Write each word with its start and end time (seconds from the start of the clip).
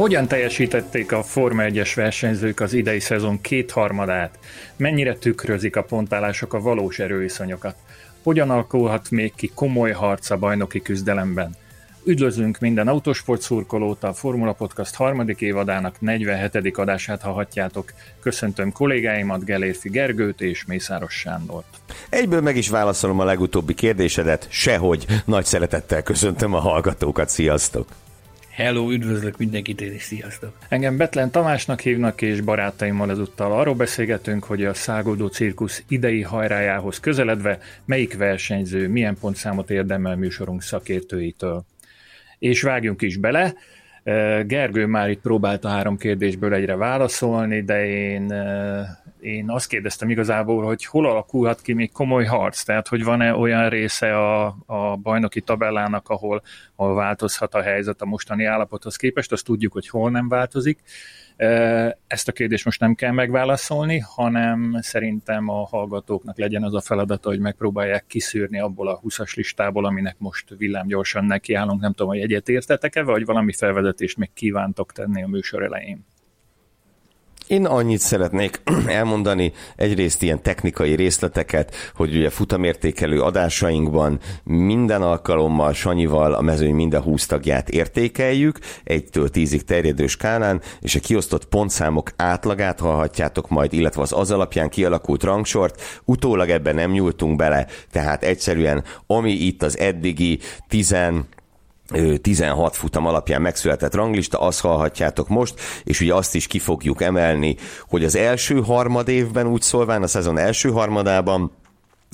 Hogyan 0.00 0.28
teljesítették 0.28 1.12
a 1.12 1.22
Forma 1.22 1.62
1-es 1.66 1.92
versenyzők 1.94 2.60
az 2.60 2.72
idei 2.72 3.00
szezon 3.00 3.40
kétharmadát? 3.40 4.38
Mennyire 4.76 5.14
tükrözik 5.14 5.76
a 5.76 5.82
pontálások 5.82 6.54
a 6.54 6.60
valós 6.60 6.98
erőviszonyokat? 6.98 7.74
Hogyan 8.22 8.50
alakulhat 8.50 9.10
még 9.10 9.34
ki 9.34 9.50
komoly 9.54 9.90
harc 9.90 10.30
a 10.30 10.36
bajnoki 10.36 10.80
küzdelemben? 10.82 11.56
Üdvözlünk 12.04 12.58
minden 12.58 12.88
autósport 12.88 13.40
szurkolót, 13.40 14.04
a 14.04 14.12
Formula 14.12 14.52
Podcast 14.52 14.94
harmadik 14.94 15.40
évadának 15.40 16.00
47. 16.00 16.78
adását 16.78 17.22
hallhatjátok. 17.22 17.92
Köszöntöm 18.20 18.72
kollégáimat, 18.72 19.44
Gelérfi 19.44 19.88
Gergőt 19.88 20.40
és 20.40 20.64
Mészáros 20.64 21.14
Sándort. 21.14 21.80
Egyből 22.08 22.40
meg 22.40 22.56
is 22.56 22.68
válaszolom 22.68 23.20
a 23.20 23.24
legutóbbi 23.24 23.74
kérdésedet, 23.74 24.46
sehogy 24.50 25.06
nagy 25.24 25.44
szeretettel 25.44 26.02
köszöntöm 26.02 26.54
a 26.54 26.60
hallgatókat, 26.60 27.28
sziasztok! 27.28 27.86
Hello, 28.50 28.90
üdvözlök 28.92 29.38
mindenkit, 29.38 29.80
és 29.80 30.02
sziasztok! 30.02 30.58
Engem 30.68 30.96
Betlen 30.96 31.30
Tamásnak 31.30 31.80
hívnak, 31.80 32.22
és 32.22 32.40
barátaimmal 32.40 33.10
ezúttal 33.10 33.52
arról 33.52 33.74
beszélgetünk, 33.74 34.44
hogy 34.44 34.64
a 34.64 34.74
Szágoldó 34.74 35.26
Cirkusz 35.26 35.82
idei 35.88 36.22
hajrájához 36.22 37.00
közeledve 37.00 37.58
melyik 37.84 38.16
versenyző 38.16 38.88
milyen 38.88 39.16
pontszámot 39.20 39.70
érdemel 39.70 40.16
műsorunk 40.16 40.62
szakértőitől. 40.62 41.64
És 42.38 42.62
vágjunk 42.62 43.02
is 43.02 43.16
bele. 43.16 43.54
Gergő 44.46 44.86
már 44.86 45.10
itt 45.10 45.20
próbálta 45.20 45.68
három 45.68 45.96
kérdésből 45.96 46.54
egyre 46.54 46.76
válaszolni, 46.76 47.62
de 47.62 47.86
én 47.86 48.32
én 49.20 49.50
azt 49.50 49.68
kérdeztem 49.68 50.10
igazából, 50.10 50.64
hogy 50.64 50.84
hol 50.84 51.06
alakulhat 51.06 51.60
ki 51.60 51.72
még 51.72 51.92
komoly 51.92 52.24
harc, 52.24 52.62
tehát 52.62 52.88
hogy 52.88 53.04
van-e 53.04 53.34
olyan 53.34 53.68
része 53.68 54.16
a, 54.16 54.56
a 54.66 54.96
bajnoki 54.96 55.40
tabellának, 55.40 56.08
ahol, 56.08 56.42
ahol 56.76 56.94
változhat 56.94 57.54
a 57.54 57.62
helyzet 57.62 58.00
a 58.00 58.06
mostani 58.06 58.44
állapothoz 58.44 58.96
képest, 58.96 59.32
azt 59.32 59.44
tudjuk, 59.44 59.72
hogy 59.72 59.88
hol 59.88 60.10
nem 60.10 60.28
változik. 60.28 60.78
Ezt 62.06 62.28
a 62.28 62.32
kérdést 62.32 62.64
most 62.64 62.80
nem 62.80 62.94
kell 62.94 63.12
megválaszolni, 63.12 63.98
hanem 63.98 64.76
szerintem 64.80 65.48
a 65.48 65.66
hallgatóknak 65.66 66.38
legyen 66.38 66.62
az 66.62 66.74
a 66.74 66.80
feladata, 66.80 67.28
hogy 67.28 67.38
megpróbálják 67.38 68.04
kiszűrni 68.06 68.60
abból 68.60 68.88
a 68.88 69.00
20-as 69.00 69.34
listából, 69.34 69.84
aminek 69.84 70.14
most 70.18 70.54
villámgyorsan 70.58 71.24
nekiállunk. 71.24 71.80
Nem 71.80 71.92
tudom, 71.92 72.12
hogy 72.12 72.20
egyet 72.20 72.48
értetek-e, 72.48 73.02
vagy 73.02 73.24
valami 73.24 73.52
felvezetést 73.52 74.16
még 74.16 74.30
kívántok 74.34 74.92
tenni 74.92 75.22
a 75.22 75.26
műsor 75.26 75.62
elején. 75.62 76.06
Én 77.50 77.66
annyit 77.66 77.98
szeretnék 77.98 78.62
elmondani, 78.86 79.52
egyrészt 79.76 80.22
ilyen 80.22 80.42
technikai 80.42 80.94
részleteket, 80.94 81.74
hogy 81.94 82.16
ugye 82.16 82.30
futamértékelő 82.30 83.20
adásainkban 83.20 84.18
minden 84.44 85.02
alkalommal 85.02 85.72
Sanyival 85.72 86.32
a 86.32 86.40
mezőny 86.40 86.74
minden 86.74 87.02
20 87.02 87.26
tagját 87.26 87.68
értékeljük, 87.68 88.58
egytől 88.84 89.28
tízig 89.28 89.64
terjedő 89.64 90.06
skálán, 90.06 90.62
és 90.80 90.94
a 90.94 91.00
kiosztott 91.00 91.44
pontszámok 91.44 92.10
átlagát 92.16 92.80
hallhatjátok 92.80 93.48
majd, 93.48 93.72
illetve 93.72 94.02
az 94.02 94.12
az 94.12 94.30
alapján 94.30 94.68
kialakult 94.68 95.22
rangsort. 95.22 95.82
Utólag 96.04 96.48
ebben 96.48 96.74
nem 96.74 96.90
nyúltunk 96.90 97.36
bele, 97.36 97.66
tehát 97.90 98.22
egyszerűen 98.22 98.84
ami 99.06 99.32
itt 99.32 99.62
az 99.62 99.78
eddigi 99.78 100.38
10 100.68 100.92
16 102.20 102.76
futam 102.76 103.06
alapján 103.06 103.42
megszületett 103.42 103.94
ranglista, 103.94 104.40
azt 104.40 104.60
hallhatjátok 104.60 105.28
most, 105.28 105.60
és 105.84 106.00
ugye 106.00 106.14
azt 106.14 106.34
is 106.34 106.46
ki 106.46 106.58
fogjuk 106.58 107.02
emelni, 107.02 107.56
hogy 107.88 108.04
az 108.04 108.16
első 108.16 108.62
harmad 108.62 109.08
évben 109.08 109.46
úgy 109.46 109.62
szólván, 109.62 110.02
a 110.02 110.06
szezon 110.06 110.38
első 110.38 110.70
harmadában 110.70 111.50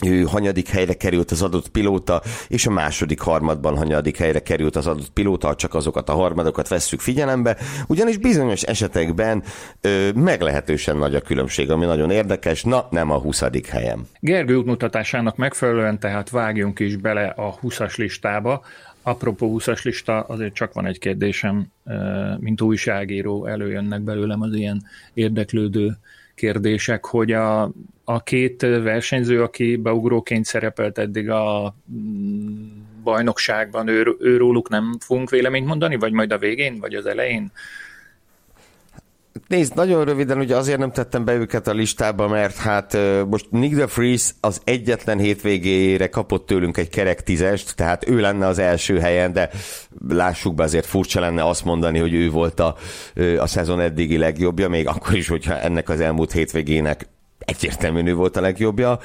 ő 0.05 0.23
hanyadik 0.23 0.69
helyre 0.69 0.95
került 0.95 1.31
az 1.31 1.43
adott 1.43 1.69
pilóta, 1.69 2.23
és 2.49 2.67
a 2.67 2.71
második 2.71 3.21
harmadban 3.21 3.77
hanyadik 3.77 4.17
helyre 4.17 4.39
került 4.39 4.77
az 4.77 4.87
adott 4.87 5.11
pilóta, 5.11 5.55
csak 5.55 5.75
azokat 5.75 6.09
a 6.09 6.13
harmadokat 6.13 6.69
vesszük 6.69 7.01
figyelembe, 7.01 7.57
ugyanis 7.87 8.17
bizonyos 8.17 8.63
esetekben 8.63 9.43
ö, 9.81 10.09
meglehetősen 10.15 10.97
nagy 10.97 11.15
a 11.15 11.21
különbség, 11.21 11.71
ami 11.71 11.85
nagyon 11.85 12.11
érdekes, 12.11 12.63
na 12.63 12.87
nem 12.91 13.11
a 13.11 13.19
20. 13.19 13.43
helyem. 13.69 14.07
Gergő 14.21 14.57
útmutatásának 14.57 15.37
megfelelően 15.37 15.99
tehát 15.99 16.31
vágjunk 16.31 16.79
is 16.79 16.97
bele 16.97 17.27
a 17.27 17.59
20-as 17.63 17.97
listába, 17.97 18.63
Apropó 19.07 19.57
20-as 19.59 19.83
lista, 19.83 20.21
azért 20.21 20.55
csak 20.55 20.73
van 20.73 20.87
egy 20.87 20.99
kérdésem, 20.99 21.67
mint 22.39 22.61
újságíró 22.61 23.47
előjönnek 23.47 24.01
belőlem 24.01 24.41
az 24.41 24.55
ilyen 24.55 24.83
érdeklődő 25.15 25.99
kérdések, 26.35 27.05
hogy 27.05 27.33
a, 27.33 27.71
a 28.05 28.23
két 28.23 28.61
versenyző, 28.61 29.43
aki 29.43 29.77
beugróként 29.77 30.45
szerepelt 30.45 30.99
eddig 30.99 31.31
a 31.31 31.75
mm, 31.93 32.67
bajnokságban, 33.03 33.89
ő, 33.89 34.17
őróluk 34.19 34.69
nem 34.69 34.97
fogunk 35.01 35.31
véleményt 35.31 35.67
mondani, 35.67 35.97
vagy 35.97 36.13
majd 36.13 36.33
a 36.33 36.39
végén, 36.39 36.79
vagy 36.79 36.95
az 36.95 37.07
elején? 37.07 37.53
Nézd, 39.49 39.75
nagyon 39.75 40.05
röviden, 40.05 40.39
ugye 40.39 40.57
azért 40.57 40.79
nem 40.79 40.91
tettem 40.91 41.25
be 41.25 41.35
őket 41.35 41.69
a 41.69 41.73
listába, 41.73 42.29
mert 42.29 42.57
hát 42.57 42.99
most 43.29 43.47
Nick 43.51 43.77
de 43.77 43.87
Vries 43.95 44.31
az 44.41 44.61
egyetlen 44.65 45.19
hétvégére 45.19 46.09
kapott 46.09 46.47
tőlünk 46.47 46.77
egy 46.77 46.89
kerek 46.89 47.23
tízest, 47.23 47.77
tehát 47.77 48.09
ő 48.09 48.21
lenne 48.21 48.47
az 48.47 48.59
első 48.59 48.99
helyen, 48.99 49.33
de 49.33 49.51
lássuk 50.09 50.55
be, 50.55 50.63
azért 50.63 50.87
furcsa 50.87 51.21
lenne 51.21 51.45
azt 51.49 51.65
mondani, 51.65 51.99
hogy 51.99 52.15
ő 52.15 52.31
volt 52.31 52.61
a, 52.61 52.77
a 53.39 53.47
szezon 53.47 53.81
eddigi 53.81 54.17
legjobbja, 54.17 54.69
még 54.69 54.89
akkor 54.89 55.15
is, 55.15 55.29
hogyha 55.29 55.59
ennek 55.59 55.89
az 55.89 56.01
elmúlt 56.01 56.33
hétvégének 56.33 57.09
egyértelműen 57.39 58.07
ő 58.07 58.15
volt 58.15 58.37
a 58.37 58.41
legjobbja. 58.41 58.99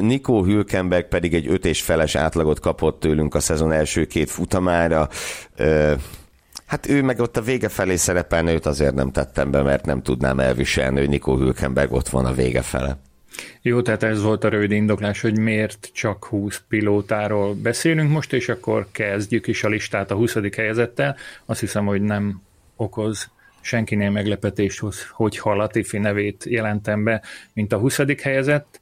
Nico 0.00 0.44
Hülkenberg 0.44 1.08
pedig 1.08 1.34
egy 1.34 1.48
öt 1.48 1.66
és 1.66 1.82
feles 1.82 2.14
átlagot 2.14 2.60
kapott 2.60 3.00
tőlünk 3.00 3.34
a 3.34 3.40
szezon 3.40 3.72
első 3.72 4.04
két 4.04 4.30
futamára. 4.30 5.08
Hát 6.74 6.88
ő 6.88 7.02
meg 7.02 7.20
ott 7.20 7.36
a 7.36 7.42
vége 7.42 7.68
felé 7.68 7.96
szerepelni, 7.96 8.52
őt 8.52 8.66
azért 8.66 8.94
nem 8.94 9.10
tettem 9.10 9.50
be, 9.50 9.62
mert 9.62 9.84
nem 9.84 10.02
tudnám 10.02 10.40
elviselni, 10.40 10.98
hogy 10.98 11.08
Nikó 11.08 11.36
Hülkenberg 11.36 11.92
ott 11.92 12.08
van 12.08 12.24
a 12.24 12.32
vége 12.32 12.62
fele. 12.62 12.98
Jó, 13.62 13.82
tehát 13.82 14.02
ez 14.02 14.22
volt 14.22 14.44
a 14.44 14.48
rövid 14.48 14.70
indoklás, 14.70 15.20
hogy 15.20 15.38
miért 15.38 15.90
csak 15.92 16.24
20 16.24 16.62
pilótáról 16.68 17.54
beszélünk 17.54 18.10
most, 18.10 18.32
és 18.32 18.48
akkor 18.48 18.86
kezdjük 18.92 19.46
is 19.46 19.64
a 19.64 19.68
listát 19.68 20.10
a 20.10 20.14
20. 20.14 20.36
helyezettel. 20.56 21.16
Azt 21.44 21.60
hiszem, 21.60 21.86
hogy 21.86 22.02
nem 22.02 22.42
okoz 22.76 23.30
senkinél 23.60 24.10
meglepetést, 24.10 24.82
hogy 25.10 25.40
Latifi 25.44 25.98
nevét 25.98 26.44
jelentem 26.48 27.04
be, 27.04 27.22
mint 27.52 27.72
a 27.72 27.78
20. 27.78 27.98
helyezett. 28.22 28.80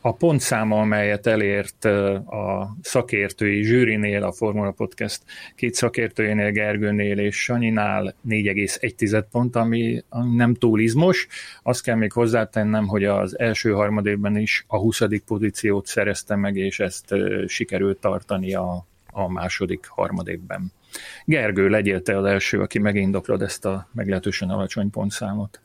A 0.00 0.12
pontszáma, 0.12 0.80
amelyet 0.80 1.26
elért 1.26 1.84
a 1.84 2.76
szakértői 2.82 3.62
zsűrinél, 3.62 4.22
a 4.22 4.32
Formula 4.32 4.70
Podcast 4.70 5.22
két 5.54 5.74
szakértőjénél, 5.74 6.50
Gergőnél 6.50 7.18
és 7.18 7.42
Sanyinál 7.42 8.14
4,1 8.28 9.24
pont, 9.30 9.56
ami 9.56 10.04
nem 10.34 10.54
túl 10.54 10.80
izmos. 10.80 11.26
Azt 11.62 11.82
kell 11.82 11.96
még 11.96 12.12
hozzátennem, 12.12 12.86
hogy 12.86 13.04
az 13.04 13.38
első 13.38 13.72
harmadében 13.72 14.36
is 14.36 14.64
a 14.66 14.78
20. 14.78 15.00
pozíciót 15.26 15.86
szerezte 15.86 16.36
meg, 16.36 16.56
és 16.56 16.80
ezt 16.80 17.14
sikerült 17.46 18.00
tartani 18.00 18.54
a, 18.54 18.86
a 19.12 19.32
második 19.32 19.86
harmadévben. 19.86 20.72
Gergő, 21.24 21.68
legyél 21.68 22.02
te 22.02 22.18
az 22.18 22.24
első, 22.24 22.60
aki 22.60 22.78
megindoklod 22.78 23.42
ezt 23.42 23.64
a 23.64 23.88
meglehetősen 23.92 24.50
alacsony 24.50 24.90
pontszámot. 24.90 25.60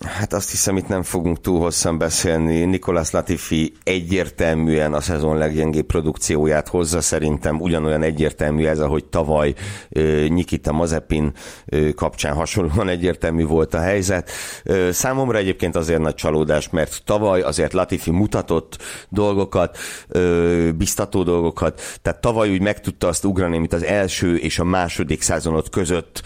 Hát 0.00 0.32
azt 0.32 0.50
hiszem, 0.50 0.76
itt 0.76 0.88
nem 0.88 1.02
fogunk 1.02 1.40
túl 1.40 1.60
hosszan 1.60 1.98
beszélni. 1.98 2.64
Nikolás 2.64 3.10
Latifi 3.10 3.72
egyértelműen 3.82 4.94
a 4.94 5.00
szezon 5.00 5.38
leggyengébb 5.38 5.86
produkcióját 5.86 6.68
hozza. 6.68 7.00
Szerintem 7.00 7.60
ugyanolyan 7.60 8.02
egyértelmű 8.02 8.64
ez, 8.64 8.80
ahogy 8.80 9.04
tavaly 9.04 9.54
Nikita 10.28 10.72
Mazepin 10.72 11.32
kapcsán 11.94 12.34
hasonlóan 12.34 12.88
egyértelmű 12.88 13.44
volt 13.44 13.74
a 13.74 13.80
helyzet. 13.80 14.30
Számomra 14.90 15.38
egyébként 15.38 15.76
azért 15.76 16.00
nagy 16.00 16.14
csalódás, 16.14 16.70
mert 16.70 17.02
tavaly 17.04 17.40
azért 17.40 17.72
Latifi 17.72 18.10
mutatott 18.10 18.78
dolgokat, 19.08 19.78
biztató 20.74 21.22
dolgokat, 21.22 21.80
tehát 22.02 22.20
tavaly 22.20 22.50
úgy 22.50 22.62
meg 22.62 22.80
tudta 22.80 23.08
azt 23.08 23.24
ugrani, 23.24 23.58
mint 23.58 23.72
az 23.72 23.84
első 23.84 24.36
és 24.36 24.58
a 24.58 24.64
második 24.64 25.22
szezonot 25.22 25.68
között 25.68 26.22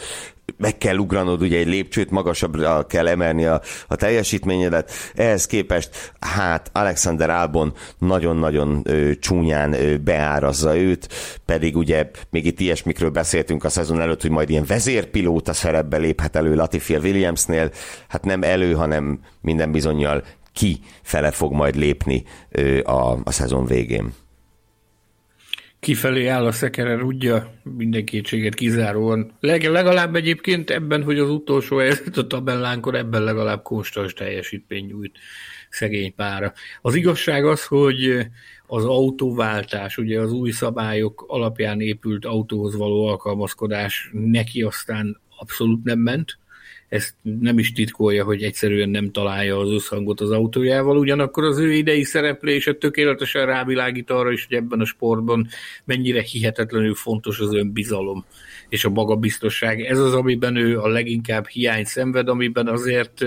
meg 0.56 0.78
kell 0.78 0.96
ugranod 0.96 1.42
ugye 1.42 1.58
egy 1.58 1.66
lépcsőt, 1.66 2.10
magasabbra 2.10 2.86
kell 2.86 3.06
emelni 3.06 3.44
a, 3.44 3.60
a 3.88 3.96
teljesítményedet. 3.96 4.90
Ehhez 5.14 5.46
képest, 5.46 6.12
hát 6.20 6.70
Alexander 6.72 7.30
Albon 7.30 7.72
nagyon-nagyon 7.98 8.80
ö, 8.84 9.14
csúnyán 9.14 9.72
ö, 9.72 9.96
beárazza 9.96 10.76
őt, 10.76 11.08
pedig 11.44 11.76
ugye 11.76 12.10
még 12.30 12.46
itt 12.46 12.60
ilyesmikről 12.60 13.10
beszéltünk 13.10 13.64
a 13.64 13.68
szezon 13.68 14.00
előtt, 14.00 14.22
hogy 14.22 14.30
majd 14.30 14.50
ilyen 14.50 14.64
vezérpilóta 14.66 15.52
szerepbe 15.52 15.96
léphet 15.96 16.36
elő 16.36 16.54
Latifi 16.54 16.96
Williamsnél, 16.96 17.70
hát 18.08 18.24
nem 18.24 18.42
elő, 18.42 18.72
hanem 18.72 19.20
minden 19.40 19.72
bizonyal 19.72 20.24
ki 20.52 20.80
fele 21.02 21.30
fog 21.30 21.52
majd 21.52 21.76
lépni 21.76 22.24
ö, 22.50 22.82
a, 22.82 23.18
a 23.24 23.30
szezon 23.30 23.66
végén 23.66 24.12
kifelé 25.80 26.26
áll 26.26 26.46
a 26.46 26.52
szekere 26.52 26.96
rudja, 26.96 27.52
minden 27.62 28.04
kétséget 28.04 28.54
kizáróan. 28.54 29.32
Leg, 29.40 29.62
legalább 29.62 30.14
egyébként 30.14 30.70
ebben, 30.70 31.02
hogy 31.02 31.18
az 31.18 31.30
utolsó 31.30 31.76
helyzet 31.76 32.16
a 32.16 32.26
tabellánkor, 32.26 32.94
ebben 32.94 33.22
legalább 33.24 33.62
konstans 33.62 34.12
teljesítmény 34.12 34.86
nyújt 34.86 35.18
szegény 35.70 36.14
pára. 36.14 36.52
Az 36.82 36.94
igazság 36.94 37.46
az, 37.46 37.64
hogy 37.64 38.26
az 38.66 38.84
autóváltás, 38.84 39.98
ugye 39.98 40.20
az 40.20 40.32
új 40.32 40.50
szabályok 40.50 41.24
alapján 41.26 41.80
épült 41.80 42.24
autóhoz 42.24 42.76
való 42.76 43.06
alkalmazkodás 43.06 44.10
neki 44.12 44.62
aztán 44.62 45.20
abszolút 45.38 45.84
nem 45.84 45.98
ment, 45.98 46.38
ezt 46.88 47.14
nem 47.22 47.58
is 47.58 47.72
titkolja, 47.72 48.24
hogy 48.24 48.42
egyszerűen 48.42 48.88
nem 48.88 49.10
találja 49.10 49.58
az 49.58 49.70
összhangot 49.70 50.20
az 50.20 50.30
autójával, 50.30 50.96
ugyanakkor 50.98 51.44
az 51.44 51.58
ő 51.58 51.72
idei 51.72 52.02
szereplése 52.02 52.74
tökéletesen 52.74 53.46
rávilágít 53.46 54.10
arra 54.10 54.32
is, 54.32 54.46
hogy 54.48 54.56
ebben 54.56 54.80
a 54.80 54.84
sportban 54.84 55.48
mennyire 55.84 56.22
hihetetlenül 56.22 56.94
fontos 56.94 57.40
az 57.40 57.54
önbizalom 57.54 58.24
és 58.68 58.84
a 58.84 58.90
magabiztosság. 58.90 59.80
Ez 59.80 59.98
az, 59.98 60.14
amiben 60.14 60.56
ő 60.56 60.80
a 60.80 60.88
leginkább 60.88 61.46
hiány 61.46 61.84
szenved, 61.84 62.28
amiben 62.28 62.66
azért 62.66 63.24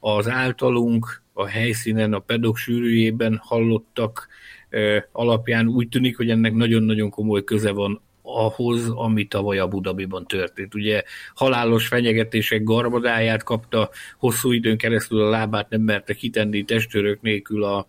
az 0.00 0.28
általunk 0.28 1.22
a 1.32 1.46
helyszínen, 1.46 2.12
a 2.12 2.18
pedok 2.18 2.56
sűrűjében 2.56 3.40
hallottak 3.42 4.28
alapján 5.12 5.68
úgy 5.68 5.88
tűnik, 5.88 6.16
hogy 6.16 6.30
ennek 6.30 6.54
nagyon-nagyon 6.54 7.10
komoly 7.10 7.44
köze 7.44 7.70
van 7.70 8.00
ahhoz, 8.22 8.88
ami 8.88 9.26
tavaly 9.26 9.58
a 9.58 9.68
Budabiban 9.68 10.26
történt. 10.26 10.74
Ugye 10.74 11.02
halálos 11.34 11.86
fenyegetések 11.86 12.62
garmadáját 12.62 13.42
kapta, 13.42 13.90
hosszú 14.18 14.52
időn 14.52 14.76
keresztül 14.76 15.20
a 15.20 15.30
lábát 15.30 15.68
nem 15.68 15.80
merte 15.80 16.14
kitenni 16.14 16.64
testőrök 16.64 17.20
nélkül 17.20 17.64
a, 17.64 17.86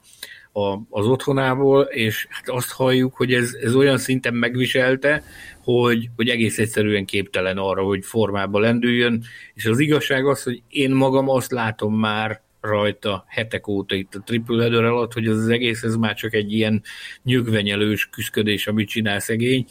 a, 0.51 0.80
az 0.89 1.07
otthonából, 1.07 1.81
és 1.81 2.27
hát 2.30 2.50
azt 2.50 2.71
halljuk, 2.71 3.15
hogy 3.15 3.33
ez, 3.33 3.53
ez 3.62 3.75
olyan 3.75 3.97
szinten 3.97 4.33
megviselte, 4.33 5.24
hogy, 5.63 6.09
hogy 6.15 6.30
egész 6.30 6.59
egyszerűen 6.59 7.06
képtelen 7.06 7.57
arra, 7.57 7.83
hogy 7.83 8.06
formába 8.06 8.59
lendüljön, 8.59 9.24
és 9.53 9.65
az 9.65 9.79
igazság 9.79 10.27
az, 10.27 10.44
hogy 10.44 10.62
én 10.69 10.91
magam 10.91 11.29
azt 11.29 11.51
látom 11.51 12.00
már 12.00 12.41
rajta 12.63 13.25
hetek 13.27 13.68
óta 13.68 13.95
itt 13.95 14.15
a 14.15 14.21
triple 14.25 14.62
header 14.62 14.83
alatt, 14.83 15.13
hogy 15.13 15.27
az, 15.27 15.38
az 15.38 15.48
egész 15.48 15.83
ez 15.83 15.95
már 15.95 16.15
csak 16.15 16.33
egy 16.33 16.54
ilyen 16.54 16.83
nyögvenyelős 17.24 18.10
küzdködés, 18.10 18.68
amit 18.68 18.89
csinál 18.89 19.19
szegény. 19.19 19.65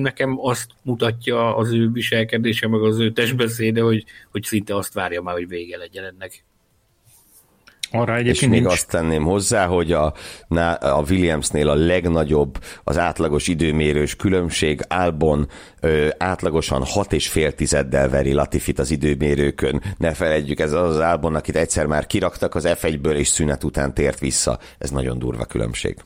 Nekem 0.00 0.38
azt 0.40 0.70
mutatja 0.82 1.56
az 1.56 1.72
ő 1.72 1.90
viselkedése, 1.90 2.68
meg 2.68 2.82
az 2.82 2.98
ő 2.98 3.12
testbeszéde, 3.12 3.80
hogy, 3.80 4.04
hogy 4.30 4.42
szinte 4.42 4.76
azt 4.76 4.94
várja 4.94 5.22
már, 5.22 5.34
hogy 5.34 5.48
vége 5.48 5.76
legyen 5.76 6.04
ennek. 6.04 6.44
Arra 7.90 8.20
és 8.20 8.40
még 8.40 8.50
nincs. 8.50 8.72
azt 8.72 8.88
tenném 8.88 9.22
hozzá, 9.22 9.66
hogy 9.66 9.92
a, 9.92 10.12
a 10.80 11.02
Williamsnél 11.10 11.68
a 11.68 11.74
legnagyobb 11.74 12.58
az 12.84 12.98
átlagos 12.98 13.48
időmérős 13.48 14.16
különbség 14.16 14.80
Albon 14.88 15.48
ö, 15.80 16.08
átlagosan 16.18 16.82
6,5 16.82 17.52
tizeddel 17.52 18.08
veri 18.08 18.32
Latifit 18.32 18.78
az 18.78 18.90
időmérőkön. 18.90 19.82
Ne 19.98 20.14
felejtjük, 20.14 20.60
ez 20.60 20.72
az 20.72 20.90
az 20.90 20.98
Albon, 20.98 21.34
akit 21.34 21.56
egyszer 21.56 21.86
már 21.86 22.06
kiraktak 22.06 22.54
az 22.54 22.68
F1-ből, 22.68 23.14
és 23.14 23.28
szünet 23.28 23.64
után 23.64 23.94
tért 23.94 24.18
vissza. 24.18 24.58
Ez 24.78 24.90
nagyon 24.90 25.18
durva 25.18 25.44
különbség. 25.44 25.96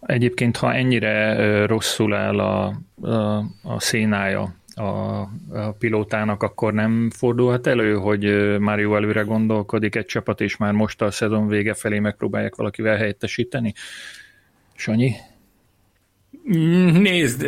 Egyébként, 0.00 0.56
ha 0.56 0.74
ennyire 0.74 1.66
rosszul 1.66 2.14
áll 2.14 2.38
a, 2.40 2.74
a, 3.02 3.38
a 3.62 3.80
szénája 3.80 4.59
a, 4.74 5.20
a 5.20 5.72
pilótának, 5.78 6.42
akkor 6.42 6.72
nem 6.72 7.10
fordulhat 7.10 7.66
elő, 7.66 7.94
hogy 7.94 8.58
már 8.58 8.78
jó 8.78 8.96
előre 8.96 9.22
gondolkodik 9.22 9.94
egy 9.94 10.06
csapat, 10.06 10.40
és 10.40 10.56
már 10.56 10.72
most 10.72 11.02
a 11.02 11.10
szezon 11.10 11.48
vége 11.48 11.74
felé 11.74 11.98
megpróbálják 11.98 12.54
valakivel 12.54 12.96
helyettesíteni? 12.96 13.74
Sanyi? 14.74 15.12
Nézd, 16.92 17.46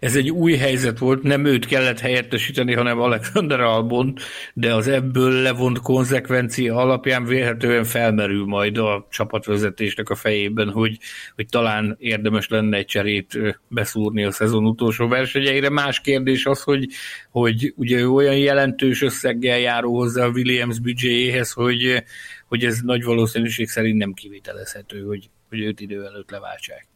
ez 0.00 0.16
egy 0.16 0.30
új 0.30 0.54
helyzet 0.54 0.98
volt, 0.98 1.22
nem 1.22 1.44
őt 1.44 1.66
kellett 1.66 1.98
helyettesíteni, 1.98 2.74
hanem 2.74 3.00
Alexander 3.00 3.60
Albon, 3.60 4.14
de 4.54 4.74
az 4.74 4.88
ebből 4.88 5.42
levont 5.42 5.78
konzekvencia 5.78 6.76
alapján 6.76 7.24
vélhetően 7.24 7.84
felmerül 7.84 8.44
majd 8.44 8.78
a 8.78 9.06
csapatvezetésnek 9.10 10.10
a 10.10 10.14
fejében, 10.14 10.70
hogy, 10.70 10.98
hogy 11.34 11.46
talán 11.46 11.96
érdemes 11.98 12.48
lenne 12.48 12.76
egy 12.76 12.86
cserét 12.86 13.38
beszúrni 13.68 14.24
a 14.24 14.30
szezon 14.30 14.66
utolsó 14.66 15.08
versenyeire. 15.08 15.68
Más 15.68 16.00
kérdés 16.00 16.46
az, 16.46 16.62
hogy, 16.62 16.86
hogy 17.30 17.72
ugye 17.76 18.08
olyan 18.08 18.36
jelentős 18.36 19.02
összeggel 19.02 19.58
járó 19.58 19.94
hozzá 19.94 20.24
a 20.24 20.30
Williams 20.30 20.80
büdzséjéhez, 20.80 21.50
hogy, 21.50 22.02
hogy 22.46 22.64
ez 22.64 22.78
nagy 22.80 23.04
valószínűség 23.04 23.68
szerint 23.68 23.98
nem 23.98 24.12
kivitelezhető, 24.12 25.02
hogy, 25.02 25.30
hogy 25.48 25.60
őt 25.60 25.80
idő 25.80 26.04
előtt 26.04 26.30
leváltsák. 26.30 26.86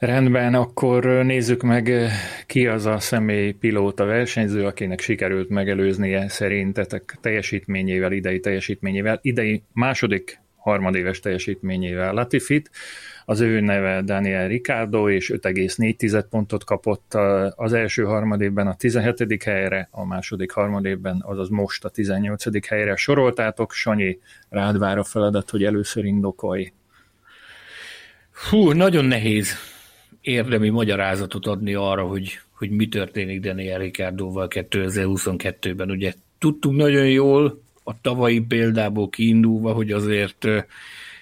Rendben, 0.00 0.54
akkor 0.54 1.04
nézzük 1.04 1.62
meg, 1.62 2.10
ki 2.46 2.66
az 2.66 2.86
a 2.86 2.98
személy 2.98 3.52
pilóta 3.52 4.04
versenyző, 4.04 4.66
akinek 4.66 5.00
sikerült 5.00 5.48
megelőznie 5.48 6.28
szerintetek 6.28 7.18
teljesítményével, 7.20 8.12
idei 8.12 8.40
teljesítményével, 8.40 9.18
idei 9.22 9.62
második 9.72 10.40
harmadéves 10.56 11.20
teljesítményével 11.20 12.12
Latifit. 12.12 12.70
Az 13.24 13.40
ő 13.40 13.60
neve 13.60 14.02
Daniel 14.02 14.48
Ricardo, 14.48 15.10
és 15.10 15.32
5,4 15.34 16.24
pontot 16.30 16.64
kapott 16.64 17.14
az 17.54 17.72
első 17.72 18.04
harmadévben 18.04 18.66
a 18.66 18.74
17. 18.74 19.42
helyre, 19.42 19.88
a 19.90 20.06
második 20.06 20.50
harmadévben, 20.50 21.22
azaz 21.26 21.48
most 21.48 21.84
a 21.84 21.88
18. 21.88 22.66
helyre 22.68 22.96
soroltátok. 22.96 23.72
Sanyi, 23.72 24.18
rád 24.48 24.78
vár 24.78 24.98
a 24.98 25.04
feladat, 25.04 25.50
hogy 25.50 25.64
először 25.64 26.04
indokolj. 26.04 26.72
Hú, 28.50 28.72
nagyon 28.72 29.04
nehéz 29.04 29.69
érdemi 30.20 30.68
magyarázatot 30.68 31.46
adni 31.46 31.74
arra, 31.74 32.02
hogy, 32.02 32.40
hogy 32.50 32.70
mi 32.70 32.88
történik 32.88 33.40
Daniel 33.40 33.78
Ricciardoval 33.78 34.48
2022-ben. 34.50 35.90
Ugye 35.90 36.12
tudtuk 36.38 36.76
nagyon 36.76 37.08
jól 37.08 37.62
a 37.84 38.00
tavalyi 38.00 38.40
példából 38.40 39.08
kiindulva, 39.08 39.72
hogy 39.72 39.92
azért 39.92 40.46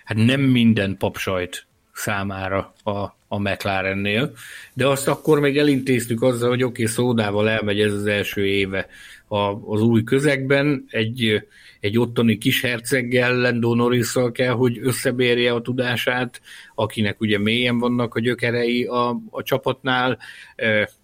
hát 0.05 0.17
nem 0.17 0.41
minden 0.41 0.97
papsajt 0.97 1.67
számára 1.93 2.75
a, 2.83 2.91
a 3.29 3.39
McLarennél, 3.39 4.33
de 4.75 4.87
azt 4.87 5.09
akkor 5.09 5.41
még 5.41 5.59
elintéztük 5.59 6.23
azzal, 6.23 6.49
hogy 6.49 6.63
oké, 6.63 6.83
okay, 6.83 6.95
szódával 6.95 7.49
elmegy 7.49 7.81
ez 7.81 7.93
az 7.93 8.07
első 8.07 8.47
éve 8.47 8.89
a, 9.29 9.73
az 9.73 9.83
új 9.83 10.05
közegben, 10.05 10.85
egy 10.91 11.43
egy 11.81 11.99
ottani 11.99 12.39
kis 12.39 12.61
herceggel, 12.61 13.37
Lando 13.37 13.75
norris 13.75 14.13
kell, 14.33 14.53
hogy 14.53 14.79
összebérje 14.83 15.53
a 15.53 15.61
tudását, 15.61 16.41
akinek 16.75 17.21
ugye 17.21 17.39
mélyen 17.39 17.79
vannak 17.79 18.15
a 18.15 18.21
gyökerei 18.21 18.85
a, 18.85 19.21
a 19.31 19.43
csapatnál, 19.43 20.19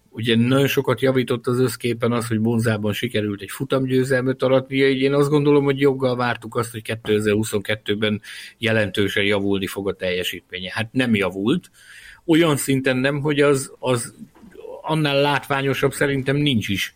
ugye 0.09 0.35
nagyon 0.35 0.67
sokat 0.67 1.01
javított 1.01 1.47
az 1.47 1.59
összképen 1.59 2.11
az, 2.11 2.27
hogy 2.27 2.39
Bonzában 2.39 2.93
sikerült 2.93 3.41
egy 3.41 3.51
futamgyőzelmet 3.51 4.43
aratnia, 4.43 4.89
így 4.89 5.01
én 5.01 5.13
azt 5.13 5.29
gondolom, 5.29 5.63
hogy 5.63 5.79
joggal 5.79 6.15
vártuk 6.15 6.55
azt, 6.55 6.71
hogy 6.71 6.81
2022-ben 7.03 8.21
jelentősen 8.57 9.23
javulni 9.23 9.67
fog 9.67 9.87
a 9.87 9.93
teljesítménye. 9.93 10.71
Hát 10.73 10.89
nem 10.91 11.15
javult, 11.15 11.71
olyan 12.25 12.57
szinten 12.57 12.97
nem, 12.97 13.19
hogy 13.19 13.39
az, 13.39 13.73
az 13.79 14.13
annál 14.81 15.21
látványosabb 15.21 15.93
szerintem 15.93 16.35
nincs 16.35 16.67
is 16.67 16.95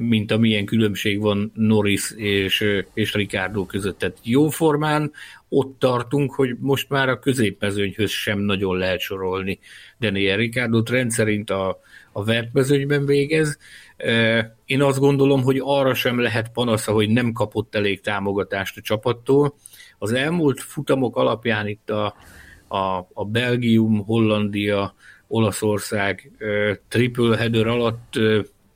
mint 0.00 0.32
amilyen 0.32 0.64
különbség 0.64 1.20
van 1.20 1.52
Norris 1.54 2.10
és, 2.16 2.64
és 2.94 3.14
Ricardo 3.14 3.66
között. 3.66 3.98
Tehát 3.98 4.18
jó 4.22 4.48
formán 4.48 5.12
ott 5.48 5.78
tartunk, 5.78 6.34
hogy 6.34 6.56
most 6.60 6.88
már 6.88 7.08
a 7.08 7.18
középmezőnyhöz 7.18 8.10
sem 8.10 8.38
nagyon 8.38 8.76
lehet 8.76 9.00
sorolni 9.00 9.58
Daniel 10.00 10.36
Ricardo 10.36 10.82
rendszerint 10.90 11.50
a, 11.50 11.80
a 12.12 12.24
vertmezőnyben 12.24 13.06
végez. 13.06 13.58
Én 14.64 14.82
azt 14.82 14.98
gondolom, 14.98 15.42
hogy 15.42 15.60
arra 15.62 15.94
sem 15.94 16.20
lehet 16.20 16.52
panasza, 16.52 16.92
hogy 16.92 17.08
nem 17.08 17.32
kapott 17.32 17.74
elég 17.74 18.00
támogatást 18.00 18.76
a 18.76 18.80
csapattól. 18.80 19.54
Az 19.98 20.12
elmúlt 20.12 20.60
futamok 20.60 21.16
alapján 21.16 21.68
itt 21.68 21.90
a, 21.90 22.14
a, 22.68 23.08
a 23.12 23.24
Belgium, 23.24 24.04
Hollandia, 24.04 24.94
Olaszország 25.28 26.30
triple 26.88 27.36
header 27.36 27.66
alatt 27.66 28.18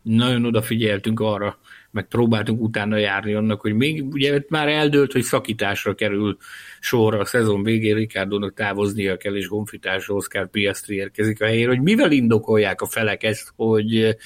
nagyon 0.08 0.44
odafigyeltünk 0.44 1.20
arra, 1.20 1.58
meg 1.90 2.08
próbáltunk 2.08 2.60
utána 2.60 2.96
járni 2.96 3.34
annak, 3.34 3.60
hogy 3.60 3.74
még 3.74 4.04
ugye 4.04 4.40
már 4.48 4.68
eldőlt, 4.68 5.12
hogy 5.12 5.22
szakításra 5.22 5.94
kerül 5.94 6.36
sorra 6.80 7.18
a 7.18 7.24
szezon 7.24 7.62
végén 7.62 7.94
Ricardo-nak 7.94 8.54
távoznia 8.54 9.16
kell, 9.16 9.36
és 9.36 9.46
honfitársra 9.46 10.14
Oscar 10.14 10.50
Piastri 10.50 10.94
érkezik 10.94 11.42
a 11.42 11.44
helyére, 11.46 11.68
hogy 11.68 11.82
mivel 11.82 12.12
indokolják 12.12 12.80
a 12.80 12.86
felek 12.86 13.22
ezt, 13.22 13.52
hogy, 13.56 14.16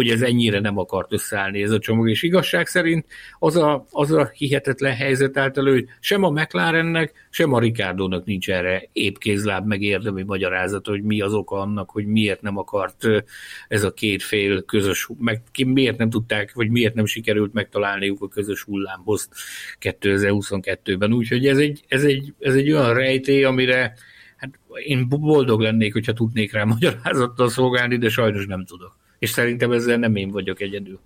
hogy 0.00 0.10
ez 0.10 0.22
ennyire 0.22 0.60
nem 0.60 0.78
akart 0.78 1.12
összeállni 1.12 1.62
ez 1.62 1.70
a 1.70 1.78
csomag, 1.78 2.08
és 2.08 2.22
igazság 2.22 2.66
szerint 2.66 3.06
az 3.38 3.56
a, 3.56 3.86
az 3.90 4.12
a 4.12 4.30
hihetetlen 4.34 4.94
helyzet 4.94 5.36
állt 5.36 5.58
elő, 5.58 5.72
hogy 5.72 5.86
sem 6.00 6.22
a 6.22 6.30
McLarennek, 6.30 7.28
sem 7.30 7.52
a 7.52 7.58
Ricardo-nak 7.58 8.24
nincs 8.24 8.50
erre 8.50 8.88
épp 8.92 9.16
kézláb 9.16 9.66
meg 9.66 9.82
érdemi 9.82 10.22
magyarázat, 10.22 10.86
hogy 10.86 11.02
mi 11.02 11.20
az 11.20 11.34
oka 11.34 11.56
annak, 11.56 11.90
hogy 11.90 12.06
miért 12.06 12.40
nem 12.40 12.56
akart 12.56 13.06
ez 13.68 13.84
a 13.84 13.92
két 13.92 14.22
fél 14.22 14.62
közös, 14.62 15.08
meg 15.18 15.42
miért 15.66 15.98
nem 15.98 16.10
tudták, 16.10 16.52
vagy 16.54 16.70
miért 16.70 16.94
nem 16.94 17.06
sikerült 17.06 17.52
megtalálniuk 17.52 18.22
a 18.22 18.28
közös 18.28 18.62
hullámhoz 18.62 19.28
2022-ben. 19.80 21.12
Úgyhogy 21.12 21.46
ez 21.46 21.58
egy, 21.58 21.84
ez 21.88 22.04
egy, 22.04 22.34
ez 22.38 22.54
egy 22.54 22.72
olyan 22.72 22.94
rejtély, 22.94 23.44
amire 23.44 23.94
hát 24.36 24.58
én 24.84 25.08
boldog 25.08 25.60
lennék, 25.60 25.92
hogyha 25.92 26.12
tudnék 26.12 26.52
rá 26.52 26.64
magyarázattal 26.64 27.48
szolgálni, 27.48 27.96
de 27.96 28.08
sajnos 28.08 28.46
nem 28.46 28.64
tudok. 28.64 28.99
És 29.20 29.30
szerintem 29.30 29.72
ezzel 29.72 29.96
nem 29.96 30.16
én 30.16 30.30
vagyok 30.30 30.60
egyedül. 30.60 31.00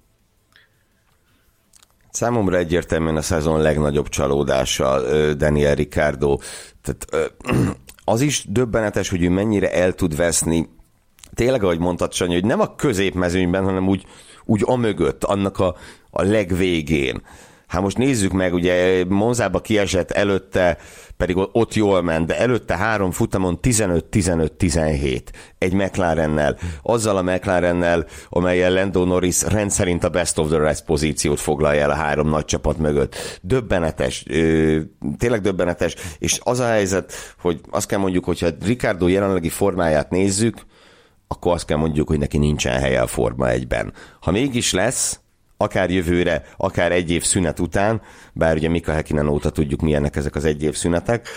Számomra 2.10 2.56
egyértelműen 2.56 3.16
a 3.16 3.22
szezon 3.22 3.60
legnagyobb 3.60 4.08
csalódása 4.08 5.00
Daniel 5.34 5.74
Ricardo. 5.74 6.38
Tehát 6.82 7.32
az 8.04 8.20
is 8.20 8.44
döbbenetes, 8.48 9.08
hogy 9.08 9.22
ő 9.22 9.28
mennyire 9.28 9.72
el 9.72 9.92
tud 9.92 10.16
veszni, 10.16 10.68
tényleg, 11.34 11.62
ahogy 11.62 11.78
mondtad, 11.78 12.12
Sanyi, 12.12 12.32
hogy 12.34 12.44
nem 12.44 12.60
a 12.60 12.74
középmezőnyben, 12.74 13.64
hanem 13.64 13.88
úgy, 13.88 14.04
úgy 14.44 14.62
amögött, 14.64 15.24
annak 15.24 15.58
a, 15.58 15.76
a 16.10 16.22
legvégén. 16.22 17.22
Hát 17.66 17.82
most 17.82 17.98
nézzük 17.98 18.32
meg, 18.32 18.54
ugye 18.54 19.04
Monzába 19.08 19.60
kiesett 19.60 20.10
előtte, 20.10 20.78
pedig 21.16 21.36
ott 21.36 21.74
jól 21.74 22.02
ment, 22.02 22.26
de 22.26 22.38
előtte 22.38 22.76
három 22.76 23.10
futamon 23.10 23.58
15-15-17 23.62 25.20
egy 25.58 25.72
McLarennel. 25.72 26.58
Azzal 26.82 27.16
a 27.16 27.22
McLarennel, 27.22 28.06
amelyen 28.28 28.72
Lando 28.72 29.04
Norris 29.04 29.42
rendszerint 29.42 30.04
a 30.04 30.08
best 30.08 30.38
of 30.38 30.48
the 30.48 30.58
rest 30.58 30.84
pozíciót 30.84 31.40
foglalja 31.40 31.82
el 31.82 31.90
a 31.90 31.94
három 31.94 32.28
nagy 32.28 32.44
csapat 32.44 32.78
mögött. 32.78 33.38
Döbbenetes, 33.42 34.22
tényleg 35.18 35.40
döbbenetes, 35.40 35.94
és 36.18 36.40
az 36.42 36.60
a 36.60 36.66
helyzet, 36.66 37.12
hogy 37.40 37.60
azt 37.70 37.86
kell 37.86 37.98
mondjuk, 37.98 38.24
hogyha 38.24 38.48
Ricardo 38.64 39.08
jelenlegi 39.08 39.48
formáját 39.48 40.10
nézzük, 40.10 40.56
akkor 41.28 41.52
azt 41.52 41.66
kell 41.66 41.78
mondjuk, 41.78 42.08
hogy 42.08 42.18
neki 42.18 42.38
nincsen 42.38 42.80
helye 42.80 43.00
a 43.00 43.06
Forma 43.06 43.48
egyben. 43.48 43.92
Ha 44.20 44.30
mégis 44.30 44.72
lesz, 44.72 45.20
akár 45.64 45.90
jövőre, 45.90 46.42
akár 46.56 46.92
egy 46.92 47.10
év 47.10 47.22
szünet 47.22 47.60
után, 47.60 48.02
bár 48.32 48.56
ugye 48.56 48.68
Mika 48.68 48.92
Hekinen 48.92 49.28
óta 49.28 49.50
tudjuk, 49.50 49.80
milyenek 49.80 50.16
ezek 50.16 50.34
az 50.34 50.44
egy 50.44 50.62
év 50.62 50.74
szünetek, 50.74 51.28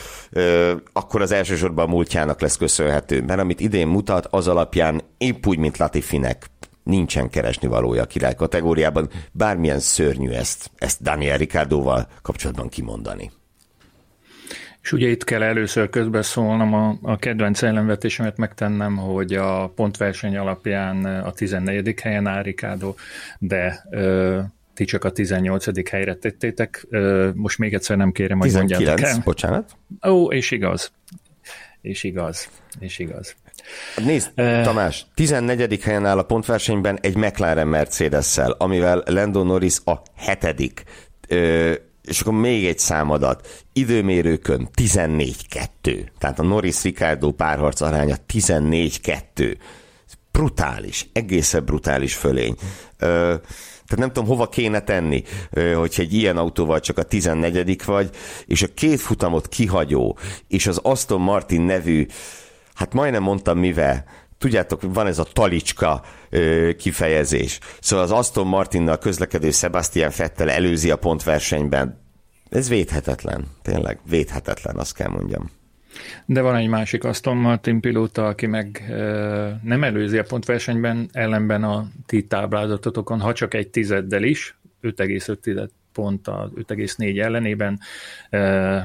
akkor 0.93 1.21
az 1.21 1.31
elsősorban 1.31 1.85
a 1.85 1.91
múltjának 1.91 2.41
lesz 2.41 2.57
köszönhető. 2.57 3.21
Mert 3.21 3.39
amit 3.39 3.59
idén 3.59 3.87
mutat, 3.87 4.25
az 4.25 4.47
alapján 4.47 5.01
épp 5.17 5.45
úgy, 5.45 5.57
mint 5.57 5.77
Latifinek 5.77 6.45
nincsen 6.83 7.29
keresni 7.29 7.67
valója 7.67 8.01
a 8.01 8.05
király 8.05 8.35
kategóriában, 8.35 9.09
bármilyen 9.31 9.79
szörnyű 9.79 10.29
ezt, 10.29 10.71
ezt 10.75 11.01
Daniel 11.01 11.37
Ricardoval 11.37 12.07
kapcsolatban 12.21 12.69
kimondani. 12.69 13.31
És 14.87 14.93
ugye 14.93 15.07
itt 15.07 15.23
kell 15.23 15.43
először 15.43 15.89
közbeszólnom, 15.89 16.73
a, 16.73 16.97
a 17.01 17.17
kedvenc 17.17 17.61
ellenvetésemet 17.61 18.37
megtennem, 18.37 18.95
hogy 18.95 19.33
a 19.33 19.67
pontverseny 19.75 20.37
alapján 20.37 21.05
a 21.05 21.31
14. 21.31 21.99
helyen 22.01 22.43
Ricardo, 22.43 22.93
de 23.39 23.85
ö, 23.89 24.39
ti 24.73 24.85
csak 24.85 25.03
a 25.03 25.11
18. 25.11 25.89
helyre 25.89 26.15
tettétek. 26.15 26.85
Ö, 26.89 27.29
most 27.33 27.57
még 27.57 27.73
egyszer 27.73 27.97
nem 27.97 28.11
kérem, 28.11 28.37
hogy 28.37 28.47
19, 28.47 28.79
mondjátok 28.79 29.15
el. 29.15 29.21
bocsánat. 29.23 29.71
Ó, 30.07 30.31
és 30.31 30.51
igaz. 30.51 30.91
És 31.81 32.03
igaz. 32.03 32.49
És 32.79 32.99
igaz. 32.99 33.35
Nézd, 34.05 34.33
Tamás, 34.63 35.05
14. 35.13 35.83
helyen 35.83 36.05
áll 36.05 36.17
a 36.17 36.23
pontversenyben 36.23 36.99
egy 37.01 37.15
McLaren 37.15 37.67
Mercedes-szel, 37.67 38.51
amivel 38.51 39.03
Lando 39.05 39.43
Norris 39.43 39.77
a 39.85 40.01
hetedik 40.15 40.83
és 42.07 42.21
akkor 42.21 42.33
még 42.33 42.65
egy 42.65 42.79
számadat. 42.79 43.65
Időmérőkön 43.73 44.69
14-2. 44.75 46.09
Tehát 46.17 46.39
a 46.39 46.43
Norris-Ricardo 46.43 47.31
párharc 47.31 47.81
aránya 47.81 48.15
14-2. 48.33 49.57
Brutális, 50.31 51.09
egészen 51.13 51.65
brutális 51.65 52.15
fölény. 52.15 52.55
Ö, 52.97 53.35
tehát 53.87 54.05
nem 54.05 54.11
tudom, 54.11 54.29
hova 54.29 54.49
kéne 54.49 54.79
tenni, 54.79 55.23
hogyha 55.75 56.01
egy 56.01 56.13
ilyen 56.13 56.37
autóval 56.37 56.79
csak 56.79 56.97
a 56.97 57.03
14 57.03 57.83
vagy, 57.85 58.09
és 58.45 58.61
a 58.61 58.67
két 58.73 58.99
futamot 58.99 59.47
kihagyó, 59.47 60.17
és 60.47 60.67
az 60.67 60.79
Aston 60.83 61.21
Martin 61.21 61.61
nevű, 61.61 62.05
hát 62.73 62.93
majdnem 62.93 63.23
mondtam 63.23 63.59
mivel, 63.59 64.05
tudjátok, 64.37 64.81
van 64.93 65.07
ez 65.07 65.19
a 65.19 65.27
talicska 65.33 66.03
ö, 66.29 66.71
kifejezés. 66.77 67.59
Szóval 67.79 68.05
az 68.05 68.11
Aston 68.11 68.47
Martinnal 68.47 68.97
közlekedő 68.97 69.51
Sebastian 69.51 70.11
Fettel 70.11 70.49
előzi 70.49 70.91
a 70.91 70.95
pontversenyben. 70.95 72.05
Ez 72.49 72.69
védhetetlen, 72.69 73.45
tényleg 73.61 73.99
védhetetlen, 74.09 74.75
azt 74.75 74.93
kell 74.93 75.09
mondjam. 75.09 75.49
De 76.25 76.41
van 76.41 76.55
egy 76.55 76.67
másik 76.67 77.03
Aston 77.03 77.37
Martin 77.37 77.79
pilóta, 77.79 78.27
aki 78.27 78.45
meg 78.45 78.85
ö, 78.89 79.49
nem 79.63 79.83
előzi 79.83 80.17
a 80.17 80.23
pontversenyben, 80.23 81.09
ellenben 81.11 81.63
a 81.63 81.87
ti 82.05 82.23
táblázatotokon, 82.23 83.19
ha 83.19 83.33
csak 83.33 83.53
egy 83.53 83.67
tizeddel 83.67 84.23
is, 84.23 84.57
5,5 84.81 85.69
pont 85.97 86.27
az 86.27 86.49
5,4 86.55 87.21
ellenében 87.21 87.79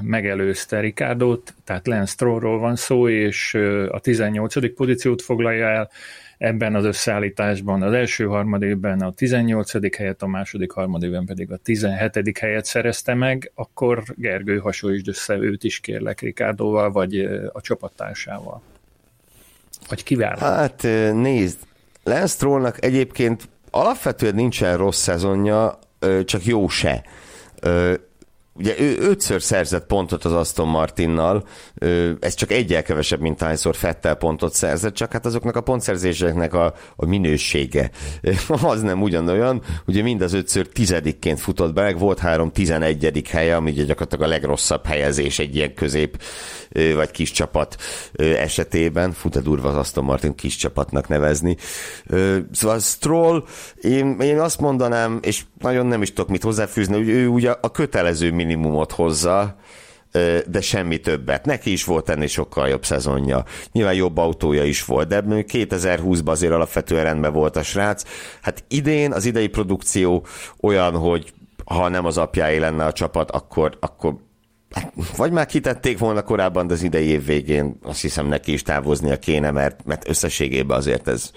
megelőzte 0.00 0.80
Ricardot, 0.80 1.54
tehát 1.64 1.86
Lance 1.86 2.12
Strollról 2.12 2.58
van 2.58 2.76
szó, 2.76 3.08
és 3.08 3.54
a 3.88 4.00
18. 4.00 4.74
pozíciót 4.74 5.22
foglalja 5.22 5.66
el 5.66 5.90
ebben 6.38 6.74
az 6.74 6.84
összeállításban. 6.84 7.82
Az 7.82 7.92
első 7.92 8.24
harmadében 8.24 9.00
a 9.00 9.12
18. 9.12 9.96
helyet, 9.96 10.22
a 10.22 10.26
második 10.26 10.70
harmadében 10.70 11.24
pedig 11.24 11.52
a 11.52 11.56
17. 11.56 12.38
helyet 12.38 12.64
szerezte 12.64 13.14
meg, 13.14 13.50
akkor 13.54 14.02
Gergő 14.16 14.58
hasonlítsd 14.58 15.08
össze 15.08 15.36
őt 15.36 15.64
is 15.64 15.80
kérlek 15.80 16.20
Ricardóval, 16.20 16.92
vagy 16.92 17.18
a 17.52 17.60
csapattársával. 17.60 18.62
Vagy 19.88 20.02
kivel? 20.02 20.36
Hát 20.38 20.82
nézd, 21.12 21.58
Lance 22.04 22.26
Strollnak 22.26 22.84
egyébként 22.84 23.48
alapvetően 23.70 24.34
nincsen 24.34 24.76
rossz 24.76 25.02
szezonja, 25.02 25.78
csak 26.24 26.44
jó 26.44 26.68
se. 26.68 27.04
Ugye 28.54 28.80
ő 28.80 28.96
ötször 28.98 29.42
szerzett 29.42 29.86
pontot 29.86 30.24
az 30.24 30.32
Aston 30.32 30.68
Martinnal, 30.68 31.46
ez 32.20 32.34
csak 32.34 32.50
egyel 32.50 32.82
kevesebb, 32.82 33.20
mint 33.20 33.40
hányszor 33.40 33.76
Fettel 33.76 34.14
pontot 34.14 34.54
szerzett, 34.54 34.94
csak 34.94 35.12
hát 35.12 35.26
azoknak 35.26 35.56
a 35.56 35.60
pontszerzéseknek 35.60 36.54
a, 36.54 36.74
a 36.96 37.06
minősége 37.06 37.90
az 38.62 38.80
nem 38.80 39.02
ugyanolyan, 39.02 39.62
ugye 39.86 40.02
mind 40.02 40.22
az 40.22 40.32
ötször 40.32 40.68
tizedikként 40.68 41.40
futott 41.40 41.72
be, 41.72 41.82
meg 41.82 41.98
volt 41.98 42.18
három 42.18 42.50
tizenegyedik 42.50 43.28
helye, 43.28 43.56
ami 43.56 43.70
ugye 43.70 43.84
gyakorlatilag 43.84 44.24
a 44.24 44.30
legrosszabb 44.30 44.86
helyezés 44.86 45.38
egy 45.38 45.56
ilyen 45.56 45.74
közép 45.74 46.22
vagy 46.94 47.10
kis 47.10 47.30
csapat 47.30 47.76
esetében, 48.16 49.12
fut 49.12 49.36
a 49.36 49.40
durva 49.40 49.68
az 49.68 49.76
Aston 49.76 50.04
Martin 50.04 50.34
kis 50.34 50.56
csapatnak 50.56 51.08
nevezni. 51.08 51.56
Szóval 52.52 52.78
Stroll, 52.78 53.44
én, 53.80 54.16
én 54.20 54.40
azt 54.40 54.60
mondanám, 54.60 55.18
és 55.22 55.42
nagyon 55.62 55.86
nem 55.86 56.02
is 56.02 56.12
tudok 56.12 56.30
mit 56.30 56.42
hozzáfűzni, 56.42 56.96
hogy 56.96 57.08
ő 57.08 57.28
ugye 57.28 57.54
a 57.60 57.70
kötelező 57.70 58.32
minimumot 58.32 58.92
hozza, 58.92 59.56
de 60.46 60.60
semmi 60.60 61.00
többet. 61.00 61.44
Neki 61.44 61.72
is 61.72 61.84
volt 61.84 62.08
ennél 62.08 62.26
sokkal 62.26 62.68
jobb 62.68 62.84
szezonja. 62.84 63.44
Nyilván 63.72 63.94
jobb 63.94 64.16
autója 64.16 64.64
is 64.64 64.84
volt, 64.84 65.08
de 65.08 65.22
2020-ban 65.26 66.24
azért 66.24 66.52
alapvetően 66.52 67.04
rendben 67.04 67.32
volt 67.32 67.56
a 67.56 67.62
srác. 67.62 68.02
Hát 68.42 68.64
idén 68.68 69.12
az 69.12 69.24
idei 69.24 69.48
produkció 69.48 70.26
olyan, 70.60 70.96
hogy 70.96 71.32
ha 71.64 71.88
nem 71.88 72.04
az 72.04 72.18
apjáé 72.18 72.58
lenne 72.58 72.84
a 72.84 72.92
csapat, 72.92 73.30
akkor, 73.30 73.76
akkor 73.80 74.14
vagy 75.16 75.32
már 75.32 75.46
kitették 75.46 75.98
volna 75.98 76.22
korábban, 76.22 76.66
de 76.66 76.72
az 76.72 76.82
idei 76.82 77.06
év 77.06 77.24
végén 77.24 77.78
azt 77.82 78.00
hiszem 78.00 78.26
neki 78.26 78.52
is 78.52 78.62
távoznia 78.62 79.18
kéne, 79.18 79.50
mert, 79.50 79.84
mert 79.84 80.08
összességében 80.08 80.76
azért 80.76 81.08
ez, 81.08 81.30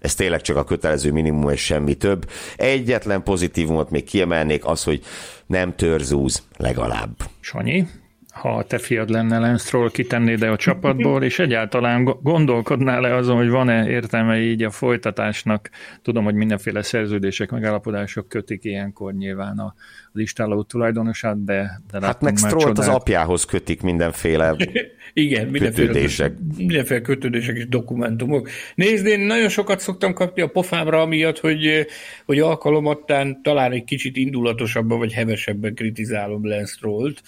ez 0.00 0.14
tényleg 0.14 0.40
csak 0.40 0.56
a 0.56 0.64
kötelező 0.64 1.12
minimum 1.12 1.50
és 1.50 1.64
semmi 1.64 1.94
több. 1.94 2.30
Egyetlen 2.56 3.22
pozitívumot 3.22 3.90
még 3.90 4.04
kiemelnék 4.04 4.66
az, 4.66 4.84
hogy 4.84 5.02
nem 5.46 5.76
törzúz 5.76 6.42
legalább. 6.56 7.16
Sanyi? 7.40 7.86
ha 8.34 8.56
a 8.56 8.64
te 8.64 8.78
fiad 8.78 9.10
lenne 9.10 9.38
Lance 9.38 9.88
kitennéd 9.92 10.42
-e 10.42 10.50
a 10.50 10.56
csapatból, 10.56 11.22
és 11.22 11.38
egyáltalán 11.38 12.04
gondolkodnál-e 12.22 13.14
azon, 13.14 13.36
hogy 13.36 13.48
van-e 13.48 13.88
értelme 13.88 14.40
így 14.40 14.62
a 14.62 14.70
folytatásnak? 14.70 15.70
Tudom, 16.02 16.24
hogy 16.24 16.34
mindenféle 16.34 16.82
szerződések, 16.82 17.50
megállapodások 17.50 18.28
kötik 18.28 18.64
ilyenkor 18.64 19.12
nyilván 19.12 19.58
a 19.58 19.74
listáló 20.14 20.62
tulajdonosát, 20.62 21.44
de, 21.44 21.80
de 21.90 22.00
Hát 22.00 22.20
meg 22.20 22.36
Strollt 22.36 22.78
az 22.78 22.88
apjához 22.88 23.44
kötik 23.44 23.82
mindenféle 23.82 24.56
Igen, 25.12 25.48
mindenféle 25.48 25.86
kötődések. 25.86 26.32
mindenféle 26.56 27.00
kötődések 27.00 27.56
és 27.56 27.68
dokumentumok. 27.68 28.48
Nézd, 28.74 29.06
én 29.06 29.20
nagyon 29.20 29.48
sokat 29.48 29.80
szoktam 29.80 30.12
kapni 30.12 30.42
a 30.42 30.46
pofámra 30.46 31.00
amiatt, 31.00 31.38
hogy, 31.38 31.86
hogy 32.24 32.38
alkalomattán 32.38 33.42
talán 33.42 33.72
egy 33.72 33.84
kicsit 33.84 34.16
indulatosabban 34.16 34.98
vagy 34.98 35.12
hevesebben 35.12 35.74
kritizálom 35.74 36.46
Lance 36.46 36.72
Strollt. 36.72 37.22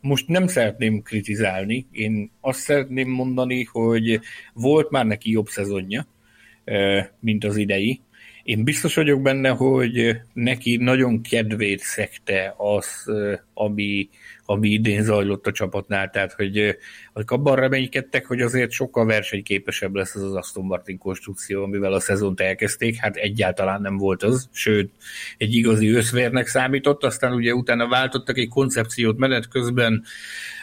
Most 0.00 0.28
nem 0.28 0.46
szeretném 0.46 1.02
kritizálni, 1.02 1.86
én 1.90 2.30
azt 2.40 2.58
szeretném 2.58 3.08
mondani, 3.08 3.64
hogy 3.64 4.20
volt 4.52 4.90
már 4.90 5.06
neki 5.06 5.30
jobb 5.30 5.46
szezonja, 5.46 6.06
mint 7.20 7.44
az 7.44 7.56
idei, 7.56 8.00
Én 8.50 8.64
biztos 8.64 8.94
vagyok 8.94 9.22
benne, 9.22 9.48
hogy 9.48 10.16
neki 10.32 10.76
nagyon 10.76 11.22
kedvét 11.22 11.80
szekte 11.80 12.54
az, 12.56 13.10
ami, 13.54 14.08
ami 14.44 14.68
idén 14.68 15.02
zajlott 15.02 15.46
a 15.46 15.52
csapatnál, 15.52 16.10
tehát 16.10 16.32
hogy 16.32 16.76
abban 17.26 17.56
reménykedtek, 17.56 18.26
hogy 18.26 18.40
azért 18.40 18.70
sokkal 18.70 19.06
versenyképesebb 19.06 19.94
lesz 19.94 20.14
az 20.14 20.22
az 20.22 20.34
Aston 20.34 20.64
Martin 20.64 20.98
konstrukció, 20.98 21.62
amivel 21.62 21.92
a 21.92 22.00
szezont 22.00 22.40
elkezdték, 22.40 22.96
hát 22.96 23.16
egyáltalán 23.16 23.80
nem 23.80 23.96
volt 23.96 24.22
az, 24.22 24.48
sőt, 24.52 24.90
egy 25.38 25.54
igazi 25.54 25.88
összvérnek 25.88 26.46
számított, 26.46 27.04
aztán 27.04 27.32
ugye 27.32 27.54
utána 27.54 27.88
váltottak 27.88 28.38
egy 28.38 28.48
koncepciót 28.48 29.18
menet 29.18 29.48
közben 29.48 30.04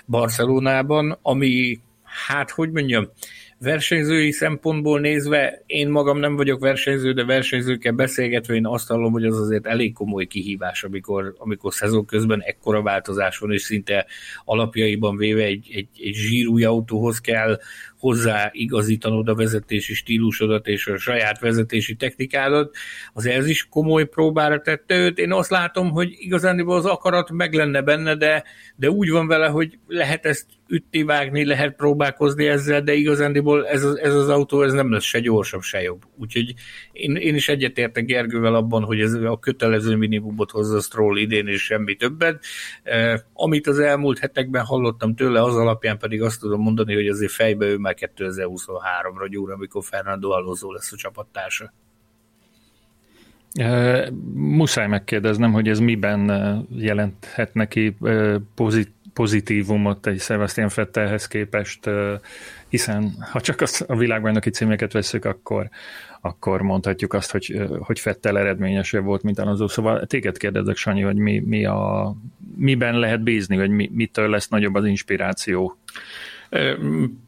Barcelonában, 0.05 1.19
ami, 1.21 1.79
hát 2.03 2.49
hogy 2.49 2.71
mondjam, 2.71 3.09
versenyzői 3.59 4.31
szempontból 4.31 4.99
nézve, 4.99 5.63
én 5.65 5.89
magam 5.89 6.17
nem 6.17 6.35
vagyok 6.35 6.59
versenyző, 6.59 7.13
de 7.13 7.25
versenyzőkkel 7.25 7.91
beszélgetve 7.91 8.53
én 8.53 8.65
azt 8.65 8.87
hallom, 8.87 9.11
hogy 9.11 9.25
az 9.25 9.39
azért 9.39 9.65
elég 9.65 9.93
komoly 9.93 10.25
kihívás, 10.25 10.83
amikor, 10.83 11.35
amikor 11.37 11.73
szezon 11.73 12.05
közben 12.05 12.41
ekkora 12.41 12.81
változás 12.81 13.37
van, 13.37 13.51
és 13.51 13.61
szinte 13.61 14.05
alapjaiban 14.45 15.17
véve 15.17 15.43
egy, 15.43 15.67
egy, 15.73 15.87
egy 15.99 16.13
zsírúj 16.13 16.63
autóhoz 16.63 17.19
kell 17.19 17.59
hozzá 17.99 18.49
igazítanod 18.51 19.27
a 19.27 19.35
vezetési 19.35 19.93
stílusodat 19.93 20.67
és 20.67 20.87
a 20.87 20.97
saját 20.97 21.39
vezetési 21.39 21.95
technikádat, 21.95 22.75
az 23.13 23.25
ez 23.25 23.47
is 23.47 23.67
komoly 23.69 24.05
próbára 24.05 24.61
tette 24.61 24.95
őt. 24.95 25.17
Én 25.17 25.31
azt 25.31 25.49
látom, 25.49 25.89
hogy 25.89 26.15
igazán 26.17 26.59
az 26.59 26.85
akarat 26.85 27.31
meg 27.31 27.53
lenne 27.53 27.81
benne, 27.81 28.15
de, 28.15 28.43
de 28.75 28.89
úgy 28.89 29.09
van 29.09 29.27
vele, 29.27 29.47
hogy 29.47 29.79
lehet 29.87 30.25
ezt 30.25 30.45
ütni, 30.69 31.03
vágni, 31.03 31.45
lehet 31.45 31.75
próbálkozni 31.75 32.47
ezzel, 32.47 32.81
de 32.81 32.93
igazándiból 32.93 33.67
ez 33.67 33.83
az, 33.83 33.97
ez 33.97 34.13
az 34.13 34.29
autó 34.29 34.61
ez 34.61 34.73
nem 34.73 34.91
lesz 34.91 35.03
se 35.03 35.19
gyorsabb, 35.19 35.61
se 35.61 35.81
jobb. 35.81 36.01
Úgyhogy 36.15 36.53
én, 36.91 37.15
én 37.15 37.35
is 37.35 37.49
egyetértek 37.49 38.05
Gergővel 38.05 38.55
abban, 38.55 38.83
hogy 38.83 38.99
ez 38.99 39.13
a 39.13 39.39
kötelező 39.39 39.95
minimumot 39.95 40.51
hozza 40.51 40.79
Stroll 40.79 41.17
idén, 41.17 41.47
és 41.47 41.63
semmi 41.63 41.95
többet. 41.95 42.43
Eh, 42.83 43.19
amit 43.33 43.67
az 43.67 43.79
elmúlt 43.79 44.19
hetekben 44.19 44.65
hallottam 44.65 45.15
tőle, 45.15 45.43
az 45.43 45.55
alapján 45.55 45.97
pedig 45.97 46.21
azt 46.21 46.39
tudom 46.39 46.61
mondani, 46.61 46.93
hogy 46.93 47.07
azért 47.07 47.31
fejbe 47.31 47.65
ő 47.65 47.77
már 47.77 47.95
2023-ra 47.99 49.27
gyúr, 49.29 49.51
amikor 49.51 49.83
Fernando 49.83 50.29
Alonso 50.29 50.71
lesz 50.71 50.91
a 50.91 50.95
csapattársa. 50.95 51.73
E, 53.53 54.09
muszáj 54.33 54.87
megkérdeznem, 54.87 55.51
hogy 55.51 55.67
ez 55.67 55.79
miben 55.79 56.31
jelenthet 56.75 57.53
neki 57.53 57.97
pozit, 58.55 58.91
pozitívumot 59.17 60.07
egy 60.07 60.19
Sebastian 60.19 60.69
Fettelhez 60.69 61.27
képest, 61.27 61.89
hiszen 62.69 63.13
ha 63.19 63.41
csak 63.41 63.61
az, 63.61 63.85
a 63.87 63.95
világbajnoki 63.95 64.49
címeket 64.49 64.93
veszük, 64.93 65.25
akkor, 65.25 65.69
akkor 66.21 66.61
mondhatjuk 66.61 67.13
azt, 67.13 67.31
hogy, 67.31 67.67
hogy 67.79 67.99
Fettel 67.99 68.39
eredményesebb 68.39 69.03
volt, 69.03 69.23
mint 69.23 69.39
Alonso. 69.39 69.67
Szóval 69.67 70.05
téged 70.05 70.37
kérdezek, 70.37 70.75
Sanyi, 70.75 71.01
hogy 71.01 71.15
mi, 71.15 71.39
mi 71.39 71.65
a, 71.65 72.15
miben 72.55 72.99
lehet 72.99 73.23
bízni, 73.23 73.57
vagy 73.57 73.69
mi, 73.69 73.89
mitől 73.93 74.29
lesz 74.29 74.47
nagyobb 74.47 74.75
az 74.75 74.85
inspiráció? 74.85 75.77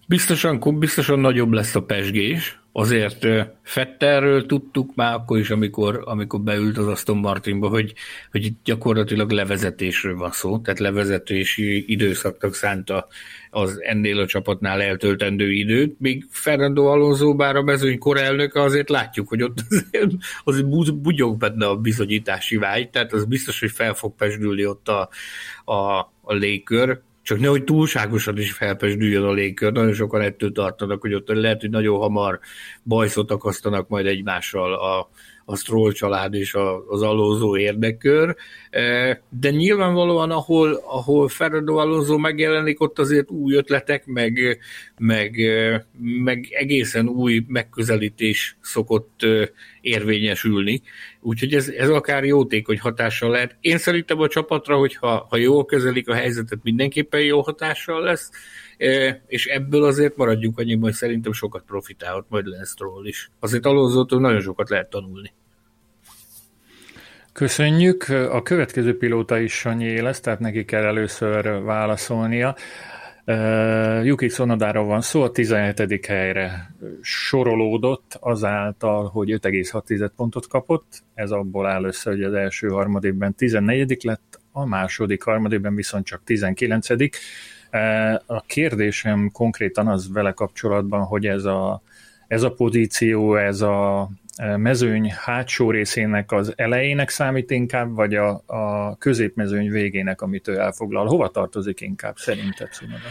Biztosan, 0.07 0.79
biztosan 0.79 1.19
nagyobb 1.19 1.51
lesz 1.51 1.75
a 1.75 1.83
pesgés, 1.83 2.59
azért 2.71 3.27
Fetterről 3.61 4.45
tudtuk 4.45 4.95
már 4.95 5.13
akkor 5.13 5.39
is, 5.39 5.49
amikor, 5.49 6.01
amikor 6.05 6.41
beült 6.41 6.77
az 6.77 6.87
Aston 6.87 7.17
Martinba, 7.17 7.67
hogy, 7.67 7.93
hogy 8.31 8.53
gyakorlatilag 8.63 9.31
levezetésről 9.31 10.15
van 10.15 10.31
szó, 10.31 10.59
tehát 10.59 10.79
levezetési 10.79 11.91
időszaknak 11.91 12.53
szánta 12.53 13.07
az 13.49 13.81
ennél 13.81 14.19
a 14.19 14.25
csapatnál 14.25 14.81
eltöltendő 14.81 15.51
időt, 15.51 15.99
míg 15.99 16.25
Fernando 16.29 16.85
Alonso, 16.85 17.35
bár 17.35 17.55
a 17.55 17.63
mezőny 17.63 17.97
korelnöke, 17.97 18.61
azért 18.61 18.89
látjuk, 18.89 19.27
hogy 19.27 19.43
ott 19.43 19.59
azért, 19.69 20.11
azért 20.43 20.95
bugyog 21.01 21.37
benne 21.37 21.67
a 21.67 21.75
bizonyítási 21.75 22.57
vágy, 22.57 22.89
tehát 22.89 23.13
az 23.13 23.25
biztos, 23.25 23.59
hogy 23.59 23.71
fel 23.71 23.93
fog 23.93 24.15
pesdülni 24.15 24.65
ott 24.65 24.87
a, 24.87 25.09
a, 25.71 25.99
a 26.21 26.33
légkör, 26.33 27.01
csak 27.29 27.39
nehogy 27.39 27.63
túlságosan 27.63 28.37
is 28.37 28.51
felpesdüljön 28.51 29.23
a 29.23 29.31
légkör, 29.31 29.71
nagyon 29.71 29.93
sokan 29.93 30.21
ettől 30.21 30.51
tartanak, 30.51 31.01
hogy 31.01 31.13
ott 31.13 31.27
lehet, 31.27 31.61
hogy 31.61 31.69
nagyon 31.69 31.99
hamar 31.99 32.39
bajszot 32.83 33.31
akasztanak 33.31 33.87
majd 33.87 34.05
egymással 34.05 34.73
a, 34.73 35.09
a 35.45 35.55
Stroll 35.55 35.91
család 35.91 36.33
és 36.33 36.55
az 36.87 37.01
Alonso 37.01 37.57
érdekkör, 37.57 38.35
e, 38.69 39.21
de 39.29 39.49
nyilvánvalóan, 39.49 40.31
ahol, 40.31 40.73
ahol 40.73 41.27
Fernando 41.27 41.75
Alonso 41.75 42.17
megjelenik, 42.17 42.81
ott 42.81 42.99
azért 42.99 43.31
új 43.31 43.55
ötletek, 43.55 44.05
meg, 44.05 44.59
meg, 44.97 45.39
e, 45.39 45.85
meg 45.99 46.47
egészen 46.51 47.07
új 47.07 47.45
megközelítés 47.47 48.57
szokott 48.61 49.23
e, 49.23 49.49
érvényesülni, 49.81 50.81
úgyhogy 51.21 51.53
ez, 51.53 51.69
ez 51.69 51.89
akár 51.89 52.23
jótékony 52.23 52.79
hatással 52.79 53.29
lehet. 53.29 53.55
Én 53.59 53.77
szerintem 53.77 54.19
a 54.19 54.27
csapatra, 54.27 54.77
hogyha 54.77 55.25
ha 55.29 55.37
jól 55.37 55.65
kezelik 55.65 56.09
a 56.09 56.13
helyzetet, 56.13 56.59
mindenképpen 56.63 57.21
jó 57.21 57.41
hatással 57.41 58.03
lesz, 58.03 58.29
és 59.27 59.45
ebből 59.45 59.83
azért 59.83 60.15
maradjunk 60.15 60.59
annyi, 60.59 60.75
hogy 60.75 60.93
szerintem 60.93 61.31
sokat 61.31 61.63
profitálhat 61.63 62.25
majd 62.29 62.45
Lance 62.45 62.75
is. 63.03 63.31
Azért 63.39 63.65
alonso 63.65 64.19
nagyon 64.19 64.41
sokat 64.41 64.69
lehet 64.69 64.89
tanulni. 64.89 65.33
Köszönjük. 67.33 68.03
A 68.09 68.41
következő 68.41 68.97
pilóta 68.97 69.39
is 69.39 69.53
Sanyi 69.53 70.01
lesz, 70.01 70.19
tehát 70.19 70.39
neki 70.39 70.65
kell 70.65 70.83
először 70.83 71.63
válaszolnia. 71.63 72.55
Uh, 73.29 74.05
Yuki 74.05 74.27
Tsunodáról 74.27 74.85
van 74.85 75.01
szó, 75.01 75.23
a 75.23 75.31
17. 75.31 76.05
helyre 76.05 76.75
sorolódott 77.01 78.17
azáltal, 78.19 79.07
hogy 79.07 79.29
5,6 79.31 80.09
pontot 80.15 80.47
kapott. 80.47 81.03
Ez 81.13 81.31
abból 81.31 81.67
áll 81.67 81.83
össze, 81.83 82.09
hogy 82.09 82.23
az 82.23 82.33
első 82.33 82.67
harmadében 82.67 83.35
14. 83.35 84.03
lett, 84.03 84.39
a 84.51 84.65
második 84.65 85.23
harmadében 85.23 85.75
viszont 85.75 86.05
csak 86.05 86.21
19. 86.23 86.89
A 88.25 88.41
kérdésem 88.45 89.29
konkrétan 89.31 89.87
az 89.87 90.11
vele 90.11 90.31
kapcsolatban, 90.31 91.03
hogy 91.03 91.25
ez 91.25 91.45
a, 91.45 91.81
ez 92.27 92.43
a 92.43 92.51
pozíció, 92.51 93.35
ez 93.35 93.61
a 93.61 94.09
mezőny 94.57 95.11
hátsó 95.11 95.71
részének 95.71 96.31
az 96.31 96.53
elejének 96.55 97.09
számít 97.09 97.51
inkább, 97.51 97.95
vagy 97.95 98.15
a, 98.15 98.43
a 98.45 98.95
középmezőny 98.97 99.69
végének, 99.69 100.21
amit 100.21 100.47
ő 100.47 100.57
elfoglal? 100.57 101.05
Hova 101.07 101.29
tartozik 101.29 101.81
inkább 101.81 102.17
szerinted, 102.17 102.71
Szunoda? 102.71 103.07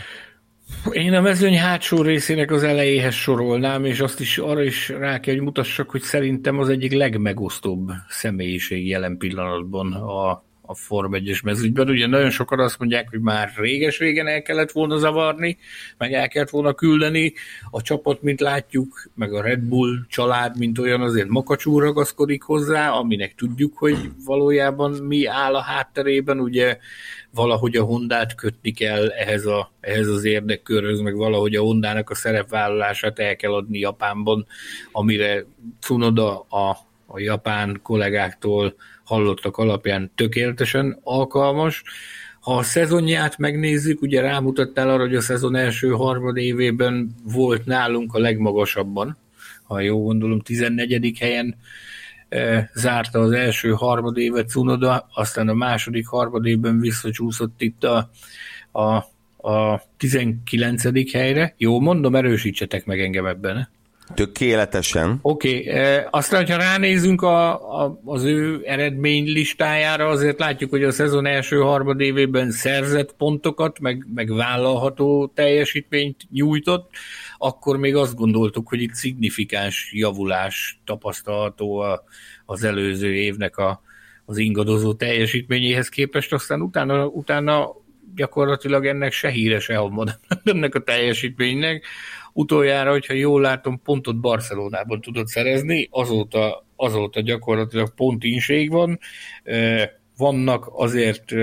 Én 0.92 1.14
a 1.14 1.20
mezőny 1.20 1.58
hátsó 1.58 2.02
részének 2.02 2.50
az 2.50 2.62
elejéhez 2.62 3.14
sorolnám, 3.14 3.84
és 3.84 4.00
azt 4.00 4.20
is 4.20 4.38
arra 4.38 4.62
is 4.62 4.88
rá 4.88 5.20
kell, 5.20 5.34
hogy 5.34 5.42
mutassak, 5.42 5.90
hogy 5.90 6.00
szerintem 6.00 6.58
az 6.58 6.68
egyik 6.68 6.92
legmegosztóbb 6.92 7.90
személyiség 8.08 8.88
jelen 8.88 9.16
pillanatban 9.16 9.92
a 9.92 10.42
a 10.68 10.74
Form 10.74 11.12
1-es 11.14 11.44
mezőgyben. 11.44 11.88
Ugye 11.88 12.06
nagyon 12.06 12.30
sokan 12.30 12.60
azt 12.60 12.78
mondják, 12.78 13.08
hogy 13.10 13.20
már 13.20 13.52
réges-régen 13.56 14.26
el 14.26 14.42
kellett 14.42 14.70
volna 14.70 14.96
zavarni, 14.96 15.58
meg 15.98 16.12
el 16.12 16.28
kellett 16.28 16.50
volna 16.50 16.74
küldeni. 16.74 17.32
A 17.70 17.82
csapat, 17.82 18.22
mint 18.22 18.40
látjuk, 18.40 19.08
meg 19.14 19.32
a 19.32 19.42
Red 19.42 19.60
Bull 19.60 19.98
család, 20.08 20.58
mint 20.58 20.78
olyan 20.78 21.00
azért 21.00 21.28
makacsul 21.28 21.80
ragaszkodik 21.80 22.42
hozzá, 22.42 22.90
aminek 22.90 23.34
tudjuk, 23.34 23.78
hogy 23.78 23.96
valójában 24.24 24.92
mi 24.92 25.26
áll 25.26 25.54
a 25.54 25.62
hátterében, 25.62 26.40
ugye 26.40 26.78
valahogy 27.30 27.76
a 27.76 27.84
Hondát 27.84 28.34
kötni 28.34 28.72
kell 28.72 29.08
ehhez, 29.08 29.46
a, 29.46 29.72
ehhez 29.80 30.06
az 30.06 30.24
érdekkörhöz, 30.24 31.00
meg 31.00 31.16
valahogy 31.16 31.54
a 31.54 31.62
Hondának 31.62 32.10
a 32.10 32.14
szerepvállalását 32.14 33.18
el 33.18 33.36
kell 33.36 33.52
adni 33.52 33.78
Japánban, 33.78 34.46
amire 34.92 35.44
Tsunoda 35.80 36.40
a, 36.40 36.76
a 37.06 37.18
japán 37.18 37.80
kollégáktól 37.82 38.74
hallottak 39.08 39.56
alapján 39.56 40.10
tökéletesen 40.14 40.98
alkalmas. 41.02 41.82
Ha 42.40 42.56
a 42.56 42.62
szezonját 42.62 43.38
megnézzük, 43.38 44.02
ugye 44.02 44.20
rámutattál 44.20 44.88
arra, 44.88 45.02
hogy 45.02 45.14
a 45.14 45.20
szezon 45.20 45.56
első 45.56 45.88
harmad 45.88 46.36
évében 46.36 47.14
volt 47.32 47.64
nálunk 47.64 48.14
a 48.14 48.18
legmagasabban, 48.18 49.16
ha 49.62 49.80
jó 49.80 50.02
gondolom, 50.02 50.40
14. 50.40 51.18
helyen 51.18 51.56
e, 52.28 52.70
zárta 52.74 53.18
az 53.18 53.30
első 53.30 53.70
harmad 53.70 54.18
évet 54.18 54.48
Cunoda, 54.48 55.08
aztán 55.14 55.48
a 55.48 55.54
második 55.54 56.06
harmad 56.06 56.46
évben 56.46 56.80
visszacsúszott 56.80 57.62
itt 57.62 57.84
a, 57.84 58.10
a, 58.72 58.82
a 59.50 59.82
19. 59.96 61.12
helyre. 61.12 61.54
Jó, 61.56 61.80
mondom, 61.80 62.14
erősítsetek 62.14 62.86
meg 62.86 63.00
engem 63.00 63.26
ebben. 63.26 63.68
Tökéletesen. 64.14 65.18
Oké, 65.22 65.48
okay. 65.48 65.68
E, 65.68 66.08
aztán, 66.10 66.46
ha 66.46 66.56
ránézünk 66.56 67.22
a, 67.22 67.50
a, 67.82 68.00
az 68.04 68.24
ő 68.24 68.62
eredmény 68.64 69.24
listájára, 69.24 70.06
azért 70.06 70.38
látjuk, 70.38 70.70
hogy 70.70 70.84
a 70.84 70.90
szezon 70.90 71.26
első 71.26 71.56
harmad 71.56 72.00
évében 72.00 72.50
szerzett 72.50 73.12
pontokat, 73.12 73.80
meg, 73.80 74.06
meg 74.14 74.34
vállalható 74.34 75.32
teljesítményt 75.34 76.26
nyújtott, 76.30 76.90
akkor 77.38 77.76
még 77.76 77.96
azt 77.96 78.14
gondoltuk, 78.14 78.68
hogy 78.68 78.82
itt 78.82 78.94
szignifikáns 78.94 79.90
javulás 79.94 80.80
tapasztalható 80.84 81.78
a, 81.78 82.04
az 82.46 82.64
előző 82.64 83.14
évnek 83.14 83.56
a, 83.56 83.82
az 84.24 84.38
ingadozó 84.38 84.94
teljesítményéhez 84.94 85.88
képest, 85.88 86.32
aztán 86.32 86.60
utána, 86.60 87.06
utána 87.06 87.76
gyakorlatilag 88.14 88.86
ennek 88.86 89.12
se 89.12 89.28
híre, 89.28 89.60
se 89.60 89.90
ennek 90.44 90.74
a 90.74 90.82
teljesítménynek. 90.82 91.84
Utoljára, 92.38 92.90
hogyha 92.90 93.14
jól 93.14 93.40
látom, 93.40 93.82
pontot 93.82 94.20
Barcelonában 94.20 95.00
tudott 95.00 95.26
szerezni, 95.26 95.88
azóta 95.90 96.66
azóta 96.76 97.20
gyakorlatilag 97.20 97.94
pont 97.94 98.24
inség 98.24 98.70
van. 98.70 98.98
Vannak 100.16 100.70
azért 100.72 101.34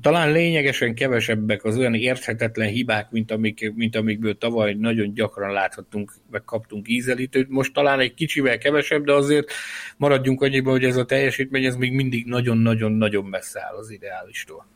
talán 0.00 0.32
lényegesen 0.32 0.94
kevesebbek 0.94 1.64
az 1.64 1.76
olyan 1.76 1.94
érthetetlen 1.94 2.68
hibák, 2.68 3.10
mint, 3.10 3.30
amik, 3.30 3.72
mint 3.74 3.96
amikből 3.96 4.38
tavaly 4.38 4.74
nagyon 4.74 5.14
gyakran 5.14 5.52
láthattunk, 5.52 6.12
meg 6.30 6.44
kaptunk 6.44 6.88
ízelítőt. 6.88 7.48
Most 7.48 7.72
talán 7.72 8.00
egy 8.00 8.14
kicsivel 8.14 8.58
kevesebb, 8.58 9.04
de 9.04 9.12
azért 9.12 9.50
maradjunk 9.96 10.42
annyiban, 10.42 10.72
hogy 10.72 10.84
ez 10.84 10.96
a 10.96 11.04
teljesítmény 11.04 11.64
ez 11.64 11.76
még 11.76 11.92
mindig 11.92 12.26
nagyon-nagyon-nagyon 12.26 13.24
messze 13.24 13.60
áll 13.60 13.76
az 13.76 13.90
ideálistól. 13.90 14.66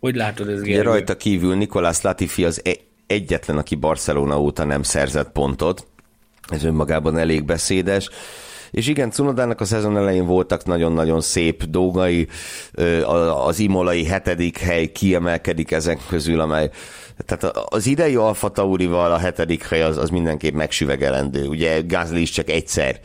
Hogy 0.00 0.14
látod 0.14 0.48
ez, 0.48 0.60
Ugye 0.60 0.82
rajta 0.82 1.16
kívül 1.16 1.56
Nikolás 1.56 2.00
Latifi 2.00 2.44
az 2.44 2.60
e- 2.64 2.90
egyetlen, 3.06 3.58
aki 3.58 3.74
Barcelona 3.74 4.40
óta 4.40 4.64
nem 4.64 4.82
szerzett 4.82 5.32
pontot. 5.32 5.86
Ez 6.48 6.64
önmagában 6.64 7.18
elég 7.18 7.44
beszédes. 7.44 8.08
És 8.70 8.86
igen, 8.86 9.10
Cunodának 9.10 9.60
a 9.60 9.64
szezon 9.64 9.96
elején 9.96 10.26
voltak 10.26 10.64
nagyon-nagyon 10.64 11.20
szép 11.20 11.64
dolgai, 11.64 12.28
az 13.46 13.58
imolai 13.58 14.04
hetedik 14.04 14.58
hely 14.58 14.86
kiemelkedik 14.86 15.70
ezek 15.70 16.00
közül, 16.08 16.40
amely 16.40 16.70
tehát 17.26 17.56
az 17.56 17.86
idei 17.86 18.14
Alfa 18.14 18.48
Taurival 18.48 19.12
a 19.12 19.18
hetedik 19.18 19.68
hely 19.68 19.82
az, 19.82 19.96
az 19.96 20.08
mindenképp 20.08 20.54
megsüvegelendő. 20.54 21.46
Ugye 21.46 21.80
Gázli 21.80 22.20
is 22.20 22.30
csak 22.30 22.50
egyszer 22.50 23.00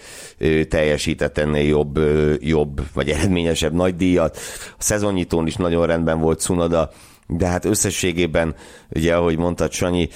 teljesített 0.69 1.37
ennél 1.37 1.67
jobb, 1.67 1.99
jobb 2.39 2.81
vagy 2.93 3.09
eredményesebb 3.09 3.73
nagy 3.73 3.95
díjat. 3.95 4.37
A 4.77 4.83
szezonnyitón 4.83 5.47
is 5.47 5.55
nagyon 5.55 5.85
rendben 5.85 6.19
volt 6.19 6.39
Cunoda, 6.39 6.91
de 7.27 7.47
hát 7.47 7.65
összességében, 7.65 8.55
ugye 8.89 9.15
ahogy 9.15 9.37
mondtad 9.37 9.71
Sanyi, 9.71 10.09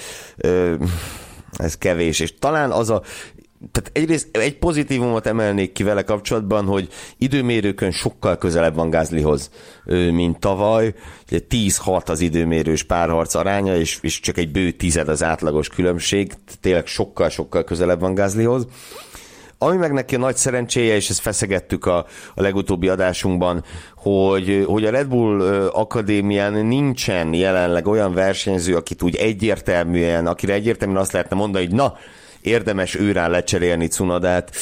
ez 1.51 1.77
kevés, 1.77 2.19
és 2.19 2.33
talán 2.39 2.71
az 2.71 2.89
a 2.89 3.01
tehát 3.71 3.89
egyrészt 3.93 4.37
egy 4.37 4.57
pozitívumot 4.57 5.25
emelnék 5.25 5.71
ki 5.71 5.83
vele 5.83 6.03
kapcsolatban, 6.03 6.65
hogy 6.65 6.87
időmérőkön 7.17 7.91
sokkal 7.91 8.37
közelebb 8.37 8.75
van 8.75 8.89
Gázlihoz, 8.89 9.49
mint 10.11 10.39
tavaly. 10.39 10.93
10-6 11.29 12.09
az 12.09 12.19
időmérős 12.19 12.83
párharc 12.83 13.35
aránya, 13.35 13.77
és, 13.77 13.97
és 14.01 14.19
csak 14.19 14.37
egy 14.37 14.51
bő 14.51 14.71
tized 14.71 15.07
az 15.07 15.23
átlagos 15.23 15.67
különbség. 15.67 16.33
Tényleg 16.61 16.87
sokkal-sokkal 16.87 17.63
közelebb 17.63 17.99
van 17.99 18.13
Gázlihoz. 18.13 18.67
Ami 19.57 19.77
meg 19.77 19.91
neki 19.91 20.15
a 20.15 20.19
nagy 20.19 20.35
szerencséje, 20.35 20.95
és 20.95 21.09
ezt 21.09 21.19
feszegettük 21.19 21.85
a, 21.85 22.05
a 22.35 22.41
legutóbbi 22.41 22.87
adásunkban, 22.87 23.63
hogy, 24.01 24.63
hogy 24.67 24.85
a 24.85 24.89
Red 24.89 25.07
Bull 25.07 25.41
Akadémián 25.73 26.53
nincsen 26.53 27.33
jelenleg 27.33 27.87
olyan 27.87 28.13
versenyző, 28.13 28.75
akit 28.75 29.01
úgy 29.01 29.15
egyértelműen, 29.15 30.27
akire 30.27 30.53
egyértelműen 30.53 31.01
azt 31.01 31.11
lehetne 31.11 31.35
mondani, 31.35 31.65
hogy 31.65 31.75
na, 31.75 31.93
érdemes 32.41 32.95
őrán 32.95 33.31
lecserélni 33.31 33.87
Cunadát, 33.87 34.55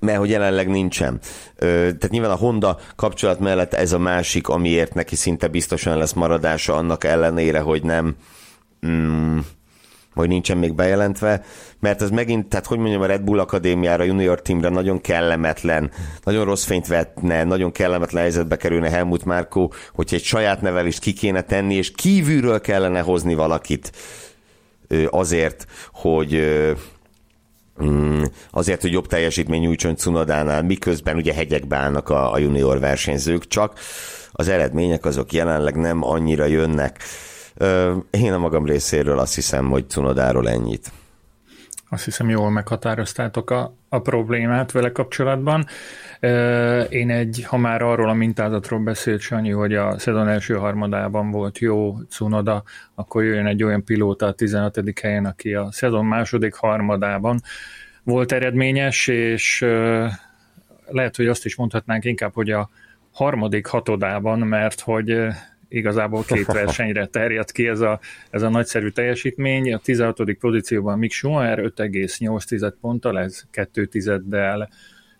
mert 0.00 0.18
hogy 0.18 0.30
jelenleg 0.30 0.68
nincsen. 0.68 1.20
Tehát 1.58 2.08
nyilván 2.10 2.30
a 2.30 2.36
Honda 2.36 2.78
kapcsolat 2.96 3.40
mellett 3.40 3.74
ez 3.74 3.92
a 3.92 3.98
másik, 3.98 4.48
amiért 4.48 4.94
neki 4.94 5.16
szinte 5.16 5.48
biztosan 5.48 5.98
lesz 5.98 6.12
maradása, 6.12 6.74
annak 6.74 7.04
ellenére, 7.04 7.60
hogy 7.60 7.82
nem 7.82 8.16
mm, 8.86 9.38
hogy 10.14 10.28
nincsen 10.28 10.58
még 10.58 10.74
bejelentve, 10.74 11.42
mert 11.80 12.02
ez 12.02 12.10
megint, 12.10 12.48
tehát 12.48 12.66
hogy 12.66 12.78
mondjam, 12.78 13.02
a 13.02 13.06
Red 13.06 13.22
Bull 13.22 13.38
Akadémiára, 13.38 14.04
junior 14.04 14.42
teamre 14.42 14.68
nagyon 14.68 15.00
kellemetlen, 15.00 15.90
nagyon 16.24 16.44
rossz 16.44 16.64
fényt 16.64 16.86
vetne, 16.86 17.44
nagyon 17.44 17.72
kellemetlen 17.72 18.22
helyzetbe 18.22 18.56
kerülne 18.56 18.90
Helmut 18.90 19.24
Márkó, 19.24 19.72
hogyha 19.92 20.16
egy 20.16 20.22
saját 20.22 20.60
nevelést 20.60 21.00
ki 21.00 21.12
kéne 21.12 21.42
tenni, 21.42 21.74
és 21.74 21.90
kívülről 21.90 22.60
kellene 22.60 23.00
hozni 23.00 23.34
valakit 23.34 23.92
azért, 25.10 25.66
hogy 25.92 26.42
mm, 27.84 28.22
azért, 28.50 28.80
hogy 28.80 28.92
jobb 28.92 29.06
teljesítmény 29.06 29.60
nyújtson 29.60 29.96
Cunadánál, 29.96 30.62
miközben 30.62 31.16
ugye 31.16 31.34
hegyekbe 31.34 31.76
állnak 31.76 32.08
a, 32.08 32.32
a 32.32 32.38
junior 32.38 32.78
versenyzők, 32.78 33.46
csak 33.46 33.78
az 34.32 34.48
eredmények 34.48 35.04
azok 35.04 35.32
jelenleg 35.32 35.76
nem 35.76 36.04
annyira 36.04 36.44
jönnek. 36.44 36.98
Én 38.10 38.32
a 38.32 38.38
magam 38.38 38.66
részéről 38.66 39.18
azt 39.18 39.34
hiszem, 39.34 39.70
hogy 39.70 39.88
Cunodáról 39.88 40.48
ennyit. 40.48 40.92
Azt 41.88 42.04
hiszem, 42.04 42.28
jól 42.28 42.50
meghatároztátok 42.50 43.50
a, 43.50 43.74
a 43.88 43.98
problémát 43.98 44.72
vele 44.72 44.92
kapcsolatban. 44.92 45.66
Én 46.88 47.10
egy, 47.10 47.44
ha 47.46 47.56
már 47.56 47.82
arról 47.82 48.08
a 48.08 48.12
mintázatról 48.12 48.80
beszélt 48.80 49.20
Sanyi, 49.20 49.50
hogy 49.50 49.74
a 49.74 49.98
szezon 49.98 50.28
első 50.28 50.54
harmadában 50.54 51.30
volt 51.30 51.58
jó 51.58 51.96
Cunoda, 52.08 52.62
akkor 52.94 53.24
jön 53.24 53.46
egy 53.46 53.62
olyan 53.62 53.84
pilóta 53.84 54.26
a 54.26 54.32
16. 54.32 54.80
helyen, 55.02 55.24
aki 55.24 55.54
a 55.54 55.68
szezon 55.72 56.04
második 56.04 56.54
harmadában 56.54 57.40
volt 58.02 58.32
eredményes, 58.32 59.06
és 59.06 59.60
lehet, 60.86 61.16
hogy 61.16 61.26
azt 61.26 61.44
is 61.44 61.56
mondhatnánk 61.56 62.04
inkább, 62.04 62.34
hogy 62.34 62.50
a 62.50 62.68
harmadik 63.12 63.66
hatodában, 63.66 64.38
mert 64.38 64.80
hogy 64.80 65.26
igazából 65.76 66.22
két 66.22 66.46
versenyre 66.62 67.06
terjed 67.06 67.52
ki 67.52 67.66
ez 67.66 67.80
a, 67.80 68.00
ez 68.30 68.42
a 68.42 68.48
nagyszerű 68.48 68.88
teljesítmény. 68.88 69.72
A 69.74 69.78
16. 69.78 70.32
pozícióban 70.32 70.98
Mick 70.98 71.12
Schumacher 71.12 71.58
5,8 71.58 72.72
ponttal, 72.80 73.18
ez 73.18 73.42
2 73.50 73.86
tizeddel 73.86 74.68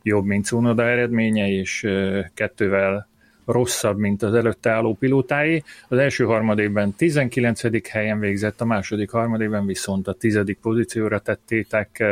jobb, 0.03 0.25
mint 0.25 0.45
Cunoda 0.45 0.83
eredménye, 0.83 1.49
és 1.49 1.87
kettővel 2.35 3.09
rosszabb, 3.47 3.99
mint 3.99 4.23
az 4.23 4.35
előtte 4.35 4.71
álló 4.71 4.95
pilótái. 4.95 5.63
Az 5.89 5.99
első 5.99 6.25
harmadében 6.25 6.95
19. 6.95 7.89
helyen 7.89 8.19
végzett, 8.19 8.61
a 8.61 8.65
második 8.65 9.11
harmadében 9.11 9.67
viszont 9.67 10.09
a 10.09 10.13
tizedik 10.13 10.59
pozícióra 10.59 11.19
tettétek. 11.19 12.05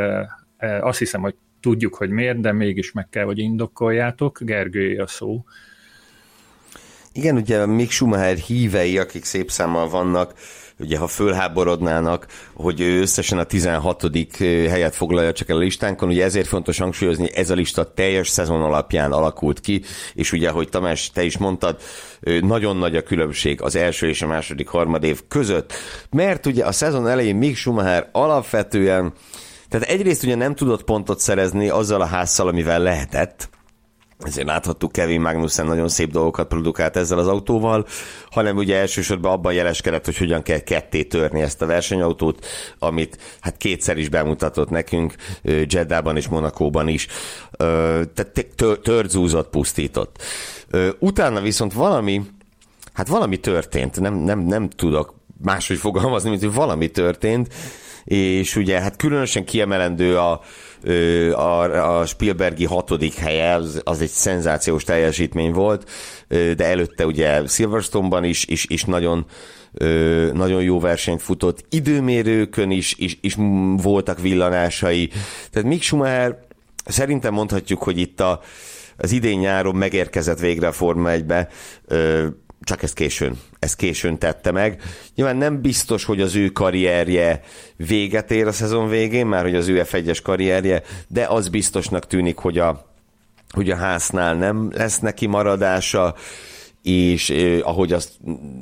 Azt 0.81 0.99
hiszem, 0.99 1.21
hogy 1.21 1.35
tudjuk, 1.59 1.95
hogy 1.95 2.09
miért, 2.09 2.39
de 2.39 2.51
mégis 2.51 2.91
meg 2.91 3.09
kell, 3.09 3.25
hogy 3.25 3.39
indokoljátok. 3.39 4.39
Gergője 4.41 5.01
a 5.01 5.07
szó. 5.07 5.43
Igen, 7.13 7.35
ugye 7.35 7.65
Mick 7.65 7.91
Schumacher 7.91 8.37
hívei, 8.37 8.97
akik 8.97 9.23
szép 9.23 9.51
számmal 9.51 9.89
vannak, 9.89 10.33
ugye 10.79 10.97
ha 10.97 11.07
fölháborodnának, 11.07 12.27
hogy 12.53 12.81
ő 12.81 13.01
összesen 13.01 13.37
a 13.37 13.43
16. 13.43 14.09
helyet 14.39 14.95
foglalja 14.95 15.33
csak 15.33 15.49
el 15.49 15.55
a 15.55 15.59
listánkon, 15.59 16.09
ugye 16.09 16.23
ezért 16.23 16.47
fontos 16.47 16.77
hangsúlyozni, 16.77 17.35
ez 17.35 17.49
a 17.49 17.53
lista 17.53 17.93
teljes 17.93 18.29
szezon 18.29 18.61
alapján 18.61 19.11
alakult 19.11 19.59
ki, 19.59 19.81
és 20.13 20.31
ugye, 20.31 20.49
hogy 20.49 20.69
Tamás, 20.69 21.11
te 21.11 21.23
is 21.23 21.37
mondtad, 21.37 21.81
nagyon 22.41 22.77
nagy 22.77 22.95
a 22.95 23.03
különbség 23.03 23.61
az 23.61 23.75
első 23.75 24.07
és 24.07 24.21
a 24.21 24.27
második 24.27 24.67
harmadév 24.67 25.21
között, 25.27 25.73
mert 26.09 26.45
ugye 26.45 26.65
a 26.65 26.71
szezon 26.71 27.07
elején 27.07 27.35
Mick 27.35 27.55
Schumacher 27.55 28.09
alapvetően 28.11 29.13
tehát 29.69 29.87
egyrészt 29.87 30.23
ugye 30.23 30.35
nem 30.35 30.55
tudott 30.55 30.83
pontot 30.83 31.19
szerezni 31.19 31.69
azzal 31.69 32.01
a 32.01 32.05
házszal, 32.05 32.47
amivel 32.47 32.79
lehetett, 32.79 33.49
ezért 34.25 34.47
láthattuk 34.47 34.91
Kevin 34.91 35.21
Magnussen 35.21 35.65
nagyon 35.65 35.89
szép 35.89 36.11
dolgokat 36.11 36.47
produkált 36.47 36.95
ezzel 36.95 37.17
az 37.17 37.27
autóval, 37.27 37.85
hanem 38.29 38.57
ugye 38.57 38.77
elsősorban 38.77 39.31
abban 39.31 39.53
jeleskedett, 39.53 40.05
hogy 40.05 40.17
hogyan 40.17 40.41
kell 40.41 40.59
ketté 40.59 41.03
törni 41.03 41.41
ezt 41.41 41.61
a 41.61 41.65
versenyautót, 41.65 42.45
amit 42.79 43.17
hát 43.39 43.57
kétszer 43.57 43.97
is 43.97 44.09
bemutatott 44.09 44.69
nekünk, 44.69 45.15
Jeddában 45.43 46.17
és 46.17 46.27
Monakóban 46.27 46.87
is. 46.87 47.07
Tehát 48.13 48.47
tört 48.81 49.09
zúzott, 49.09 49.49
pusztított. 49.49 50.23
Utána 50.99 51.41
viszont 51.41 51.73
valami, 51.73 52.21
hát 52.93 53.07
valami 53.07 53.37
történt, 53.37 53.99
nem, 53.99 54.13
nem, 54.15 54.39
nem 54.39 54.69
tudok 54.69 55.13
máshogy 55.41 55.77
fogalmazni, 55.77 56.29
mint 56.29 56.41
hogy 56.41 56.53
valami 56.53 56.87
történt, 56.87 57.53
és 58.03 58.55
ugye 58.55 58.79
hát 58.79 58.95
különösen 58.95 59.45
kiemelendő 59.45 60.17
a, 60.17 60.41
a, 61.33 61.99
a 61.99 62.05
Spielbergi 62.05 62.65
hatodik 62.65 63.13
helye, 63.13 63.53
az, 63.53 63.81
az 63.83 64.01
egy 64.01 64.09
szenzációs 64.09 64.83
teljesítmény 64.83 65.51
volt, 65.51 65.89
de 66.27 66.65
előtte 66.65 67.05
ugye 67.05 67.47
Silverstone-ban 67.47 68.23
is, 68.23 68.45
is, 68.45 68.65
is 68.69 68.83
nagyon 68.83 69.25
nagyon 70.33 70.61
jó 70.61 70.79
versenyt 70.79 71.21
futott, 71.21 71.65
időmérőkön 71.69 72.71
is, 72.71 72.95
is, 72.97 73.17
is 73.21 73.35
voltak 73.77 74.19
villanásai. 74.19 75.09
Tehát 75.51 75.69
Mick 75.69 75.81
Schumacher 75.81 76.37
szerintem 76.85 77.33
mondhatjuk, 77.33 77.83
hogy 77.83 77.97
itt 77.97 78.19
a, 78.19 78.41
az 78.97 79.11
idén 79.11 79.39
nyáron 79.39 79.75
megérkezett 79.75 80.39
végre 80.39 80.67
a 80.67 80.71
Forma 80.71 81.09
1-be, 81.11 81.47
csak 82.63 82.83
ezt 82.83 82.93
későn, 82.93 83.39
ezt 83.59 83.75
későn 83.75 84.17
tette 84.17 84.51
meg. 84.51 84.81
Nyilván 85.15 85.35
nem 85.35 85.61
biztos, 85.61 86.03
hogy 86.03 86.21
az 86.21 86.35
ő 86.35 86.49
karrierje 86.49 87.41
véget 87.75 88.31
ér 88.31 88.47
a 88.47 88.51
szezon 88.51 88.89
végén, 88.89 89.25
már 89.25 89.43
hogy 89.43 89.55
az 89.55 89.67
ő 89.67 89.83
F1-es 89.85 90.19
karrierje, 90.23 90.81
de 91.07 91.25
az 91.25 91.49
biztosnak 91.49 92.07
tűnik, 92.07 92.37
hogy 92.37 92.57
a, 92.57 92.85
hogy 93.49 93.69
a 93.69 93.75
háznál 93.75 94.35
nem 94.35 94.71
lesz 94.71 94.99
neki 94.99 95.25
maradása, 95.25 96.15
és 96.83 97.29
eh, 97.29 97.67
ahogy 97.67 97.93
azt 97.93 98.11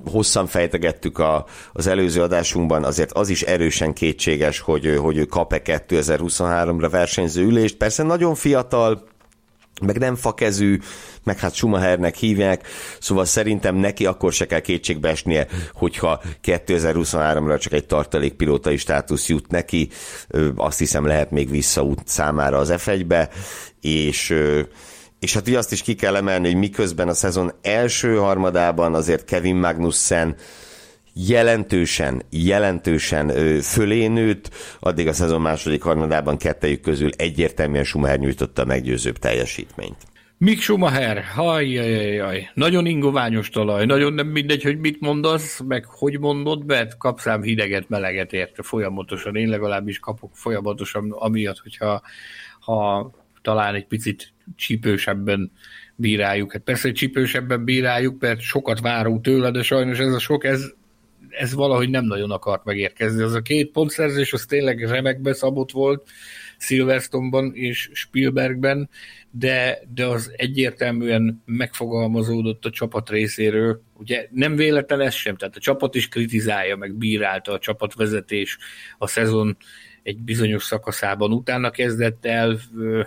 hosszan 0.05 0.47
fejtegettük 0.47 1.19
a, 1.19 1.45
az 1.73 1.87
előző 1.87 2.21
adásunkban, 2.21 2.83
azért 2.83 3.11
az 3.11 3.29
is 3.29 3.41
erősen 3.41 3.93
kétséges, 3.93 4.59
hogy, 4.59 4.97
hogy 4.97 5.17
ő 5.17 5.25
kap-e 5.25 5.61
2023-ra 5.65 6.87
versenyző 6.91 7.43
ülést. 7.43 7.75
Persze 7.75 8.03
nagyon 8.03 8.35
fiatal, 8.35 9.10
meg 9.81 9.97
nem 9.97 10.15
fakezű, 10.15 10.79
meg 11.23 11.39
hát 11.39 11.53
Schumachernek 11.53 12.15
hívják, 12.15 12.67
szóval 12.99 13.25
szerintem 13.25 13.75
neki 13.75 14.05
akkor 14.05 14.33
se 14.33 14.45
kell 14.45 14.59
kétségbe 14.59 15.09
esnie, 15.09 15.47
hogyha 15.73 16.21
2023-ra 16.43 17.59
csak 17.59 17.73
egy 17.73 17.85
tartalékpilótai 17.85 18.77
státusz 18.77 19.27
jut 19.27 19.47
neki, 19.47 19.89
azt 20.55 20.79
hiszem 20.79 21.05
lehet 21.05 21.31
még 21.31 21.49
visszaút 21.49 22.01
számára 22.05 22.57
az 22.57 22.73
F1-be, 22.77 23.29
és 23.81 24.35
és 25.19 25.33
hát 25.33 25.47
azt 25.47 25.71
is 25.71 25.81
ki 25.81 25.95
kell 25.95 26.15
emelni, 26.15 26.47
hogy 26.47 26.59
miközben 26.59 27.07
a 27.07 27.13
szezon 27.13 27.53
első 27.61 28.15
harmadában 28.15 28.95
azért 28.95 29.25
Kevin 29.25 29.55
Magnussen 29.55 30.35
jelentősen, 31.13 32.21
jelentősen 32.29 33.27
fölé 33.61 34.07
nőtt, 34.07 34.49
addig 34.79 35.07
a 35.07 35.13
szezon 35.13 35.41
második 35.41 35.81
harmadában 35.81 36.37
kettejük 36.37 36.81
közül 36.81 37.09
egyértelműen 37.15 37.83
Schumacher 37.83 38.19
nyújtotta 38.19 38.61
a 38.61 38.65
meggyőzőbb 38.65 39.17
teljesítményt. 39.17 39.97
Mik 40.37 40.61
Schumacher, 40.61 41.23
hajjajajaj, 41.23 42.49
nagyon 42.53 42.85
ingoványos 42.85 43.49
talaj, 43.49 43.85
nagyon 43.85 44.13
nem 44.13 44.27
mindegy, 44.27 44.63
hogy 44.63 44.79
mit 44.79 44.99
mondasz, 44.99 45.59
meg 45.67 45.85
hogy 45.85 46.19
mondod, 46.19 46.65
mert 46.65 46.97
kapsz 46.97 47.25
rám 47.25 47.41
hideget, 47.41 47.89
meleget 47.89 48.33
érte 48.33 48.63
folyamatosan, 48.63 49.35
én 49.35 49.49
legalábbis 49.49 49.99
kapok 49.99 50.31
folyamatosan, 50.33 51.11
amiatt, 51.11 51.59
hogyha 51.59 52.01
ha 52.59 53.11
talán 53.41 53.75
egy 53.75 53.85
picit 53.85 54.33
csípősebben 54.55 55.51
bíráljuk. 55.95 56.51
Hát 56.51 56.61
persze, 56.61 56.81
hogy 56.87 56.97
csípősebben 56.97 57.63
bíráljuk, 57.63 58.21
mert 58.21 58.39
sokat 58.39 58.79
várunk 58.79 59.21
tőle, 59.21 59.51
de 59.51 59.63
sajnos 59.63 59.99
ez 59.99 60.13
a 60.13 60.19
sok, 60.19 60.43
ez 60.43 60.73
ez 61.31 61.53
valahogy 61.53 61.89
nem 61.89 62.05
nagyon 62.05 62.31
akart 62.31 62.63
megérkezni. 62.63 63.21
Az 63.21 63.33
a 63.33 63.41
két 63.41 63.71
pontszerzés, 63.71 64.33
az 64.33 64.45
tényleg 64.45 64.89
remekbe 64.89 65.33
szabott 65.33 65.71
volt 65.71 66.09
Silverstone-ban 66.57 67.51
és 67.55 67.89
Spielbergben, 67.93 68.89
de, 69.31 69.79
de 69.93 70.05
az 70.05 70.31
egyértelműen 70.35 71.41
megfogalmazódott 71.45 72.65
a 72.65 72.69
csapat 72.69 73.09
részéről. 73.09 73.81
Ugye 73.97 74.27
nem 74.31 74.55
véletlen 74.55 75.01
ez 75.01 75.13
sem, 75.13 75.35
tehát 75.35 75.55
a 75.55 75.59
csapat 75.59 75.95
is 75.95 76.07
kritizálja, 76.07 76.75
meg 76.75 76.93
bírálta 76.93 77.51
a 77.51 77.59
csapatvezetés 77.59 78.57
a 78.97 79.07
szezon 79.07 79.57
egy 80.03 80.17
bizonyos 80.17 80.63
szakaszában. 80.63 81.31
Utána 81.31 81.69
kezdett 81.69 82.25
el 82.25 82.59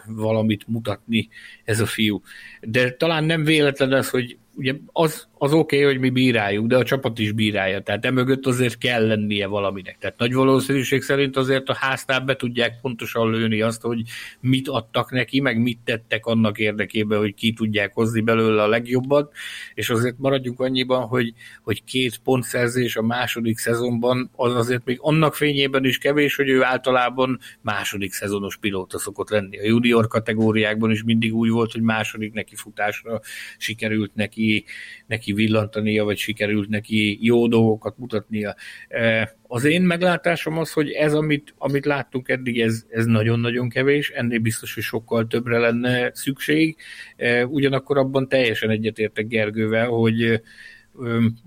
valamit 0.07 0.67
mutatni 0.67 1.29
ez 1.65 1.81
a 1.81 1.87
fiú. 1.87 2.23
De 2.61 2.93
talán 2.93 3.25
nem 3.25 3.45
véletlen 3.45 3.93
az, 3.93 4.11
hogy 4.11 4.39
ugye 4.55 4.75
az, 4.93 5.29
az 5.45 5.53
oké, 5.53 5.77
okay, 5.77 5.93
hogy 5.93 6.01
mi 6.01 6.11
bíráljuk, 6.11 6.67
de 6.67 6.77
a 6.77 6.85
csapat 6.85 7.19
is 7.19 7.33
bírálja, 7.33 7.81
tehát 7.81 8.05
emögött 8.05 8.47
azért 8.47 8.79
kell 8.79 9.07
lennie 9.07 9.47
valaminek. 9.47 9.99
Tehát 9.99 10.19
nagy 10.19 10.35
valószínűség 10.35 11.03
szerint 11.03 11.37
azért 11.37 11.69
a 11.69 11.75
háznál 11.75 12.21
be 12.21 12.37
tudják 12.37 12.81
pontosan 12.81 13.31
lőni 13.31 13.61
azt, 13.61 13.83
hogy 13.83 14.03
mit 14.41 14.69
adtak 14.69 15.11
neki, 15.11 15.41
meg 15.41 15.59
mit 15.61 15.79
tettek 15.85 16.27
annak 16.27 16.59
érdekében, 16.59 17.19
hogy 17.19 17.35
ki 17.35 17.53
tudják 17.53 17.95
hozni 17.95 18.21
belőle 18.21 18.63
a 18.63 18.67
legjobbat, 18.67 19.33
és 19.75 19.91
azért 19.91 20.19
maradjunk 20.19 20.61
annyiban, 20.61 21.03
hogy, 21.03 21.33
hogy 21.63 21.85
két 21.85 22.19
pontszerzés 22.19 22.97
a 22.97 23.03
második 23.03 23.59
szezonban 23.59 24.31
az 24.37 24.55
azért 24.55 24.85
még 24.85 24.99
annak 25.01 25.35
fényében 25.35 25.85
is 25.85 25.99
kevés, 25.99 26.37
hogy 26.37 26.49
ő 26.49 26.63
általában 26.63 27.39
második 27.61 28.13
szezonos 28.13 28.57
pilóta 28.57 28.99
szokott 28.99 29.31
lenni. 29.31 29.59
A 29.59 29.65
junior 29.65 30.07
kategóriákban 30.07 30.91
is 30.91 31.03
mindig 31.03 31.35
úgy 31.35 31.51
volt, 31.51 31.73
hogy 31.73 31.83
második 31.83 32.33
neki 32.33 32.55
futásra 32.55 33.21
sikerült 33.59 34.15
neki, 34.15 34.65
neki 35.07 35.33
villantania, 35.35 36.05
vagy 36.05 36.17
sikerült 36.17 36.69
neki 36.69 37.19
jó 37.21 37.47
dolgokat 37.49 37.99
mutatnia. 37.99 38.55
E, 38.89 39.37
az 39.43 39.65
én 39.65 39.83
meglátásom 39.83 40.59
az, 40.59 40.73
hogy 40.73 40.91
ez, 40.91 41.15
amit, 41.15 41.55
amit 41.59 41.85
láttunk 41.85 42.29
eddig, 42.29 42.61
ez, 42.61 42.85
ez 42.89 43.05
nagyon-nagyon 43.07 43.69
kevés, 43.69 44.11
ennél 44.11 44.39
biztos, 44.39 44.75
hogy 44.75 44.83
sokkal 44.83 45.27
többre 45.27 45.59
lenne 45.59 46.11
szükség. 46.15 46.77
E, 47.17 47.47
ugyanakkor 47.47 47.99
abban 47.99 48.29
teljesen 48.29 48.71
egyetértek 48.71 49.27
Gergővel, 49.27 49.87
hogy 49.87 50.43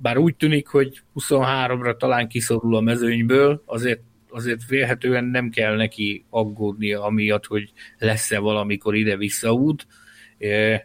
bár 0.01 0.17
úgy 0.17 0.35
tűnik, 0.35 0.67
hogy 0.67 1.01
23-ra 1.15 1.97
talán 1.97 2.27
kiszorul 2.27 2.75
a 2.75 2.81
mezőnyből, 2.81 3.63
azért 3.65 3.99
azért 4.29 4.65
vélhetően 4.67 5.25
nem 5.25 5.49
kell 5.49 5.75
neki 5.75 6.25
aggódnia 6.29 7.03
amiatt, 7.03 7.45
hogy 7.45 7.71
lesz-e 7.97 8.39
valamikor 8.39 8.95
ide 8.95 9.17
visszaút, 9.17 9.87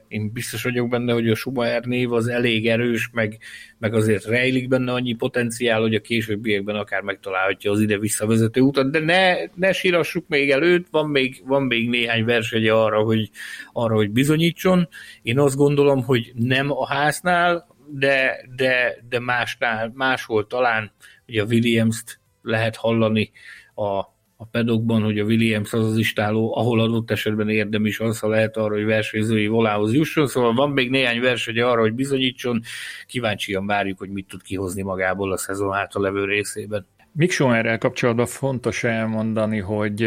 én 0.08 0.32
biztos 0.32 0.62
vagyok 0.62 0.88
benne, 0.88 1.12
hogy 1.12 1.28
a 1.28 1.34
Schumacher 1.34 1.84
név 1.84 2.12
az 2.12 2.26
elég 2.26 2.68
erős, 2.68 3.10
meg, 3.12 3.38
meg 3.78 3.94
azért 3.94 4.24
rejlik 4.24 4.68
benne 4.68 4.92
annyi 4.92 5.12
potenciál, 5.12 5.80
hogy 5.80 5.94
a 5.94 6.00
későbbiekben 6.00 6.76
akár 6.76 7.02
megtalálhatja 7.02 7.70
az 7.70 7.80
ide 7.80 7.98
visszavezető 7.98 8.60
utat, 8.60 8.90
de 8.90 8.98
ne, 8.98 9.34
ne 9.54 9.72
sírassuk 9.72 10.28
még 10.28 10.50
előtt, 10.50 10.86
van 10.90 11.08
még, 11.08 11.42
van 11.46 11.62
még 11.62 11.88
néhány 11.88 12.24
versenye 12.24 12.72
arra 12.72 13.02
hogy, 13.02 13.30
arra, 13.72 13.94
hogy 13.94 14.10
bizonyítson. 14.10 14.88
Én 15.22 15.38
azt 15.38 15.56
gondolom, 15.56 16.02
hogy 16.02 16.32
nem 16.34 16.70
a 16.70 16.86
háznál, 16.86 17.66
de, 17.86 18.46
de, 18.56 18.96
de 19.08 19.18
másnál, 19.18 19.92
máshol 19.94 20.46
talán, 20.46 20.92
ugye 21.26 21.42
a 21.42 21.46
Williams-t 21.46 22.20
lehet 22.42 22.76
hallani 22.76 23.30
a, 23.74 24.11
a 24.42 24.48
pedokban, 24.50 25.02
hogy 25.02 25.18
a 25.18 25.24
Williams 25.24 25.72
az 25.72 25.84
az 25.84 25.96
istáló, 25.96 26.56
ahol 26.56 26.80
adott 26.80 27.10
esetben 27.10 27.48
érdem 27.48 27.86
is 27.86 28.00
az, 28.00 28.18
ha 28.18 28.28
lehet 28.28 28.56
arra, 28.56 28.74
hogy 28.74 28.84
versenyzői 28.84 29.46
volához 29.46 29.94
jusson, 29.94 30.26
szóval 30.26 30.54
van 30.54 30.70
még 30.70 30.90
néhány 30.90 31.20
verseny 31.20 31.60
arra, 31.60 31.80
hogy 31.80 31.94
bizonyítson, 31.94 32.60
kíváncsian 33.06 33.66
várjuk, 33.66 33.98
hogy 33.98 34.10
mit 34.10 34.28
tud 34.28 34.42
kihozni 34.42 34.82
magából 34.82 35.32
a 35.32 35.36
szezon 35.36 35.72
hátra 35.72 36.00
levő 36.00 36.24
részében. 36.24 36.86
Mik 37.12 37.30
Schumerrel 37.30 37.78
kapcsolatban 37.78 38.26
fontos 38.26 38.84
elmondani, 38.84 39.58
hogy 39.58 40.02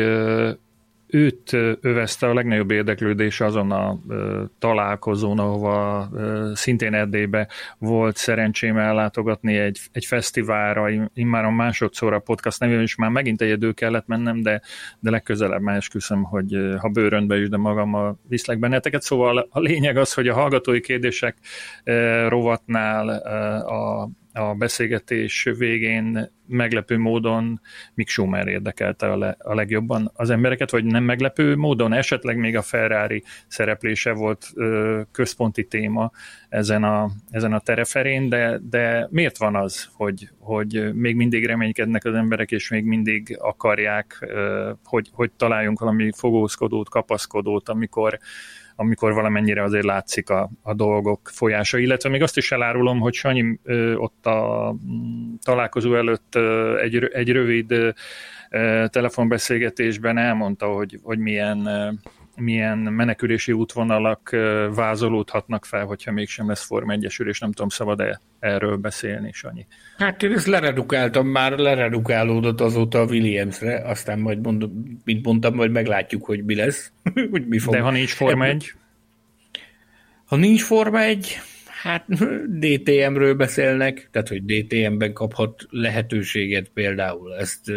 őt 1.07 1.53
övezte 1.81 2.27
a 2.27 2.33
legnagyobb 2.33 2.71
érdeklődés 2.71 3.41
azon 3.41 3.71
a 3.71 3.99
találkozón, 4.59 5.39
ahova 5.39 6.09
szintén 6.53 6.93
Erdélybe 6.93 7.47
volt 7.77 8.17
szerencsém 8.17 8.77
ellátogatni 8.77 9.57
egy, 9.57 9.79
egy 9.91 10.05
fesztiválra, 10.05 11.09
immár 11.13 11.45
a 11.45 11.51
másodszor 11.51 12.13
a 12.13 12.19
podcast 12.19 12.59
nevében 12.59 12.83
is 12.83 12.95
már 12.95 13.09
megint 13.09 13.41
egyedül 13.41 13.73
kellett 13.73 14.07
mennem, 14.07 14.41
de, 14.41 14.61
de 14.99 15.09
legközelebb 15.09 15.61
már 15.61 15.75
esküszöm, 15.75 16.23
hogy 16.23 16.57
ha 16.77 16.89
bőröntbe 16.89 17.39
is, 17.39 17.49
de 17.49 17.57
magammal 17.57 18.19
viszlek 18.27 18.59
benneteket. 18.59 19.01
Szóval 19.01 19.47
a 19.49 19.59
lényeg 19.59 19.97
az, 19.97 20.13
hogy 20.13 20.27
a 20.27 20.33
hallgatói 20.33 20.81
kérdések 20.81 21.37
rovatnál 22.27 23.09
a 23.59 24.09
a 24.35 24.53
beszélgetés 24.53 25.49
végén 25.57 26.31
meglepő 26.47 26.97
módon 26.97 27.61
Mick 27.93 28.09
Schumer 28.09 28.47
érdekelte 28.47 29.11
a, 29.11 29.17
le, 29.17 29.35
a 29.39 29.53
legjobban 29.53 30.11
az 30.13 30.29
embereket, 30.29 30.71
vagy 30.71 30.85
nem 30.85 31.03
meglepő 31.03 31.55
módon, 31.55 31.93
esetleg 31.93 32.37
még 32.37 32.55
a 32.55 32.61
Ferrari 32.61 33.23
szereplése 33.47 34.11
volt 34.11 34.47
ö, 34.55 35.01
központi 35.11 35.67
téma 35.67 36.11
ezen 36.49 36.83
a, 36.83 37.09
ezen 37.29 37.53
a 37.53 37.59
tereferén, 37.59 38.29
de, 38.29 38.59
de 38.69 39.07
miért 39.11 39.37
van 39.37 39.55
az, 39.55 39.89
hogy, 39.93 40.29
hogy 40.39 40.93
még 40.93 41.15
mindig 41.15 41.45
reménykednek 41.45 42.05
az 42.05 42.13
emberek, 42.13 42.51
és 42.51 42.69
még 42.69 42.83
mindig 42.83 43.37
akarják, 43.39 44.17
ö, 44.21 44.71
hogy, 44.83 45.09
hogy 45.11 45.31
találjunk 45.31 45.79
valami 45.79 46.11
fogózkodót, 46.15 46.89
kapaszkodót, 46.89 47.69
amikor 47.69 48.19
amikor 48.75 49.13
valamennyire 49.13 49.63
azért 49.63 49.85
látszik 49.85 50.29
a, 50.29 50.49
a 50.61 50.73
dolgok 50.73 51.29
folyása, 51.33 51.77
illetve 51.77 52.09
még 52.09 52.21
azt 52.21 52.37
is 52.37 52.51
elárulom, 52.51 52.99
hogy 52.99 53.13
Sanyi 53.13 53.59
ö, 53.63 53.95
ott 53.95 54.25
a 54.25 54.71
mm, 54.73 55.33
találkozó 55.43 55.95
előtt 55.95 56.35
ö, 56.35 56.77
egy, 56.79 56.95
egy 56.95 57.31
rövid 57.31 57.71
ö, 57.71 57.89
telefonbeszélgetésben 58.87 60.17
elmondta, 60.17 60.65
hogy, 60.65 60.99
hogy 61.03 61.19
milyen 61.19 61.69
milyen 62.35 62.77
menekülési 62.77 63.51
útvonalak 63.51 64.35
vázolódhatnak 64.75 65.65
fel, 65.65 65.85
hogyha 65.85 66.11
mégsem 66.11 66.47
lesz 66.47 66.65
Form 66.65 66.89
1 66.89 67.03
és 67.03 67.39
nem 67.39 67.51
tudom, 67.51 67.69
szabad-e 67.69 68.21
erről 68.39 68.75
beszélni, 68.75 69.31
Sanyi? 69.33 69.65
Hát 69.97 70.23
én 70.23 70.31
ezt 70.31 70.47
leredukáltam 70.47 71.27
már, 71.27 71.51
leredukálódott 71.51 72.61
azóta 72.61 72.99
a 72.99 73.05
Williamsre, 73.05 73.89
aztán 73.89 74.19
majd 74.19 74.41
mondom, 74.41 74.99
mint 75.03 75.25
mondtam, 75.25 75.55
majd 75.55 75.71
meglátjuk, 75.71 76.25
hogy 76.25 76.45
mi 76.45 76.55
lesz, 76.55 76.91
hogy 77.31 77.47
mi 77.47 77.59
fog. 77.59 77.73
De 77.73 77.79
ha 77.79 77.91
nincs 77.91 78.13
Form 78.13 78.41
1? 78.41 78.73
Ha 80.25 80.35
nincs 80.35 80.63
Forma 80.63 81.01
1, 81.01 81.39
hát 81.81 82.05
DTM-ről 82.59 83.33
beszélnek, 83.33 84.09
tehát 84.11 84.27
hogy 84.27 84.45
DTM-ben 84.45 85.13
kaphat 85.13 85.65
lehetőséget 85.69 86.69
például. 86.73 87.35
Ezt 87.35 87.71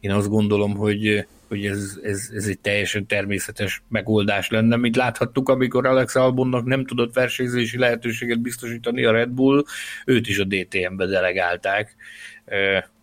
én 0.00 0.10
azt 0.10 0.28
gondolom, 0.28 0.76
hogy 0.76 1.26
hogy 1.48 1.66
ez, 1.66 1.98
ez, 2.02 2.30
ez 2.34 2.46
egy 2.46 2.58
teljesen 2.58 3.06
természetes 3.06 3.82
megoldás 3.88 4.48
lenne, 4.48 4.76
mint 4.76 4.96
láthattuk, 4.96 5.48
amikor 5.48 5.86
Alex 5.86 6.14
Albonnak 6.14 6.64
nem 6.64 6.84
tudott 6.84 7.14
versenyzési 7.14 7.78
lehetőséget 7.78 8.40
biztosítani 8.40 9.04
a 9.04 9.12
Red 9.12 9.28
Bull, 9.30 9.64
őt 10.04 10.28
is 10.28 10.38
a 10.38 10.44
DTM-be 10.44 11.06
delegálták, 11.06 11.96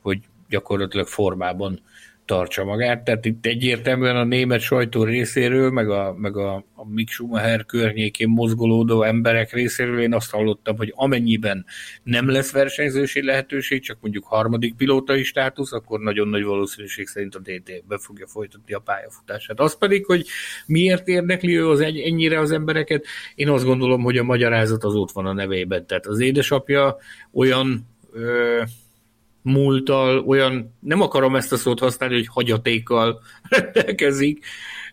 hogy 0.01 0.19
gyakorlatilag 0.49 1.07
formában 1.07 1.81
tartsa 2.31 2.63
magát. 2.63 3.03
Tehát 3.03 3.25
itt 3.25 3.45
egyértelműen 3.45 4.15
a 4.15 4.23
német 4.23 4.59
sajtó 4.59 5.03
részéről, 5.03 5.71
meg 5.71 5.89
a, 5.89 6.15
meg 6.17 6.37
a, 6.37 6.55
a 6.55 6.89
Mick 6.89 7.09
Schumacher 7.09 7.65
környékén 7.65 8.29
mozgolódó 8.29 9.03
emberek 9.03 9.53
részéről 9.53 10.01
én 10.01 10.13
azt 10.13 10.31
hallottam, 10.31 10.77
hogy 10.77 10.93
amennyiben 10.95 11.65
nem 12.03 12.29
lesz 12.29 12.51
versenyzősi 12.51 13.23
lehetőség, 13.25 13.81
csak 13.81 13.97
mondjuk 14.01 14.25
harmadik 14.25 14.75
pilótai 14.75 15.23
státusz, 15.23 15.71
akkor 15.73 15.99
nagyon 15.99 16.27
nagy 16.27 16.43
valószínűség 16.43 17.07
szerint 17.07 17.35
a 17.35 17.39
DT 17.39 17.83
be 17.87 17.97
fogja 17.97 18.27
folytatni 18.27 18.73
a 18.73 18.79
pályafutását. 18.79 19.59
Az 19.59 19.77
pedig, 19.77 20.05
hogy 20.05 20.25
miért 20.65 21.07
érdekli 21.07 21.57
ő 21.57 21.69
az 21.69 21.79
ennyire 21.79 22.39
az 22.39 22.51
embereket, 22.51 23.05
én 23.35 23.49
azt 23.49 23.65
gondolom, 23.65 24.01
hogy 24.01 24.17
a 24.17 24.23
magyarázat 24.23 24.83
az 24.83 24.95
ott 24.95 25.11
van 25.11 25.25
a 25.25 25.33
nevében. 25.33 25.85
Tehát 25.85 26.05
az 26.05 26.19
édesapja 26.19 26.97
olyan 27.33 27.89
múltal, 29.41 30.19
olyan, 30.19 30.77
nem 30.79 31.01
akarom 31.01 31.35
ezt 31.35 31.51
a 31.51 31.57
szót 31.57 31.79
használni, 31.79 32.15
hogy 32.15 32.27
hagyatékkal 32.27 33.21
rendelkezik, 33.49 34.45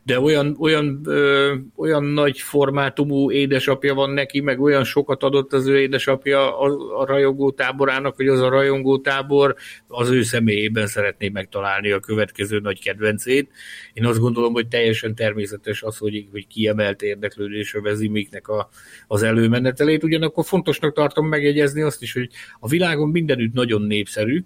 de 0.08 0.20
olyan, 0.20 0.56
olyan, 0.58 1.00
ö, 1.04 1.54
olyan 1.76 2.04
nagy 2.04 2.40
formátumú 2.40 3.30
édesapja 3.30 3.94
van 3.94 4.10
neki, 4.10 4.40
meg 4.40 4.60
olyan 4.60 4.84
sokat 4.84 5.22
adott 5.22 5.52
az 5.52 5.66
ő 5.66 5.80
édesapja 5.80 6.60
a, 6.60 7.00
a 7.00 7.06
rajongó 7.06 7.50
táborának, 7.50 8.16
hogy 8.16 8.28
az 8.28 8.40
a 8.40 8.48
rajongó 8.48 8.98
tábor 8.98 9.54
az 9.86 10.10
ő 10.10 10.22
személyében 10.22 10.86
szeretné 10.86 11.28
megtalálni 11.28 11.90
a 11.90 12.00
következő 12.00 12.58
nagy 12.58 12.82
kedvencét. 12.82 13.50
Én 13.92 14.04
azt 14.06 14.18
gondolom, 14.18 14.52
hogy 14.52 14.68
teljesen 14.68 15.14
természetes 15.14 15.82
az, 15.82 15.98
hogy, 15.98 16.26
hogy 16.30 16.46
kiemelt 16.46 17.02
érdeklődésre 17.02 17.80
vezi 17.80 18.08
Miknek 18.08 18.48
a, 18.48 18.68
az 19.06 19.22
előmenetelét. 19.22 20.04
Ugyanakkor 20.04 20.44
fontosnak 20.44 20.94
tartom 20.94 21.26
megjegyezni 21.26 21.82
azt 21.82 22.02
is, 22.02 22.12
hogy 22.12 22.28
a 22.60 22.68
világon 22.68 23.08
mindenütt 23.08 23.52
nagyon 23.52 23.82
népszerű, 23.82 24.44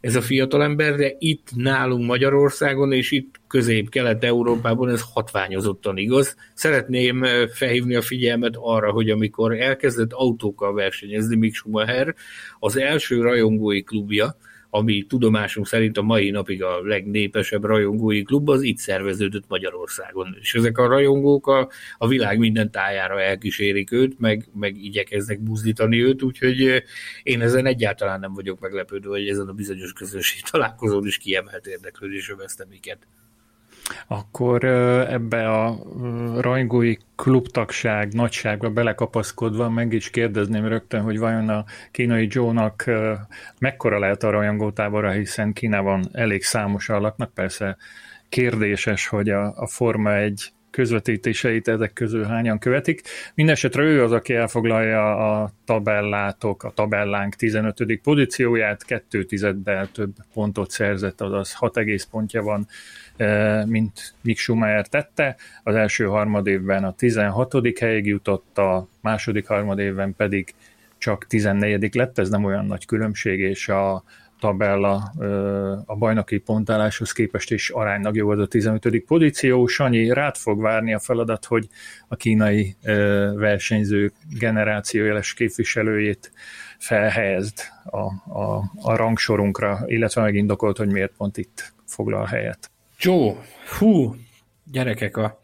ez 0.00 0.14
a 0.14 0.20
fiatalember, 0.20 0.96
de 0.96 1.12
itt 1.18 1.48
nálunk 1.54 2.06
Magyarországon 2.06 2.92
és 2.92 3.10
itt 3.10 3.40
közép-kelet-európában 3.46 4.88
ez 4.88 5.02
hatványozottan 5.12 5.96
igaz. 5.96 6.36
Szeretném 6.54 7.24
felhívni 7.52 7.94
a 7.94 8.02
figyelmet 8.02 8.54
arra, 8.58 8.90
hogy 8.90 9.10
amikor 9.10 9.60
elkezdett 9.60 10.12
autókkal 10.12 10.74
versenyezni 10.74 11.36
Mick 11.36 11.54
Schumacher, 11.54 12.14
az 12.58 12.76
első 12.76 13.20
rajongói 13.20 13.82
klubja, 13.82 14.36
ami 14.70 15.02
tudomásunk 15.02 15.66
szerint 15.66 15.98
a 15.98 16.02
mai 16.02 16.30
napig 16.30 16.62
a 16.62 16.80
legnépesebb 16.82 17.64
rajongói 17.64 18.22
klub, 18.22 18.48
az 18.48 18.62
itt 18.62 18.78
szerveződött 18.78 19.44
Magyarországon. 19.48 20.36
És 20.40 20.54
ezek 20.54 20.78
a 20.78 20.86
rajongók 20.86 21.46
a, 21.46 21.68
a 21.98 22.08
világ 22.08 22.38
minden 22.38 22.70
tájára 22.70 23.20
elkísérik 23.20 23.92
őt, 23.92 24.18
meg, 24.18 24.48
meg 24.54 24.76
igyekeznek 24.76 25.40
buzdítani 25.40 26.02
őt, 26.02 26.22
úgyhogy 26.22 26.82
én 27.22 27.40
ezen 27.40 27.66
egyáltalán 27.66 28.20
nem 28.20 28.34
vagyok 28.34 28.60
meglepődő, 28.60 29.08
hogy 29.08 29.28
ezen 29.28 29.48
a 29.48 29.52
bizonyos 29.52 29.92
közösség 29.92 30.40
találkozón 30.50 31.06
is 31.06 31.18
kiemelt 31.18 31.66
érdeklődésre 31.66 32.34
vesztem 32.34 32.68
miket. 32.68 33.06
Akkor 34.06 34.64
ebbe 34.64 35.48
a 35.48 35.78
rajongói 36.40 36.96
klubtagság 37.16 38.12
nagyságba 38.12 38.70
belekapaszkodva 38.70 39.68
meg 39.68 39.92
is 39.92 40.10
kérdezném 40.10 40.66
rögtön, 40.66 41.00
hogy 41.00 41.18
vajon 41.18 41.48
a 41.48 41.64
kínai 41.90 42.26
Joe-nak 42.30 42.84
mekkora 43.58 43.98
lehet 43.98 44.22
a 44.22 44.30
rajongótábora, 44.30 45.10
hiszen 45.10 45.52
Kínában 45.52 46.08
elég 46.12 46.42
számos 46.42 46.86
laknak, 46.86 47.34
persze 47.34 47.76
kérdéses, 48.28 49.06
hogy 49.06 49.28
a, 49.28 49.52
a 49.56 49.66
Forma 49.66 50.16
egy 50.16 50.52
közvetítéseit 50.70 51.68
ezek 51.68 51.92
közül 51.92 52.24
hányan 52.24 52.58
követik. 52.58 53.02
Mindenesetre 53.34 53.82
ő 53.82 54.02
az, 54.02 54.12
aki 54.12 54.34
elfoglalja 54.34 55.16
a 55.16 55.52
tabellátok, 55.64 56.62
a 56.62 56.70
tabellánk 56.70 57.34
15. 57.34 58.00
pozícióját, 58.02 58.84
kettő 58.84 59.24
tizeddel 59.24 59.90
több 59.92 60.12
pontot 60.32 60.70
szerzett, 60.70 61.20
azaz 61.20 61.52
6 61.52 61.76
egész 61.76 62.04
pontja 62.04 62.42
van 62.42 62.66
mint 63.66 64.14
Mick 64.20 64.38
Schumacher 64.38 64.86
tette. 64.86 65.36
Az 65.62 65.74
első 65.74 66.04
harmadévben 66.04 66.84
a 66.84 66.92
16. 66.92 67.78
helyig 67.80 68.06
jutott, 68.06 68.58
a 68.58 68.88
második 69.00 69.46
harmadévben 69.46 70.14
pedig 70.16 70.54
csak 70.98 71.26
14. 71.26 71.94
lett, 71.94 72.18
ez 72.18 72.28
nem 72.28 72.44
olyan 72.44 72.66
nagy 72.66 72.86
különbség, 72.86 73.40
és 73.40 73.68
a 73.68 74.04
tabella 74.40 75.12
a 75.86 75.96
bajnoki 75.96 76.38
pontáláshoz 76.38 77.12
képest 77.12 77.52
is 77.52 77.70
aránylag 77.70 78.16
jó 78.16 78.30
az 78.30 78.38
a 78.38 78.46
15. 78.46 79.04
pozíció. 79.06 79.66
Sanyi, 79.66 80.12
rád 80.12 80.36
fog 80.36 80.60
várni 80.60 80.94
a 80.94 80.98
feladat, 80.98 81.44
hogy 81.44 81.68
a 82.08 82.16
kínai 82.16 82.76
versenyző 83.34 84.12
generációjeles 84.38 85.34
képviselőjét 85.34 86.32
felhelyezd 86.78 87.58
a, 87.84 87.98
a, 88.40 88.70
a 88.82 88.96
rangsorunkra, 88.96 89.80
illetve 89.86 90.22
megindokolt, 90.22 90.76
hogy 90.76 90.92
miért 90.92 91.12
pont 91.16 91.36
itt 91.36 91.72
foglal 91.86 92.24
helyet. 92.24 92.70
Joe, 93.02 93.34
hú, 93.78 94.14
gyerekek, 94.70 95.16
a, 95.16 95.40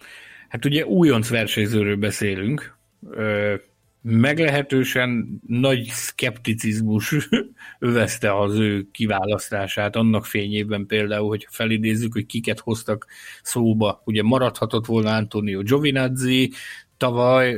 hát 0.49 0.65
ugye 0.65 0.87
újonc 0.87 1.29
versenyzőről 1.29 1.97
beszélünk, 1.97 2.77
ö, 3.11 3.55
meglehetősen 4.03 5.41
nagy 5.47 5.85
szkepticizmus 5.85 7.15
övezte 7.79 8.39
az 8.39 8.55
ő 8.55 8.89
kiválasztását, 8.93 9.97
annak 9.97 10.27
fényében 10.27 10.87
például, 10.87 11.29
hogy 11.29 11.47
felidézzük, 11.51 12.13
hogy 12.13 12.27
kiket 12.27 12.61
hoztak 12.61 13.07
szóba. 13.43 14.03
Ugye 14.05 14.23
maradhatott 14.23 14.87
volna 14.87 15.15
Antonio 15.15 15.63
Giovinazzi, 15.63 16.53
tavaly 16.97 17.57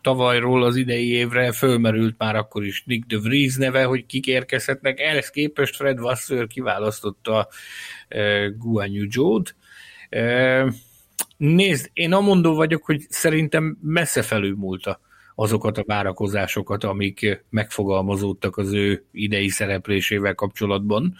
tavalyról 0.00 0.62
az 0.62 0.76
idei 0.76 1.10
évre 1.10 1.52
fölmerült 1.52 2.14
már 2.18 2.36
akkor 2.36 2.64
is 2.64 2.82
Nick 2.86 3.06
de 3.06 3.18
Vries 3.18 3.56
neve, 3.56 3.84
hogy 3.84 4.06
kik 4.06 4.26
érkezhetnek. 4.26 5.00
Ehhez 5.00 5.30
képest 5.30 5.76
Fred 5.76 5.98
Vasseur 5.98 6.46
kiválasztotta 6.46 7.48
uh, 8.10 8.46
Guan 8.58 8.90
Yu 8.90 9.10
Zhou-t. 9.10 9.54
Uh, 10.10 10.72
nézd, 11.36 11.90
én 11.92 12.12
amondó 12.12 12.54
vagyok, 12.54 12.84
hogy 12.84 13.00
szerintem 13.08 13.78
messze 13.82 14.22
felülmúlta 14.22 15.00
azokat 15.34 15.78
a 15.78 15.84
várakozásokat, 15.86 16.84
amik 16.84 17.44
megfogalmazódtak 17.50 18.56
az 18.56 18.72
ő 18.72 19.04
idei 19.12 19.48
szereplésével 19.48 20.34
kapcsolatban. 20.34 21.14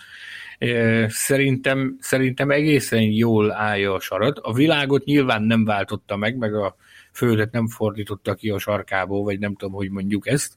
Szerintem, 1.09 1.97
szerintem 2.01 2.51
egészen 2.51 3.03
jól 3.03 3.53
állja 3.53 3.95
a 3.95 4.01
sarat. 4.01 4.39
A 4.39 4.53
világot 4.53 5.05
nyilván 5.05 5.43
nem 5.43 5.65
váltotta 5.65 6.17
meg, 6.17 6.37
meg 6.37 6.55
a 6.55 6.77
földet 7.13 7.53
nem 7.53 7.69
fordította 7.69 8.35
ki 8.35 8.51
a 8.51 8.59
sarkából, 8.59 9.23
vagy 9.23 9.39
nem 9.39 9.55
tudom, 9.55 9.75
hogy 9.75 9.91
mondjuk 9.91 10.29
ezt. 10.29 10.55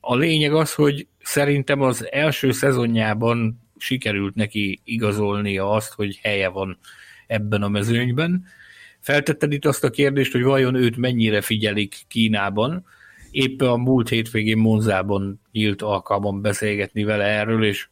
A 0.00 0.16
lényeg 0.16 0.54
az, 0.54 0.74
hogy 0.74 1.06
szerintem 1.22 1.80
az 1.80 2.08
első 2.12 2.52
szezonjában 2.52 3.60
sikerült 3.76 4.34
neki 4.34 4.80
igazolnia 4.84 5.70
azt, 5.70 5.92
hogy 5.92 6.18
helye 6.22 6.48
van 6.48 6.78
ebben 7.26 7.62
a 7.62 7.68
mezőnyben. 7.68 8.44
Feltetted 9.00 9.52
itt 9.52 9.64
azt 9.64 9.84
a 9.84 9.90
kérdést, 9.90 10.32
hogy 10.32 10.42
vajon 10.42 10.74
őt 10.74 10.96
mennyire 10.96 11.40
figyelik 11.40 11.96
Kínában. 12.08 12.84
Éppen 13.30 13.68
a 13.68 13.76
múlt 13.76 14.08
hétvégén 14.08 14.58
Monzában 14.58 15.40
nyílt 15.52 15.82
alkalmon 15.82 16.42
beszélgetni 16.42 17.04
vele 17.04 17.24
erről, 17.24 17.64
és 17.64 17.88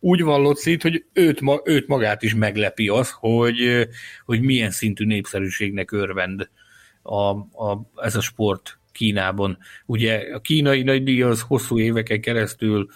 úgy 0.00 0.22
vallott 0.22 0.56
szét, 0.56 0.82
hogy 0.82 1.04
őt, 1.12 1.40
őt 1.64 1.86
magát 1.86 2.22
is 2.22 2.34
meglepi 2.34 2.88
az, 2.88 3.10
hogy, 3.10 3.88
hogy 4.24 4.40
milyen 4.40 4.70
szintű 4.70 5.04
népszerűségnek 5.04 5.92
örvend 5.92 6.48
a, 7.02 7.30
a, 7.64 7.90
ez 7.96 8.16
a 8.16 8.20
sport 8.20 8.78
Kínában. 8.92 9.58
Ugye 9.86 10.34
a 10.34 10.40
kínai 10.40 10.82
nagydíj 10.82 11.22
az 11.22 11.40
hosszú 11.40 11.78
éveken 11.78 12.20
keresztül 12.20 12.88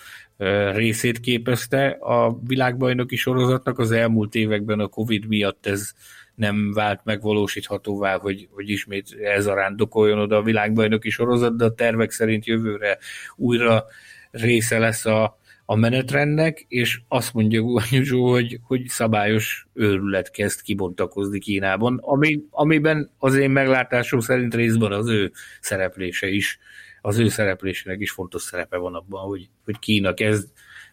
részét 0.72 1.20
képezte 1.20 1.86
a 1.86 2.38
világbajnoki 2.46 3.16
sorozatnak, 3.16 3.78
az 3.78 3.90
elmúlt 3.90 4.34
években 4.34 4.80
a 4.80 4.86
Covid 4.86 5.26
miatt 5.26 5.66
ez 5.66 5.92
nem 6.34 6.72
vált 6.72 7.00
megvalósíthatóvá, 7.04 8.18
hogy, 8.18 8.48
hogy 8.50 8.70
ismét 8.70 9.16
ez 9.22 9.46
a 9.46 9.54
rándokoljon 9.54 10.18
oda 10.18 10.36
a 10.36 10.42
világbajnoki 10.42 11.10
sorozat, 11.10 11.56
de 11.56 11.64
a 11.64 11.74
tervek 11.74 12.10
szerint 12.10 12.46
jövőre 12.46 12.98
újra 13.36 13.84
része 14.30 14.78
lesz 14.78 15.04
a, 15.04 15.38
a 15.66 15.74
menetrendnek, 15.74 16.64
és 16.68 17.00
azt 17.08 17.32
mondja 17.32 17.62
Guanyuzsó, 17.62 18.30
hogy, 18.30 18.58
hogy 18.62 18.86
szabályos 18.86 19.66
őrület 19.72 20.30
kezd 20.30 20.62
kibontakozni 20.62 21.38
Kínában, 21.38 21.98
ami, 22.02 22.40
amiben 22.50 23.10
az 23.18 23.34
én 23.34 23.50
meglátásom 23.50 24.20
szerint 24.20 24.54
részben 24.54 24.92
az 24.92 25.08
ő 25.08 25.32
szereplése 25.60 26.28
is, 26.28 26.58
az 27.00 27.18
ő 27.18 27.28
szereplésének 27.28 28.00
is 28.00 28.10
fontos 28.10 28.42
szerepe 28.42 28.76
van 28.76 28.94
abban, 28.94 29.26
hogy, 29.26 29.48
hogy 29.64 29.78
Kína 29.78 30.14
kezd 30.14 30.48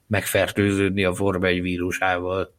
megfertőződni 0.07 1.03
a 1.03 1.13
Forma 1.13 1.47
1 1.47 1.61
vírusával. 1.61 2.53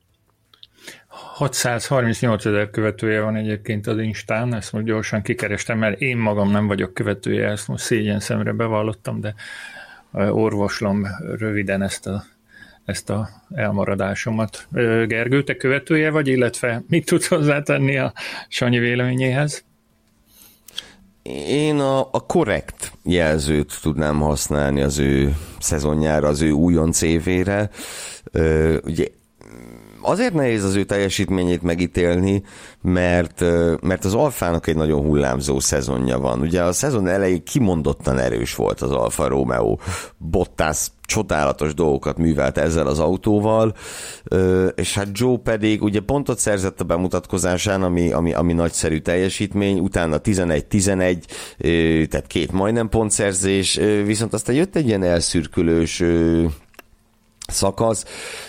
638 1.07 2.45
ezer 2.45 2.71
követője 2.71 3.21
van 3.21 3.37
egyébként 3.37 3.87
az 3.87 3.99
Instán, 3.99 4.55
ezt 4.55 4.73
most 4.73 4.85
gyorsan 4.85 5.23
kikerestem, 5.23 5.79
mert 5.79 6.01
én 6.01 6.17
magam 6.17 6.51
nem 6.51 6.67
vagyok 6.67 6.95
követője, 6.95 7.49
ezt 7.49 7.69
most 7.69 7.85
szégyen 7.85 8.21
szemre 8.21 8.53
bevallottam, 8.53 9.21
de 9.21 9.35
orvoslom 10.13 11.07
röviden 11.39 11.83
ezt 11.83 12.07
a, 12.07 12.25
ezt 12.85 13.11
a 13.11 13.29
elmaradásomat. 13.55 14.67
Gergő, 15.07 15.45
te 15.45 15.57
követője 15.57 16.11
vagy, 16.11 16.29
illetve 16.29 16.83
mit 16.89 17.07
tudsz 17.07 17.27
hozzátenni 17.27 17.99
a 17.99 18.13
Sanyi 18.49 18.79
véleményéhez? 18.79 19.65
Én 21.49 21.79
a, 21.79 22.01
a 22.01 22.27
korrekt 22.27 22.93
jelzőt 23.05 23.79
tudnám 23.83 24.21
használni 24.21 24.81
az 24.83 24.99
ő 24.99 25.37
szezonjára, 25.59 26.29
az 26.29 26.43
ő 26.43 26.51
újonc 26.51 27.03
évére. 27.03 27.71
Ugye 28.85 29.07
azért 30.03 30.35
nehéz 30.35 30.65
az 30.65 30.75
ő 30.75 30.85
teljesítményét 30.85 31.63
megítélni, 31.63 32.43
mert, 32.81 33.41
mert 33.81 34.05
az 34.05 34.15
Alfának 34.15 34.67
egy 34.67 34.77
nagyon 34.77 35.01
hullámzó 35.01 35.61
szezonja 35.61 36.19
van. 36.19 36.41
Ugye 36.41 36.63
a 36.63 36.73
szezon 36.73 37.07
elején 37.07 37.45
kimondottan 37.45 38.19
erős 38.19 38.55
volt 38.55 38.81
az 38.81 38.91
Alfa 38.91 39.29
Romeo. 39.29 39.77
Bottas 40.17 40.87
csodálatos 41.13 41.75
dolgokat 41.75 42.19
művelt 42.19 42.59
ezzel 42.59 42.87
az 42.87 42.99
autóval, 42.99 43.75
és 44.75 44.95
hát 44.95 45.09
Joe 45.13 45.37
pedig 45.37 45.83
ugye 45.83 46.01
pontot 46.01 46.39
szerzett 46.39 46.81
a 46.81 46.85
bemutatkozásán, 46.85 47.83
ami, 47.83 48.13
ami, 48.13 48.33
ami 48.33 48.53
nagyszerű 48.53 48.99
teljesítmény, 48.99 49.79
utána 49.79 50.21
11-11, 50.21 52.07
tehát 52.09 52.27
két 52.27 52.53
majdnem 52.53 52.89
pontszerzés, 52.89 53.81
viszont 54.05 54.33
aztán 54.33 54.55
jött 54.55 54.77
egy 54.77 54.87
ilyen 54.87 55.03
elszürkülős 55.03 56.03
szakasz, 57.53 58.05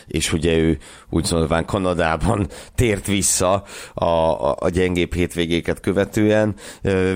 és 0.08 0.34
ugye 0.34 0.58
ő 0.58 0.78
úgy 1.10 1.26
szóval 1.26 1.66
Kanadában 1.66 2.48
tért 2.76 3.08
vissza 3.08 3.64
a, 3.94 4.06
a, 4.06 4.56
a 4.60 4.70
gyengébb 4.70 5.14
hétvégéket 5.14 5.80
követően, 5.80 6.56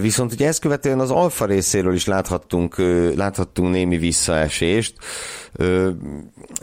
viszont 0.02 0.32
ugye 0.32 0.48
ezt 0.48 0.60
követően 0.60 1.00
az 1.00 1.12
alfa 1.12 1.46
részéről 1.46 1.94
is 1.94 2.06
láthattunk, 2.06 2.76
láthattunk 3.16 3.72
némi 3.72 3.98
visszaesést, 3.98 4.94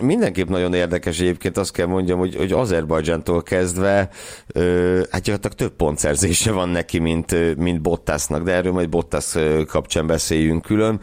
mindenképp 0.03 0.49
nagyon 0.49 0.75
érdekes 0.75 1.21
egyébként 1.21 1.57
azt 1.57 1.73
kell 1.73 1.87
mondjam, 1.87 2.19
hogy, 2.19 2.37
hogy 2.37 2.53
Azerbajdzsántól 2.53 3.43
kezdve 3.43 4.09
hát 5.11 5.23
gyakorlatilag 5.23 5.55
több 5.57 5.73
pontszerzése 5.77 6.53
van 6.53 6.69
neki, 6.69 6.99
mint, 6.99 7.57
mint 7.57 7.81
Bottasnak, 7.83 8.43
de 8.43 8.53
erről 8.53 8.73
majd 8.73 8.89
Bottas 8.89 9.35
kapcsán 9.67 10.07
beszéljünk 10.07 10.63
külön 10.63 11.01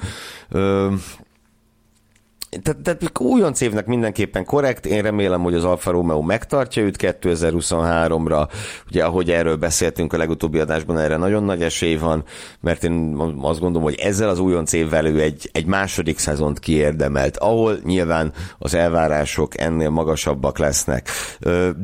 tehát, 2.62 2.82
tehát 2.82 3.20
újonc 3.20 3.62
évnek 3.62 3.86
mindenképpen 3.86 4.46
korrekt, 4.46 4.86
én 4.86 5.02
remélem, 5.02 5.42
hogy 5.42 5.54
az 5.54 5.64
Alfa 5.64 5.92
Romeo 5.92 6.22
megtartja 6.22 6.84
őt 6.84 6.96
2023-ra, 7.00 8.50
ugye 8.90 9.04
ahogy 9.04 9.32
erről 9.32 9.56
beszéltünk 9.56 10.14
a 10.14 10.18
legutóbbi 10.18 10.60
adásban, 10.60 10.98
erre 10.98 11.18
nagyon 11.18 11.44
nagy 11.44 11.62
esély 11.62 11.96
van, 11.96 12.24
mert 12.60 12.84
én 12.84 13.16
azt 13.42 13.60
gondolom, 13.60 13.84
hogy 13.84 14.00
ezzel 14.00 14.30
az 14.30 14.40
újonc 14.40 14.74
évvel 14.74 15.06
ő 15.06 15.22
egy, 15.22 15.50
egy 15.52 15.66
második 15.66 16.18
szezont 16.18 16.60
kiérdemelt, 16.60 17.38
ahol 17.38 17.78
nyilván 17.84 18.34
az 18.58 18.74
elvárások 18.74 19.60
ennél 19.60 19.90
magasabbak 19.90 20.58
lesznek, 20.58 21.10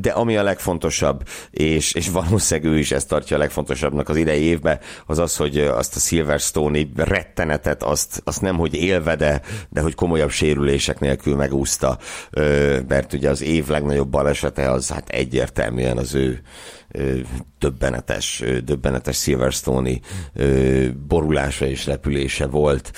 de 0.00 0.10
ami 0.10 0.36
a 0.36 0.42
legfontosabb, 0.42 1.22
és, 1.50 1.92
és 1.92 2.10
valószínűleg 2.10 2.72
ő 2.72 2.78
is 2.78 2.92
ezt 2.92 3.08
tartja 3.08 3.36
a 3.36 3.38
legfontosabbnak 3.38 4.08
az 4.08 4.16
idei 4.16 4.42
évben, 4.42 4.78
az 5.06 5.18
az, 5.18 5.36
hogy 5.36 5.58
azt 5.58 5.96
a 5.96 5.98
Silverstone-i 5.98 6.90
rettenetet, 6.96 7.82
azt, 7.82 8.20
azt 8.24 8.40
nem, 8.40 8.56
hogy 8.56 8.74
élvede, 8.74 9.40
de 9.68 9.80
hogy 9.80 9.94
komolyabb 9.94 10.30
sérül 10.30 10.57
sérülések 10.58 11.00
nélkül 11.00 11.36
megúszta, 11.36 11.98
mert 12.88 13.12
ugye 13.12 13.30
az 13.30 13.42
év 13.42 13.68
legnagyobb 13.68 14.08
balesete 14.08 14.70
az 14.70 14.88
hát 14.88 15.08
egyértelműen 15.08 15.96
az 15.96 16.14
ő 16.14 16.40
döbbenetes, 17.58 18.42
döbbenetes 18.64 19.16
Silverstone-i 19.16 20.00
borulása 21.08 21.66
és 21.66 21.86
repülése 21.86 22.46
volt. 22.46 22.90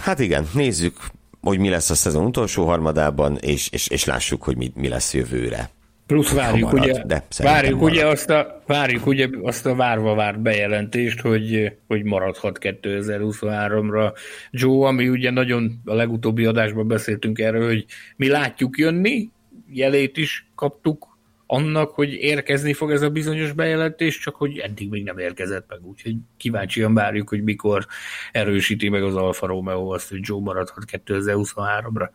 Hát 0.00 0.18
igen, 0.18 0.48
nézzük, 0.52 0.96
hogy 1.40 1.58
mi 1.58 1.68
lesz 1.68 1.90
a 1.90 1.94
szezon 1.94 2.24
utolsó 2.24 2.66
harmadában, 2.66 3.36
és, 3.40 3.68
és, 3.68 3.88
és 3.88 4.04
lássuk, 4.04 4.42
hogy 4.42 4.56
mi, 4.56 4.72
mi 4.74 4.88
lesz 4.88 5.14
jövőre. 5.14 5.70
Plusz 6.12 6.32
várjuk, 6.32 6.72
marad, 6.72 6.88
ugye, 6.88 7.04
de 7.04 7.24
várjuk, 7.38 7.82
ugye 7.82 8.06
azt 8.06 8.30
a, 8.30 8.62
várjuk 8.66 9.06
ugye 9.06 9.28
azt 9.42 9.66
a 9.66 9.74
várva 9.74 10.14
várt 10.14 10.40
bejelentést, 10.40 11.20
hogy, 11.20 11.76
hogy 11.86 12.04
maradhat 12.04 12.58
2023-ra 12.60 14.12
Joe, 14.50 14.86
ami 14.86 15.08
ugye 15.08 15.30
nagyon 15.30 15.80
a 15.84 15.94
legutóbbi 15.94 16.44
adásban 16.44 16.88
beszéltünk 16.88 17.38
erről, 17.38 17.66
hogy 17.66 17.84
mi 18.16 18.28
látjuk 18.28 18.78
jönni, 18.78 19.30
jelét 19.68 20.16
is 20.16 20.46
kaptuk 20.54 21.12
annak, 21.46 21.90
hogy 21.90 22.12
érkezni 22.12 22.72
fog 22.72 22.90
ez 22.90 23.02
a 23.02 23.10
bizonyos 23.10 23.52
bejelentés, 23.52 24.18
csak 24.18 24.34
hogy 24.34 24.58
eddig 24.58 24.90
még 24.90 25.02
nem 25.04 25.18
érkezett 25.18 25.64
meg, 25.68 25.86
úgyhogy 25.86 26.16
kíváncsian 26.36 26.94
várjuk, 26.94 27.28
hogy 27.28 27.42
mikor 27.42 27.86
erősíti 28.32 28.88
meg 28.88 29.02
az 29.02 29.16
Alfa 29.16 29.46
Romeo 29.46 29.94
azt, 29.94 30.08
hogy 30.08 30.20
Joe 30.22 30.40
maradhat 30.40 30.84
2023-ra. 31.06 32.08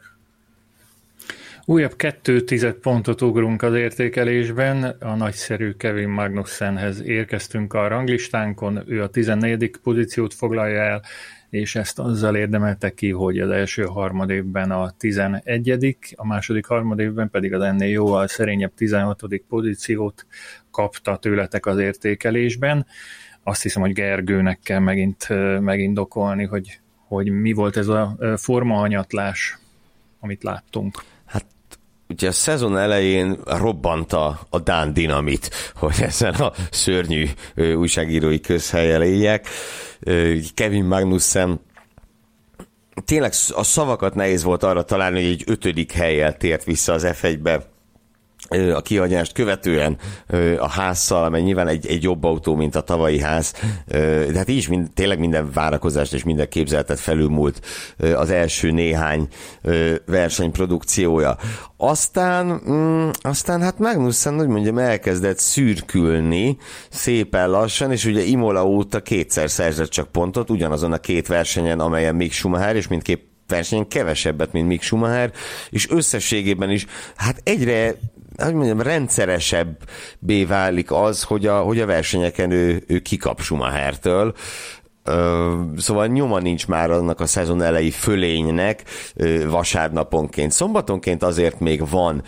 Újabb 1.70 1.96
kettő 1.96 2.42
tized 2.42 2.74
pontot 2.74 3.22
ugrunk 3.22 3.62
az 3.62 3.74
értékelésben. 3.74 4.84
A 4.84 5.16
nagyszerű 5.16 5.72
Kevin 5.72 6.10
Magnussenhez 6.10 7.02
érkeztünk 7.02 7.74
a 7.74 7.88
ranglistánkon. 7.88 8.84
Ő 8.86 9.02
a 9.02 9.08
14. 9.08 9.72
pozíciót 9.84 10.34
foglalja 10.34 10.82
el, 10.82 11.02
és 11.50 11.76
ezt 11.76 12.00
azzal 12.00 12.36
érdemelte 12.36 12.94
ki, 12.94 13.12
hogy 13.12 13.40
az 13.40 13.50
első 13.50 13.84
harmadévben 13.84 14.72
a 14.72 14.92
11 14.98 15.98
a 16.16 16.26
második 16.26 16.66
harmadévben 16.66 17.30
pedig 17.30 17.54
az 17.54 17.62
ennél 17.62 17.90
jóval 17.90 18.28
szerényebb 18.28 18.74
16. 18.74 19.24
pozíciót 19.50 20.26
kapta 20.72 21.18
tőletek 21.18 21.66
az 21.66 21.78
értékelésben. 21.78 22.86
Azt 23.44 23.62
hiszem, 23.62 23.82
hogy 23.82 23.94
Gergőnek 23.94 24.60
kell 24.64 24.80
megint 24.80 25.28
megindokolni, 25.60 26.46
hogy, 26.46 26.80
hogy 27.08 27.30
mi 27.30 27.54
volt 27.54 27.78
ez 27.78 27.88
a 27.88 28.18
formahanyatlás, 28.38 29.58
amit 30.20 30.44
láttunk 30.44 31.02
ugye 32.10 32.28
a 32.28 32.32
szezon 32.32 32.78
elején 32.78 33.38
robbant 33.46 34.14
a, 34.14 34.40
a 34.50 34.60
Dán 34.60 34.94
dinamit, 34.94 35.50
hogy 35.76 35.96
ezen 36.02 36.34
a 36.34 36.52
szörnyű 36.72 37.28
újságírói 37.56 38.40
közhelyen 38.40 39.02
éljek. 39.02 39.48
Kevin 40.54 40.86
Magnussen 40.86 41.60
tényleg 43.06 43.34
a 43.50 43.64
szavakat 43.64 44.16
nehéz 44.16 44.44
volt 44.44 44.64
arra 44.64 44.84
találni, 44.84 45.22
hogy 45.22 45.32
egy 45.32 45.44
ötödik 45.46 45.92
helyel 45.92 46.38
tért 46.38 46.64
vissza 46.64 46.94
az 46.94 47.08
F1-be 47.08 47.76
a 48.50 48.82
kihagyást 48.82 49.34
követően 49.34 49.98
a 50.58 50.70
házszal, 50.70 51.24
amely 51.24 51.42
nyilván 51.42 51.68
egy, 51.68 51.88
egy 51.88 52.04
jobb 52.04 52.24
autó, 52.24 52.56
mint 52.56 52.76
a 52.76 52.82
tavalyi 52.82 53.20
ház, 53.20 53.54
de 53.88 54.38
hát 54.38 54.50
így 54.50 54.58
is 54.58 54.68
mind, 54.68 54.92
tényleg 54.94 55.20
minden 55.20 55.52
várakozást 55.54 56.14
és 56.14 56.24
minden 56.24 56.50
képzeletet 56.50 57.00
felülmúlt 57.00 57.62
az 58.16 58.30
első 58.30 58.72
néhány 58.72 59.28
versenyprodukciója. 60.06 61.38
Aztán, 61.78 62.62
mm, 62.70 63.10
aztán 63.22 63.62
hát 63.62 63.80
Magnussen, 63.80 64.36
hogy 64.36 64.48
mondjam, 64.48 64.78
elkezdett 64.78 65.38
szürkülni 65.38 66.58
szépen 66.90 67.50
lassan, 67.50 67.92
és 67.92 68.06
ugye 68.06 68.22
Imola 68.22 68.66
óta 68.66 69.02
kétszer 69.02 69.50
szerzett 69.50 69.90
csak 69.90 70.12
pontot, 70.12 70.50
ugyanazon 70.50 70.92
a 70.92 70.98
két 70.98 71.28
versenyen, 71.28 71.80
amelyen 71.80 72.16
még 72.16 72.32
Schumacher, 72.32 72.76
és 72.76 72.88
mindkét 72.88 73.26
versenyen 73.48 73.88
kevesebbet, 73.88 74.52
mint 74.52 74.68
Mick 74.68 74.82
Schumacher, 74.82 75.32
és 75.70 75.90
összességében 75.90 76.70
is 76.70 76.86
hát 77.16 77.42
egyre 77.44 77.96
hogy 78.38 78.54
mondjam, 78.54 78.82
rendszeresebbé 78.82 80.44
válik 80.48 80.92
az, 80.92 81.24
hogy 81.24 81.46
a, 81.46 81.60
hogy 81.60 81.80
a 81.80 81.86
versenyeken 81.86 82.52
ő, 82.52 82.84
ő 82.88 83.00
kikap 83.00 83.42
Schumachertől, 83.42 84.34
szóval 85.78 86.08
nyoma 86.08 86.40
nincs 86.40 86.68
már 86.68 86.92
annak 86.92 87.20
a 87.20 87.26
szezon 87.26 87.62
elejé 87.62 87.90
fölénynek 87.90 88.84
vasárnaponként. 89.48 90.52
Szombatonként 90.52 91.24
azért 91.24 91.60
még 91.60 91.90
van 91.90 92.24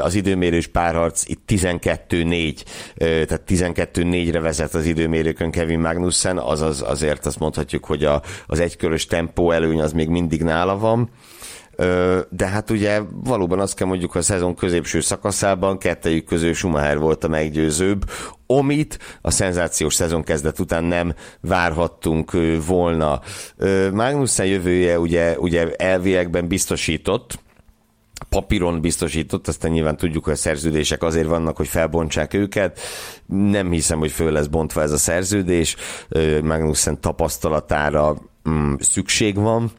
az 0.00 0.14
időmérős 0.14 0.66
párharc, 0.66 1.28
itt 1.28 1.42
12-4, 1.48 2.62
tehát 2.96 3.42
12-4-re 3.48 4.40
vezet 4.40 4.74
az 4.74 4.84
időmérőkön 4.84 5.50
Kevin 5.50 5.78
Magnussen, 5.78 6.38
azaz 6.38 6.82
azért 6.82 7.26
azt 7.26 7.38
mondhatjuk, 7.38 7.84
hogy 7.84 8.04
a, 8.04 8.22
az 8.46 8.60
egykörös 8.60 9.06
tempó 9.06 9.50
előny 9.50 9.80
az 9.80 9.92
még 9.92 10.08
mindig 10.08 10.42
nála 10.42 10.78
van 10.78 11.10
de 12.28 12.46
hát 12.46 12.70
ugye 12.70 13.00
valóban 13.24 13.60
azt 13.60 13.74
kell 13.74 13.86
mondjuk, 13.86 14.14
a 14.14 14.22
szezon 14.22 14.54
középső 14.54 15.00
szakaszában 15.00 15.78
kettejük 15.78 16.24
közül 16.24 16.54
Schumacher 16.54 16.98
volt 16.98 17.24
a 17.24 17.28
meggyőzőbb, 17.28 18.10
amit 18.46 18.98
a 19.22 19.30
szenzációs 19.30 19.94
szezon 19.94 20.22
kezdet 20.22 20.58
után 20.58 20.84
nem 20.84 21.14
várhattunk 21.40 22.32
volna. 22.66 23.20
Magnussen 23.92 24.46
jövője 24.46 24.98
ugye, 24.98 25.38
ugye 25.38 25.70
elviekben 25.76 26.48
biztosított, 26.48 27.38
papíron 28.28 28.80
biztosított, 28.80 29.48
aztán 29.48 29.70
nyilván 29.70 29.96
tudjuk, 29.96 30.24
hogy 30.24 30.32
a 30.32 30.36
szerződések 30.36 31.02
azért 31.02 31.26
vannak, 31.26 31.56
hogy 31.56 31.68
felbontsák 31.68 32.34
őket. 32.34 32.80
Nem 33.26 33.70
hiszem, 33.70 33.98
hogy 33.98 34.10
föl 34.10 34.32
lesz 34.32 34.46
bontva 34.46 34.82
ez 34.82 34.92
a 34.92 34.98
szerződés. 34.98 35.76
Magnussen 36.42 37.00
tapasztalatára 37.00 38.16
mm, 38.48 38.74
szükség 38.78 39.34
van 39.36 39.72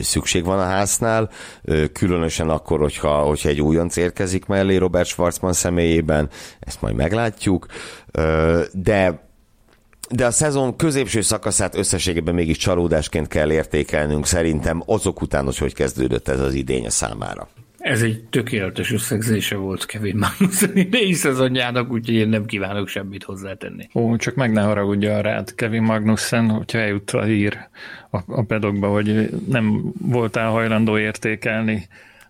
szükség 0.00 0.44
van 0.44 0.58
a 0.58 0.64
háznál, 0.64 1.30
különösen 1.92 2.48
akkor, 2.48 2.78
hogyha, 2.78 3.18
hogyha 3.18 3.48
egy 3.48 3.60
újonc 3.60 3.96
érkezik 3.96 4.46
mellé 4.46 4.76
Robert 4.76 5.08
Schwarzman 5.08 5.52
személyében, 5.52 6.30
ezt 6.60 6.80
majd 6.80 6.94
meglátjuk, 6.94 7.66
de 8.72 9.26
de 10.10 10.26
a 10.26 10.30
szezon 10.30 10.76
középső 10.76 11.20
szakaszát 11.20 11.76
összességében 11.76 12.34
mégis 12.34 12.56
csalódásként 12.56 13.28
kell 13.28 13.52
értékelnünk 13.52 14.26
szerintem 14.26 14.82
azok 14.86 15.22
után, 15.22 15.44
hogy 15.44 15.58
hogy 15.58 15.74
kezdődött 15.74 16.28
ez 16.28 16.40
az 16.40 16.54
idény 16.54 16.86
a 16.86 16.90
számára. 16.90 17.48
Ez 17.88 18.02
egy 18.02 18.24
tökéletes 18.30 18.92
összegzése 18.92 19.56
volt 19.56 19.86
Kevin 19.86 20.16
Magnussen 20.16 20.76
idei 20.76 21.12
szezonjának, 21.12 21.90
úgyhogy 21.90 22.14
én 22.14 22.28
nem 22.28 22.44
kívánok 22.44 22.88
semmit 22.88 23.24
hozzátenni. 23.24 23.88
Ó, 23.94 24.16
csak 24.16 24.34
meg 24.34 24.52
ne 24.52 24.62
haragudja 24.62 25.20
rád 25.20 25.54
Kevin 25.54 25.82
Magnussen, 25.82 26.50
hogyha 26.50 26.78
eljut 26.78 27.10
a 27.10 27.22
hír 27.22 27.58
a, 28.10 28.18
a 28.26 28.42
pedokba, 28.42 28.88
hogy 28.88 29.30
nem 29.48 29.92
voltál 30.00 30.50
hajlandó 30.50 30.98
értékelni 30.98 31.88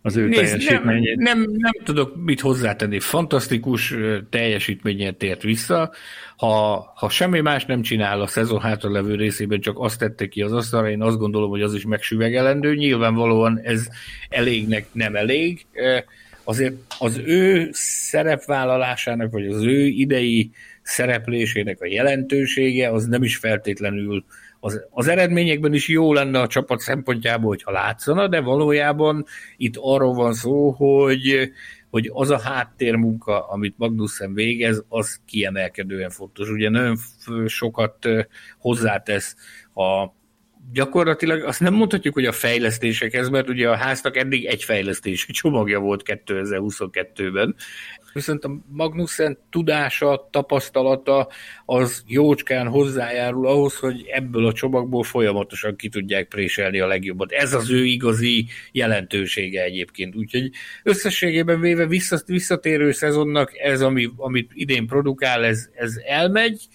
az 0.09 0.17
ő 0.17 0.29
Nézd, 0.29 0.41
teljesítményét. 0.41 1.17
Nem, 1.17 1.39
nem, 1.39 1.51
nem 1.51 1.73
tudok 1.85 2.25
mit 2.25 2.41
hozzátenni. 2.41 3.01
Fantasztikus 3.01 3.95
teljesítményet 4.31 5.17
tért 5.17 5.43
vissza. 5.43 5.93
Ha, 6.37 6.93
ha 6.97 7.09
semmi 7.09 7.41
más 7.41 7.65
nem 7.65 7.83
csinál 7.83 8.21
a 8.21 8.27
szezon 8.27 8.61
hátra 8.61 8.91
levő 8.91 9.15
részében, 9.15 9.61
csak 9.61 9.79
azt 9.79 9.99
tette 9.99 10.29
ki 10.29 10.43
az 10.43 10.53
asztalra, 10.53 10.91
én 10.91 11.03
azt 11.03 11.19
gondolom, 11.19 11.51
hogy 11.51 11.63
az 11.63 11.75
is 11.75 11.85
megsüvegelendő. 11.85 12.75
Nyilvánvalóan 12.75 13.61
ez 13.63 13.87
elégnek 14.29 14.87
nem 14.93 15.17
elég. 15.17 15.67
Azért 16.45 16.75
az 16.99 17.21
ő 17.25 17.69
szerepvállalásának, 17.73 19.33
vagy 19.33 19.47
az 19.47 19.63
ő 19.63 19.87
idei 19.87 20.51
szereplésének 20.83 21.81
a 21.81 21.87
jelentősége, 21.87 22.91
az 22.91 23.07
nem 23.07 23.23
is 23.23 23.37
feltétlenül 23.37 24.25
az, 24.61 24.87
az 24.91 25.09
eredményekben 25.09 25.75
is 25.75 25.89
jó 25.89 26.13
lenne 26.13 26.41
a 26.41 26.47
csapat 26.47 26.81
szempontjából, 26.81 27.49
hogyha 27.49 27.71
látszana, 27.71 28.29
de 28.29 28.41
valójában 28.41 29.25
itt 29.57 29.75
arról 29.77 30.15
van 30.15 30.35
szó, 30.35 30.71
hogy, 30.71 31.51
hogy 31.91 32.11
az 32.13 32.31
a 32.31 32.41
háttérmunka, 32.41 33.49
amit 33.49 33.75
Magnussen 33.79 34.35
végez, 34.35 34.85
az 34.89 35.21
kiemelkedően 35.27 36.11
fontos. 36.11 36.49
Ugye 36.49 36.69
nagyon 36.69 36.97
sokat 37.47 38.09
hozzátesz 38.59 39.37
a 39.75 40.17
gyakorlatilag 40.73 41.43
azt 41.43 41.61
nem 41.61 41.75
mondhatjuk, 41.75 42.15
hogy 42.15 42.27
a 42.27 42.33
fejlesztésekhez, 42.33 43.29
mert 43.29 43.49
ugye 43.49 43.71
a 43.71 43.77
háznak 43.77 44.17
eddig 44.17 44.45
egy 44.45 44.65
fejlesztési 44.65 45.33
csomagja 45.33 45.79
volt 45.79 46.03
2022-ben, 46.05 47.55
viszont 48.19 48.45
a 48.45 48.59
Magnussen 48.69 49.39
tudása, 49.51 50.29
tapasztalata 50.31 51.29
az 51.65 52.03
jócskán 52.07 52.69
hozzájárul 52.69 53.47
ahhoz, 53.47 53.77
hogy 53.77 54.07
ebből 54.07 54.47
a 54.47 54.53
csomagból 54.53 55.03
folyamatosan 55.03 55.77
ki 55.77 55.89
tudják 55.89 56.29
préselni 56.29 56.81
a 56.81 56.87
legjobbat. 56.87 57.33
Ez 57.33 57.55
az 57.55 57.71
ő 57.71 57.85
igazi 57.85 58.47
jelentősége 58.73 59.63
egyébként. 59.63 60.17
Úgyhogy 60.17 60.51
összességében 60.83 61.61
véve 61.61 61.87
visszatérő 62.27 62.93
szezonnak 62.93 63.59
ez, 63.59 63.81
ami, 63.81 64.11
amit 64.17 64.51
idén 64.55 64.87
produkál, 64.87 65.45
ez, 65.45 65.69
ez 65.75 65.95
elmegy, 66.07 66.69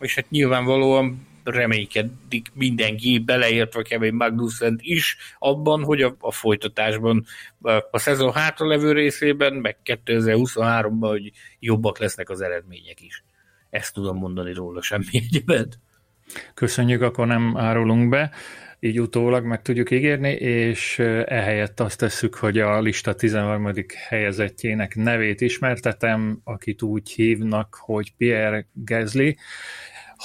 és 0.00 0.14
hát 0.14 0.30
nyilvánvalóan 0.30 1.28
reménykedik 1.44 2.50
mindenki, 2.54 3.18
beleértve 3.18 3.82
Kevin 3.82 4.14
magnussen 4.14 4.78
is 4.80 5.16
abban, 5.38 5.84
hogy 5.84 6.02
a, 6.02 6.16
a 6.18 6.32
folytatásban, 6.32 7.24
a 7.90 7.98
szezon 7.98 8.32
hátralevő 8.32 8.92
részében, 8.92 9.54
meg 9.54 9.76
2023-ban, 9.84 11.08
hogy 11.08 11.30
jobbak 11.58 11.98
lesznek 11.98 12.30
az 12.30 12.40
eredmények 12.40 13.00
is. 13.00 13.24
Ezt 13.70 13.94
tudom 13.94 14.16
mondani 14.16 14.52
róla, 14.52 14.82
semmi 14.82 15.06
egyebet. 15.12 15.78
Köszönjük, 16.54 17.02
akkor 17.02 17.26
nem 17.26 17.56
árulunk 17.56 18.08
be 18.08 18.30
így 18.80 19.00
utólag 19.00 19.44
meg 19.44 19.62
tudjuk 19.62 19.90
ígérni, 19.90 20.30
és 20.32 20.98
ehelyett 21.24 21.80
azt 21.80 21.98
tesszük, 21.98 22.34
hogy 22.34 22.58
a 22.58 22.80
lista 22.80 23.14
13. 23.14 23.72
helyezettjének 24.08 24.94
nevét 24.94 25.40
ismertetem, 25.40 26.40
akit 26.44 26.82
úgy 26.82 27.10
hívnak, 27.10 27.76
hogy 27.80 28.14
Pierre 28.16 28.66
Gasly. 28.72 29.36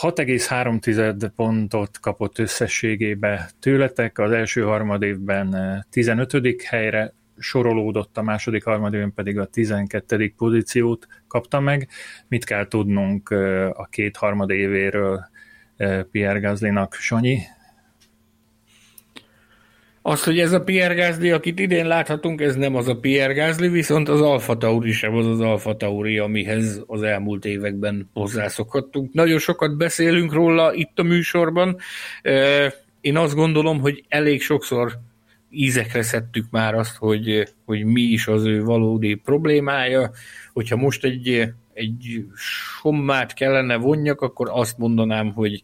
6,3 0.02 1.32
pontot 1.36 2.00
kapott 2.00 2.40
összességébe 2.40 3.50
tőletek, 3.60 4.20
az 4.20 4.32
első 4.32 4.62
harmadévben 4.62 5.56
15. 5.90 6.34
Eh, 6.34 6.54
helyre 6.70 7.14
sorolódott, 7.38 8.18
a 8.18 8.22
második 8.22 8.64
harmadévben 8.64 9.14
pedig 9.14 9.40
a 9.40 9.46
12. 9.46 10.34
pozíciót 10.38 11.08
kapta 11.28 11.60
meg. 11.60 11.88
Mit 12.28 12.46
kell 12.46 12.68
tudnunk 12.68 13.30
eh, 13.32 13.80
a 13.80 13.86
két 13.86 14.18
harmadévéről 14.18 15.30
eh, 15.78 16.04
Pierre 16.04 16.40
Gaslynak, 16.40 16.94
Sanyi? 16.94 17.40
Az, 20.08 20.24
hogy 20.24 20.40
ez 20.40 20.52
a 20.52 20.64
Pierre 20.64 20.94
Gasly, 20.94 21.32
akit 21.32 21.60
idén 21.60 21.88
láthatunk, 21.88 22.42
ez 22.42 22.56
nem 22.56 22.76
az 22.76 22.88
a 22.88 22.96
Pierre 22.96 23.34
Gasly, 23.34 23.68
viszont 23.68 24.10
az 24.10 24.22
Alfa 24.22 24.58
Tauri 24.58 24.92
sem 24.92 25.16
az 25.16 25.28
az 25.28 25.40
Alfa 25.40 25.76
Tauri, 25.76 26.18
amihez 26.18 26.84
az 26.88 27.02
elmúlt 27.02 27.46
években 27.46 28.10
hozzászokhattunk. 28.14 29.14
Nagyon 29.14 29.40
sokat 29.40 29.78
beszélünk 29.78 30.34
róla 30.34 30.74
itt 30.74 31.00
a 31.00 31.04
műsorban. 31.04 31.78
Én 33.02 33.18
azt 33.18 33.36
gondolom, 33.36 33.80
hogy 33.80 34.04
elég 34.08 34.42
sokszor 34.42 35.00
ízekre 35.50 36.02
szedtük 36.02 36.46
már 36.52 36.76
azt, 36.76 36.96
hogy, 36.96 37.48
hogy 37.66 37.86
mi 37.86 38.02
is 38.02 38.28
az 38.28 38.46
ő 38.46 38.64
valódi 38.64 39.16
problémája. 39.16 40.12
Hogyha 40.54 40.76
most 40.76 41.04
egy, 41.04 41.54
egy 41.74 42.26
sommát 42.82 43.34
kellene 43.34 43.76
vonjak, 43.76 44.22
akkor 44.22 44.48
azt 44.52 44.78
mondanám, 44.78 45.34
hogy 45.34 45.62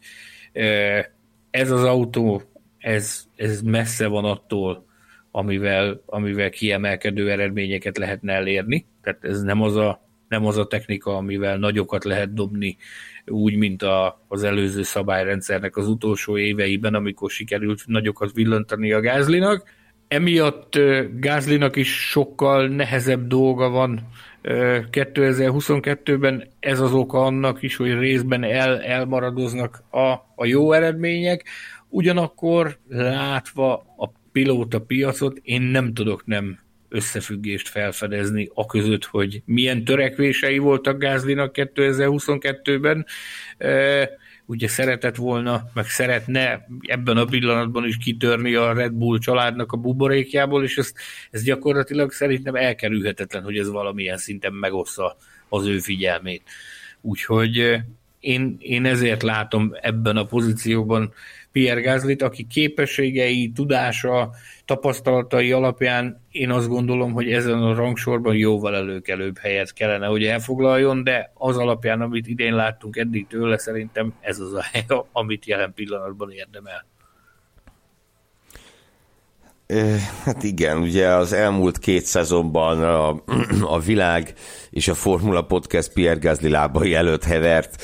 ez 1.50 1.70
az 1.70 1.84
autó 1.84 2.42
ez, 2.82 3.26
ez 3.36 3.62
messze 3.62 4.06
van 4.06 4.24
attól, 4.24 4.86
amivel, 5.30 6.02
amivel 6.06 6.50
kiemelkedő 6.50 7.30
eredményeket 7.30 7.98
lehetne 7.98 8.32
elérni. 8.32 8.86
Tehát 9.02 9.24
ez 9.24 9.42
nem 9.42 9.62
az 9.62 9.76
a, 9.76 10.00
nem 10.28 10.46
az 10.46 10.56
a 10.56 10.66
technika, 10.66 11.16
amivel 11.16 11.58
nagyokat 11.58 12.04
lehet 12.04 12.34
dobni, 12.34 12.76
úgy, 13.26 13.56
mint 13.56 13.82
a, 13.82 14.24
az 14.28 14.42
előző 14.42 14.82
szabályrendszernek 14.82 15.76
az 15.76 15.88
utolsó 15.88 16.38
éveiben, 16.38 16.94
amikor 16.94 17.30
sikerült 17.30 17.86
nagyokat 17.86 18.32
villantani 18.32 18.92
a 18.92 19.00
gázlinak. 19.00 19.64
Emiatt 20.08 20.78
Gázlinak 21.18 21.76
is 21.76 22.08
sokkal 22.08 22.68
nehezebb 22.68 23.26
dolga 23.26 23.68
van 23.68 24.08
2022-ben. 24.42 26.48
Ez 26.60 26.80
az 26.80 26.92
oka 26.92 27.24
annak 27.24 27.62
is, 27.62 27.76
hogy 27.76 27.98
részben 27.98 28.44
el, 28.44 28.80
elmaradoznak 28.80 29.82
a, 29.90 30.10
a 30.34 30.44
jó 30.44 30.72
eredmények. 30.72 31.44
Ugyanakkor 31.94 32.78
látva 32.88 33.74
a 33.96 34.12
pilóta 34.32 34.80
piacot, 34.80 35.40
én 35.42 35.62
nem 35.62 35.94
tudok 35.94 36.26
nem 36.26 36.58
összefüggést 36.88 37.68
felfedezni 37.68 38.50
a 38.54 38.66
között, 38.66 39.04
hogy 39.04 39.42
milyen 39.44 39.84
törekvései 39.84 40.58
voltak 40.58 40.98
Gázlinak 40.98 41.54
2022-ben. 41.54 43.06
Ugye 44.46 44.68
szeretett 44.68 45.16
volna, 45.16 45.62
meg 45.74 45.86
szeretne 45.86 46.66
ebben 46.80 47.16
a 47.16 47.24
pillanatban 47.24 47.86
is 47.86 47.96
kitörni 47.96 48.54
a 48.54 48.72
Red 48.72 48.92
Bull 48.92 49.18
családnak 49.18 49.72
a 49.72 49.76
buborékjából, 49.76 50.62
és 50.64 50.76
ez, 50.76 50.92
ez 51.30 51.42
gyakorlatilag 51.42 52.12
szerintem 52.12 52.54
elkerülhetetlen, 52.54 53.42
hogy 53.42 53.58
ez 53.58 53.70
valamilyen 53.70 54.18
szinten 54.18 54.52
megossza 54.52 55.16
az 55.48 55.66
ő 55.66 55.78
figyelmét. 55.78 56.42
Úgyhogy 57.00 57.82
én, 58.20 58.56
én 58.58 58.84
ezért 58.84 59.22
látom 59.22 59.72
ebben 59.80 60.16
a 60.16 60.24
pozícióban 60.24 61.12
Pierre 61.52 61.80
Gaslyt, 61.80 62.22
aki 62.22 62.46
képességei, 62.46 63.52
tudása, 63.54 64.30
tapasztalatai 64.64 65.52
alapján 65.52 66.20
én 66.30 66.50
azt 66.50 66.68
gondolom, 66.68 67.12
hogy 67.12 67.32
ezen 67.32 67.62
a 67.62 67.74
rangsorban 67.74 68.34
jóval 68.34 68.74
előkelőbb 68.74 69.38
helyet 69.38 69.72
kellene, 69.72 70.06
hogy 70.06 70.24
elfoglaljon, 70.24 71.04
de 71.04 71.32
az 71.34 71.56
alapján, 71.56 72.00
amit 72.00 72.26
idén 72.26 72.54
láttunk 72.54 72.96
eddig 72.96 73.26
tőle, 73.26 73.58
szerintem 73.58 74.14
ez 74.20 74.38
az 74.38 74.52
a 74.54 74.62
hely, 74.72 74.84
amit 75.12 75.46
jelen 75.46 75.72
pillanatban 75.74 76.30
érdemel. 76.30 76.86
Hát 80.24 80.42
igen, 80.42 80.78
ugye 80.78 81.08
az 81.08 81.32
elmúlt 81.32 81.78
két 81.78 82.04
szezonban 82.04 82.82
a, 82.82 83.22
a 83.74 83.78
világ 83.78 84.34
és 84.70 84.88
a 84.88 84.94
Formula 84.94 85.42
Podcast 85.42 85.92
Pierre 85.92 86.20
Gasly 86.20 86.48
lábai 86.48 86.94
előtt 86.94 87.24
hevert 87.24 87.82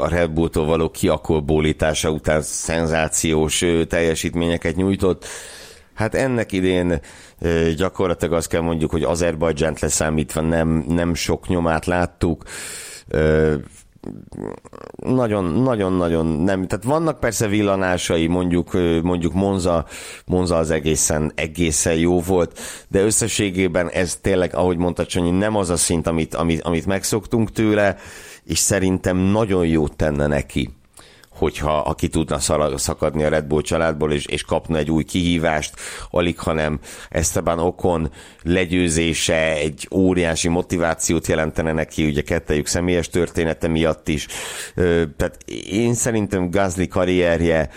a 0.00 0.08
Red 0.08 0.30
Bull-tól 0.30 0.66
való 0.66 0.90
kiakolbólítása 0.90 2.10
után 2.10 2.42
szenzációs 2.42 3.64
teljesítményeket 3.88 4.76
nyújtott. 4.76 5.26
Hát 5.94 6.14
ennek 6.14 6.52
idén 6.52 7.00
gyakorlatilag 7.76 8.34
azt 8.34 8.48
kell 8.48 8.60
mondjuk, 8.60 8.90
hogy 8.90 9.02
Azerbajdzsánt 9.02 9.80
leszámítva 9.80 10.40
nem, 10.40 10.84
nem 10.88 11.14
sok 11.14 11.48
nyomát 11.48 11.86
láttuk 11.86 12.44
nagyon-nagyon-nagyon 14.96 16.26
nem, 16.26 16.66
tehát 16.66 16.84
vannak 16.84 17.20
persze 17.20 17.46
villanásai, 17.46 18.26
mondjuk, 18.26 18.72
mondjuk 19.02 19.32
Monza, 19.32 19.86
Monza 20.24 20.56
az 20.56 20.70
egészen, 20.70 21.32
egészen 21.34 21.94
jó 21.94 22.20
volt, 22.20 22.58
de 22.88 23.02
összességében 23.02 23.88
ez 23.88 24.16
tényleg, 24.16 24.54
ahogy 24.54 24.76
mondta 24.76 25.06
Csonyi, 25.06 25.30
nem 25.30 25.56
az 25.56 25.70
a 25.70 25.76
szint, 25.76 26.06
amit, 26.06 26.34
amit, 26.34 26.62
amit 26.62 26.86
megszoktunk 26.86 27.52
tőle, 27.52 27.96
és 28.44 28.58
szerintem 28.58 29.16
nagyon 29.16 29.66
jót 29.66 29.96
tenne 29.96 30.26
neki 30.26 30.70
hogyha 31.42 31.78
aki 31.78 32.08
tudna 32.08 32.38
szakadni 32.76 33.24
a 33.24 33.28
Red 33.28 33.44
Bull 33.44 33.60
családból, 33.60 34.12
és, 34.12 34.26
és 34.26 34.42
kapna 34.42 34.76
egy 34.76 34.90
új 34.90 35.04
kihívást, 35.04 35.74
alig, 36.10 36.38
hanem 36.38 36.80
Esteban 37.10 37.58
Okon 37.58 38.10
legyőzése 38.42 39.52
egy 39.52 39.88
óriási 39.90 40.48
motivációt 40.48 41.26
jelentene 41.26 41.72
neki, 41.72 42.06
ugye 42.06 42.22
kettejük 42.22 42.66
személyes 42.66 43.08
története 43.08 43.68
miatt 43.68 44.08
is. 44.08 44.26
Tehát 45.16 45.38
én 45.70 45.94
szerintem 45.94 46.50
Gazli 46.50 46.88
karrierje 46.88 47.68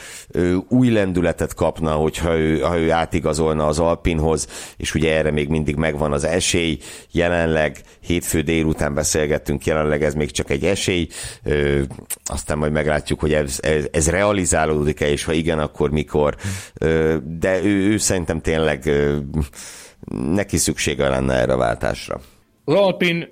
új 0.67 0.89
lendületet 0.89 1.53
kapna, 1.53 1.91
hogyha 1.91 2.37
ő, 2.37 2.59
ha 2.59 2.77
ő 2.77 2.91
átigazolna 2.91 3.67
az 3.67 3.79
Alpinhoz, 3.79 4.47
és 4.77 4.95
ugye 4.95 5.17
erre 5.17 5.31
még 5.31 5.49
mindig 5.49 5.75
megvan 5.75 6.11
az 6.11 6.23
esély. 6.23 6.77
Jelenleg 7.11 7.81
hétfő 7.99 8.41
délután 8.41 8.93
beszélgettünk, 8.93 9.65
jelenleg 9.65 10.03
ez 10.03 10.13
még 10.13 10.31
csak 10.31 10.49
egy 10.49 10.65
esély, 10.65 11.07
aztán 12.25 12.57
majd 12.57 12.71
meglátjuk, 12.71 13.19
hogy 13.19 13.33
ez 13.33 13.55
ez, 13.65 13.85
ez, 13.91 14.09
realizálódik-e, 14.09 15.09
és 15.09 15.23
ha 15.23 15.33
igen, 15.33 15.59
akkor 15.59 15.91
mikor. 15.91 16.35
De 17.39 17.63
ő, 17.63 17.91
ő 17.91 17.97
szerintem 17.97 18.41
tényleg 18.41 18.89
neki 20.11 20.57
szüksége 20.57 21.09
lenne 21.09 21.33
erre 21.33 21.53
a 21.53 21.57
váltásra. 21.57 22.21
Az 22.67 22.73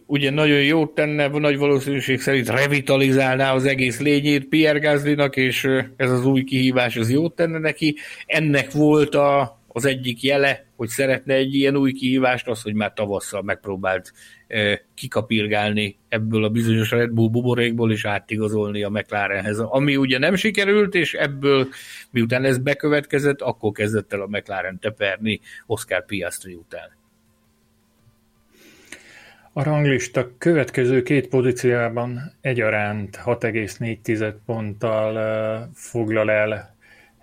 ugye 0.05 0.32
nagyon 0.32 0.61
jót 0.61 0.91
tenne, 0.91 1.28
nagy 1.28 1.57
valószínűség 1.57 2.21
szerint 2.21 2.49
revitalizálná 2.49 3.53
az 3.53 3.65
egész 3.65 3.99
lényét 3.99 4.45
Pierre 4.45 4.80
Gaslynak, 4.80 5.36
és 5.36 5.67
ez 5.97 6.11
az 6.11 6.26
új 6.26 6.43
kihívás 6.43 6.95
az 6.95 7.11
jót 7.11 7.36
tenne 7.36 7.59
neki. 7.59 7.95
Ennek 8.26 8.71
volt 8.71 9.15
a, 9.15 9.59
az 9.74 9.86
egyik 9.86 10.24
jele, 10.24 10.65
hogy 10.76 10.88
szeretne 10.88 11.34
egy 11.34 11.53
ilyen 11.55 11.76
új 11.76 11.91
kihívást, 11.91 12.47
az, 12.47 12.61
hogy 12.61 12.74
már 12.74 12.93
tavasszal 12.93 13.41
megpróbált 13.41 14.13
kikapirgálni 14.93 15.97
ebből 16.09 16.43
a 16.43 16.49
bizonyos 16.49 16.91
Red 16.91 17.11
Bull 17.11 17.30
buborékból, 17.30 17.91
és 17.91 18.05
átigazolni 18.05 18.84
a 18.84 18.89
McLarenhez. 18.89 19.59
Ami 19.59 19.95
ugye 19.95 20.17
nem 20.17 20.36
sikerült, 20.36 20.95
és 20.95 21.13
ebből, 21.13 21.67
miután 22.11 22.43
ez 22.43 22.57
bekövetkezett, 22.57 23.41
akkor 23.41 23.71
kezdett 23.71 24.13
el 24.13 24.21
a 24.21 24.28
McLaren 24.28 24.80
teperni 24.80 25.39
Oscar 25.65 26.05
Piastri 26.05 26.53
után. 26.53 26.91
A 29.53 29.63
ranglista 29.63 30.38
következő 30.38 31.03
két 31.03 31.28
pozíciában 31.28 32.19
egyaránt 32.41 33.19
6,4 33.26 34.34
ponttal 34.45 35.69
foglal 35.74 36.32
el 36.32 36.72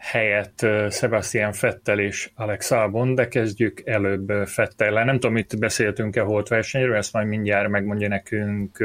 helyett 0.01 0.67
Sebastian 0.91 1.53
Fettel 1.53 1.99
és 1.99 2.31
Alex 2.35 2.71
Albon, 2.71 3.15
de 3.15 3.29
kezdjük 3.29 3.83
előbb 3.85 4.33
Fettellel. 4.47 5.05
Nem 5.05 5.19
tudom, 5.19 5.37
itt 5.37 5.59
beszéltünk-e 5.59 6.21
holt 6.21 6.49
versenyről, 6.49 6.97
ezt 6.97 7.13
majd 7.13 7.27
mindjárt 7.27 7.69
megmondja 7.69 8.09
nekünk 8.09 8.79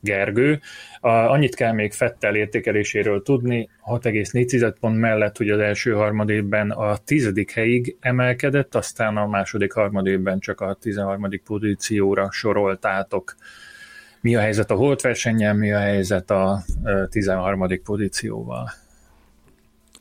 Gergő. 0.00 0.60
A, 1.00 1.08
annyit 1.08 1.54
kell 1.54 1.72
még 1.72 1.92
Fettel 1.92 2.34
értékeléséről 2.34 3.22
tudni, 3.22 3.68
6,4 3.86 4.74
pont 4.80 4.98
mellett, 4.98 5.36
hogy 5.36 5.50
az 5.50 5.58
első 5.58 5.92
harmadében 5.92 6.70
a 6.70 6.96
tizedik 6.96 7.50
helyig 7.50 7.96
emelkedett, 8.00 8.74
aztán 8.74 9.16
a 9.16 9.26
második 9.26 9.72
harmadében 9.72 10.38
csak 10.38 10.60
a 10.60 10.74
13. 10.80 11.28
pozícióra 11.44 12.30
soroltátok. 12.30 13.34
Mi 14.20 14.36
a 14.36 14.40
helyzet 14.40 14.70
a 14.70 14.74
holt 14.74 15.00
versenyen, 15.00 15.56
mi 15.56 15.72
a 15.72 15.78
helyzet 15.78 16.30
a 16.30 16.62
13. 17.08 17.80
pozícióval? 17.84 18.83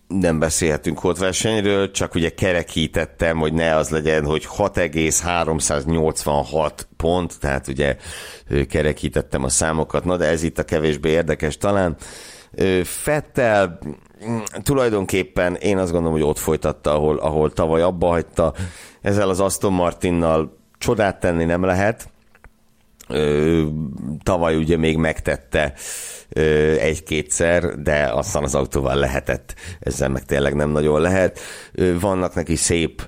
Nem 0.07 0.39
beszélhetünk 0.39 1.17
versenyről, 1.17 1.91
csak 1.91 2.15
ugye 2.15 2.29
kerekítettem, 2.29 3.37
hogy 3.37 3.53
ne 3.53 3.75
az 3.75 3.89
legyen, 3.89 4.25
hogy 4.25 4.45
6,386 4.45 6.87
pont, 6.97 7.39
tehát 7.39 7.67
ugye 7.67 7.97
kerekítettem 8.69 9.43
a 9.43 9.49
számokat, 9.49 10.05
na 10.05 10.17
de 10.17 10.25
ez 10.25 10.43
itt 10.43 10.59
a 10.59 10.63
kevésbé 10.63 11.09
érdekes 11.09 11.57
talán. 11.57 11.95
Fettel 12.83 13.79
mm, 14.27 14.37
tulajdonképpen 14.63 15.55
én 15.55 15.77
azt 15.77 15.91
gondolom, 15.91 16.17
hogy 16.17 16.27
ott 16.27 16.37
folytatta, 16.37 16.93
ahol, 16.93 17.17
ahol 17.17 17.51
tavaly 17.51 17.81
abba 17.81 18.07
hagyta. 18.07 18.53
Ezzel 19.01 19.29
az 19.29 19.39
Aston 19.39 19.73
Martinnal 19.73 20.57
csodát 20.77 21.19
tenni 21.19 21.43
nem 21.43 21.63
lehet. 21.63 22.12
Tavaly 24.23 24.55
ugye 24.55 24.77
még 24.77 24.97
megtette 24.97 25.73
egy-kétszer, 26.79 27.79
de 27.81 28.09
aztán 28.13 28.43
az 28.43 28.55
autóval 28.55 28.95
lehetett, 28.95 29.55
ezzel 29.79 30.09
meg 30.09 30.25
tényleg 30.25 30.55
nem 30.55 30.69
nagyon 30.69 31.01
lehet. 31.01 31.39
Vannak 31.99 32.35
neki 32.35 32.55
szép 32.55 33.07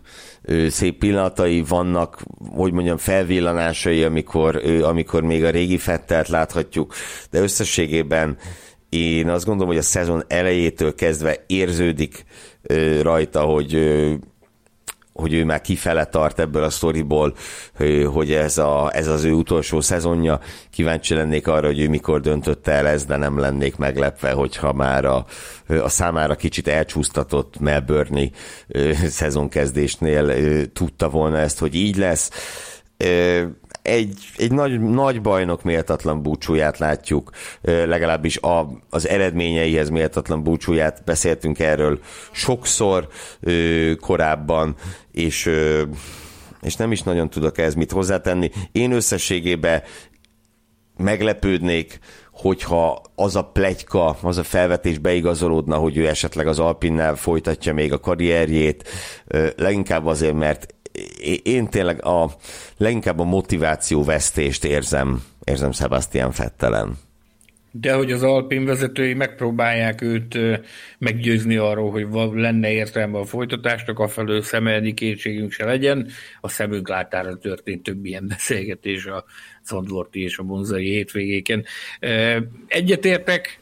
szép 0.70 0.98
pillanatai, 0.98 1.64
vannak, 1.68 2.24
hogy 2.56 2.72
mondjam, 2.72 2.98
felvillanásai, 2.98 4.04
amikor, 4.04 4.62
amikor 4.82 5.24
még 5.24 5.44
a 5.44 5.50
régi 5.50 5.78
fettelt 5.78 6.28
láthatjuk, 6.28 6.94
de 7.30 7.40
összességében 7.40 8.38
én 8.90 9.30
azt 9.30 9.46
gondolom, 9.46 9.70
hogy 9.70 9.82
a 9.82 9.86
szezon 9.86 10.24
elejétől 10.28 10.96
kezdve 10.96 11.44
érződik 11.48 12.26
rajta, 13.02 13.42
hogy 13.42 13.80
hogy 15.18 15.34
ő 15.34 15.46
már 15.46 15.62
kifele 15.62 16.06
tart 16.06 16.40
ebből 16.40 16.64
a 16.64 16.70
sztoriból, 16.70 17.36
hogy 18.14 18.32
ez, 18.32 18.58
a, 18.58 18.92
ez 18.94 19.08
az 19.08 19.24
ő 19.24 19.32
utolsó 19.32 19.82
szezonja. 19.82 20.40
Kíváncsi 20.72 21.14
lennék 21.14 21.48
arra, 21.48 21.68
hogy 21.68 21.80
ő 21.80 21.90
mikor 21.90 22.22
döntött 22.22 22.68
el 22.68 22.88
ez, 22.88 23.06
de 23.06 23.18
nem 23.18 23.40
lennék 23.40 23.76
meglepve, 23.76 24.32
hogyha 24.32 24.74
már 24.74 25.06
a, 25.06 25.26
a 25.68 25.90
számára 25.90 26.36
kicsit 26.36 26.68
elcsúsztatott 26.68 27.60
Melbourne 27.60 28.30
szezonkezdésnél 29.08 30.34
tudta 30.72 31.10
volna 31.10 31.38
ezt, 31.38 31.60
hogy 31.60 31.76
így 31.76 31.98
lesz 31.98 32.30
egy, 33.86 34.18
egy 34.38 34.52
nagy, 34.52 34.82
nagy 34.82 35.22
bajnok 35.22 35.64
méltatlan 35.64 36.22
búcsúját 36.22 36.78
látjuk, 36.78 37.30
legalábbis 37.62 38.38
a, 38.38 38.68
az 38.90 39.08
eredményeihez 39.08 39.90
méltatlan 39.90 40.44
búcsúját, 40.44 41.02
beszéltünk 41.06 41.60
erről 41.60 42.00
sokszor 42.32 43.08
korábban, 44.00 44.76
és, 45.16 45.50
és 46.62 46.76
nem 46.76 46.92
is 46.92 47.04
nagyon 47.04 47.30
tudok 47.30 47.58
ez 47.58 47.74
mit 47.74 47.92
hozzátenni. 47.92 48.52
Én 48.72 48.92
összességében 48.92 49.84
meglepődnék, 50.98 52.00
hogyha 52.32 53.02
az 53.16 53.36
a 53.36 53.44
plegyka, 53.44 54.18
az 54.22 54.38
a 54.38 54.44
felvetés 54.44 54.98
beigazolódna, 54.98 55.78
hogy 55.78 55.98
ő 55.98 56.08
esetleg 56.08 56.48
az 56.48 56.60
Alpinnel 56.60 57.16
folytatja 57.16 57.74
még 57.74 57.94
a 57.94 58.00
karrierjét, 58.00 58.90
leginkább 59.56 60.06
azért, 60.06 60.34
mert 60.34 60.74
én 61.44 61.68
tényleg 61.68 62.06
a 62.06 62.36
leginkább 62.78 63.20
a 63.20 63.24
motiváció 63.24 64.04
vesztést 64.04 64.66
érzem, 64.66 65.24
érzem 65.44 65.72
Sebastian 65.72 66.32
Fettelen. 66.32 66.98
De 67.80 67.94
hogy 67.94 68.12
az 68.12 68.24
Alpin 68.24 68.66
vezetői 68.66 69.14
megpróbálják 69.14 70.02
őt 70.02 70.38
meggyőzni 70.98 71.56
arról, 71.56 71.92
hogy 71.92 72.08
lenne 72.34 72.72
értelme 72.72 73.18
a 73.18 73.26
folytatásnak, 73.26 74.00
afelől 74.00 74.42
szemelni 74.42 74.94
kétségünk 74.94 75.52
se 75.52 75.66
legyen. 75.66 76.08
A 76.42 76.50
szemünk 76.50 76.90
látára 76.90 77.38
történt 77.38 77.84
több 77.84 78.06
ilyen 78.06 78.28
beszélgetés 78.36 79.06
a 79.06 79.26
Szandvorti 79.62 80.22
és 80.22 80.38
a 80.38 80.44
Bonzai 80.44 80.90
hétvégéken. 80.90 81.66
Egyetértek 82.68 83.60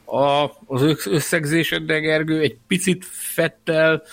az 0.65 1.05
összegzéseddel, 1.05 1.99
Gergő, 1.99 2.39
egy 2.41 2.57
picit 2.67 3.05
Fettel 3.05 4.03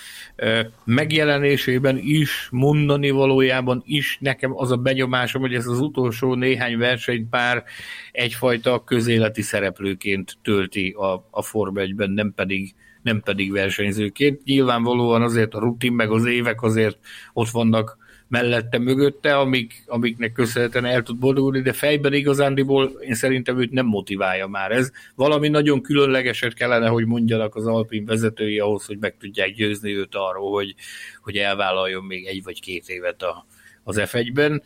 megjelenésében 0.83 1.97
is, 1.97 2.47
mondani 2.51 3.09
valójában 3.09 3.83
is 3.85 4.17
nekem 4.19 4.57
az 4.57 4.71
a 4.71 4.75
benyomásom, 4.75 5.41
hogy 5.41 5.53
ez 5.53 5.65
az 5.65 5.79
utolsó 5.79 6.33
néhány 6.33 6.77
versenypár 6.77 7.63
egyfajta 8.11 8.83
közéleti 8.83 9.41
szereplőként 9.41 10.37
tölti 10.41 10.89
a, 10.89 11.27
a 11.31 11.41
Form 11.41 11.75
1-ben, 11.77 12.11
nem 12.11 12.33
pedig 12.35 12.73
nem 13.01 13.21
pedig 13.21 13.51
versenyzőként. 13.51 14.43
Nyilvánvalóan 14.43 15.21
azért 15.21 15.53
a 15.53 15.59
rutin 15.59 15.93
meg 15.93 16.11
az 16.11 16.25
évek 16.25 16.61
azért 16.61 16.97
ott 17.33 17.49
vannak 17.49 17.97
mellette, 18.31 18.77
mögötte, 18.77 19.37
amik, 19.37 19.83
amiknek 19.85 20.31
köszönhetően 20.31 20.85
el 20.85 21.03
tud 21.03 21.17
boldogulni, 21.17 21.61
de 21.61 21.73
fejben 21.73 22.13
igazándiból 22.13 22.91
én 22.99 23.13
szerintem 23.13 23.59
őt 23.59 23.71
nem 23.71 23.85
motiválja 23.85 24.47
már 24.47 24.71
ez. 24.71 24.91
Valami 25.15 25.47
nagyon 25.47 25.81
különlegeset 25.81 26.53
kellene, 26.53 26.87
hogy 26.87 27.05
mondjanak 27.05 27.55
az 27.55 27.67
Alpin 27.67 28.05
vezetői 28.05 28.59
ahhoz, 28.59 28.85
hogy 28.85 28.97
meg 28.99 29.15
tudják 29.19 29.53
győzni 29.53 29.95
őt 29.95 30.15
arról, 30.15 30.51
hogy, 30.51 30.75
hogy 31.21 31.37
elvállaljon 31.37 32.03
még 32.03 32.25
egy 32.25 32.43
vagy 32.43 32.61
két 32.61 32.89
évet 32.89 33.21
a, 33.21 33.45
az 33.83 34.01
F1-ben. 34.01 34.63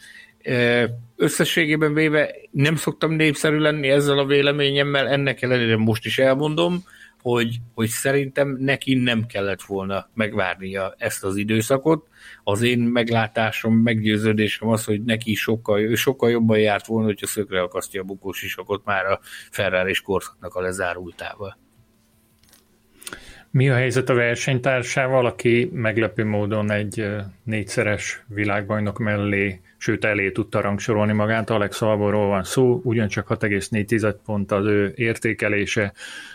Összességében 1.15 1.93
véve 1.93 2.35
nem 2.51 2.75
szoktam 2.75 3.11
népszerű 3.11 3.57
lenni 3.57 3.89
ezzel 3.89 4.17
a 4.17 4.25
véleményemmel, 4.25 5.07
ennek 5.07 5.41
ellenére 5.41 5.77
most 5.77 6.05
is 6.05 6.19
elmondom, 6.19 6.83
hogy, 7.31 7.57
hogy 7.73 7.87
szerintem 7.87 8.57
neki 8.59 8.93
nem 8.93 9.25
kellett 9.25 9.61
volna 9.61 10.09
megvárnia 10.13 10.95
ezt 10.97 11.23
az 11.23 11.35
időszakot. 11.35 12.07
Az 12.43 12.61
én 12.61 12.79
meglátásom, 12.79 13.73
meggyőződésem 13.73 14.67
az, 14.67 14.83
hogy 14.83 15.03
neki 15.03 15.33
sokkal, 15.33 15.95
sokkal 15.95 16.29
jobban 16.29 16.59
járt 16.59 16.85
volna, 16.85 17.05
hogyha 17.05 17.27
szökre 17.27 17.61
akasztja 17.61 18.01
a 18.01 18.03
bukós 18.03 18.43
isakot 18.43 18.85
már 18.85 19.05
a 19.05 19.19
Ferrari 19.51 19.89
és 19.89 20.01
korszaknak 20.01 20.55
a 20.55 20.61
lezárultával. 20.61 21.57
Mi 23.51 23.69
a 23.69 23.75
helyzet 23.75 24.09
a 24.09 24.13
versenytársával, 24.13 25.25
aki 25.25 25.69
meglepő 25.73 26.25
módon 26.25 26.71
egy 26.71 27.07
négyszeres 27.43 28.23
világbajnok 28.27 28.99
mellé, 28.99 29.61
sőt 29.85 30.05
elé 30.05 30.31
tudta 30.31 30.61
rangsorolni 30.61 31.13
magát, 31.13 31.49
Alex 31.49 31.81
Alborról 31.81 32.27
van 32.27 32.43
szó, 32.43 32.81
ugyancsak 32.83 33.27
6,4 33.27 34.15
pont 34.25 34.51
az 34.51 34.65
ő 34.65 34.93
értékelése, 34.95 35.93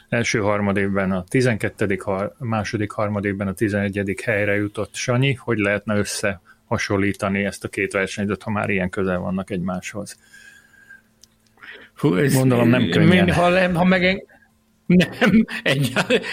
első 0.08 0.38
harmadévben 0.38 1.12
a 1.12 1.24
12. 1.28 1.98
második 2.38 2.90
harmadévben 2.90 3.48
a 3.48 3.52
11. 3.52 4.14
helyre 4.24 4.56
jutott 4.56 4.94
Sanyi, 4.94 5.32
hogy 5.32 5.58
lehetne 5.58 5.96
összehasonlítani 5.96 7.44
ezt 7.44 7.64
a 7.64 7.68
két 7.68 7.92
versenyt, 7.92 8.42
ha 8.42 8.50
már 8.50 8.70
ilyen 8.70 8.90
közel 8.90 9.18
vannak 9.18 9.50
egymáshoz. 9.50 10.18
Hú, 11.94 12.14
ez 12.14 12.34
Gondolom 12.34 12.68
nem 12.68 12.88
könnyen. 12.88 13.32
Ha, 13.32 13.72
ha, 13.72 13.84
megen, 13.84 14.22
Nem, 14.96 15.44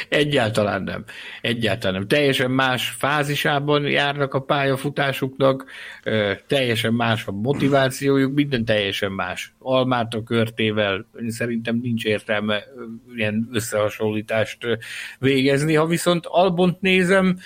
egyáltalán 0.10 0.84
nem. 0.84 1.04
Egyáltalán 1.42 1.96
nem. 1.96 2.08
Teljesen 2.08 2.52
más 2.52 2.90
fázisában 2.90 3.88
járnak 3.88 4.34
a 4.34 4.42
pályafutásuknak, 4.42 5.66
teljesen 6.48 6.94
más 6.94 7.28
a 7.28 7.32
motivációjuk, 7.32 8.34
minden 8.34 8.66
teljesen 8.66 9.12
más. 9.12 9.54
Almát 9.60 10.14
a 10.14 10.24
körtével 10.24 11.06
szerintem 11.28 11.80
nincs 11.84 12.06
értelme 12.06 12.64
ilyen 13.16 13.50
összehasonlítást 13.52 14.58
végezni. 15.20 15.74
Ha 15.74 15.86
viszont 15.86 16.26
Albont 16.26 16.82
nézem, 16.82 17.38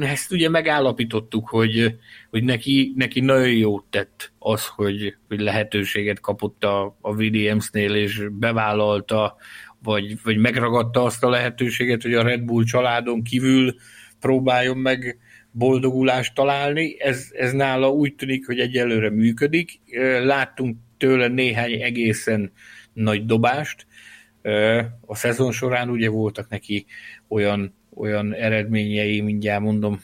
ezt 0.00 0.32
ugye 0.32 0.48
megállapítottuk, 0.48 1.48
hogy, 1.48 1.96
hogy 2.30 2.44
neki, 2.44 2.92
neki 2.96 3.20
nagyon 3.20 3.52
jót 3.52 3.84
tett 3.90 4.32
az, 4.38 4.66
hogy, 4.66 5.16
hogy 5.28 5.40
lehetőséget 5.40 6.20
kapott 6.20 6.64
a, 6.64 6.96
a 7.00 7.14
Williamsnél, 7.14 7.94
és 7.94 8.28
bevállalta, 8.30 9.36
vagy, 9.82 10.22
vagy 10.22 10.36
megragadta 10.36 11.02
azt 11.02 11.24
a 11.24 11.28
lehetőséget, 11.28 12.02
hogy 12.02 12.14
a 12.14 12.22
Red 12.22 12.42
Bull 12.42 12.64
családon 12.64 13.22
kívül 13.22 13.74
próbáljon 14.20 14.76
meg 14.76 15.18
boldogulást 15.50 16.34
találni. 16.34 16.96
Ez, 16.98 17.28
ez 17.32 17.52
nála 17.52 17.90
úgy 17.90 18.14
tűnik, 18.14 18.46
hogy 18.46 18.58
egyelőre 18.58 19.10
működik. 19.10 19.80
Láttunk 20.22 20.76
tőle 20.96 21.28
néhány 21.28 21.72
egészen 21.72 22.52
nagy 22.92 23.26
dobást. 23.26 23.86
A 25.06 25.14
szezon 25.14 25.52
során 25.52 25.90
ugye 25.90 26.08
voltak 26.08 26.48
neki 26.48 26.86
olyan 27.28 27.74
olyan 27.94 28.34
eredményei, 28.34 29.20
mindjárt 29.20 29.62
mondom, 29.62 30.00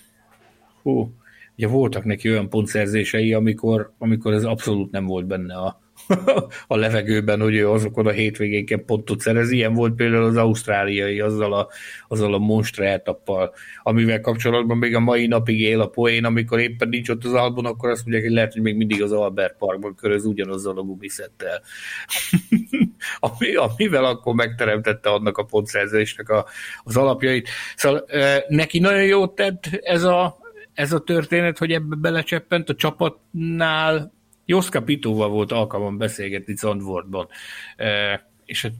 hú, 0.82 1.12
ugye 1.56 1.68
voltak 1.68 2.04
neki 2.04 2.30
olyan 2.30 2.48
pontszerzései, 2.48 3.32
amikor, 3.32 3.92
amikor 3.98 4.32
ez 4.32 4.44
abszolút 4.44 4.90
nem 4.90 5.06
volt 5.06 5.26
benne 5.26 5.54
a, 5.54 5.80
a 6.66 6.76
levegőben, 6.76 7.40
hogy 7.40 7.54
ő 7.54 7.70
azokon 7.70 8.06
a 8.06 8.10
hétvégéken 8.10 8.84
pontot 8.84 9.20
szerez. 9.20 9.50
Ilyen 9.50 9.74
volt 9.74 9.94
például 9.94 10.24
az 10.24 10.36
ausztráliai, 10.36 11.20
azzal 11.20 11.52
a, 11.52 11.68
azzal 12.08 12.34
a 12.34 12.38
monstre 12.38 12.92
etappal, 12.92 13.54
amivel 13.82 14.20
kapcsolatban 14.20 14.76
még 14.76 14.94
a 14.94 15.00
mai 15.00 15.26
napig 15.26 15.60
él 15.60 15.80
a 15.80 15.86
poén, 15.86 16.24
amikor 16.24 16.60
éppen 16.60 16.88
nincs 16.88 17.08
ott 17.08 17.24
az 17.24 17.32
albon, 17.32 17.66
akkor 17.66 17.90
azt 17.90 18.02
mondják, 18.02 18.24
hogy 18.24 18.32
lehet, 18.32 18.52
hogy 18.52 18.62
még 18.62 18.76
mindig 18.76 19.02
az 19.02 19.12
Albert 19.12 19.56
Parkban 19.58 19.94
köröz 19.94 20.24
ugyanazzal 20.24 20.78
a 20.78 20.82
gumiszettel. 20.82 21.60
Ami, 23.18 23.54
amivel 23.54 24.04
akkor 24.04 24.34
megteremtette 24.34 25.10
annak 25.10 25.38
a 25.38 25.44
pontszerzésnek 25.44 26.28
a, 26.28 26.46
az 26.82 26.96
alapjait. 26.96 27.48
Szóval 27.76 28.04
neki 28.48 28.78
nagyon 28.78 29.04
jót 29.04 29.34
tett 29.34 29.66
ez 29.82 30.02
a, 30.02 30.38
ez 30.74 30.92
a 30.92 31.00
történet, 31.00 31.58
hogy 31.58 31.72
ebbe 31.72 31.96
belecseppent 31.96 32.68
a 32.68 32.74
csapatnál 32.74 34.17
Joszka 34.48 34.82
Pitóval 34.82 35.28
volt 35.28 35.52
alkalmam 35.52 35.98
beszélgetni 35.98 36.54
Zandvortban, 36.56 37.28
e, 37.76 38.30
és 38.44 38.62
hát 38.62 38.72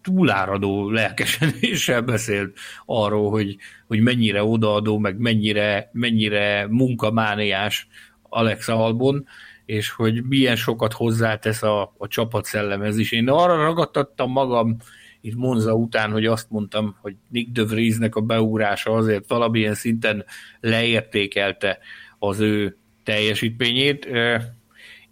túláradó 0.00 0.90
lelkesedéssel 0.90 2.00
beszélt 2.02 2.58
arról, 2.86 3.30
hogy, 3.30 3.56
hogy 3.86 4.00
mennyire 4.00 4.44
odaadó, 4.44 4.98
meg 4.98 5.18
mennyire, 5.18 5.90
mennyire 5.92 6.66
munkamániás 6.70 7.88
Alex 8.22 8.68
Albon, 8.68 9.26
és 9.64 9.90
hogy 9.90 10.22
milyen 10.24 10.56
sokat 10.56 10.92
hozzátesz 10.92 11.62
a, 11.62 11.94
a 11.98 12.08
csapat 12.08 12.44
szellemhez 12.44 12.98
is. 12.98 13.12
Én 13.12 13.28
arra 13.28 13.56
ragadtattam 13.56 14.30
magam 14.30 14.76
itt 15.20 15.34
Monza 15.34 15.74
után, 15.74 16.10
hogy 16.10 16.26
azt 16.26 16.50
mondtam, 16.50 16.96
hogy 17.00 17.16
Nick 17.28 17.52
de 17.52 17.64
Vriesnek 17.64 18.14
a 18.14 18.20
beugrása 18.20 18.92
azért 18.92 19.28
valamilyen 19.28 19.74
szinten 19.74 20.24
leértékelte 20.60 21.78
az 22.18 22.40
ő 22.40 22.76
teljesítményét. 23.02 24.08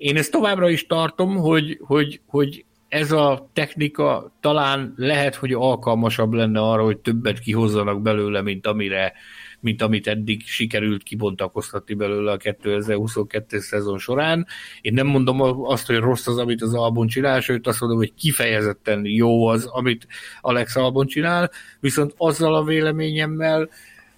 Én 0.01 0.16
ezt 0.16 0.30
továbbra 0.30 0.70
is 0.70 0.86
tartom, 0.86 1.36
hogy, 1.36 1.78
hogy, 1.80 2.20
hogy 2.26 2.64
ez 2.88 3.12
a 3.12 3.51
technika 3.53 4.32
talán 4.40 4.94
lehet, 4.96 5.34
hogy 5.34 5.53
alkalmasabb 5.53 6.32
lenne 6.32 6.61
arra, 6.61 6.84
hogy 6.84 6.98
többet 6.98 7.38
kihozzanak 7.38 8.03
belőle, 8.03 8.42
mint 8.42 8.66
amire 8.66 9.12
mint 9.61 9.82
amit 9.82 10.07
eddig 10.07 10.42
sikerült 10.46 11.03
kibontakoztatni 11.03 11.94
belőle 11.94 12.32
a 12.32 12.36
2022 12.36 13.59
szezon 13.59 13.98
során. 13.98 14.46
Én 14.80 14.92
nem 14.92 15.07
mondom 15.07 15.40
azt, 15.64 15.86
hogy 15.86 15.96
rossz 15.96 16.26
az, 16.26 16.38
amit 16.38 16.62
az 16.62 16.74
Albon 16.74 17.07
csinál, 17.07 17.40
sőt 17.40 17.66
azt 17.66 17.80
mondom, 17.80 17.98
hogy 17.98 18.14
kifejezetten 18.14 19.05
jó 19.05 19.46
az, 19.46 19.66
amit 19.66 20.07
Alex 20.40 20.76
Albon 20.76 21.07
csinál, 21.07 21.51
viszont 21.80 22.14
azzal 22.16 22.55
a 22.55 22.64
véleményemmel, 22.64 23.68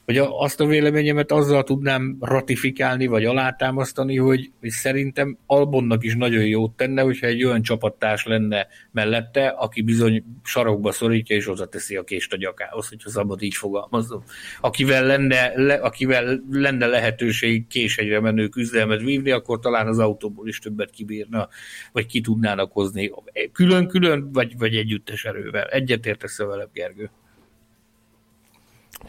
hogy 0.05 0.19
azt 0.19 0.61
a 0.61 0.67
véleményemet 0.67 1.33
azzal 1.33 1.63
tudnám 1.63 2.17
ratifikálni, 2.21 3.07
vagy 3.07 3.25
alátámasztani, 3.25 4.17
hogy, 4.17 4.51
hogy 4.61 4.71
szerintem 4.71 5.39
Albonnak 5.47 6.05
is 6.05 6.15
nagyon 6.15 6.45
jót 6.45 6.77
tenne, 6.77 7.03
hogyha 7.03 7.27
egy 7.27 7.45
olyan 7.45 7.63
csapattárs 7.63 8.25
lenne 8.25 8.67
mellette, 8.91 9.47
aki 9.47 9.83
bizony 9.83 10.25
sarokba 10.45 10.93
szorítja 10.93 11.37
és 11.37 11.49
oda 11.49 11.67
teszi 11.67 11.97
a 11.97 12.05
kést 12.05 12.33
a 12.33 12.37
gyakához, 12.37 12.89
hogyha 12.89 13.11
szabad 13.11 13.43
így 13.43 13.55
fogalmazom. 13.55 14.23
Akivel 14.61 15.07
lenne, 15.07 15.53
le, 15.55 15.75
akivel 15.75 16.43
lenne 16.51 16.87
lehetőség 16.87 17.67
késegyre 17.67 18.21
menő 18.21 18.49
küzdelmet 18.49 19.01
vívni, 19.01 19.31
akkor 19.31 19.59
talán 19.59 19.87
az 19.87 19.99
autóból 19.99 20.49
is 20.49 20.59
többet 20.59 20.91
kibírna, 20.91 21.49
vagy 21.93 22.07
ki 22.07 22.21
tudnának 22.21 22.73
hozni 22.73 23.13
külön-külön, 23.53 24.33
vagy, 24.33 24.59
vagy 24.59 24.77
együttes 24.77 25.25
erővel. 25.25 25.67
Egyetértesz 25.67 26.39
velem, 26.39 26.69
Gergő? 26.73 27.11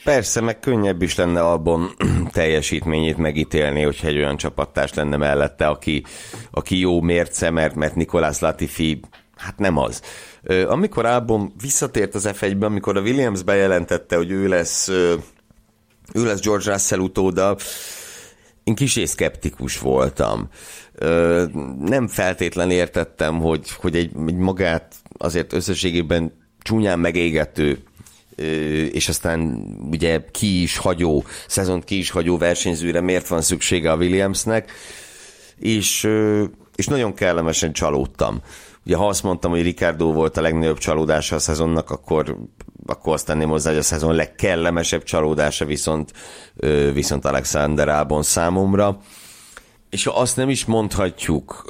Persze, 0.04 0.42
meg 0.42 0.60
könnyebb 0.60 1.02
is 1.02 1.16
lenne 1.16 1.42
abban 1.42 1.96
teljesítményét 2.32 3.18
megítélni, 3.18 3.82
hogyha 3.82 4.08
egy 4.08 4.18
olyan 4.18 4.38
csapattárs 4.38 4.94
lenne 4.94 5.18
mellette, 5.18 5.68
aki, 5.68 6.04
aki 6.52 6.80
jó 6.80 7.02
mérce, 7.02 7.50
mert, 7.50 7.76
mert 7.76 7.96
Nikolás 7.96 8.40
Latifi 8.40 9.00
hát 9.36 9.58
nem 9.58 9.78
az. 9.78 10.02
Amikor 10.68 11.06
Albon 11.06 11.54
visszatért 11.62 12.16
az 12.16 12.30
F1-be, 12.34 12.66
amikor 12.66 12.98
a 12.98 13.02
Williams 13.02 13.44
bejelentette, 13.44 14.16
hogy 14.16 14.32
ő 14.32 14.48
lesz, 14.48 14.88
ő 16.14 16.26
lesz 16.26 16.42
George 16.42 16.72
Russell 16.72 17.00
utóda, 17.00 17.56
én 18.64 18.76
kicsi 18.76 19.06
szkeptikus 19.06 19.80
voltam. 19.80 20.50
Nem 21.80 22.08
feltétlen 22.08 22.72
értettem, 22.72 23.40
hogy, 23.40 23.72
hogy 23.72 23.96
egy, 23.96 24.12
egy 24.28 24.36
magát 24.36 24.96
azért 25.18 25.54
összességében 25.54 26.34
csúnyán 26.62 27.00
megégető 27.00 27.84
és 28.92 29.10
aztán 29.10 29.66
ugye 29.92 30.22
ki 30.32 30.62
is 30.62 30.78
hagyó, 30.78 31.24
szezont 31.48 31.84
ki 31.84 31.98
is 31.98 32.10
hagyó 32.10 32.38
versenyzőre 32.38 33.02
miért 33.02 33.28
van 33.28 33.42
szüksége 33.42 33.92
a 33.92 33.96
Williamsnek, 33.96 34.72
és, 35.60 36.10
és 36.76 36.88
nagyon 36.88 37.14
kellemesen 37.14 37.74
csalódtam. 37.74 38.42
Ugye 38.86 38.96
ha 38.96 39.08
azt 39.08 39.24
mondtam, 39.24 39.52
hogy 39.52 39.62
Ricardo 39.62 40.12
volt 40.12 40.38
a 40.38 40.42
legnagyobb 40.42 40.78
csalódása 40.78 41.36
a 41.36 41.40
szezonnak, 41.40 41.90
akkor, 41.90 42.38
akkor 42.86 43.14
azt 43.14 43.26
tenném 43.26 43.50
hozzá, 43.50 43.70
hogy 43.70 43.80
a 43.80 43.84
szezon 43.84 44.16
legkellemesebb 44.16 45.04
csalódása 45.04 45.66
viszont, 45.66 46.12
viszont 46.94 47.26
Alexander 47.26 47.90
Albon 47.90 48.24
számomra. 48.24 49.00
És 49.90 50.06
azt 50.06 50.36
nem 50.36 50.50
is 50.50 50.66
mondhatjuk, 50.66 51.66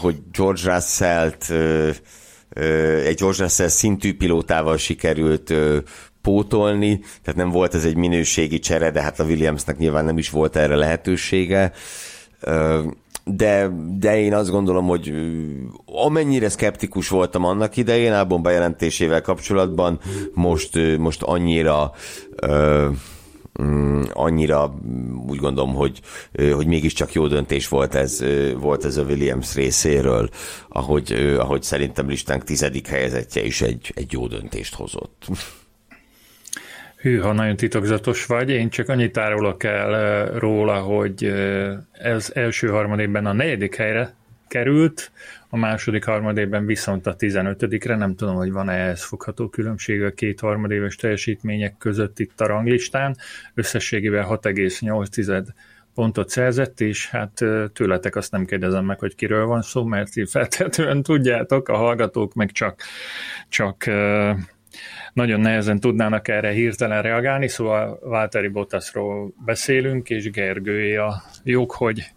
hogy 0.00 0.16
George 0.32 0.74
Russell-t 0.74 1.52
egy 3.04 3.16
George 3.18 3.42
Russell 3.42 3.68
szintű 3.68 4.16
pilótával 4.16 4.76
sikerült 4.76 5.54
pótolni, 6.22 7.00
tehát 7.22 7.40
nem 7.40 7.50
volt 7.50 7.74
ez 7.74 7.84
egy 7.84 7.96
minőségi 7.96 8.58
csere, 8.58 8.90
de 8.90 9.02
hát 9.02 9.20
a 9.20 9.24
Williamsnek 9.24 9.78
nyilván 9.78 10.04
nem 10.04 10.18
is 10.18 10.30
volt 10.30 10.56
erre 10.56 10.76
lehetősége. 10.76 11.72
De, 13.24 13.70
de 13.98 14.18
én 14.18 14.34
azt 14.34 14.50
gondolom, 14.50 14.86
hogy 14.86 15.12
amennyire 15.84 16.48
szkeptikus 16.48 17.08
voltam 17.08 17.44
annak 17.44 17.76
idején 17.76 18.12
Albon 18.12 18.42
bejelentésével 18.42 19.20
kapcsolatban, 19.20 20.00
most, 20.34 20.98
most 20.98 21.22
annyira 21.22 21.92
annyira 24.12 24.74
úgy 25.26 25.38
gondolom, 25.38 25.74
hogy, 25.74 26.00
hogy 26.52 26.66
mégiscsak 26.66 27.12
jó 27.12 27.26
döntés 27.26 27.68
volt 27.68 27.94
ez, 27.94 28.24
volt 28.60 28.84
ez 28.84 28.96
a 28.96 29.02
Williams 29.02 29.54
részéről, 29.54 30.28
ahogy, 30.68 31.12
ahogy 31.38 31.62
szerintem 31.62 32.08
listánk 32.08 32.44
tizedik 32.44 32.86
helyezettje 32.86 33.42
is 33.42 33.60
egy, 33.60 33.92
egy 33.94 34.12
jó 34.12 34.26
döntést 34.26 34.74
hozott. 34.74 35.26
Hűha, 37.00 37.32
nagyon 37.32 37.56
titokzatos 37.56 38.26
vagy. 38.26 38.50
Én 38.50 38.68
csak 38.68 38.88
annyit 38.88 39.18
árulok 39.18 39.64
el 39.64 40.26
róla, 40.38 40.80
hogy 40.80 41.24
ez 41.92 42.30
első 42.34 42.68
harmadében 42.68 43.26
a 43.26 43.32
negyedik 43.32 43.74
helyre 43.74 44.14
került, 44.48 45.10
a 45.56 45.58
második 45.58 46.04
harmadében 46.04 46.66
viszont 46.66 47.06
a 47.06 47.16
15-re, 47.16 47.96
nem 47.96 48.14
tudom, 48.14 48.34
hogy 48.34 48.52
van-e 48.52 48.72
ehhez 48.72 49.04
fogható 49.04 49.48
különbség 49.48 50.02
a 50.02 50.10
két 50.10 50.40
harmadéves 50.40 50.96
teljesítmények 50.96 51.76
között 51.78 52.18
itt 52.18 52.40
a 52.40 52.46
ranglistán, 52.46 53.16
összességében 53.54 54.24
6,8 54.28 55.46
pontot 55.94 56.28
szerzett, 56.28 56.80
és 56.80 57.10
hát 57.10 57.44
tőletek 57.72 58.16
azt 58.16 58.32
nem 58.32 58.44
kérdezem 58.44 58.84
meg, 58.84 58.98
hogy 58.98 59.14
kiről 59.14 59.46
van 59.46 59.62
szó, 59.62 59.84
mert 59.84 60.28
feltétlenül 60.30 61.02
tudjátok, 61.02 61.68
a 61.68 61.76
hallgatók 61.76 62.34
meg 62.34 62.50
csak, 62.50 62.82
csak 63.48 63.84
nagyon 65.12 65.40
nehezen 65.40 65.80
tudnának 65.80 66.28
erre 66.28 66.50
hirtelen 66.50 67.02
reagálni, 67.02 67.48
szóval 67.48 67.98
Válteri 68.02 68.48
Bottasról 68.48 69.32
beszélünk, 69.44 70.10
és 70.10 70.30
Gergője 70.30 71.04
a 71.04 71.22
jog, 71.44 71.70
hogy, 71.70 72.14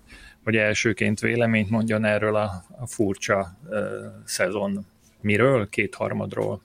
hogy 0.50 0.58
elsőként 0.58 1.20
véleményt 1.20 1.70
mondjon 1.70 2.06
erről 2.06 2.36
a, 2.36 2.64
a 2.80 2.88
furcsa 2.88 3.58
uh, 3.70 3.78
szezon. 4.26 4.86
Miről? 5.22 5.70
Kétharmadról. 5.70 6.62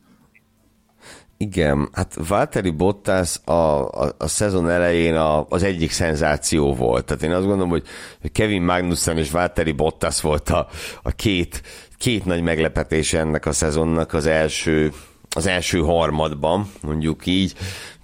Igen, 1.37 1.89
hát 1.93 2.14
Valtteri 2.28 2.70
Bottas 2.70 3.41
a, 3.45 3.53
a, 3.53 4.14
a 4.18 4.26
szezon 4.26 4.70
elején 4.70 5.14
a, 5.14 5.47
az 5.49 5.62
egyik 5.62 5.91
szenzáció 5.91 6.74
volt. 6.74 7.05
Tehát 7.05 7.22
én 7.22 7.32
azt 7.32 7.47
gondolom, 7.47 7.68
hogy 7.68 7.85
Kevin 8.32 8.62
Magnussen 8.62 9.18
és 9.18 9.30
Valtteri 9.30 9.72
Bottas 9.72 10.20
volt 10.20 10.49
a, 10.49 10.68
a 11.03 11.11
két, 11.11 11.62
két 11.97 12.24
nagy 12.24 12.43
meglepetés 12.43 13.12
ennek 13.12 13.47
a 13.47 13.53
szezonnak 13.53 14.12
az 14.12 14.26
első 14.26 14.93
az 15.37 15.47
első 15.47 15.78
harmadban, 15.78 16.70
mondjuk 16.82 17.26
így, 17.26 17.55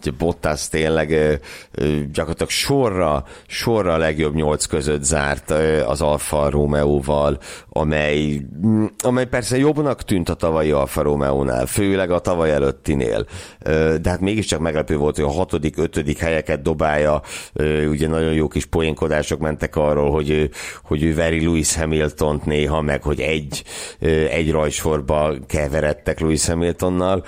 Bottas 0.08 0.68
tényleg 0.68 1.40
gyakorlatilag 2.12 2.50
sorra, 2.50 3.24
sorra 3.46 3.92
a 3.92 3.98
legjobb 3.98 4.34
nyolc 4.34 4.64
között 4.64 5.02
zárt 5.02 5.50
az 5.86 6.00
Alfa 6.00 6.50
Romeo-val, 6.50 7.38
amely, 7.68 8.40
mm, 8.66 8.84
amely 9.04 9.26
persze 9.26 9.58
jobbnak 9.58 10.02
tűnt 10.02 10.28
a 10.28 10.34
tavalyi 10.34 10.70
Alfa 10.70 11.02
Romeo-nál, 11.02 11.66
főleg 11.66 12.10
a 12.10 12.18
tavaly 12.18 12.50
előttinél, 12.50 13.26
de 14.00 14.10
hát 14.10 14.20
mégiscsak 14.20 14.60
meglepő 14.60 14.96
volt, 14.96 15.16
hogy 15.16 15.24
a 15.24 15.30
hatodik, 15.30 15.78
ötödik 15.78 16.18
helyeket 16.18 16.62
dobálja, 16.62 17.22
ugye 17.90 18.08
nagyon 18.08 18.32
jó 18.32 18.48
kis 18.48 18.66
poénkodások 18.66 19.40
mentek 19.40 19.76
arról, 19.76 20.10
hogy, 20.10 20.50
hogy 20.84 21.02
ő 21.02 21.14
veri 21.14 21.44
Lewis 21.44 21.76
Hamilton 21.76 22.40
néha, 22.44 22.80
meg 22.80 23.02
hogy 23.02 23.20
egy, 23.20 23.62
egy 24.30 24.50
rajsorba 24.50 25.34
keveredtek 25.46 26.20
Lewis 26.20 26.46
Hamiltonnal, 26.46 27.24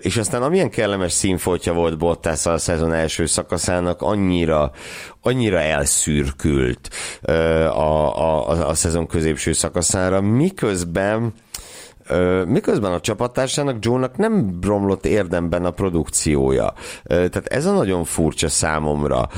és 0.00 0.16
aztán 0.16 0.42
amilyen 0.42 0.70
kellemes 0.70 1.12
színfoltja 1.12 1.72
volt 1.72 1.87
volt 1.88 1.98
Bottas 1.98 2.46
a 2.46 2.58
szezon 2.58 2.92
első 2.92 3.26
szakaszának, 3.26 4.02
annyira, 4.02 4.70
annyira 5.22 5.60
elszürkült 5.60 6.88
a, 7.22 7.30
a, 7.30 8.50
a, 8.50 8.68
a 8.68 8.74
szezon 8.74 9.06
középső 9.06 9.52
szakaszára, 9.52 10.20
miközben 10.20 11.32
miközben 12.46 12.92
a 12.92 13.00
csapattársának 13.00 13.76
Joe-nak 13.80 14.16
nem 14.16 14.58
romlott 14.62 15.06
érdemben 15.06 15.64
a 15.64 15.70
produkciója. 15.70 16.72
Tehát 17.04 17.46
ez 17.46 17.66
a 17.66 17.72
nagyon 17.72 18.04
furcsa 18.04 18.48
számomra. 18.48 19.28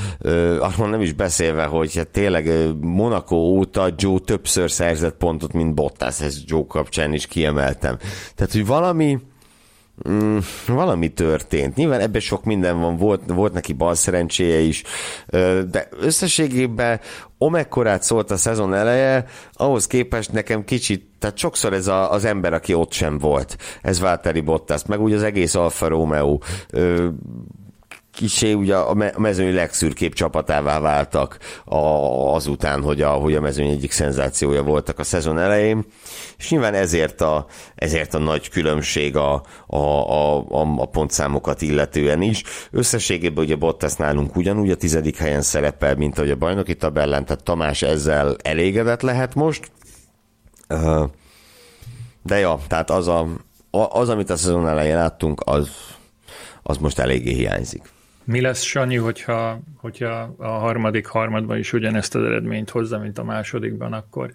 Arról 0.61 0.89
nem 0.89 1.01
is 1.01 1.13
beszélve, 1.13 1.65
hogy 1.65 1.97
hát 1.97 2.09
tényleg 2.09 2.51
Monaco 2.81 3.37
óta 3.37 3.89
Joe 3.97 4.19
többször 4.19 4.71
szerzett 4.71 5.17
pontot, 5.17 5.53
mint 5.53 5.75
Bottas, 5.75 6.21
ezt 6.21 6.43
Joe 6.45 6.65
kapcsán 6.69 7.13
is 7.13 7.27
kiemeltem. 7.27 7.97
Tehát, 8.35 8.53
hogy 8.53 8.67
valami 8.67 9.19
Mm, 10.09 10.39
valami 10.67 11.09
történt. 11.09 11.75
Nyilván 11.75 12.01
ebben 12.01 12.21
sok 12.21 12.45
minden 12.45 12.81
van, 12.81 12.97
volt, 12.97 13.23
volt 13.27 13.53
neki 13.53 13.73
bal 13.73 13.95
szerencséje 13.95 14.59
is, 14.59 14.83
de 15.71 15.89
összességében 16.01 17.01
omekkorát 17.39 18.03
szólt 18.03 18.31
a 18.31 18.37
szezon 18.37 18.75
eleje, 18.75 19.25
ahhoz 19.53 19.87
képest 19.87 20.33
nekem 20.33 20.65
kicsit, 20.65 21.05
tehát 21.19 21.37
sokszor 21.37 21.73
ez 21.73 21.87
a, 21.87 22.13
az 22.13 22.25
ember, 22.25 22.53
aki 22.53 22.75
ott 22.75 22.93
sem 22.93 23.19
volt. 23.19 23.57
Ez 23.83 24.01
Válteri 24.01 24.41
Bottas, 24.41 24.85
meg 24.87 25.01
úgy 25.01 25.13
az 25.13 25.23
egész 25.23 25.55
Alfa 25.55 25.89
Romeo 25.89 26.39
kisé 28.21 28.53
ugye 28.53 28.77
a 28.77 28.95
mezőny 29.17 29.55
legszürkébb 29.55 30.13
csapatává 30.13 30.79
váltak 30.79 31.39
a, 31.65 31.77
azután, 32.35 32.83
hogy 32.83 33.03
a, 33.03 33.11
hogy 33.11 33.35
a 33.35 33.41
mezőny 33.41 33.69
egyik 33.69 33.91
szenzációja 33.91 34.63
voltak 34.63 34.99
a 34.99 35.05
szezon 35.05 35.39
elején, 35.39 35.85
és 36.39 36.51
nyilván 36.51 36.75
ezért 36.75 37.21
a, 37.21 37.47
ezért 37.75 38.15
a 38.15 38.19
nagy 38.19 38.49
különbség 38.49 39.17
a, 39.17 39.43
a, 39.67 39.77
a, 39.77 40.37
a 40.77 40.87
pontszámokat 40.87 41.63
illetően 41.63 42.23
is. 42.23 42.43
Összességében 42.71 43.45
ugye 43.45 43.57
Bottas 43.57 43.95
nálunk 43.95 44.37
ugyanúgy 44.37 44.71
a 44.71 44.77
tizedik 44.77 45.17
helyen 45.17 45.43
szerepel, 45.43 45.95
mint 45.95 46.19
ahogy 46.19 46.31
a 46.31 46.37
bajnoki 46.37 46.77
tabellán, 46.77 47.25
tehát 47.25 47.45
Tamás 47.45 47.83
ezzel 47.83 48.37
elégedett 48.43 49.01
lehet 49.03 49.35
most. 49.35 49.71
De 52.23 52.39
ja, 52.39 52.59
tehát 52.69 52.91
az, 52.91 53.09
a, 53.09 53.27
az 53.71 54.09
amit 54.09 54.31
a 54.31 54.37
szezon 54.37 54.69
elején 54.69 54.97
láttunk, 54.97 55.43
az, 55.45 55.71
az 56.63 56.77
most 56.77 56.99
eléggé 56.99 57.33
hiányzik. 57.33 57.83
Mi 58.25 58.41
lesz, 58.41 58.63
Sanyi, 58.63 58.97
hogyha, 58.97 59.61
hogyha 59.77 60.35
a 60.39 60.49
harmadik 60.49 61.07
harmadban 61.07 61.59
is 61.59 61.73
ugyanezt 61.73 62.15
az 62.15 62.25
eredményt 62.25 62.71
hozza, 62.71 62.99
mint 62.99 63.19
a 63.19 63.25
másodikban, 63.25 63.93
akkor 63.93 64.33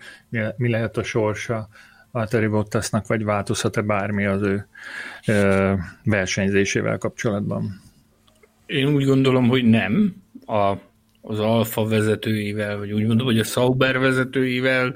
mi 0.57 0.69
lehet 0.69 0.97
a 0.97 1.03
sorsa 1.03 1.67
Valtteri 2.11 2.47
Bottasnak, 2.47 3.07
vagy 3.07 3.23
változhat-e 3.23 3.81
bármi 3.81 4.25
az 4.25 4.41
ő 4.41 4.67
ö, 5.27 5.73
versenyzésével 6.03 6.97
kapcsolatban? 6.97 7.81
Én 8.65 8.87
úgy 8.87 9.05
gondolom, 9.05 9.47
hogy 9.47 9.63
nem. 9.63 10.15
A, 10.45 10.73
az 11.21 11.39
Alfa 11.39 11.85
vezetőivel, 11.85 12.77
vagy 12.77 12.91
úgy 12.91 13.05
mondom, 13.05 13.25
hogy 13.25 13.39
a 13.39 13.43
Sauber 13.43 13.99
vezetőivel 13.99 14.95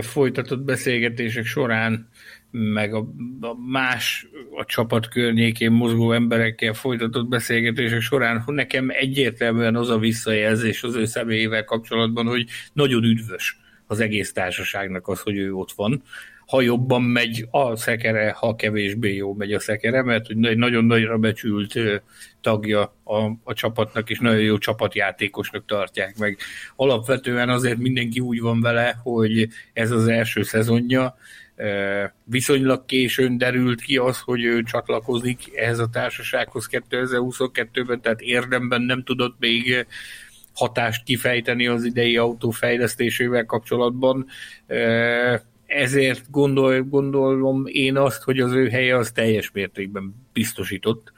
folytatott 0.00 0.60
beszélgetések 0.60 1.44
során 1.44 2.08
meg 2.52 2.94
a, 2.94 2.98
a 3.40 3.54
más 3.70 4.26
a 4.56 4.64
csapat 4.64 5.08
környékén 5.08 5.70
mozgó 5.70 6.12
emberekkel 6.12 6.72
folytatott 6.72 7.28
beszélgetések 7.28 8.00
során 8.00 8.42
nekem 8.46 8.90
egyértelműen 8.90 9.76
az 9.76 9.88
a 9.88 9.98
visszajelzés 9.98 10.82
az 10.82 10.94
ő 10.94 11.04
személyével 11.04 11.64
kapcsolatban, 11.64 12.26
hogy 12.26 12.46
nagyon 12.72 13.04
üdvös 13.04 13.58
az 13.86 14.00
egész 14.00 14.32
társaságnak 14.32 15.08
az, 15.08 15.20
hogy 15.20 15.36
ő 15.36 15.54
ott 15.54 15.72
van. 15.72 16.02
Ha 16.46 16.60
jobban 16.60 17.02
megy 17.02 17.46
a 17.50 17.76
szekere, 17.76 18.30
ha 18.30 18.56
kevésbé 18.56 19.14
jó 19.14 19.34
megy 19.34 19.52
a 19.52 19.60
szekere, 19.60 20.02
mert 20.02 20.28
egy 20.28 20.56
nagyon 20.56 20.84
nagyra 20.84 21.18
becsült 21.18 21.78
tagja 22.40 22.96
a, 23.04 23.18
a 23.44 23.52
csapatnak, 23.54 24.10
és 24.10 24.18
nagyon 24.18 24.40
jó 24.40 24.58
csapatjátékosnak 24.58 25.64
tartják 25.66 26.18
meg. 26.18 26.38
Alapvetően 26.76 27.48
azért 27.48 27.78
mindenki 27.78 28.20
úgy 28.20 28.40
van 28.40 28.60
vele, 28.60 28.96
hogy 29.02 29.48
ez 29.72 29.90
az 29.90 30.08
első 30.08 30.42
szezonja, 30.42 31.16
Viszonylag 32.24 32.84
későn 32.84 33.38
derült 33.38 33.80
ki 33.80 33.96
az, 33.96 34.20
hogy 34.20 34.44
ő 34.44 34.62
csatlakozik 34.62 35.38
ehhez 35.54 35.78
a 35.78 35.88
társasághoz 35.88 36.68
2022-ben, 36.70 38.00
tehát 38.00 38.20
érdemben 38.20 38.82
nem 38.82 39.02
tudott 39.02 39.36
még 39.38 39.86
hatást 40.54 41.04
kifejteni 41.04 41.66
az 41.66 41.84
idei 41.84 42.16
autó 42.16 42.50
fejlesztésével 42.50 43.44
kapcsolatban. 43.44 44.26
Ezért 45.66 46.30
gondol, 46.30 46.82
gondolom 46.82 47.66
én 47.66 47.96
azt, 47.96 48.22
hogy 48.22 48.40
az 48.40 48.52
ő 48.52 48.68
helye 48.68 48.96
az 48.96 49.12
teljes 49.12 49.50
mértékben 49.50 50.14
biztosított 50.32 51.12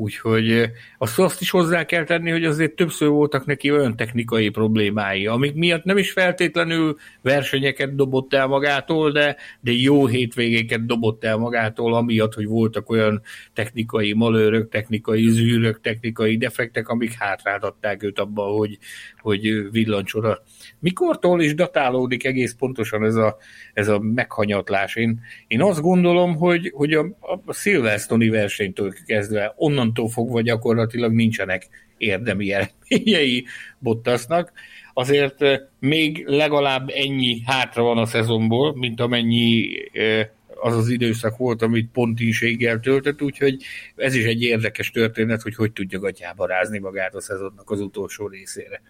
Úgyhogy 0.00 0.50
eh, 0.50 0.70
azt, 0.98 1.18
azt 1.18 1.40
is 1.40 1.50
hozzá 1.50 1.84
kell 1.84 2.04
tenni, 2.04 2.30
hogy 2.30 2.44
azért 2.44 2.74
többször 2.74 3.08
voltak 3.08 3.46
neki 3.46 3.70
olyan 3.70 3.96
technikai 3.96 4.48
problémái, 4.48 5.26
amik 5.26 5.54
miatt 5.54 5.84
nem 5.84 5.96
is 5.96 6.12
feltétlenül 6.12 6.96
versenyeket 7.22 7.94
dobott 7.94 8.34
el 8.34 8.46
magától, 8.46 9.10
de, 9.10 9.36
de 9.60 9.72
jó 9.72 10.06
hétvégéket 10.06 10.86
dobott 10.86 11.24
el 11.24 11.36
magától, 11.36 11.94
amiatt, 11.94 12.34
hogy 12.34 12.46
voltak 12.46 12.90
olyan 12.90 13.22
technikai 13.52 14.12
malőrök, 14.12 14.68
technikai 14.68 15.28
zűrök, 15.28 15.80
technikai 15.80 16.36
defektek, 16.36 16.88
amik 16.88 17.12
hátráltatták 17.12 18.02
őt 18.02 18.18
abban, 18.18 18.56
hogy, 18.56 18.78
hogy 19.18 19.70
villancsora. 19.70 20.42
Mikortól 20.80 21.42
is 21.42 21.54
datálódik 21.54 22.24
egész 22.24 22.54
pontosan 22.58 23.04
ez 23.04 23.14
a, 23.14 23.36
ez 23.74 23.88
a 23.88 23.98
meghanyatlás? 23.98 24.96
Én, 24.96 25.20
én 25.46 25.62
azt 25.62 25.80
gondolom, 25.80 26.36
hogy, 26.36 26.72
hogy 26.74 26.92
a, 26.92 27.06
a 27.44 27.52
Silverstone-i 27.52 28.28
versenytől 28.28 28.92
kezdve 29.06 29.52
onnantól 29.56 30.08
fogva 30.08 30.40
gyakorlatilag 30.40 31.12
nincsenek 31.12 31.68
érdemi 31.98 32.52
eredményei 32.52 33.44
Bottasnak. 33.78 34.52
Azért 34.92 35.42
eh, 35.42 35.58
még 35.78 36.24
legalább 36.26 36.88
ennyi 36.94 37.42
hátra 37.46 37.82
van 37.82 37.98
a 37.98 38.06
szezonból, 38.06 38.76
mint 38.76 39.00
amennyi 39.00 39.68
eh, 39.92 40.28
az 40.62 40.76
az 40.76 40.88
időszak 40.88 41.36
volt, 41.36 41.62
amit 41.62 41.90
pontinséggel 41.92 42.80
töltött, 42.80 43.22
úgyhogy 43.22 43.62
ez 43.96 44.14
is 44.14 44.24
egy 44.24 44.42
érdekes 44.42 44.90
történet, 44.90 45.42
hogy 45.42 45.54
hogy 45.54 45.72
tudja 45.72 45.98
gatyába 45.98 46.46
rázni 46.46 46.78
magát 46.78 47.14
a 47.14 47.20
szezonnak 47.20 47.70
az 47.70 47.80
utolsó 47.80 48.26
részére 48.28 48.82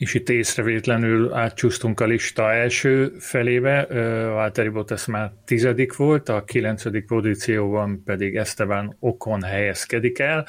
és 0.00 0.14
itt 0.14 0.28
észrevétlenül 0.28 1.32
átcsúsztunk 1.32 2.00
a 2.00 2.04
lista 2.04 2.52
első 2.52 3.12
felébe, 3.18 3.86
Valtteri 4.32 4.68
Bottas 4.68 5.06
már 5.06 5.32
tizedik 5.44 5.96
volt, 5.96 6.28
a 6.28 6.44
kilencedik 6.44 7.06
pozícióban 7.06 8.02
pedig 8.04 8.36
Esteban 8.36 8.96
Okon 9.00 9.42
helyezkedik 9.42 10.18
el. 10.18 10.46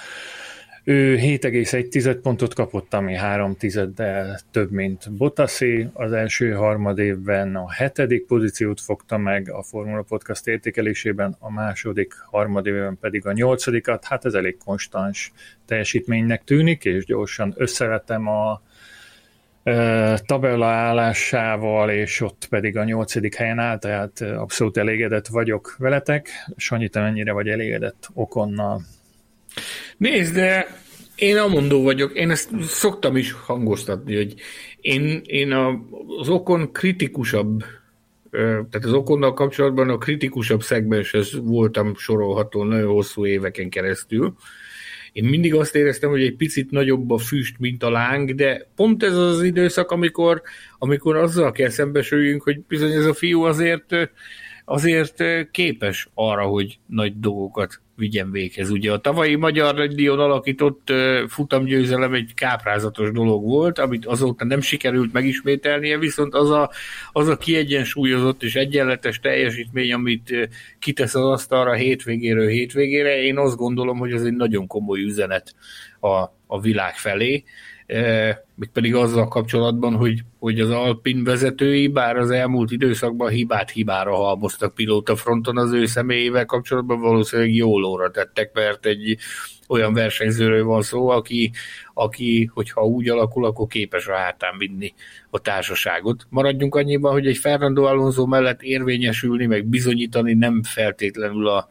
Ő 0.84 1.16
7,1 1.16 2.20
pontot 2.22 2.54
kapott, 2.54 2.94
ami 2.94 3.16
3 3.16 3.56
tizeddel 3.56 4.40
több, 4.52 4.72
mint 4.72 5.12
Bottasi. 5.14 5.90
Az 5.94 6.12
első 6.12 6.52
harmad 6.52 7.00
évben 7.00 7.56
a 7.56 7.72
hetedik 7.72 8.26
pozíciót 8.26 8.82
fogta 8.82 9.18
meg 9.18 9.50
a 9.50 9.64
Formula 9.64 10.02
Podcast 10.02 10.48
értékelésében, 10.48 11.36
a 11.40 11.52
második 11.52 12.14
harmad 12.26 12.66
évben 12.66 12.98
pedig 13.00 13.26
a 13.26 13.32
nyolcadikat. 13.32 14.06
Hát 14.06 14.26
ez 14.26 14.34
elég 14.34 14.58
konstans 14.66 15.32
teljesítménynek 15.66 16.44
tűnik, 16.44 16.86
és 16.86 17.06
gyorsan 17.06 17.54
összevetem 17.58 18.28
a 18.28 18.62
tabella 20.26 20.66
állásával, 20.66 21.90
és 21.90 22.22
ott 22.22 22.46
pedig 22.50 22.78
a 22.78 22.84
nyolcadik 22.84 23.36
helyen 23.36 23.60
áll, 23.60 23.80
tehát 23.80 24.22
abszolút 24.22 24.78
elégedett 24.78 25.28
vagyok 25.28 25.76
veletek. 25.78 26.30
Sanyi, 26.56 26.90
te 26.90 27.02
mennyire 27.02 27.32
vagy 27.32 27.48
elégedett 27.48 28.10
Okonnal? 28.14 28.82
Nézd, 29.98 30.34
de 30.34 30.68
én 31.16 31.38
amondó 31.38 31.84
vagyok, 31.84 32.14
én 32.14 32.30
ezt 32.30 32.50
szoktam 32.62 33.18
is 33.18 33.32
hangoztatni, 33.32 34.16
hogy 34.16 34.34
én, 34.82 35.22
én 35.24 35.52
a, 35.52 35.82
az 36.20 36.30
Okon 36.30 36.72
kritikusabb 36.72 37.64
tehát 38.32 38.86
az 38.86 38.94
okonnal 38.94 39.34
kapcsolatban 39.34 39.90
a 39.90 39.98
kritikusabb 39.98 40.62
szegmenshez 40.62 41.40
voltam 41.44 41.96
sorolható 41.96 42.64
nagyon 42.64 42.92
hosszú 42.92 43.26
éveken 43.26 43.70
keresztül. 43.70 44.36
Én 45.12 45.24
mindig 45.24 45.54
azt 45.54 45.76
éreztem, 45.76 46.10
hogy 46.10 46.22
egy 46.22 46.36
picit 46.36 46.72
nagyobb 46.72 47.12
a 47.12 47.18
füst, 47.18 47.60
mint 47.60 47.84
a 47.84 47.90
láng, 47.90 48.36
de 48.36 48.68
pont 48.76 49.04
ez 49.04 49.16
az 49.16 49.44
időszak, 49.44 49.92
amikor, 49.92 50.42
amikor 50.78 51.16
azzal 51.16 51.52
kell 51.52 51.70
szembesüljünk, 51.70 52.44
hogy 52.44 52.60
bizony 52.68 52.92
ez 52.92 53.06
a 53.06 53.14
fiú 53.14 53.42
azért, 53.42 53.96
azért 54.66 55.24
képes 55.52 56.10
arra, 56.14 56.46
hogy 56.46 56.80
nagy 56.86 57.20
dolgokat 57.20 57.82
vigyen 57.96 58.32
véghez. 58.32 58.70
Ugye 58.70 58.92
a 58.92 59.00
tavalyi 59.00 59.36
Magyar 59.36 59.88
Dion 59.88 60.20
alakított 60.20 60.94
futamgyőzelem 61.28 62.14
egy 62.14 62.34
káprázatos 62.34 63.12
dolog 63.12 63.44
volt, 63.44 63.80
amit 63.80 64.06
azóta 64.06 64.46
nem 64.46 64.62
sikerült 64.62 65.14
megismételnie, 65.14 65.98
viszont 65.98 66.34
az 66.34 66.50
a, 66.50 66.72
az 67.12 67.28
a 67.28 67.38
kiegyensúlyozott 67.38 68.44
és 68.44 68.56
egyenletes 68.56 69.20
teljesítmény, 69.20 69.94
amit 69.94 70.50
kitesz 70.80 71.16
az 71.16 71.26
asztalra 71.26 71.74
hétvégéről 71.74 72.48
hétvégére, 72.48 73.22
én 73.22 73.38
azt 73.38 73.56
gondolom, 73.56 73.98
hogy 73.98 74.12
ez 74.12 74.24
egy 74.24 74.36
nagyon 74.36 74.68
komoly 74.68 75.02
üzenet 75.02 75.56
a, 76.00 76.08
a 76.48 76.60
világ 76.62 76.96
felé 76.96 77.44
pedig 78.74 78.96
azzal 78.96 79.28
kapcsolatban, 79.28 79.96
hogy, 79.96 80.20
hogy 80.40 80.60
az 80.60 80.70
Alpin 80.70 81.24
vezetői, 81.24 81.88
bár 81.88 82.18
az 82.18 82.30
elmúlt 82.30 82.72
időszakban 82.72 83.30
hibát 83.30 83.72
hibára 83.72 84.16
halmoztak 84.16 84.76
pilóta 84.76 85.16
fronton 85.16 85.58
az 85.58 85.72
ő 85.72 85.86
személyével 85.86 86.46
kapcsolatban, 86.46 87.00
valószínűleg 87.00 87.54
jól 87.54 87.84
óra 87.84 88.12
tettek, 88.12 88.54
mert 88.54 88.86
egy 88.86 89.18
olyan 89.68 89.94
versenyzőről 89.94 90.64
van 90.64 90.82
szó, 90.82 91.10
aki, 91.10 91.52
aki, 91.94 92.50
hogyha 92.54 92.82
úgy 92.82 93.10
alakul, 93.10 93.46
akkor 93.46 93.68
képes 93.68 94.08
a 94.08 94.16
hátán 94.16 94.58
vinni 94.58 94.94
a 95.30 95.40
társaságot. 95.40 96.26
Maradjunk 96.30 96.76
annyiban, 96.76 97.12
hogy 97.12 97.28
egy 97.28 97.38
Fernando 97.38 97.84
Alonso 97.84 98.26
mellett 98.26 98.62
érvényesülni, 98.62 99.46
meg 99.46 99.66
bizonyítani 99.66 100.34
nem 100.34 100.64
feltétlenül 100.64 101.48
a, 101.48 101.68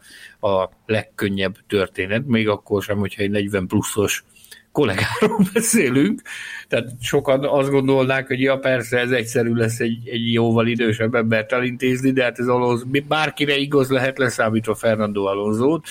a 0.47 0.69
legkönnyebb 0.85 1.55
történet, 1.67 2.25
még 2.25 2.49
akkor 2.49 2.83
sem, 2.83 2.97
hogyha 2.97 3.21
egy 3.21 3.29
40 3.29 3.67
pluszos 3.67 4.23
kollégáról 4.71 5.45
beszélünk, 5.53 6.21
tehát 6.67 6.89
sokan 7.01 7.45
azt 7.45 7.69
gondolnák, 7.69 8.27
hogy 8.27 8.39
ja 8.39 8.57
persze 8.57 8.97
ez 8.97 9.11
egyszerű 9.11 9.53
lesz 9.53 9.79
egy, 9.79 10.07
egy 10.07 10.33
jóval 10.33 10.67
idősebb 10.67 11.15
embert 11.15 11.51
elintézni, 11.51 12.11
de 12.11 12.23
hát 12.23 12.39
ez 12.39 12.47
Alonso, 12.47 12.85
bárkire 13.07 13.55
igaz 13.55 13.89
lehet 13.89 14.17
leszámítva 14.17 14.75
Fernando 14.75 15.23
Alonso-t, 15.25 15.85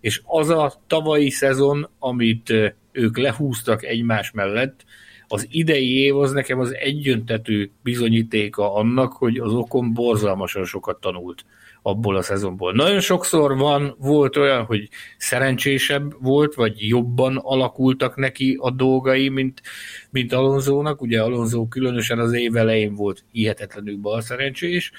és 0.00 0.20
az 0.24 0.48
a 0.48 0.72
tavalyi 0.86 1.30
szezon, 1.30 1.88
amit 1.98 2.52
ők 2.92 3.18
lehúztak 3.18 3.84
egymás 3.84 4.30
mellett, 4.30 4.84
az 5.28 5.46
idei 5.50 5.98
év 5.98 6.16
az 6.16 6.32
nekem 6.32 6.58
az 6.58 6.74
egyöntető 6.74 7.70
bizonyítéka 7.82 8.74
annak, 8.74 9.12
hogy 9.12 9.38
az 9.38 9.52
okon 9.52 9.92
borzalmasan 9.92 10.64
sokat 10.64 11.00
tanult 11.00 11.44
abból 11.82 12.16
a 12.16 12.22
szezonból. 12.22 12.72
Nagyon 12.72 13.00
sokszor 13.00 13.56
van, 13.56 13.94
volt 13.98 14.36
olyan, 14.36 14.64
hogy 14.64 14.88
szerencsésebb 15.16 16.14
volt, 16.20 16.54
vagy 16.54 16.88
jobban 16.88 17.36
alakultak 17.36 18.16
neki 18.16 18.56
a 18.60 18.70
dolgai, 18.70 19.28
mint, 19.28 19.62
mint 20.10 20.32
Alonzónak. 20.32 21.02
Ugye 21.02 21.22
Alonso 21.22 21.66
különösen 21.68 22.18
az 22.18 22.32
év 22.32 22.56
elején 22.56 22.94
volt 22.94 23.24
hihetetlenül 23.32 23.96
balszerencsés, 23.96 24.92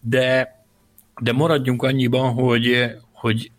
de, 0.00 0.56
de 1.20 1.32
maradjunk 1.32 1.82
annyiban, 1.82 2.32
hogy, 2.32 2.90
hogy 3.12 3.50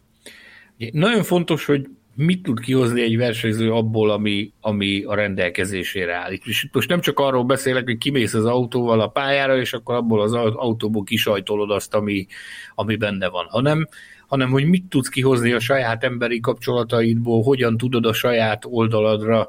nagyon 0.91 1.23
fontos, 1.23 1.65
hogy 1.65 1.87
mit 2.21 2.43
tud 2.43 2.59
kihozni 2.59 3.01
egy 3.01 3.17
versenyző 3.17 3.71
abból, 3.71 4.09
ami, 4.09 4.51
ami 4.61 5.03
a 5.03 5.15
rendelkezésére 5.15 6.15
áll. 6.15 6.31
És 6.31 6.67
most 6.71 6.89
nem 6.89 6.99
csak 6.99 7.19
arról 7.19 7.43
beszélek, 7.43 7.83
hogy 7.83 7.97
kimész 7.97 8.33
az 8.33 8.45
autóval 8.45 8.99
a 8.99 9.07
pályára, 9.07 9.57
és 9.57 9.73
akkor 9.73 9.95
abból 9.95 10.21
az 10.21 10.33
autóból 10.33 11.03
kisajtolod 11.03 11.71
azt, 11.71 11.93
ami, 11.93 12.27
ami 12.75 12.95
benne 12.95 13.29
van, 13.29 13.45
hanem, 13.49 13.87
hanem 14.27 14.49
hogy 14.49 14.65
mit 14.65 14.83
tudsz 14.89 15.07
kihozni 15.07 15.51
a 15.51 15.59
saját 15.59 16.03
emberi 16.03 16.39
kapcsolataidból, 16.39 17.43
hogyan 17.43 17.77
tudod 17.77 18.05
a 18.05 18.13
saját 18.13 18.65
oldaladra 18.65 19.47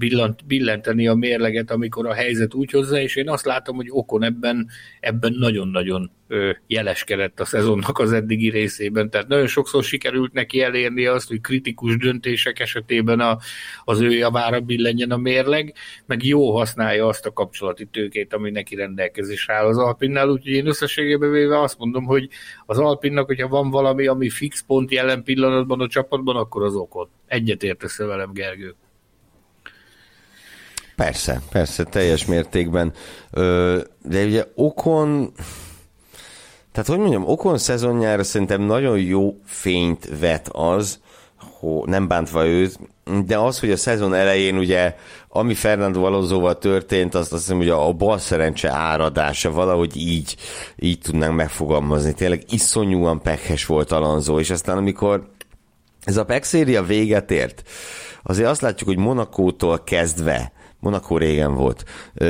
billant, 0.00 0.46
billenteni 0.46 1.08
a 1.08 1.14
mérleget, 1.14 1.70
amikor 1.70 2.06
a 2.06 2.12
helyzet 2.12 2.54
úgy 2.54 2.70
hozza, 2.70 3.00
és 3.00 3.16
én 3.16 3.28
azt 3.28 3.44
látom, 3.44 3.76
hogy 3.76 3.86
Okon 3.90 4.22
ebben, 4.22 4.68
ebben 5.00 5.32
nagyon-nagyon 5.38 6.10
jeleskedett 6.66 7.40
a 7.40 7.44
szezonnak 7.44 7.98
az 7.98 8.12
eddigi 8.12 8.50
részében. 8.50 9.10
Tehát 9.10 9.28
nagyon 9.28 9.46
sokszor 9.46 9.84
sikerült 9.84 10.32
neki 10.32 10.62
elérni 10.62 11.06
azt, 11.06 11.28
hogy 11.28 11.40
kritikus 11.40 11.96
döntések 11.96 12.58
esetében 12.60 13.20
a, 13.20 13.38
az 13.84 14.00
ő 14.00 14.10
javára 14.10 14.60
billenjen 14.60 15.10
a 15.10 15.16
mérleg, 15.16 15.74
meg 16.06 16.24
jó 16.24 16.56
használja 16.56 17.06
azt 17.06 17.26
a 17.26 17.32
kapcsolati 17.32 17.84
tőkét, 17.84 18.34
ami 18.34 18.50
neki 18.50 18.74
rendelkezésre 18.74 19.54
áll 19.54 19.66
az 19.66 19.78
Alpinnál, 19.78 20.28
úgyhogy 20.28 20.52
én 20.52 20.66
összességében 20.66 21.30
véve 21.30 21.60
azt 21.60 21.78
mondom, 21.78 22.04
hogy 22.04 22.28
az 22.66 22.78
Alpinnak, 22.78 23.26
hogyha 23.26 23.48
van 23.48 23.70
valami, 23.70 24.06
ami 24.06 24.28
fix 24.28 24.64
pont 24.66 24.90
jelen 24.90 25.22
pillanatban 25.22 25.80
a 25.80 25.88
csapatban, 25.88 26.36
akkor 26.36 26.62
az 26.62 26.74
okot. 26.74 27.08
Egyet 27.26 27.62
értesz 27.62 27.98
velem, 27.98 28.32
Gergő. 28.32 28.74
Persze, 31.00 31.40
persze, 31.50 31.84
teljes 31.84 32.24
mértékben. 32.24 32.92
De 34.02 34.24
ugye 34.24 34.44
Okon, 34.54 35.32
tehát 36.72 36.88
hogy 36.88 36.98
mondjam, 36.98 37.28
Okon 37.28 37.58
szezonjára 37.58 38.22
szerintem 38.22 38.62
nagyon 38.62 38.98
jó 38.98 39.36
fényt 39.44 40.08
vet 40.20 40.48
az, 40.52 41.00
hogy 41.58 41.88
nem 41.88 42.08
bántva 42.08 42.46
őt, 42.46 42.78
de 43.26 43.38
az, 43.38 43.60
hogy 43.60 43.70
a 43.70 43.76
szezon 43.76 44.14
elején 44.14 44.56
ugye, 44.56 44.96
ami 45.28 45.54
Fernando 45.54 46.04
Alonsoval 46.04 46.58
történt, 46.58 47.14
azt 47.14 47.32
azt 47.32 47.42
hiszem, 47.42 47.56
hogy 47.56 47.68
a, 47.68 47.88
a 47.88 47.92
bal 47.92 48.18
szerencse 48.18 48.70
áradása 48.70 49.50
valahogy 49.50 49.96
így, 49.96 50.36
így 50.76 50.98
tudnánk 50.98 51.36
megfogalmazni. 51.36 52.12
Tényleg 52.12 52.42
iszonyúan 52.48 53.22
pekhes 53.22 53.66
volt 53.66 53.92
Alonso, 53.92 54.38
és 54.40 54.50
aztán 54.50 54.76
amikor 54.76 55.28
ez 56.04 56.16
a 56.16 56.24
pek 56.24 56.50
véget 56.86 57.30
ért, 57.30 57.62
azért 58.22 58.48
azt 58.48 58.60
látjuk, 58.60 58.88
hogy 58.88 58.98
Monakótól 58.98 59.84
kezdve 59.84 60.52
Monaco 60.80 61.16
régen 61.16 61.54
volt. 61.54 61.84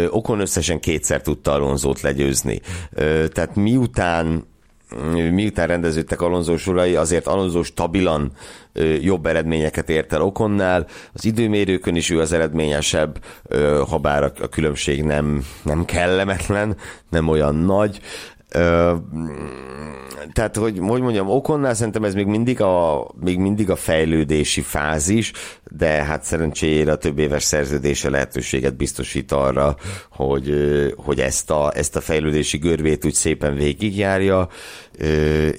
Okon 0.09 0.41
összesen 0.41 0.81
kétszer 0.81 1.23
tudta 1.23 1.53
Alonzót 1.53 2.01
legyőzni. 2.01 2.61
Tehát 3.29 3.55
miután 3.55 4.49
miután 5.33 5.67
rendeződtek 5.67 6.21
Alonso 6.21 6.57
sorai, 6.57 6.97
azért 6.97 7.27
Alonso 7.27 7.63
stabilan 7.63 8.33
jobb 9.01 9.27
eredményeket 9.27 9.91
ért 9.91 10.13
el 10.13 10.23
Okonnál. 10.23 10.87
Az 11.13 11.25
időmérőkön 11.25 11.97
is 11.97 12.11
ő 12.11 12.21
az 12.21 12.33
eredményesebb, 12.33 13.25
ha 13.89 13.99
bár 13.99 14.23
a 14.23 14.49
különbség 14.49 15.03
nem, 15.03 15.45
nem 15.63 15.85
kellemetlen, 15.85 16.77
nem 17.11 17.29
olyan 17.29 17.55
nagy. 17.55 18.01
Tehát, 20.33 20.57
hogy, 20.57 20.79
hogy 20.79 21.01
mondjam, 21.01 21.29
Okonnál 21.29 21.75
szerintem 21.75 22.05
ez 22.05 22.15
még 22.15 22.27
mindig, 22.27 22.61
a, 22.61 23.07
még 23.21 23.39
mindig 23.39 23.71
a 23.71 23.77
fejlődési 23.77 24.61
fázis, 24.61 25.33
de 25.77 25.89
hát 25.89 26.23
szerencsére 26.23 26.93
a 26.93 26.97
több 26.97 27.19
éves 27.19 27.43
szerződése 27.43 28.11
lehetőséget 28.11 28.77
biztosít 28.77 29.33
arra, 29.33 29.77
hogy, 30.11 30.55
hogy 30.97 31.21
ezt, 31.21 31.51
a, 31.51 31.73
ezt 31.75 31.97
a 31.97 32.01
fejlődési 32.01 32.59
görbét 32.59 33.05
úgy 33.05 33.15
szépen 33.15 33.55
végigjárja, 33.55 34.49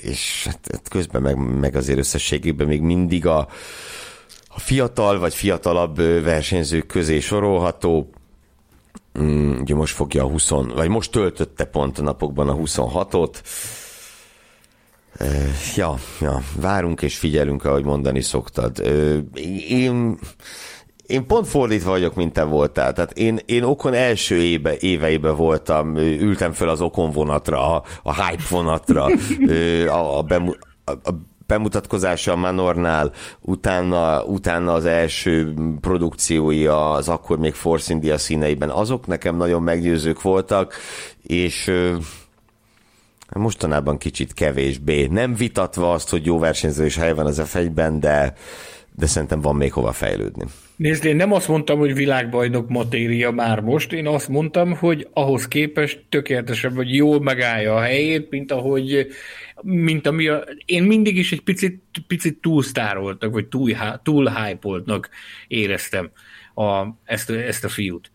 és 0.01 0.43
hát, 0.45 0.59
hát 0.71 0.87
közben 0.89 1.21
meg, 1.21 1.35
meg 1.59 1.75
azért 1.75 1.99
összességében 1.99 2.67
még 2.67 2.81
mindig 2.81 3.25
a, 3.25 3.47
a 4.47 4.59
fiatal 4.59 5.19
vagy 5.19 5.33
fiatalabb 5.33 5.97
versenyzők 6.23 6.85
közé 6.85 7.19
sorolható, 7.19 8.09
mm, 9.19 9.59
ugye 9.61 9.75
most 9.75 9.95
fogja 9.95 10.23
a 10.23 10.27
20, 10.27 10.49
vagy 10.49 10.89
most 10.89 11.11
töltötte 11.11 11.63
pont 11.63 11.99
a 11.99 12.01
napokban 12.01 12.49
a 12.49 12.55
26-ot, 12.55 13.41
Ja, 15.75 15.95
ja, 16.19 16.41
várunk 16.55 17.01
és 17.01 17.17
figyelünk, 17.17 17.65
ahogy 17.65 17.83
mondani 17.83 18.21
szoktad. 18.21 18.79
Én, 19.67 20.17
én 21.05 21.25
pont 21.27 21.47
fordítva 21.47 21.89
vagyok, 21.89 22.15
mint 22.15 22.33
te 22.33 22.43
voltál. 22.43 22.93
Tehát 22.93 23.11
én, 23.11 23.39
én 23.45 23.63
Okon 23.63 23.93
első 23.93 24.35
éve, 24.35 24.77
éveiben 24.79 25.35
voltam, 25.35 25.97
ültem 25.97 26.51
föl 26.51 26.69
az 26.69 26.81
Okon 26.81 27.11
vonatra, 27.11 27.75
a, 27.75 27.83
a 28.03 28.25
hype 28.25 28.43
vonatra, 28.49 29.05
a, 29.87 30.17
a, 30.17 30.21
bemu, 30.21 30.51
a, 30.83 30.91
a 30.91 31.11
bemutatkozása 31.51 32.31
a 32.31 32.35
Manornál, 32.35 33.11
utána, 33.41 34.23
utána 34.23 34.73
az 34.73 34.85
első 34.85 35.53
produkciói 35.81 36.65
az 36.65 37.09
akkor 37.09 37.39
még 37.39 37.53
Force 37.53 37.93
India 37.93 38.17
színeiben, 38.17 38.69
azok 38.69 39.07
nekem 39.07 39.37
nagyon 39.37 39.61
meggyőzők 39.61 40.21
voltak, 40.21 40.73
és 41.23 41.71
mostanában 43.29 43.97
kicsit 43.97 44.33
kevésbé. 44.33 45.05
Nem 45.05 45.35
vitatva 45.35 45.91
azt, 45.91 46.09
hogy 46.09 46.25
jó 46.25 46.39
versenyző 46.39 46.85
is 46.85 46.97
hely 46.97 47.13
van 47.13 47.25
az 47.25 47.41
f 47.45 47.57
de, 47.99 48.33
de 48.95 49.05
szerintem 49.05 49.41
van 49.41 49.55
még 49.55 49.73
hova 49.73 49.91
fejlődni. 49.91 50.45
Nézd, 50.75 51.05
én 51.05 51.15
nem 51.15 51.31
azt 51.31 51.47
mondtam, 51.47 51.79
hogy 51.79 51.93
világbajnok 51.93 52.69
matéria 52.69 53.31
már 53.31 53.59
most, 53.59 53.93
én 53.93 54.07
azt 54.07 54.27
mondtam, 54.27 54.75
hogy 54.75 55.07
ahhoz 55.13 55.47
képest 55.47 56.03
tökéletesebb, 56.09 56.75
vagy 56.75 56.95
jól 56.95 57.21
megállja 57.21 57.75
a 57.75 57.79
helyét, 57.79 58.29
mint 58.29 58.51
ahogy, 58.51 59.07
mint 59.61 60.07
ami 60.07 60.27
a, 60.27 60.43
én 60.65 60.83
mindig 60.83 61.17
is 61.17 61.31
egy 61.31 61.41
picit, 61.41 61.81
picit 62.07 62.37
túlsztároltak, 62.41 63.31
vagy 63.31 63.47
túl, 63.47 63.71
túl 64.03 64.29
hype 64.29 65.01
éreztem 65.47 66.11
a, 66.53 66.87
ezt, 67.05 67.29
ezt 67.29 67.63
a 67.63 67.69
fiút 67.69 68.11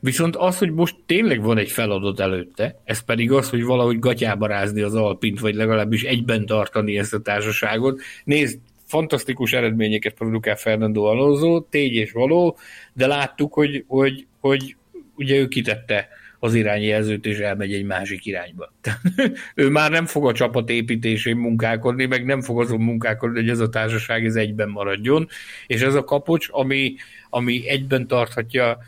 Viszont 0.00 0.36
az, 0.36 0.58
hogy 0.58 0.72
most 0.72 0.96
tényleg 1.06 1.42
van 1.42 1.58
egy 1.58 1.70
feladat 1.70 2.20
előtte, 2.20 2.80
ez 2.84 3.04
pedig 3.04 3.32
az, 3.32 3.50
hogy 3.50 3.64
valahogy 3.64 3.98
gatyába 3.98 4.46
rázni 4.46 4.80
az 4.80 4.94
Alpint, 4.94 5.40
vagy 5.40 5.54
legalábbis 5.54 6.02
egyben 6.02 6.46
tartani 6.46 6.98
ezt 6.98 7.14
a 7.14 7.20
társaságot. 7.20 8.00
Nézd, 8.24 8.58
fantasztikus 8.86 9.52
eredményeket 9.52 10.14
produkál 10.14 10.56
Fernando 10.56 11.02
Alonso, 11.02 11.60
tégy 11.60 11.94
és 11.94 12.12
való, 12.12 12.58
de 12.92 13.06
láttuk, 13.06 13.52
hogy, 13.52 13.84
hogy, 13.86 14.26
hogy 14.40 14.76
ugye 15.16 15.36
ő 15.36 15.48
kitette 15.48 16.08
az 16.44 16.54
irányjelzőt, 16.54 17.26
és 17.26 17.38
elmegy 17.38 17.72
egy 17.72 17.84
másik 17.84 18.26
irányba. 18.26 18.72
ő 19.54 19.68
már 19.68 19.90
nem 19.90 20.06
fog 20.06 20.26
a 20.26 20.32
csapat 20.32 20.70
építésén 20.70 21.36
munkálkodni, 21.36 22.06
meg 22.06 22.24
nem 22.24 22.40
fog 22.40 22.60
azon 22.60 22.80
munkálkodni, 22.80 23.40
hogy 23.40 23.48
ez 23.48 23.60
a 23.60 23.68
társaság 23.68 24.24
ez 24.24 24.34
egyben 24.34 24.68
maradjon, 24.68 25.28
és 25.66 25.80
ez 25.80 25.94
a 25.94 26.04
kapocs, 26.04 26.48
ami, 26.50 26.94
ami 27.30 27.68
egyben 27.68 28.06
tarthatja 28.06 28.78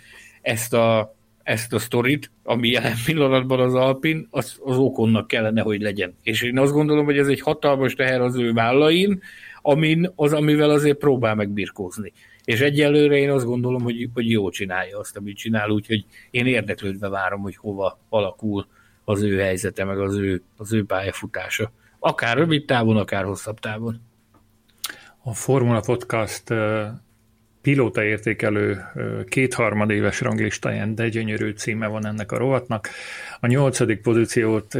ezt 0.43 0.75
a, 0.75 1.15
ezt 1.43 1.73
a 1.73 1.79
sztorit, 1.79 2.31
ami 2.43 2.69
jelen 2.69 2.97
pillanatban 3.05 3.61
az 3.61 3.75
Alpin, 3.75 4.27
az, 4.31 4.59
az 4.65 4.77
okonnak 4.77 5.27
kellene, 5.27 5.63
hogy 5.63 5.81
legyen. 5.81 6.15
És 6.23 6.43
én 6.43 6.59
azt 6.59 6.73
gondolom, 6.73 7.05
hogy 7.05 7.19
ez 7.19 7.29
egy 7.29 7.41
hatalmas 7.41 7.95
teher 7.95 8.21
az 8.21 8.37
ő 8.37 8.53
vállain, 8.53 9.23
amin, 9.63 10.13
az, 10.17 10.33
amivel 10.33 10.71
azért 10.71 10.99
próbál 10.99 11.35
megbirkózni. 11.35 12.13
És 12.47 12.61
egyelőre 12.61 13.17
én 13.17 13.31
azt 13.31 13.45
gondolom, 13.45 13.83
hogy, 13.83 14.09
hogy 14.15 14.31
jó 14.31 14.51
csinálja 14.51 14.99
azt, 14.99 15.17
amit 15.17 15.37
csinál, 15.37 15.71
úgyhogy 15.71 16.05
én 16.31 16.47
érdeklődve 16.47 17.09
várom, 17.09 17.41
hogy 17.41 17.57
hova 17.57 17.99
alakul 18.09 18.67
az 19.05 19.23
ő 19.23 19.39
helyzete, 19.39 19.85
meg 19.85 20.01
az 20.01 20.15
ő, 20.15 20.43
az 20.57 20.73
ő 20.73 20.85
pályafutása. 20.85 21.73
Akár 21.99 22.37
rövid 22.37 22.65
távon, 22.65 22.97
akár 22.97 23.25
hosszabb 23.25 23.59
távon. 23.59 24.01
A 25.23 25.35
Formula 25.35 25.81
Podcast 25.81 26.55
pilóta 27.63 28.05
értékelő 28.05 28.85
kétharmadéves 29.29 30.21
ranglistáján, 30.21 30.95
de 30.95 31.09
gyönyörű 31.09 31.51
címe 31.51 31.87
van 31.87 32.07
ennek 32.07 32.33
a 32.33 32.39
rovatnak. 32.39 32.89
A 33.41 33.47
nyolcadik 33.47 34.01
pozíciót 34.01 34.73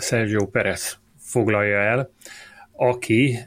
Sergio 0.00 0.46
Perez 0.46 0.98
foglalja 1.18 1.78
el, 1.78 2.10
aki 2.72 3.38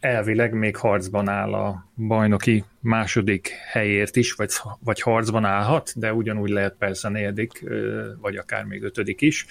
elvileg 0.00 0.52
még 0.52 0.76
harcban 0.76 1.28
áll 1.28 1.54
a 1.54 1.90
bajnoki 1.96 2.64
második 2.80 3.48
helyért 3.48 4.16
is, 4.16 4.32
vagy, 4.32 4.50
vagy 4.84 5.00
harcban 5.00 5.44
állhat, 5.44 5.92
de 5.96 6.12
ugyanúgy 6.12 6.50
lehet 6.50 6.74
persze 6.78 7.08
negyedik, 7.08 7.64
vagy 8.20 8.36
akár 8.36 8.64
még 8.64 8.82
ötödik 8.82 9.20
is. 9.20 9.46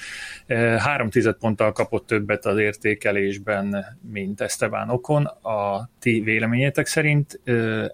Három 0.77 1.09
tized 1.09 1.35
ponttal 1.35 1.71
kapott 1.71 2.07
többet 2.07 2.45
az 2.45 2.57
értékelésben, 2.57 3.85
mint 4.11 4.41
Esteban 4.41 4.89
Okon. 4.89 5.25
A 5.25 5.89
ti 5.99 6.21
véleményetek 6.21 6.85
szerint 6.85 7.41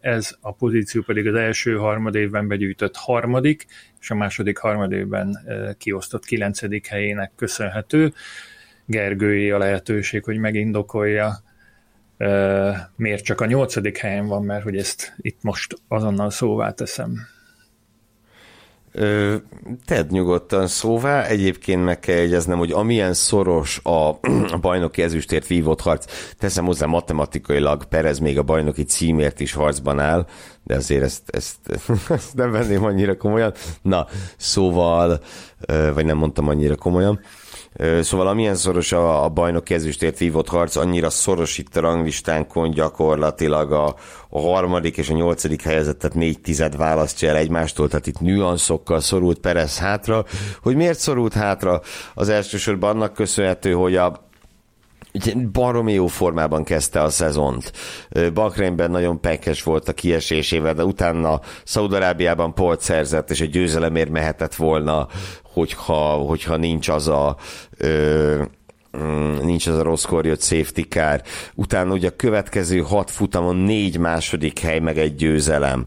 ez 0.01 0.35
a 0.41 0.51
pozíció 0.51 1.01
pedig 1.01 1.27
az 1.27 1.35
első 1.35 1.75
harmadévben 1.75 2.47
begyűjtött 2.47 2.95
harmadik, 2.95 3.65
és 3.99 4.11
a 4.11 4.15
második 4.15 4.57
harmadévben 4.57 5.37
kiosztott 5.77 6.25
kilencedik 6.25 6.87
helyének 6.87 7.31
köszönhető. 7.35 8.13
Gergői 8.85 9.51
a 9.51 9.57
lehetőség, 9.57 10.23
hogy 10.23 10.37
megindokolja 10.37 11.43
miért 12.95 13.23
csak 13.23 13.41
a 13.41 13.45
nyolcadik 13.45 13.97
helyen 13.97 14.27
van, 14.27 14.43
mert 14.43 14.63
hogy 14.63 14.77
ezt 14.77 15.13
itt 15.17 15.39
most 15.41 15.75
azonnal 15.87 16.29
szóvá 16.29 16.71
teszem. 16.71 17.17
Ö, 18.95 19.35
tedd 19.85 20.05
nyugodtan 20.09 20.67
szóvá, 20.67 21.25
egyébként 21.25 21.83
meg 21.83 21.99
kell 21.99 22.15
jegyeznem, 22.15 22.57
hogy 22.57 22.71
amilyen 22.71 23.13
szoros 23.13 23.79
a, 23.83 24.09
a 24.51 24.57
bajnoki 24.61 25.01
ezüstért 25.01 25.47
vívott 25.47 25.81
harc, 25.81 26.05
teszem 26.37 26.65
hozzá 26.65 26.85
matematikailag, 26.85 27.85
Perez 27.85 28.19
még 28.19 28.37
a 28.37 28.43
bajnoki 28.43 28.83
címért 28.83 29.39
is 29.39 29.53
harcban 29.53 29.99
áll, 29.99 30.25
de 30.63 30.75
azért 30.75 31.03
ezt, 31.03 31.21
ezt, 31.25 31.57
ezt 32.09 32.35
nem 32.35 32.51
venném 32.51 32.83
annyira 32.83 33.17
komolyan. 33.17 33.53
Na, 33.81 34.07
szóval, 34.37 35.19
vagy 35.93 36.05
nem 36.05 36.17
mondtam 36.17 36.47
annyira 36.47 36.75
komolyan. 36.75 37.19
Szóval 38.01 38.27
amilyen 38.27 38.55
szoros 38.55 38.91
a, 38.91 39.23
a 39.23 39.29
bajnok 39.29 39.69
ezüstért 39.69 40.17
vívott 40.17 40.47
harc, 40.47 40.75
annyira 40.75 41.09
szoros 41.09 41.57
itt 41.57 41.75
a 41.75 41.79
ranglistánkon 41.79 42.71
gyakorlatilag 42.71 43.71
a, 43.71 43.95
a 44.29 44.39
harmadik 44.39 44.97
és 44.97 45.09
a 45.09 45.13
nyolcadik 45.13 45.61
helyezettet 45.61 46.13
négy 46.13 46.41
tized 46.41 46.77
választja 46.77 47.29
el 47.29 47.35
egymástól, 47.35 47.87
tehát 47.87 48.07
itt 48.07 48.19
nüanszokkal 48.19 48.99
szorult 48.99 49.39
Perez 49.39 49.77
hátra. 49.77 50.25
Hogy 50.61 50.75
miért 50.75 50.99
szorult 50.99 51.33
hátra? 51.33 51.81
Az 52.13 52.29
elsősorban 52.29 52.89
annak 52.89 53.13
köszönhető, 53.13 53.71
hogy 53.71 53.95
a 53.95 54.31
baromi 55.51 55.93
jó 55.93 56.07
formában 56.07 56.63
kezdte 56.63 57.01
a 57.01 57.09
szezont. 57.09 57.71
Bakrényben 58.33 58.91
nagyon 58.91 59.21
pekes 59.21 59.63
volt 59.63 59.87
a 59.87 59.93
kiesésével, 59.93 60.73
de 60.73 60.83
utána 60.83 61.39
Szaudarábiában 61.63 62.53
polt 62.53 62.81
szerzett, 62.81 63.29
és 63.29 63.41
egy 63.41 63.49
győzelemért 63.49 64.09
mehetett 64.09 64.55
volna, 64.55 65.07
hogyha, 65.53 66.13
hogyha 66.13 66.55
nincs 66.55 66.89
az 66.89 67.07
a 67.07 67.37
ö, 67.77 68.41
mm, 68.97 69.35
nincs 69.41 69.67
az 69.67 69.77
a 69.77 69.83
rosszkor 69.83 70.25
jött 70.25 70.41
safety 70.41 70.81
car. 70.89 71.21
Utána 71.55 71.93
ugye 71.93 72.07
a 72.07 72.15
következő 72.15 72.79
hat 72.79 73.11
futamon 73.11 73.55
négy 73.55 73.97
második 73.97 74.59
hely, 74.59 74.79
meg 74.79 74.97
egy 74.97 75.15
győzelem. 75.15 75.85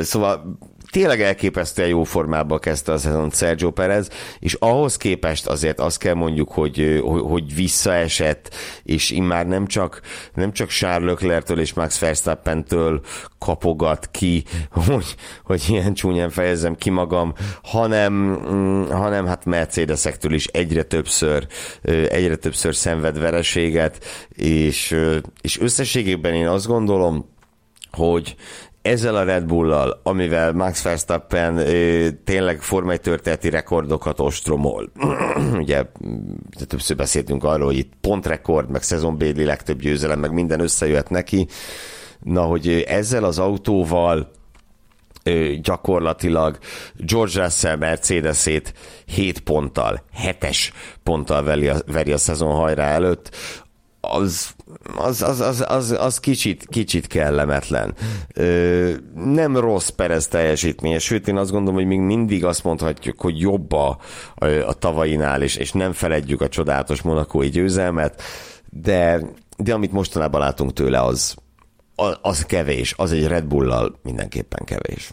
Szóval 0.00 0.58
tényleg 0.90 1.22
elképesztően 1.22 1.88
jó 1.88 2.04
formában 2.04 2.58
kezdte 2.58 2.92
a 2.92 2.98
szezon 2.98 3.30
Sergio 3.30 3.70
Perez, 3.70 4.08
és 4.38 4.54
ahhoz 4.54 4.96
képest 4.96 5.46
azért 5.46 5.80
azt 5.80 5.98
kell 5.98 6.14
mondjuk, 6.14 6.52
hogy, 6.52 7.00
hogy 7.02 7.54
visszaesett, 7.54 8.54
és 8.82 9.10
immár 9.10 9.46
nem 9.46 9.66
csak, 9.66 10.00
nem 10.34 10.52
csak 10.52 10.68
Charles 10.68 11.10
Leclerc-től 11.10 11.60
és 11.60 11.72
Max 11.72 11.98
Verstappen-től 11.98 13.00
kapogat 13.38 14.08
ki, 14.10 14.44
hogy, 14.86 15.14
hogy 15.44 15.64
ilyen 15.68 15.94
csúnyán 15.94 16.30
fejezem 16.30 16.74
ki 16.74 16.90
magam, 16.90 17.34
hanem, 17.62 18.12
mm, 18.12 18.82
hanem 18.90 19.26
hát 19.26 19.44
Mercedesektől 19.44 20.32
is 20.32 20.46
egyre 20.46 20.82
többször, 20.82 21.46
egyre 22.08 22.36
többször 22.36 22.74
szenved 22.74 23.18
vereséget, 23.18 24.04
és, 24.28 24.96
és 25.40 25.60
összességében 25.60 26.34
én 26.34 26.48
azt 26.48 26.66
gondolom, 26.66 27.36
hogy 27.90 28.36
ezzel 28.88 29.16
a 29.16 29.22
Red 29.24 29.44
Bull-lal, 29.44 30.00
amivel 30.02 30.52
Max 30.52 30.82
Verstappen 30.82 31.56
ö, 31.56 32.08
tényleg 32.24 32.62
formai 32.62 32.98
történeti 32.98 33.50
rekordokat 33.50 34.20
ostromol. 34.20 34.92
Ugye 35.62 35.84
többször 36.66 36.96
beszéltünk 36.96 37.44
arról, 37.44 37.66
hogy 37.66 37.78
itt 37.78 37.92
pontrekord, 38.00 38.70
meg 38.70 38.82
szezonbéli 38.82 39.44
legtöbb 39.44 39.80
győzelem, 39.80 40.20
meg 40.20 40.32
minden 40.32 40.60
összejöhet 40.60 41.10
neki. 41.10 41.46
Na, 42.22 42.42
hogy 42.42 42.84
ezzel 42.88 43.24
az 43.24 43.38
autóval 43.38 44.30
ö, 45.22 45.52
gyakorlatilag 45.62 46.58
George 46.96 47.42
Russell 47.42 47.76
Mercedes-ét 47.76 48.72
7 49.06 49.40
ponttal, 49.40 50.02
7-es 50.24 50.70
ponttal 51.02 51.42
veri 51.42 51.68
a, 51.68 51.76
veri 51.86 52.12
a 52.12 52.18
szezon 52.18 52.54
hajrá 52.54 52.84
előtt, 52.84 53.30
az, 54.00 54.54
az, 54.96 55.22
az, 55.22 55.40
az, 55.40 55.64
az, 55.68 55.90
az 55.90 56.20
kicsit, 56.20 56.66
kicsit 56.70 57.06
kellemetlen. 57.06 57.94
Ö, 58.34 58.92
nem 59.14 59.56
rossz 59.56 59.88
Perez 59.88 60.28
teljesítménye, 60.28 60.98
sőt 60.98 61.28
én 61.28 61.36
azt 61.36 61.50
gondolom, 61.50 61.74
hogy 61.74 61.86
még 61.86 62.00
mindig 62.00 62.44
azt 62.44 62.64
mondhatjuk, 62.64 63.20
hogy 63.20 63.40
jobb 63.40 63.72
a, 63.72 63.98
a, 64.66 64.72
tavainál, 64.72 65.42
és, 65.42 65.56
és 65.56 65.72
nem 65.72 65.92
feledjük 65.92 66.40
a 66.40 66.48
csodálatos 66.48 67.02
monakói 67.02 67.48
győzelmet, 67.48 68.22
de, 68.70 69.20
de 69.56 69.74
amit 69.74 69.92
mostanában 69.92 70.40
látunk 70.40 70.72
tőle, 70.72 71.02
az, 71.02 71.36
az 72.22 72.44
kevés, 72.46 72.94
az 72.96 73.12
egy 73.12 73.26
Red 73.26 73.44
Bull-lal 73.44 73.98
mindenképpen 74.02 74.64
kevés. 74.64 75.10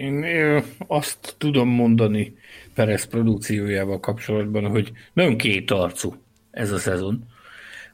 Én 0.00 0.24
azt 0.86 1.34
tudom 1.38 1.68
mondani 1.68 2.34
Perez 2.74 3.04
produkciójával 3.04 4.00
kapcsolatban, 4.00 4.66
hogy 4.66 4.92
nagyon 5.12 5.36
kétarcú 5.36 6.14
ez 6.50 6.72
a 6.72 6.78
szezon. 6.78 7.24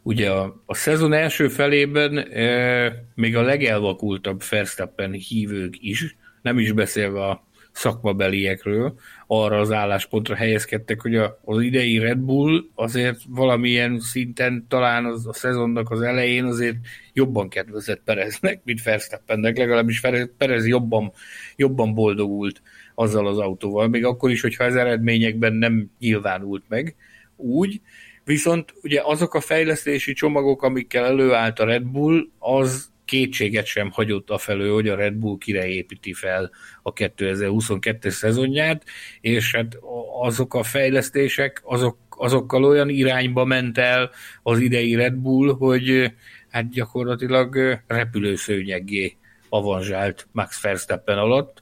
Ugye 0.02 0.30
a, 0.30 0.62
a 0.66 0.74
szezon 0.74 1.12
első 1.12 1.48
felében 1.48 2.18
e, 2.18 3.04
még 3.14 3.36
a 3.36 3.42
legelvakultabb 3.42 4.42
Verstappen 4.50 5.12
hívők 5.12 5.74
is, 5.78 6.16
nem 6.42 6.58
is 6.58 6.72
beszélve 6.72 7.24
a 7.24 7.44
szakmabeliekről, 7.76 8.94
arra 9.26 9.60
az 9.60 9.72
álláspontra 9.72 10.34
helyezkedtek, 10.34 11.00
hogy 11.00 11.16
a, 11.16 11.40
az 11.44 11.60
idei 11.60 11.98
Red 11.98 12.18
Bull 12.18 12.64
azért 12.74 13.20
valamilyen 13.28 14.00
szinten 14.00 14.66
talán 14.68 15.04
az, 15.04 15.26
a 15.26 15.32
szezonnak 15.32 15.90
az 15.90 16.00
elején 16.00 16.44
azért 16.44 16.76
jobban 17.12 17.48
kedvezett 17.48 18.00
Pereznek, 18.04 18.60
mint 18.64 18.82
Verstappennek, 18.82 19.56
legalábbis 19.56 20.00
Perez 20.36 20.66
jobban, 20.66 21.12
jobban 21.56 21.94
boldogult 21.94 22.62
azzal 22.94 23.26
az 23.26 23.38
autóval, 23.38 23.88
még 23.88 24.04
akkor 24.04 24.30
is, 24.30 24.40
hogyha 24.40 24.64
az 24.64 24.76
eredményekben 24.76 25.52
nem 25.52 25.90
nyilvánult 25.98 26.64
meg 26.68 26.96
úgy, 27.36 27.80
Viszont 28.26 28.74
ugye 28.82 29.00
azok 29.04 29.34
a 29.34 29.40
fejlesztési 29.40 30.12
csomagok, 30.12 30.62
amikkel 30.62 31.04
előállt 31.04 31.58
a 31.58 31.64
Red 31.64 31.82
Bull, 31.82 32.28
az 32.38 32.90
kétséget 33.04 33.66
sem 33.66 33.90
hagyott 33.90 34.30
a 34.30 34.38
felől, 34.38 34.74
hogy 34.74 34.88
a 34.88 34.96
Red 34.96 35.14
Bull 35.14 35.38
kire 35.38 35.66
építi 35.66 36.12
fel 36.12 36.50
a 36.82 36.92
2022-es 36.92 38.10
szezonját, 38.10 38.84
és 39.20 39.54
hát 39.54 39.78
azok 40.20 40.54
a 40.54 40.62
fejlesztések, 40.62 41.60
azok, 41.64 41.96
azokkal 42.08 42.64
olyan 42.64 42.88
irányba 42.88 43.44
ment 43.44 43.78
el 43.78 44.10
az 44.42 44.58
idei 44.58 44.94
Red 44.94 45.14
Bull, 45.14 45.54
hogy 45.58 46.12
hát 46.50 46.70
gyakorlatilag 46.70 47.80
repülőszőnyeggé 47.86 49.16
avanzsált 49.48 50.28
Max 50.32 50.60
Verstappen 50.60 51.18
alatt. 51.18 51.60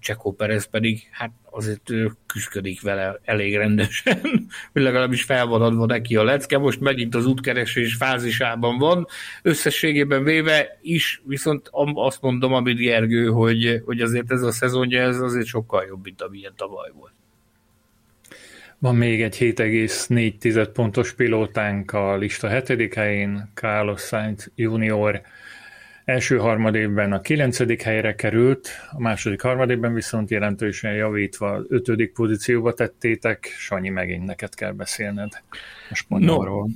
Csekó 0.00 0.32
Perez 0.32 0.64
pedig 0.64 1.08
hát 1.10 1.30
azért 1.56 1.90
küzdik 2.26 2.80
vele 2.80 3.20
elég 3.24 3.56
rendesen, 3.56 4.20
hogy 4.72 4.82
legalábbis 4.82 5.22
fel 5.22 5.46
van 5.46 5.62
adva 5.62 5.86
neki 5.86 6.16
a 6.16 6.24
lecke, 6.24 6.58
most 6.58 6.80
megint 6.80 7.14
az 7.14 7.26
útkeresés 7.26 7.94
fázisában 7.94 8.78
van, 8.78 9.06
összességében 9.42 10.24
véve 10.24 10.78
is, 10.82 11.22
viszont 11.24 11.68
azt 11.94 12.20
mondom, 12.20 12.52
amit 12.52 12.78
Gergő, 12.78 13.26
hogy, 13.26 13.82
hogy 13.84 14.00
azért 14.00 14.32
ez 14.32 14.42
a 14.42 14.52
szezonja, 14.52 15.00
ez 15.00 15.20
azért 15.20 15.46
sokkal 15.46 15.84
jobb, 15.88 16.04
mint 16.04 16.22
amilyen 16.22 16.52
tavaly 16.56 16.90
volt. 16.94 17.12
Van 18.78 18.96
még 18.96 19.22
egy 19.22 19.36
7,4 19.36 20.68
pontos 20.72 21.12
pilótánk 21.12 21.92
a 21.92 22.16
lista 22.16 22.48
hetedik 22.48 22.94
helyén, 22.94 23.50
Carlos 23.54 24.00
Sainz 24.00 24.50
Junior 24.54 25.20
Első 26.06 26.38
harmadévben 26.38 27.12
a 27.12 27.20
kilencedik 27.20 27.82
helyre 27.82 28.14
került, 28.14 28.68
a 28.90 29.00
második 29.00 29.40
harmadévben 29.40 29.94
viszont 29.94 30.30
jelentősen 30.30 30.94
javítva 30.94 31.62
ötödik 31.68 32.12
pozícióba 32.12 32.72
tettétek. 32.72 33.54
Sanyi, 33.58 33.88
megint 33.88 34.24
neked 34.24 34.54
kell 34.54 34.72
beszélned 34.72 35.32
a 35.90 35.94
spanyolról. 35.94 36.66
No. 36.66 36.72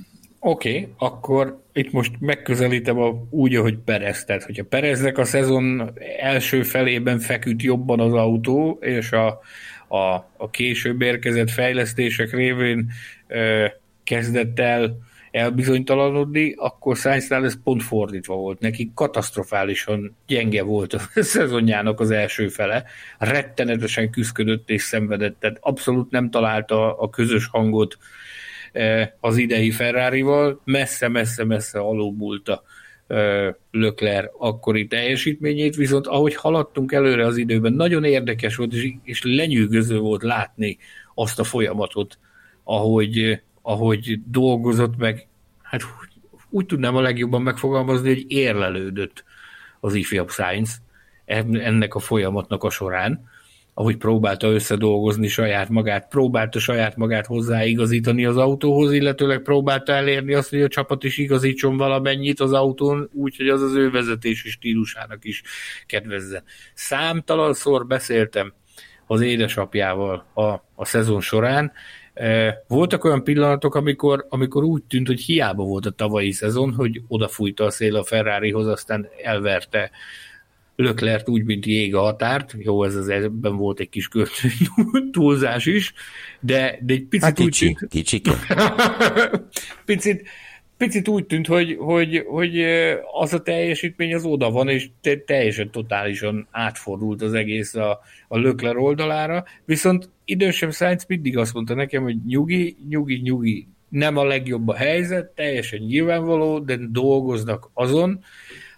Oké, 0.51 0.69
okay, 0.69 0.93
akkor 0.97 1.63
itt 1.73 1.91
most 1.91 2.11
megközelítem 2.19 2.97
a, 2.97 3.27
úgy, 3.29 3.55
ahogy 3.55 3.77
Perez. 3.77 4.23
Tehát, 4.23 4.43
hogyha 4.43 4.63
Pereznek 4.63 5.17
a 5.17 5.25
szezon 5.25 5.91
első 6.19 6.63
felében 6.63 7.19
feküdt 7.19 7.61
jobban 7.61 7.99
az 7.99 8.13
autó, 8.13 8.77
és 8.81 9.11
a, 9.11 9.27
a, 9.87 9.97
a 10.37 10.49
később 10.49 11.01
érkezett 11.01 11.49
fejlesztések 11.49 12.31
révén 12.31 12.91
ö, 13.27 13.65
kezdett 14.03 14.59
el 14.59 14.97
elbizonytalanodni, 15.31 16.53
akkor 16.57 16.95
Sainznál 16.97 17.45
ez 17.45 17.61
pont 17.63 17.83
fordítva 17.83 18.35
volt. 18.35 18.59
Neki 18.59 18.91
katasztrofálisan 18.95 20.15
gyenge 20.27 20.63
volt 20.63 20.93
a 20.93 20.99
szezonjának 21.21 21.99
az 21.99 22.11
első 22.11 22.47
fele. 22.47 22.83
Rettenetesen 23.17 24.09
küzdött 24.09 24.69
és 24.69 24.81
szenvedett, 24.81 25.39
tehát 25.39 25.57
abszolút 25.61 26.11
nem 26.11 26.29
találta 26.29 26.97
a 26.97 27.09
közös 27.09 27.47
hangot 27.47 27.97
eh, 28.71 29.09
az 29.19 29.37
idei 29.37 29.71
Ferrari-val, 29.71 30.61
messze-messze-messze 30.63 31.79
alulmúlta 31.79 32.63
eh, 33.07 33.53
Lökler 33.71 34.31
akkori 34.37 34.87
teljesítményét, 34.87 35.75
viszont 35.75 36.07
ahogy 36.07 36.35
haladtunk 36.35 36.91
előre 36.91 37.25
az 37.25 37.37
időben, 37.37 37.73
nagyon 37.73 38.03
érdekes 38.03 38.55
volt, 38.55 38.73
és, 38.73 38.91
és 39.03 39.21
lenyűgöző 39.23 39.99
volt 39.99 40.23
látni 40.23 40.77
azt 41.15 41.39
a 41.39 41.43
folyamatot, 41.43 42.17
ahogy, 42.63 43.41
ahogy 43.61 44.19
dolgozott 44.25 44.97
meg, 44.97 45.27
hát 45.61 45.81
úgy 46.49 46.65
tudnám 46.65 46.95
a 46.95 47.01
legjobban 47.01 47.41
megfogalmazni, 47.41 48.07
hogy 48.07 48.25
érlelődött 48.27 49.23
az 49.79 49.93
ifjabb 49.93 50.29
science 50.29 50.73
ennek 51.25 51.95
a 51.95 51.99
folyamatnak 51.99 52.63
a 52.63 52.69
során, 52.69 53.29
ahogy 53.73 53.97
próbálta 53.97 54.47
összedolgozni 54.47 55.27
saját 55.27 55.69
magát, 55.69 56.07
próbálta 56.07 56.59
saját 56.59 56.95
magát 56.95 57.25
hozzáigazítani 57.25 58.25
az 58.25 58.37
autóhoz, 58.37 58.91
illetőleg 58.91 59.41
próbálta 59.41 59.93
elérni 59.93 60.33
azt, 60.33 60.49
hogy 60.49 60.61
a 60.61 60.67
csapat 60.67 61.03
is 61.03 61.17
igazítson 61.17 61.77
valamennyit 61.77 62.39
az 62.39 62.53
autón, 62.53 63.09
úgy, 63.13 63.35
hogy 63.37 63.47
az 63.47 63.61
az 63.61 63.75
ő 63.75 63.91
vezetési 63.91 64.49
stílusának 64.49 65.25
is 65.25 65.43
kedvezzen. 65.85 66.43
Számtalanszor 66.73 67.87
beszéltem 67.87 68.53
az 69.07 69.21
édesapjával 69.21 70.25
a, 70.33 70.43
a 70.75 70.85
szezon 70.85 71.21
során, 71.21 71.71
voltak 72.67 73.03
olyan 73.03 73.23
pillanatok, 73.23 73.75
amikor, 73.75 74.25
amikor 74.29 74.63
úgy 74.63 74.83
tűnt, 74.83 75.07
hogy 75.07 75.19
hiába 75.19 75.63
volt 75.63 75.85
a 75.85 75.91
tavalyi 75.91 76.31
szezon, 76.31 76.73
hogy 76.73 77.01
odafújta 77.07 77.63
a 77.63 77.71
szél 77.71 77.95
a 77.95 78.03
Ferrarihoz, 78.03 78.67
aztán 78.67 79.07
elverte 79.23 79.91
Löklert 80.75 81.29
úgy, 81.29 81.43
mint 81.43 81.65
jég 81.65 81.95
a 81.95 82.01
határt. 82.01 82.55
Jó, 82.57 82.83
ez 82.83 82.95
az 82.95 83.09
ebben 83.09 83.55
volt 83.55 83.79
egy 83.79 83.89
kis 83.89 84.09
túlzás 85.11 85.65
is, 85.65 85.93
de, 86.39 86.79
de 86.81 86.93
egy 86.93 87.05
picit 87.05 87.25
hát 87.25 87.33
kicsi, 87.33 87.67
úgy 87.67 87.75
tűnt... 87.75 87.91
Kicsi. 87.91 88.21
picit, 89.85 90.27
picit 90.77 91.07
úgy 91.07 91.25
tűnt, 91.25 91.47
hogy, 91.47 91.75
hogy, 91.79 92.23
hogy 92.27 92.61
az 93.21 93.33
a 93.33 93.41
teljesítmény 93.41 94.13
az 94.13 94.25
oda 94.25 94.51
van, 94.51 94.69
és 94.69 94.89
te, 95.01 95.17
teljesen 95.17 95.71
totálisan 95.71 96.47
átfordult 96.51 97.21
az 97.21 97.33
egész 97.33 97.75
a, 97.75 97.99
a 98.27 98.37
Lökler 98.37 98.77
oldalára, 98.77 99.43
viszont 99.65 100.09
idősebb 100.31 100.73
Sainz 100.73 101.05
mindig 101.07 101.37
azt 101.37 101.53
mondta 101.53 101.73
nekem, 101.73 102.03
hogy 102.03 102.17
nyugi, 102.25 102.77
nyugi, 102.89 103.21
nyugi, 103.21 103.67
nem 103.89 104.17
a 104.17 104.23
legjobb 104.23 104.67
a 104.67 104.75
helyzet, 104.75 105.25
teljesen 105.25 105.79
nyilvánvaló, 105.79 106.59
de 106.59 106.77
dolgoznak 106.89 107.69
azon, 107.73 108.23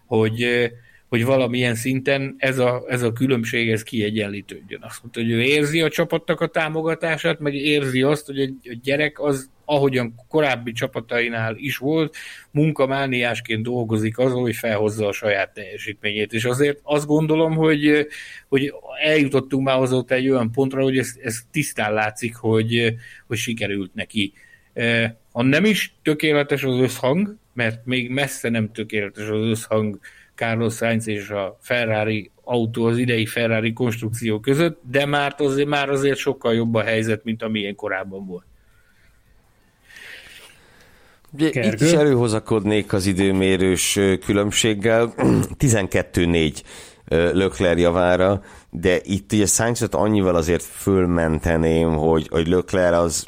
hogy, 0.06 0.72
hogy 1.10 1.26
valamilyen 1.26 1.76
szinten 1.76 2.36
ez 2.38 2.58
a, 2.58 2.84
ez 2.88 3.02
a 3.02 3.14
különbség 3.14 3.70
ez 3.70 3.84
kiegyenlítődjön. 3.84 4.82
Azt 4.84 5.02
mondta, 5.02 5.22
hogy 5.22 5.32
ő 5.32 5.42
érzi 5.42 5.82
a 5.82 5.90
csapatnak 5.90 6.42
a 6.42 6.48
támogatását, 6.48 7.40
meg 7.40 7.54
érzi 7.54 8.02
azt, 8.02 8.26
hogy 8.26 8.40
egy 8.40 8.80
gyerek 8.84 9.20
az 9.20 9.50
ahogyan 9.66 10.14
korábbi 10.28 10.72
csapatainál 10.72 11.56
is 11.58 11.78
volt, 11.78 12.16
munkamániásként 12.52 13.64
dolgozik 13.64 14.18
azon, 14.18 14.42
hogy 14.42 14.56
felhozza 14.56 15.08
a 15.08 15.12
saját 15.12 15.54
teljesítményét. 15.54 16.34
És 16.34 16.46
azért 16.46 16.80
azt 16.84 17.06
gondolom, 17.06 17.56
hogy, 17.56 18.08
hogy 18.48 18.74
eljutottunk 19.04 19.66
már 19.66 19.78
azóta 19.78 20.16
egy 20.16 20.30
olyan 20.30 20.52
pontra, 20.52 20.84
hogy 20.84 20.98
ez, 20.98 21.16
ez 21.22 21.40
tisztán 21.52 21.94
látszik, 21.94 22.36
hogy, 22.36 22.96
hogy 23.28 23.38
sikerült 23.38 23.94
neki. 23.94 24.34
E, 24.74 25.18
ha 25.32 25.44
nem 25.44 25.66
is 25.66 25.96
tökéletes 26.02 26.64
az 26.64 26.80
összhang, 26.80 27.36
mert 27.54 27.86
még 27.86 28.10
messze 28.10 28.50
nem 28.50 28.72
tökéletes 28.72 29.28
az 29.28 29.46
összhang 29.46 30.00
Carlos 30.36 30.76
Sainz 30.76 31.08
és 31.08 31.30
a 31.30 31.58
Ferrari 31.62 32.32
autó, 32.44 32.86
az 32.86 32.98
idei 32.98 33.26
Ferrari 33.26 33.74
konstrukció 33.74 34.40
között, 34.40 34.82
de 34.90 35.06
már 35.06 35.36
azért, 35.38 35.68
már 35.68 35.90
azért 35.90 36.18
sokkal 36.18 36.54
jobb 36.54 36.74
a 36.74 36.84
helyzet, 36.84 37.24
mint 37.24 37.44
amilyen 37.44 37.76
korábban 37.76 38.26
volt. 38.26 38.46
Ugye 41.34 41.50
itt 41.50 41.82
is 41.82 41.92
előhozakodnék 41.92 42.94
az 42.94 43.06
időmérős 43.06 44.00
különbséggel, 44.26 45.14
12-4 45.60 46.62
Lökler 47.08 47.78
javára, 47.78 48.42
de 48.70 49.00
itt 49.04 49.32
ugye 49.32 49.46
Sainzot 49.46 49.96
annyival 49.96 50.36
azért 50.36 50.64
fölmenteném, 50.64 51.96
hogy, 51.96 52.28
hogy 52.32 52.48
Lökler 52.48 52.94
az, 52.94 53.26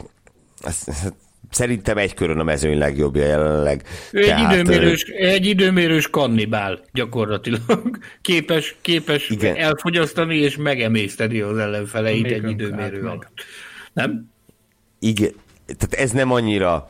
az 0.61 1.13
Szerintem 1.51 1.97
egy 1.97 2.13
körön 2.13 2.39
a 2.39 2.43
mezőny 2.43 2.77
legjobbja 2.77 3.25
jelenleg. 3.25 3.83
Ő 4.11 4.19
egy, 4.19 4.25
Tehát, 4.25 4.53
időmérős, 4.53 5.03
egy 5.03 5.45
időmérős 5.45 6.09
kannibál 6.09 6.79
gyakorlatilag. 6.93 7.97
Képes, 8.21 8.75
képes 8.81 9.29
igen. 9.29 9.55
elfogyasztani 9.55 10.37
és 10.37 10.57
megemészteni 10.57 11.39
az 11.39 11.57
ellenfeleit 11.57 12.23
Még 12.23 12.31
egy 12.31 12.49
időmérő 12.49 13.01
alatt. 13.01 13.43
Nem? 13.93 14.31
Igen, 14.99 15.31
tehát 15.65 16.05
ez 16.05 16.11
nem 16.11 16.31
annyira, 16.31 16.87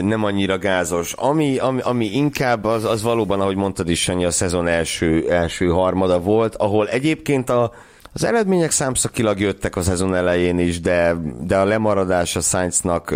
nem 0.00 0.24
annyira 0.24 0.58
gázos. 0.58 1.12
Ami, 1.12 1.58
ami, 1.58 1.80
ami 1.80 2.06
inkább 2.06 2.64
az, 2.64 2.84
az 2.84 3.02
valóban, 3.02 3.40
ahogy 3.40 3.56
mondtad 3.56 3.88
is, 3.88 4.02
Sanyi, 4.02 4.24
a 4.24 4.30
szezon 4.30 4.66
első, 4.66 5.30
első 5.30 5.66
harmada 5.66 6.20
volt, 6.20 6.54
ahol 6.54 6.88
egyébként 6.88 7.50
a, 7.50 7.72
az 8.12 8.24
eredmények 8.24 8.70
számszakilag 8.70 9.40
jöttek 9.40 9.76
a 9.76 9.82
szezon 9.82 10.14
elején 10.14 10.58
is, 10.58 10.80
de, 10.80 11.16
de 11.40 11.56
a 11.56 11.64
lemaradás 11.64 12.36
a 12.36 12.40
Sainznak 12.40 13.14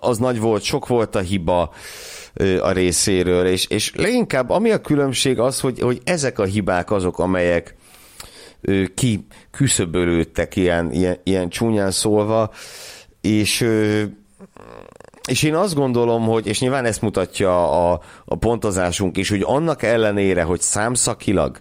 az 0.00 0.18
nagy 0.18 0.40
volt, 0.40 0.62
sok 0.62 0.86
volt 0.86 1.14
a 1.14 1.20
hiba 1.20 1.72
a 2.60 2.70
részéről, 2.70 3.46
és, 3.46 3.66
és 3.66 3.92
leginkább 3.94 4.50
ami 4.50 4.70
a 4.70 4.80
különbség 4.80 5.38
az, 5.38 5.60
hogy, 5.60 5.80
hogy 5.80 6.00
ezek 6.04 6.38
a 6.38 6.44
hibák 6.44 6.90
azok, 6.90 7.18
amelyek 7.18 7.76
ki 8.94 9.26
küszöbölődtek 9.50 10.56
ilyen, 10.56 10.92
ilyen, 10.92 11.18
ilyen 11.22 11.48
csúnyán 11.48 11.90
szólva, 11.90 12.50
és 13.22 13.66
és 15.28 15.42
én 15.42 15.54
azt 15.54 15.74
gondolom, 15.74 16.24
hogy, 16.24 16.46
és 16.46 16.60
nyilván 16.60 16.84
ezt 16.84 17.02
mutatja 17.02 17.70
a, 17.90 18.00
a 18.24 18.34
pontozásunk 18.34 19.16
is, 19.16 19.28
hogy 19.28 19.42
annak 19.44 19.82
ellenére, 19.82 20.42
hogy 20.42 20.60
számszakilag 20.60 21.60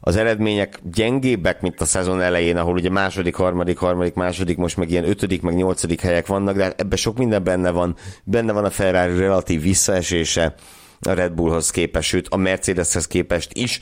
az 0.00 0.16
eredmények 0.16 0.80
gyengébbek, 0.92 1.60
mint 1.60 1.80
a 1.80 1.84
szezon 1.84 2.20
elején, 2.20 2.56
ahol 2.56 2.74
ugye 2.74 2.90
második, 2.90 3.34
harmadik, 3.34 3.78
harmadik, 3.78 4.14
második, 4.14 4.56
most 4.56 4.76
meg 4.76 4.90
ilyen 4.90 5.08
ötödik, 5.08 5.42
meg 5.42 5.54
nyolcadik 5.54 6.00
helyek 6.00 6.26
vannak, 6.26 6.56
de 6.56 6.72
ebben 6.76 6.96
sok 6.96 7.18
minden 7.18 7.44
benne 7.44 7.70
van. 7.70 7.96
Benne 8.24 8.52
van 8.52 8.64
a 8.64 8.70
Ferrari 8.70 9.18
relatív 9.18 9.62
visszaesése 9.62 10.54
a 11.00 11.12
Red 11.12 11.32
Bullhoz 11.32 11.70
képest, 11.70 12.08
sőt 12.08 12.28
a 12.28 12.36
Mercedeshez 12.36 13.06
képest 13.06 13.50
is 13.52 13.80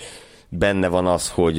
benne 0.49 0.89
van 0.89 1.07
az, 1.07 1.31
hogy 1.31 1.59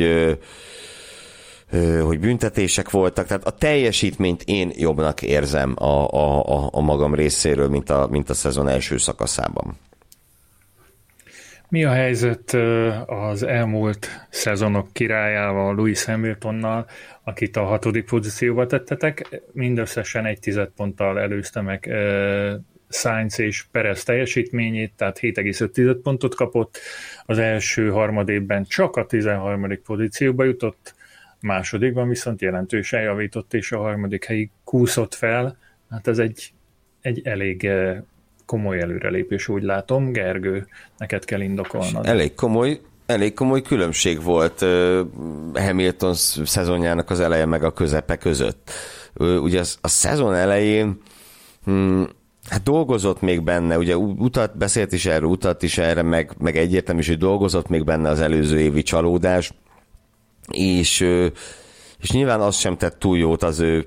hogy 2.04 2.20
büntetések 2.20 2.90
voltak, 2.90 3.26
tehát 3.26 3.46
a 3.46 3.52
teljesítményt 3.52 4.44
én 4.46 4.72
jobbnak 4.76 5.22
érzem 5.22 5.74
a, 5.78 6.08
a, 6.14 6.44
a, 6.46 6.70
a 6.72 6.82
magam 6.82 7.16
részéről, 7.16 7.70
mint 7.70 7.90
a, 7.90 8.08
mint 8.12 8.30
a 8.30 8.34
szezon 8.34 8.68
első 8.68 8.98
szakaszában. 8.98 9.78
Mi 11.70 11.84
a 11.84 11.92
helyzet 11.92 12.58
az 13.06 13.44
elmúlt 13.44 14.08
szezonok 14.30 14.94
királyával, 14.94 15.76
Louis 15.76 16.04
Hamiltonnal, 16.04 16.86
akit 17.24 17.58
a 17.58 17.64
hatodik 17.64 18.06
pozícióba 18.06 18.66
tettetek, 18.66 19.42
mindösszesen 19.52 20.26
egy 20.26 20.40
tized 20.40 20.70
ponttal 20.76 21.20
előzte 21.20 21.62
meg 21.62 21.90
Sainz 22.90 23.40
és 23.40 23.64
Perez 23.72 24.04
teljesítményét, 24.04 24.94
tehát 24.96 25.20
7,5 25.20 26.00
pontot 26.04 26.36
kapott, 26.36 26.80
az 27.26 27.38
első 27.38 27.90
harmadében 27.90 28.66
csak 28.66 28.96
a 28.96 29.06
13. 29.06 29.82
pozícióba 29.86 30.44
jutott, 30.44 30.96
másodikban 31.42 32.08
viszont 32.08 32.42
jelentősen 32.42 33.02
javított, 33.02 33.54
és 33.54 33.72
a 33.72 33.78
harmadik 33.78 34.26
helyig 34.26 34.50
kúszott 34.64 35.14
fel. 35.14 35.58
Hát 35.90 36.08
ez 36.08 36.18
egy, 36.18 36.54
egy 37.02 37.22
elég 37.24 37.70
komoly 38.46 38.80
előrelépés, 38.82 39.48
úgy 39.48 39.64
látom. 39.64 40.12
Gergő, 40.12 40.68
neked 40.98 41.26
kell 41.26 41.42
indokolnod. 41.42 42.06
Elég 42.06 42.34
komoly, 42.34 42.80
elég 43.06 43.34
komoly 43.34 43.62
különbség 43.62 44.24
volt 44.24 44.66
Hamilton 45.54 46.14
szezonjának 46.44 47.10
az 47.10 47.20
eleje 47.20 47.46
meg 47.46 47.64
a 47.64 47.74
közepe 47.74 48.16
között. 48.16 48.72
Ugye 49.16 49.62
a 49.82 49.88
szezon 49.88 50.34
elején 50.34 51.02
hmm, 51.64 52.08
hát 52.50 52.64
dolgozott 52.64 53.22
még 53.22 53.44
benne, 53.44 53.78
ugye 53.78 53.98
utat, 53.98 54.58
beszélt 54.58 54.92
is 54.92 55.06
erről, 55.06 55.30
utat 55.30 55.64
is 55.64 55.78
erre, 55.78 56.02
meg, 56.02 56.32
meg 56.38 56.58
egyértelmű 56.58 57.02
is, 57.02 57.08
hogy 57.08 57.18
dolgozott 57.18 57.68
még 57.68 57.84
benne 57.84 58.10
az 58.10 58.20
előző 58.20 58.60
évi 58.60 58.82
csalódás, 58.82 59.52
és, 60.52 61.00
és 62.02 62.12
nyilván 62.12 62.42
az 62.42 62.58
sem 62.58 62.78
tett 62.78 63.00
túl 63.00 63.18
jót 63.18 63.44
az 63.44 63.60
ő 63.60 63.86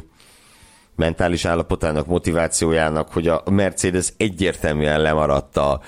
mentális 0.96 1.44
állapotának, 1.44 2.06
motivációjának, 2.06 3.12
hogy 3.12 3.28
a 3.28 3.42
Mercedes 3.50 4.12
egyértelműen 4.16 5.00
lemaradt 5.00 5.56
a, 5.56 5.80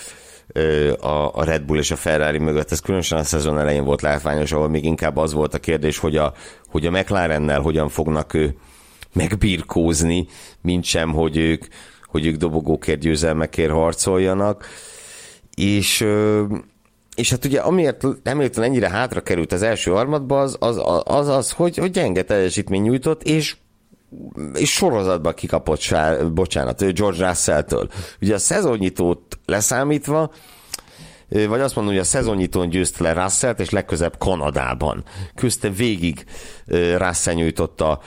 a, 1.00 1.44
Red 1.44 1.62
Bull 1.62 1.78
és 1.78 1.90
a 1.90 1.96
Ferrari 1.96 2.38
mögött. 2.38 2.70
Ez 2.70 2.80
különösen 2.80 3.18
a 3.18 3.22
szezon 3.22 3.58
elején 3.58 3.84
volt 3.84 4.02
látványos, 4.02 4.52
ahol 4.52 4.68
még 4.68 4.84
inkább 4.84 5.16
az 5.16 5.32
volt 5.32 5.54
a 5.54 5.58
kérdés, 5.58 5.98
hogy 5.98 6.16
a, 6.16 6.32
hogy 6.70 6.86
a 6.86 6.90
McLarennel 6.90 7.60
hogyan 7.60 7.88
fognak 7.88 8.34
ő 8.34 8.56
megbirkózni, 9.12 10.26
mint 10.60 10.84
sem, 10.84 11.12
hogy 11.12 11.36
ők, 11.36 11.64
hogy 12.04 12.26
ők 12.26 12.36
dobogókért, 12.36 13.00
győzelmekért 13.00 13.72
harcoljanak. 13.72 14.66
És, 15.54 16.04
és 17.16 17.30
hát 17.30 17.44
ugye 17.44 17.60
amiért 17.60 18.04
Hamilton 18.24 18.64
ennyire 18.64 18.90
hátra 18.90 19.20
került 19.20 19.52
az 19.52 19.62
első 19.62 19.90
harmadba, 19.90 20.40
az 20.40 20.56
az, 20.58 20.80
az, 21.04 21.28
az 21.28 21.50
hogy, 21.50 21.76
hogy 21.76 21.90
gyenge 21.90 22.22
teljesítmény 22.22 22.82
nyújtott, 22.82 23.22
és 23.22 23.56
és 24.54 24.72
sorozatban 24.72 25.34
kikapott, 25.34 25.80
sár, 25.80 26.32
bocsánat, 26.32 26.94
George 26.94 27.26
Russell-től. 27.26 27.88
Ugye 28.20 28.34
a 28.34 28.38
szezonnyitót 28.38 29.38
leszámítva, 29.46 30.30
vagy 31.28 31.60
azt 31.60 31.74
mondom, 31.74 31.94
hogy 31.94 32.02
a 32.02 32.06
szezonnyitón 32.06 32.68
győzte 32.68 33.02
le 33.02 33.22
Russell-t, 33.22 33.60
és 33.60 33.70
legközebb 33.70 34.18
Kanadában. 34.18 35.04
Közte 35.34 35.70
végig 35.70 36.24
Russell 36.96 37.34
nyújtotta 37.34 38.00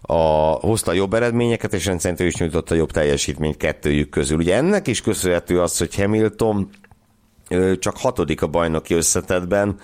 a, 0.00 0.14
hozta 0.60 0.90
a 0.90 0.94
jobb 0.94 1.14
eredményeket, 1.14 1.74
és 1.74 1.86
rendszerint 1.86 2.20
ő 2.20 2.26
is 2.26 2.36
nyújtotta 2.36 2.74
jobb 2.74 2.90
teljesítményt 2.90 3.56
kettőjük 3.56 4.10
közül. 4.10 4.38
Ugye 4.38 4.56
ennek 4.56 4.86
is 4.86 5.00
köszönhető 5.00 5.60
az, 5.60 5.78
hogy 5.78 5.94
Hamilton 5.94 6.70
csak 7.78 7.96
hatodik 7.96 8.42
a 8.42 8.46
bajnoki 8.46 8.94
összetetben, 8.94 9.78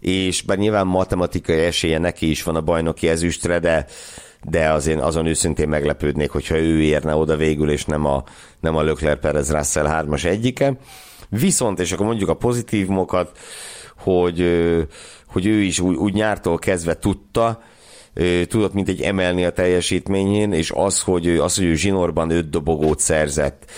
és 0.00 0.42
bár 0.42 0.58
nyilván 0.58 0.86
matematikai 0.86 1.58
esélye 1.58 1.98
neki 1.98 2.30
is 2.30 2.42
van 2.42 2.56
a 2.56 2.60
bajnoki 2.60 3.08
ezüstre, 3.08 3.58
de 3.58 3.86
de 4.48 4.70
azért 4.70 5.00
azon 5.00 5.26
őszintén 5.26 5.68
meglepődnék, 5.68 6.30
hogyha 6.30 6.58
ő 6.58 6.80
érne 6.80 7.14
oda 7.14 7.36
végül, 7.36 7.70
és 7.70 7.84
nem 7.84 8.04
a, 8.04 8.24
nem 8.60 8.76
a 8.76 8.82
Leclerc 8.82 9.20
Perez 9.20 9.52
Russell 9.52 9.86
hármas 9.86 10.24
egyike. 10.24 10.76
Viszont, 11.28 11.80
és 11.80 11.92
akkor 11.92 12.06
mondjuk 12.06 12.28
a 12.28 12.34
pozitívumokat, 12.34 13.38
hogy, 13.96 14.38
hogy 15.26 15.46
ő 15.46 15.60
is 15.60 15.80
úgy, 15.80 15.96
úgy 15.96 16.12
nyártól 16.12 16.58
kezdve 16.58 16.98
tudta, 16.98 17.62
tudott 18.48 18.72
mint 18.72 18.88
egy 18.88 19.00
emelni 19.00 19.44
a 19.44 19.50
teljesítményén, 19.50 20.52
és 20.52 20.70
az, 20.74 21.02
hogy, 21.02 21.28
az, 21.28 21.56
hogy 21.56 21.64
ő 21.64 21.74
zsinórban 21.74 22.30
öt 22.30 22.50
dobogót 22.50 23.00
szerzett, 23.00 23.70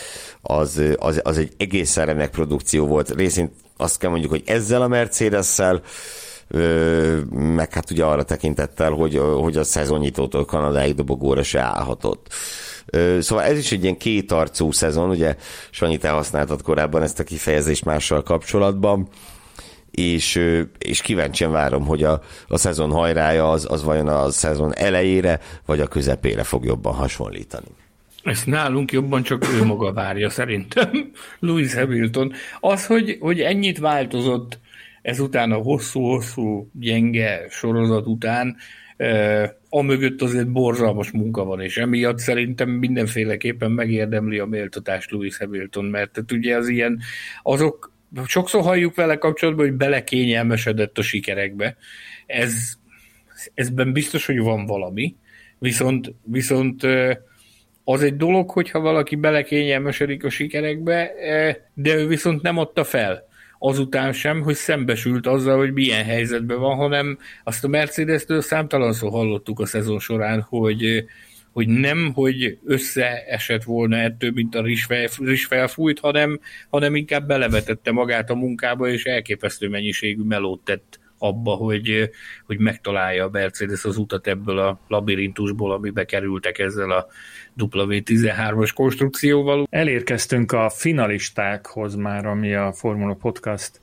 az, 0.46 0.82
az, 0.96 1.20
az 1.24 1.38
egy 1.38 1.52
egészen 1.56 2.06
remek 2.06 2.30
produkció 2.30 2.86
volt. 2.86 3.14
Részint 3.14 3.52
azt 3.76 3.98
kell 3.98 4.10
mondjuk, 4.10 4.30
hogy 4.30 4.42
ezzel 4.46 4.82
a 4.82 4.88
Mercedes-szel, 4.88 5.82
meg 7.30 7.72
hát 7.72 7.90
ugye 7.90 8.04
arra 8.04 8.22
tekintettel, 8.22 8.90
hogy, 8.90 9.20
hogy 9.40 9.56
a 9.56 9.64
szezonnyitótól 9.64 10.44
Kanadáig 10.44 10.94
dobogóra 10.94 11.42
se 11.42 11.60
állhatott. 11.60 12.32
Szóval 13.20 13.44
ez 13.44 13.58
is 13.58 13.72
egy 13.72 13.82
ilyen 13.82 13.96
kétarcú 13.96 14.72
szezon, 14.72 15.10
ugye 15.10 15.36
Sanyi, 15.70 15.96
te 15.96 16.08
használtad 16.08 16.62
korábban 16.62 17.02
ezt 17.02 17.18
a 17.18 17.24
kifejezést 17.24 17.84
mással 17.84 18.22
kapcsolatban, 18.22 19.08
és, 19.90 20.42
és 20.78 21.00
kíváncsian 21.00 21.52
várom, 21.52 21.86
hogy 21.86 22.02
a, 22.02 22.20
a 22.48 22.58
szezon 22.58 22.90
hajrája 22.90 23.50
az, 23.50 23.66
az 23.70 23.82
vajon 23.82 24.08
a 24.08 24.30
szezon 24.30 24.74
elejére, 24.74 25.40
vagy 25.66 25.80
a 25.80 25.86
közepére 25.86 26.42
fog 26.42 26.64
jobban 26.64 26.94
hasonlítani. 26.94 27.66
Ezt 28.26 28.46
nálunk 28.46 28.92
jobban 28.92 29.22
csak 29.22 29.44
ő 29.52 29.64
maga 29.64 29.92
várja 29.92 30.30
szerintem, 30.30 31.10
Louis 31.38 31.74
Hamilton. 31.74 32.32
Az, 32.60 32.86
hogy, 32.86 33.16
hogy 33.20 33.40
ennyit 33.40 33.78
változott 33.78 34.58
ezután 35.02 35.52
a 35.52 35.56
hosszú-hosszú 35.56 36.70
gyenge 36.72 37.46
sorozat 37.48 38.06
után 38.06 38.56
a 39.68 39.82
mögött 39.82 40.22
azért 40.22 40.50
borzalmas 40.50 41.10
munka 41.10 41.44
van, 41.44 41.60
és 41.60 41.76
emiatt 41.76 42.18
szerintem 42.18 42.68
mindenféleképpen 42.70 43.70
megérdemli 43.70 44.38
a 44.38 44.46
méltatást 44.46 45.10
Louis 45.10 45.36
Hamilton, 45.36 45.84
mert 45.84 46.10
tehát 46.10 46.32
ugye 46.32 46.56
az 46.56 46.68
ilyen, 46.68 47.00
azok, 47.42 47.92
sokszor 48.24 48.62
halljuk 48.62 48.94
vele 48.94 49.16
kapcsolatban, 49.16 49.66
hogy 49.66 49.76
belekényelmesedett 49.76 50.98
a 50.98 51.02
sikerekbe. 51.02 51.76
Ez, 52.26 52.72
ezben 53.54 53.92
biztos, 53.92 54.26
hogy 54.26 54.38
van 54.38 54.66
valami, 54.66 55.16
viszont, 55.58 56.14
viszont 56.24 56.82
az 57.88 58.02
egy 58.02 58.16
dolog, 58.16 58.50
hogyha 58.50 58.80
valaki 58.80 59.16
belekényelmesedik 59.16 60.24
a 60.24 60.30
sikerekbe, 60.30 61.12
de 61.74 61.94
ő 61.94 62.06
viszont 62.06 62.42
nem 62.42 62.58
adta 62.58 62.84
fel. 62.84 63.28
Azután 63.58 64.12
sem, 64.12 64.42
hogy 64.42 64.54
szembesült 64.54 65.26
azzal, 65.26 65.58
hogy 65.58 65.72
milyen 65.72 66.04
helyzetben 66.04 66.58
van, 66.58 66.76
hanem 66.76 67.18
azt 67.44 67.64
a 67.64 67.68
Mercedes-től 67.68 68.40
számtalanszor 68.40 69.10
hallottuk 69.10 69.60
a 69.60 69.66
szezon 69.66 69.98
során, 69.98 70.40
hogy 70.40 71.04
hogy 71.52 71.68
nem, 71.68 72.12
hogy 72.14 72.58
összeesett 72.64 73.62
volna 73.62 73.96
ettől, 73.96 74.30
mint 74.30 74.54
a 74.54 74.62
rizs 75.18 75.46
felfújt, 75.46 75.98
hanem, 75.98 76.40
hanem 76.68 76.94
inkább 76.94 77.26
belevetette 77.26 77.92
magát 77.92 78.30
a 78.30 78.34
munkába, 78.34 78.88
és 78.88 79.04
elképesztő 79.04 79.68
mennyiségű 79.68 80.22
melót 80.22 80.64
tett 80.64 80.98
abba, 81.18 81.50
hogy, 81.50 82.10
hogy 82.46 82.58
megtalálja 82.58 83.24
a 83.24 83.30
Mercedes 83.32 83.84
az 83.84 83.96
utat 83.96 84.26
ebből 84.26 84.58
a 84.58 84.78
labirintusból, 84.88 85.72
amibe 85.72 86.04
kerültek 86.04 86.58
ezzel 86.58 86.90
a 86.90 87.06
W13-as 87.58 88.70
konstrukcióval. 88.74 89.66
Elérkeztünk 89.70 90.52
a 90.52 90.68
finalistákhoz 90.70 91.94
már, 91.94 92.26
ami 92.26 92.54
a 92.54 92.72
Formula 92.72 93.14
Podcast 93.14 93.80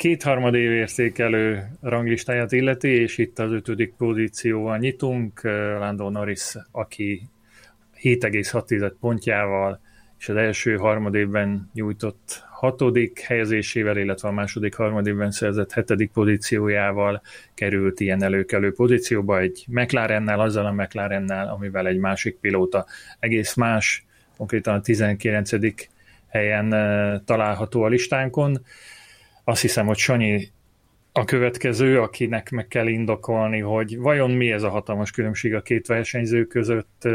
kétharmad 0.00 0.54
év 0.54 0.70
értékelő 0.70 1.68
ranglistáját 1.80 2.52
illeti, 2.52 2.88
és 2.88 3.18
itt 3.18 3.38
az 3.38 3.52
ötödik 3.52 3.94
pozícióval 3.96 4.78
nyitunk. 4.78 5.40
Lando 5.78 6.10
Norris, 6.10 6.54
aki 6.70 7.22
7,6 8.02 8.92
pontjával 9.00 9.80
és 10.18 10.28
az 10.28 10.36
első 10.36 10.76
harmad 10.76 11.14
évben 11.14 11.70
nyújtott 11.74 12.44
hatodik 12.60 13.20
helyezésével, 13.20 13.96
illetve 13.96 14.28
a 14.28 14.32
második 14.32 14.74
harmadikben 14.74 15.30
szerzett 15.30 15.72
hetedik 15.72 16.10
pozíciójával 16.10 17.22
került 17.54 18.00
ilyen 18.00 18.22
előkelő 18.22 18.72
pozícióba 18.72 19.38
egy 19.38 19.64
McLarennel, 19.68 20.40
azzal 20.40 20.66
a 20.66 20.72
McLarennel, 20.72 21.48
amivel 21.48 21.86
egy 21.86 21.98
másik 21.98 22.36
pilóta 22.40 22.86
egész 23.18 23.54
más, 23.54 24.04
konkrétan 24.36 24.74
a 24.74 24.80
19. 24.80 25.50
helyen 26.28 26.68
található 27.24 27.82
a 27.82 27.88
listánkon. 27.88 28.64
Azt 29.44 29.60
hiszem, 29.60 29.86
hogy 29.86 29.98
Sanyi 29.98 30.50
a 31.12 31.24
következő, 31.24 32.00
akinek 32.00 32.50
meg 32.50 32.68
kell 32.68 32.86
indokolni, 32.86 33.60
hogy 33.60 33.98
vajon 33.98 34.30
mi 34.30 34.52
ez 34.52 34.62
a 34.62 34.70
hatalmas 34.70 35.10
különbség 35.10 35.54
a 35.54 35.62
két 35.62 35.86
versenyző 35.86 36.44
között, 36.44 37.08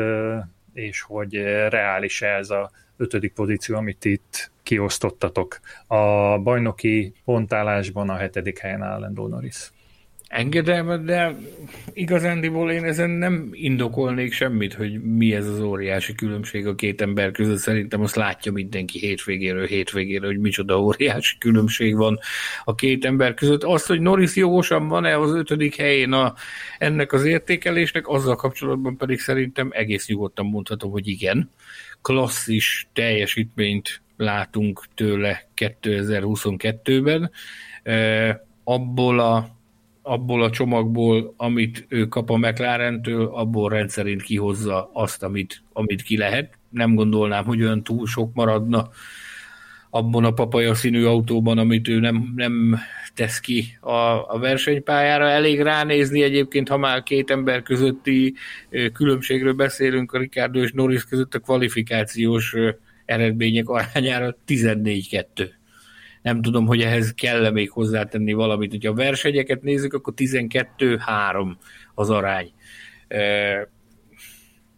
és 0.74 1.02
hogy 1.02 1.34
reális-e 1.70 2.28
ez 2.28 2.50
a 2.50 2.72
ötödik 2.98 3.34
pozíció, 3.34 3.76
amit 3.76 4.06
itt 4.06 4.54
kiosztottatok. 4.66 5.60
A 5.88 6.38
bajnoki 6.38 7.14
pontállásban 7.26 8.10
a 8.10 8.16
hetedik 8.16 8.60
helyen 8.60 8.82
áll 8.82 9.00
Lando 9.00 9.28
Norris. 9.28 9.72
Engedem, 10.28 11.06
de 11.06 11.36
igazándiból 11.94 12.72
én 12.72 12.84
ezen 12.84 13.10
nem 13.10 13.50
indokolnék 13.52 14.34
semmit, 14.34 14.74
hogy 14.74 15.02
mi 15.02 15.34
ez 15.34 15.48
az 15.48 15.60
óriási 15.60 16.16
különbség 16.16 16.68
a 16.68 16.76
két 16.76 17.02
ember 17.02 17.32
között. 17.32 17.58
Szerintem 17.58 18.02
azt 18.02 18.16
látja 18.16 18.52
mindenki 18.52 19.00
hétvégéről 19.00 19.66
hétvégéről, 19.66 20.30
hogy 20.30 20.40
micsoda 20.40 20.80
óriási 20.80 21.38
különbség 21.38 21.96
van 21.96 22.20
a 22.64 22.76
két 22.76 23.06
ember 23.06 23.34
között. 23.34 23.64
Azt, 23.64 23.88
hogy 23.88 24.00
Norris 24.00 24.36
jogosan 24.36 24.88
van-e 24.88 25.18
az 25.18 25.36
ötödik 25.36 25.76
helyén 25.76 26.12
a, 26.12 26.34
ennek 26.78 27.14
az 27.14 27.26
értékelésnek, 27.26 28.08
azzal 28.08 28.36
kapcsolatban 28.36 28.98
pedig 28.98 29.20
szerintem 29.20 29.70
egész 29.72 30.08
nyugodtan 30.08 30.46
mondhatom, 30.46 30.92
hogy 30.92 31.08
igen. 31.08 31.52
Klasszis 32.06 32.88
teljesítményt 32.94 34.02
látunk 34.18 34.86
tőle 34.95 35.48
2022-ben. 35.56 37.32
Abból 38.64 39.19
a, 39.19 39.48
abból 40.02 40.44
a 40.44 40.49
csomagból, 40.49 41.34
amit 41.38 41.86
ő 41.90 42.07
kap 42.07 42.30
a 42.30 42.38
McLaren-től, 42.38 43.26
abból 43.26 43.69
rendszerint 43.69 44.22
kihozza 44.22 44.90
azt, 44.94 45.23
amit, 45.23 45.64
amit 45.73 46.02
ki 46.02 46.18
lehet. 46.18 46.57
Nem 46.69 46.95
gondolnám, 46.95 47.45
hogy 47.45 47.61
olyan 47.61 47.84
túl 47.84 48.07
sok 48.07 48.34
maradna 48.34 48.90
abban 49.96 50.24
a 50.24 50.32
papaja 50.32 50.74
színű 50.74 51.04
autóban, 51.04 51.58
amit 51.58 51.88
ő 51.88 52.00
nem, 52.00 52.34
nem 52.36 52.80
tesz 53.14 53.40
ki 53.40 53.78
a, 53.80 54.34
a 54.34 54.38
versenypályára. 54.40 55.30
Elég 55.30 55.62
ránézni 55.62 56.24
egyébként, 56.24 56.70
ha 56.70 56.78
már 56.78 57.04
két 57.04 57.32
ember 57.32 57.62
közötti 57.62 58.34
különbségről 58.94 59.54
beszélünk, 59.54 60.12
a 60.12 60.18
Ricardo 60.18 60.60
és 60.60 60.72
Norris 60.72 61.04
között 61.04 61.34
a 61.34 61.40
kvalifikációs 61.40 62.56
eredmények 63.06 63.70
arányára 63.70 64.38
14-2. 64.48 65.24
Nem 66.22 66.42
tudom, 66.42 66.66
hogy 66.66 66.82
ehhez 66.82 67.14
kell 67.14 67.46
-e 67.46 67.52
még 67.52 67.72
hozzátenni 67.72 68.34
valamit. 68.34 68.72
Hogyha 68.72 68.92
a 68.92 68.96
versenyeket 68.96 69.62
nézzük, 69.62 69.94
akkor 69.94 70.14
12-3 70.18 71.52
az 71.94 72.10
arány 72.10 72.52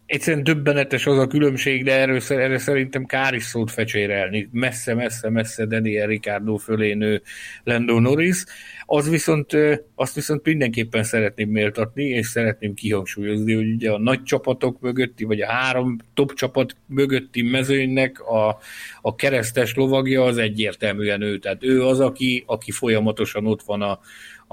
egyszerűen 0.07 0.43
döbbenetes 0.43 1.05
az 1.05 1.17
a 1.17 1.27
különbség, 1.27 1.83
de 1.83 1.99
erről, 1.99 2.21
erről 2.29 2.57
szerintem 2.57 3.05
kár 3.05 3.33
is 3.33 3.43
szót 3.43 3.71
fecsérelni. 3.71 4.49
Messze, 4.51 4.93
messze, 4.93 5.29
messze 5.29 5.65
Daniel 5.65 6.07
Ricardo 6.07 6.55
fölé 6.55 6.93
nő 6.93 7.21
Lando 7.63 7.99
Norris. 7.99 8.43
Az 8.85 9.09
viszont, 9.09 9.51
azt 9.95 10.15
viszont 10.15 10.45
mindenképpen 10.45 11.03
szeretném 11.03 11.49
méltatni, 11.49 12.03
és 12.03 12.27
szeretném 12.27 12.73
kihangsúlyozni, 12.73 13.53
hogy 13.53 13.71
ugye 13.71 13.91
a 13.91 13.99
nagy 13.99 14.23
csapatok 14.23 14.79
mögötti, 14.81 15.23
vagy 15.23 15.41
a 15.41 15.51
három 15.51 15.97
top 16.13 16.33
csapat 16.33 16.75
mögötti 16.85 17.41
mezőnynek 17.41 18.19
a, 18.19 18.59
a 19.01 19.15
keresztes 19.15 19.75
lovagja 19.75 20.23
az 20.23 20.37
egyértelműen 20.37 21.21
ő. 21.21 21.37
Tehát 21.37 21.63
ő 21.63 21.85
az, 21.85 21.99
aki, 21.99 22.43
aki 22.45 22.71
folyamatosan 22.71 23.47
ott 23.47 23.61
van 23.61 23.81
a, 23.81 23.99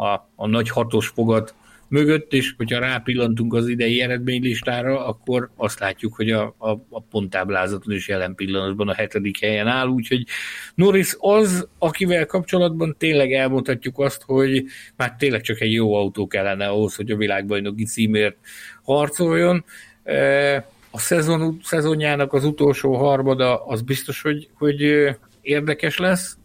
a, 0.02 0.28
a 0.36 0.46
nagy 0.46 0.70
hatos 0.70 1.08
fogad 1.08 1.54
mögött, 1.94 2.32
és 2.32 2.54
hogyha 2.56 2.78
rápillantunk 2.78 3.54
az 3.54 3.68
idei 3.68 4.00
eredménylistára, 4.00 5.06
akkor 5.06 5.50
azt 5.56 5.78
látjuk, 5.78 6.14
hogy 6.14 6.30
a, 6.30 6.54
a, 6.58 6.70
a 6.70 7.00
ponttáblázaton 7.00 7.94
is 7.94 8.08
jelen 8.08 8.34
pillanatban 8.34 8.88
a 8.88 8.94
hetedik 8.94 9.40
helyen 9.40 9.66
áll, 9.66 9.86
úgyhogy 9.86 10.26
Norris 10.74 11.16
az, 11.18 11.68
akivel 11.78 12.26
kapcsolatban 12.26 12.94
tényleg 12.98 13.32
elmondhatjuk 13.32 13.98
azt, 13.98 14.22
hogy 14.22 14.64
már 14.96 15.14
tényleg 15.18 15.40
csak 15.40 15.60
egy 15.60 15.72
jó 15.72 15.94
autó 15.94 16.26
kellene 16.26 16.66
ahhoz, 16.66 16.94
hogy 16.94 17.10
a 17.10 17.16
világbajnoki 17.16 17.84
címért 17.84 18.36
harcoljon. 18.82 19.64
E, 20.04 20.56
a 20.90 20.98
szezon, 20.98 21.60
szezonjának 21.62 22.32
az 22.32 22.44
utolsó 22.44 22.94
harmada 22.94 23.66
az 23.66 23.82
biztos, 23.82 24.22
hogy, 24.22 24.48
hogy 24.58 24.82
érdekes 25.40 25.98
lesz. 25.98 26.36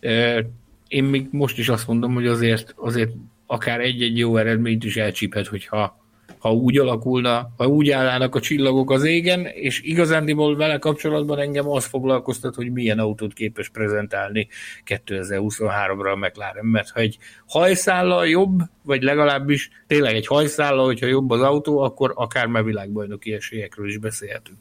E, 0.00 0.44
én 0.88 1.04
még 1.04 1.28
most 1.30 1.58
is 1.58 1.68
azt 1.68 1.86
mondom, 1.86 2.14
hogy 2.14 2.26
azért, 2.26 2.74
azért 2.76 3.10
akár 3.46 3.80
egy-egy 3.80 4.18
jó 4.18 4.36
eredményt 4.36 4.84
is 4.84 4.96
elcsíphet, 4.96 5.46
hogyha 5.46 6.04
ha 6.38 6.52
úgy 6.52 6.78
alakulna, 6.78 7.50
ha 7.56 7.66
úgy 7.66 7.90
állnának 7.90 8.34
a 8.34 8.40
csillagok 8.40 8.90
az 8.90 9.04
égen, 9.04 9.46
és 9.46 9.80
igazándiból 9.82 10.56
vele 10.56 10.78
kapcsolatban 10.78 11.38
engem 11.38 11.68
az 11.68 11.84
foglalkoztat, 11.84 12.54
hogy 12.54 12.72
milyen 12.72 12.98
autót 12.98 13.32
képes 13.32 13.68
prezentálni 13.68 14.48
2023-ra 14.86 16.12
a 16.12 16.16
McLaren, 16.16 16.64
mert 16.64 16.90
ha 16.90 17.00
egy 17.00 17.18
hajszállal 17.46 18.28
jobb, 18.28 18.60
vagy 18.82 19.02
legalábbis 19.02 19.70
tényleg 19.86 20.14
egy 20.14 20.26
hajszállal, 20.26 20.84
hogyha 20.84 21.06
jobb 21.06 21.30
az 21.30 21.40
autó, 21.40 21.78
akkor 21.78 22.12
akár 22.14 22.46
már 22.46 22.64
világbajnoki 22.64 23.32
esélyekről 23.32 23.88
is 23.88 23.98
beszélhetünk. 23.98 24.58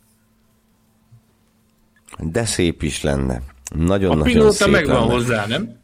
De 2.20 2.46
szép 2.46 2.84
is 2.84 3.02
lenne. 3.04 3.42
Nagyon-nagyon 3.76 4.22
A 4.22 4.24
pilóta 4.24 4.68
megvan 4.68 5.00
lenne. 5.00 5.12
hozzá, 5.14 5.46
nem? 5.48 5.84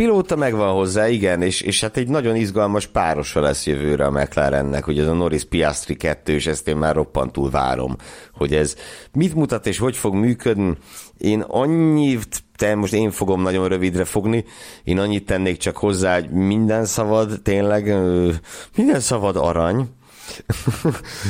Pilóta 0.00 0.36
megvan 0.36 0.74
hozzá, 0.74 1.08
igen, 1.08 1.42
és, 1.42 1.60
és 1.60 1.80
hát 1.80 1.96
egy 1.96 2.08
nagyon 2.08 2.36
izgalmas 2.36 2.86
párosa 2.86 3.40
lesz 3.40 3.66
jövőre 3.66 4.04
a 4.04 4.10
McLarennek, 4.10 4.84
hogy 4.84 4.98
ez 4.98 5.06
a 5.06 5.12
Norris 5.12 5.44
Piastri 5.44 5.96
2, 5.96 6.32
és 6.32 6.46
ezt 6.46 6.68
én 6.68 6.76
már 6.76 6.94
roppantul 6.94 7.50
várom, 7.50 7.96
hogy 8.34 8.54
ez 8.54 8.76
mit 9.12 9.34
mutat 9.34 9.66
és 9.66 9.78
hogy 9.78 9.96
fog 9.96 10.14
működni. 10.14 10.76
Én 11.18 11.40
annyit, 11.40 12.42
te 12.56 12.74
most 12.74 12.92
én 12.92 13.10
fogom 13.10 13.42
nagyon 13.42 13.68
rövidre 13.68 14.04
fogni, 14.04 14.44
én 14.84 14.98
annyit 14.98 15.26
tennék 15.26 15.56
csak 15.56 15.76
hozzá, 15.76 16.14
hogy 16.14 16.30
minden 16.30 16.84
szavad 16.84 17.40
tényleg, 17.42 17.94
minden 18.76 19.00
szavad 19.00 19.36
arany, 19.36 19.88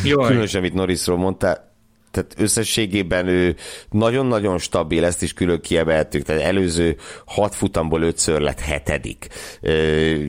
Különösen, 0.03 0.61
amit 0.61 0.75
Norrisról 0.75 1.17
mondtál, 1.17 1.70
tehát 2.11 2.35
összességében 2.39 3.27
ő 3.27 3.57
nagyon-nagyon 3.91 4.59
stabil, 4.59 5.05
ezt 5.05 5.23
is 5.23 5.33
külön 5.33 5.61
kiemeltük, 5.61 6.23
tehát 6.23 6.43
előző 6.43 6.97
hat 7.27 7.55
futamból 7.55 8.03
ötször 8.03 8.41
lett 8.41 8.61
hetedik. 8.61 9.27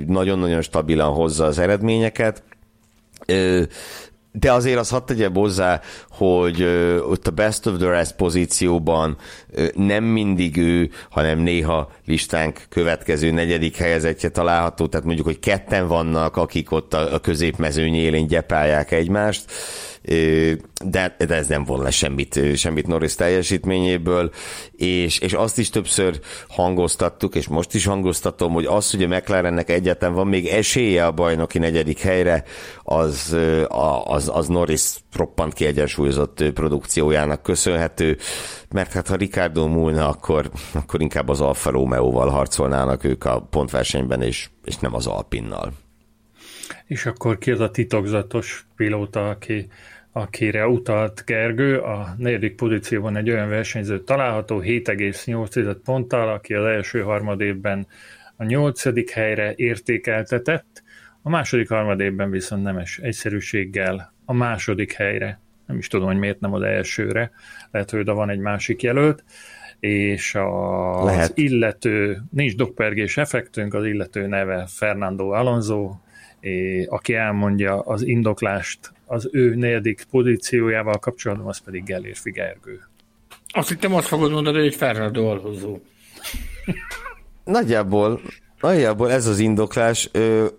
Nagyon-nagyon 0.08 0.62
stabilan 0.62 1.14
hozza 1.14 1.45
az 1.45 1.60
eredményeket. 1.60 2.44
De 4.34 4.52
azért 4.52 4.80
az 4.80 4.90
hadd 4.90 5.06
tegyem 5.06 5.34
hozzá, 5.34 5.82
hogy 6.10 6.64
ott 7.10 7.28
a 7.28 7.32
best 7.32 7.66
of 7.66 7.78
the 7.78 7.90
rest 7.90 8.16
pozícióban 8.16 9.18
nem 9.74 10.03
mindig 10.03 10.58
ő, 10.58 10.90
hanem 11.10 11.40
néha 11.40 11.91
listánk 12.06 12.66
következő 12.70 13.32
negyedik 13.32 13.78
helyezettje 13.78 14.30
található, 14.30 14.88
tehát 14.88 15.06
mondjuk, 15.06 15.28
hogy 15.28 15.40
ketten 15.40 15.88
vannak, 15.88 16.38
akik 16.38 16.72
ott 16.72 16.94
a, 16.94 17.14
a 17.14 17.20
középmezőny 17.20 17.95
élén 17.95 18.28
gyepálják 18.28 18.91
egymást 18.91 19.52
de, 20.84 21.15
de 21.18 21.36
ez 21.36 21.48
nem 21.48 21.65
von 21.65 21.82
le 21.82 21.91
semmit, 21.91 22.40
semmit 22.56 22.88
Norris 22.88 23.15
teljesítményéből, 23.15 24.32
és, 24.72 25.19
és 25.19 25.34
azt 25.34 25.57
is 25.57 25.69
többször 25.69 26.19
hangoztattuk, 26.48 27.36
és 27.36 27.48
most 27.48 27.73
is 27.73 27.86
hangoztatom, 27.86 28.53
hogy 28.53 28.65
az, 28.65 28.91
hogy 28.91 29.03
a 29.03 29.07
McLarennek 29.07 29.69
egyetlen 29.69 30.14
van 30.14 30.28
még 30.28 30.48
esélye 30.48 31.06
a 31.06 31.11
bajnoki 31.11 31.60
negyedik 31.60 31.99
helyre, 31.99 32.44
az, 32.84 33.38
az, 34.03 34.32
az 34.34 34.48
Norris 34.48 34.84
roppant 35.14 35.53
kiegyensúlyozott 35.53 36.44
produkciójának 36.53 37.44
köszönhető, 37.44 38.18
mert 38.69 38.91
hát 38.91 39.07
ha 39.07 39.15
Ricardo 39.15 39.68
múlna, 39.68 40.07
akkor, 40.07 40.52
akkor 40.73 41.02
inkább 41.02 41.30
az 41.30 41.41
Alfa 41.41 41.69
Romeo-val 41.69 42.30
harcolnának 42.30 43.03
ők 43.03 43.26
a 43.26 43.40
pontversenyben, 43.49 44.22
és, 44.22 44.49
és 44.64 44.78
nem 44.78 44.95
az 44.95 45.07
Alpinnal. 45.07 45.73
És 46.85 47.06
akkor 47.06 47.38
ki 47.38 47.52
az 47.52 47.60
a 47.60 47.72
titokzatos 47.72 48.65
pilóta, 48.76 49.30
aki, 49.30 49.68
akire 50.11 50.68
utalt 50.68 51.23
Gergő, 51.26 51.80
a 51.80 52.15
negyedik 52.18 52.56
pozícióban 52.56 53.15
egy 53.15 53.30
olyan 53.30 53.49
versenyző 53.49 54.03
található 54.03 54.61
7,8 54.61 55.76
ponttal, 55.84 56.30
aki 56.30 56.53
az 56.53 56.65
első 56.65 57.02
harmadévben 57.02 57.88
a 58.35 58.43
nyolcadik 58.43 59.10
helyre 59.10 59.53
értékeltetett, 59.56 60.84
a 61.22 61.30
második 61.30 61.69
harmadévben 61.69 62.30
viszont 62.30 62.64
nemes 62.64 62.98
egyszerűséggel 62.98 64.14
a 64.26 64.34
második 64.34 64.93
helyre, 64.93 65.39
nem 65.65 65.77
is 65.77 65.88
tudom, 65.88 66.07
hogy 66.07 66.18
miért 66.18 66.39
nem 66.39 66.53
az 66.53 66.61
elsőre, 66.61 67.31
lehet, 67.72 67.89
hogy 67.89 67.99
oda 67.99 68.14
van 68.14 68.30
egy 68.30 68.39
másik 68.39 68.81
jelölt, 68.81 69.23
és 69.80 70.35
az 70.35 71.06
Lehet. 71.06 71.38
illető, 71.38 72.22
nincs 72.31 72.56
dokpergés 72.56 73.18
effektünk, 73.18 73.73
az 73.73 73.85
illető 73.85 74.27
neve 74.27 74.65
Fernando 74.68 75.30
Alonso, 75.30 75.95
aki 76.88 77.13
elmondja 77.13 77.80
az 77.80 78.01
indoklást 78.07 78.80
az 79.05 79.30
ő 79.31 79.55
negyedik 79.55 80.05
pozíciójával 80.11 80.97
kapcsolatban, 80.97 81.47
az 81.47 81.57
pedig 81.57 81.84
Gellér 81.84 82.15
Figergő. 82.15 82.80
Azt 83.47 83.69
hittem 83.69 83.93
azt 83.93 84.07
fogod 84.07 84.31
mondani, 84.31 84.59
hogy 84.59 84.76
Fernando 84.76 85.30
Alonso. 85.30 85.77
Nagyjából, 87.43 88.22
nagyjából 88.61 89.11
ez 89.11 89.27
az 89.27 89.39
indoklás. 89.39 90.09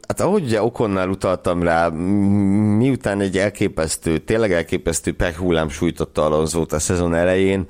Hát 0.09 0.21
ahogy 0.21 0.43
ugye 0.43 0.63
Okonnál 0.63 1.09
utaltam 1.09 1.63
rá, 1.63 1.89
miután 1.89 3.21
egy 3.21 3.39
elképesztő, 3.39 4.19
tényleg 4.19 4.53
elképesztő 4.53 5.13
pekhullám 5.13 5.69
sújtotta 5.69 6.25
Alonzót 6.25 6.73
a 6.73 6.79
szezon 6.79 7.15
elején, 7.15 7.67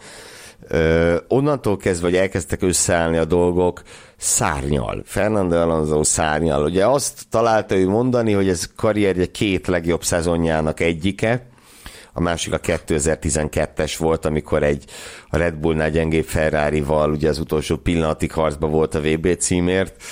onnantól 1.28 1.77
kezdve, 1.77 2.07
hogy 2.07 2.16
elkezdtek 2.16 2.62
összeállni 2.62 3.16
a 3.16 3.24
dolgok, 3.24 3.82
szárnyal. 4.16 5.03
Fernando 5.05 5.57
Alonso 5.57 6.05
szárnyal. 6.05 6.65
Ugye 6.65 6.86
azt 6.86 7.23
találta 7.31 7.74
ő 7.74 7.89
mondani, 7.89 8.32
hogy 8.32 8.49
ez 8.49 8.69
karrierje 8.77 9.27
két 9.27 9.66
legjobb 9.66 10.05
szezonjának 10.05 10.81
egyike, 10.81 11.47
a 12.12 12.20
másik 12.20 12.53
a 12.53 12.61
2012-es 12.61 13.94
volt, 13.99 14.24
amikor 14.24 14.62
egy 14.62 14.85
a 15.28 15.36
Red 15.36 15.55
Bullnál 15.55 15.90
gyengébb 15.90 16.24
Ferrari-val 16.24 17.11
ugye 17.11 17.28
az 17.28 17.39
utolsó 17.39 17.77
pillanatig 17.77 18.32
harcba 18.32 18.66
volt 18.66 18.94
a 18.94 19.01
VB 19.01 19.36
címért. 19.36 20.03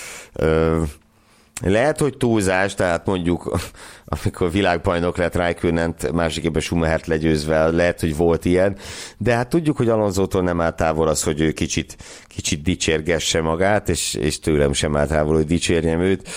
Lehet, 1.63 2.01
hogy 2.01 2.17
túlzás, 2.17 2.75
tehát 2.75 3.07
mondjuk 3.07 3.51
amikor 4.05 4.51
világbajnok 4.51 5.17
lett 5.17 5.35
Raikkonent, 5.35 6.13
másikében 6.13 6.63
Schumachert 6.63 7.07
legyőzve, 7.07 7.71
lehet, 7.71 8.01
hogy 8.01 8.17
volt 8.17 8.45
ilyen, 8.45 8.77
de 9.19 9.35
hát 9.35 9.49
tudjuk, 9.49 9.77
hogy 9.77 9.89
Alonzótól 9.89 10.43
nem 10.43 10.61
áll 10.61 10.75
távol 10.75 11.09
az, 11.09 11.23
hogy 11.23 11.41
ő 11.41 11.53
kicsit, 11.53 11.97
kicsit 12.27 12.63
dicsérgesse 12.63 13.41
magát, 13.41 13.89
és, 13.89 14.15
és 14.15 14.39
tőlem 14.39 14.73
sem 14.73 14.97
áll 14.97 15.07
távol, 15.07 15.35
hogy 15.35 15.47
dicsérjem 15.47 16.01
őt. 16.01 16.29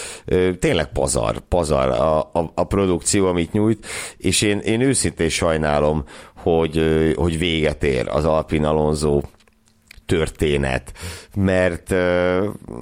Tényleg 0.59 0.91
pazar, 0.91 1.39
pazar 1.39 1.89
a, 1.89 2.19
a, 2.19 2.51
a 2.55 2.63
produkció, 2.63 3.27
amit 3.27 3.51
nyújt, 3.51 3.85
és 4.17 4.41
én, 4.41 4.59
én 4.59 4.81
őszintén 4.81 5.29
sajnálom, 5.29 6.03
hogy, 6.35 7.13
hogy 7.15 7.37
véget 7.37 7.83
ér 7.83 8.07
az 8.07 8.25
Alpin 8.25 8.65
Alonso 8.65 9.21
történet, 10.05 10.91
mert, 11.35 11.89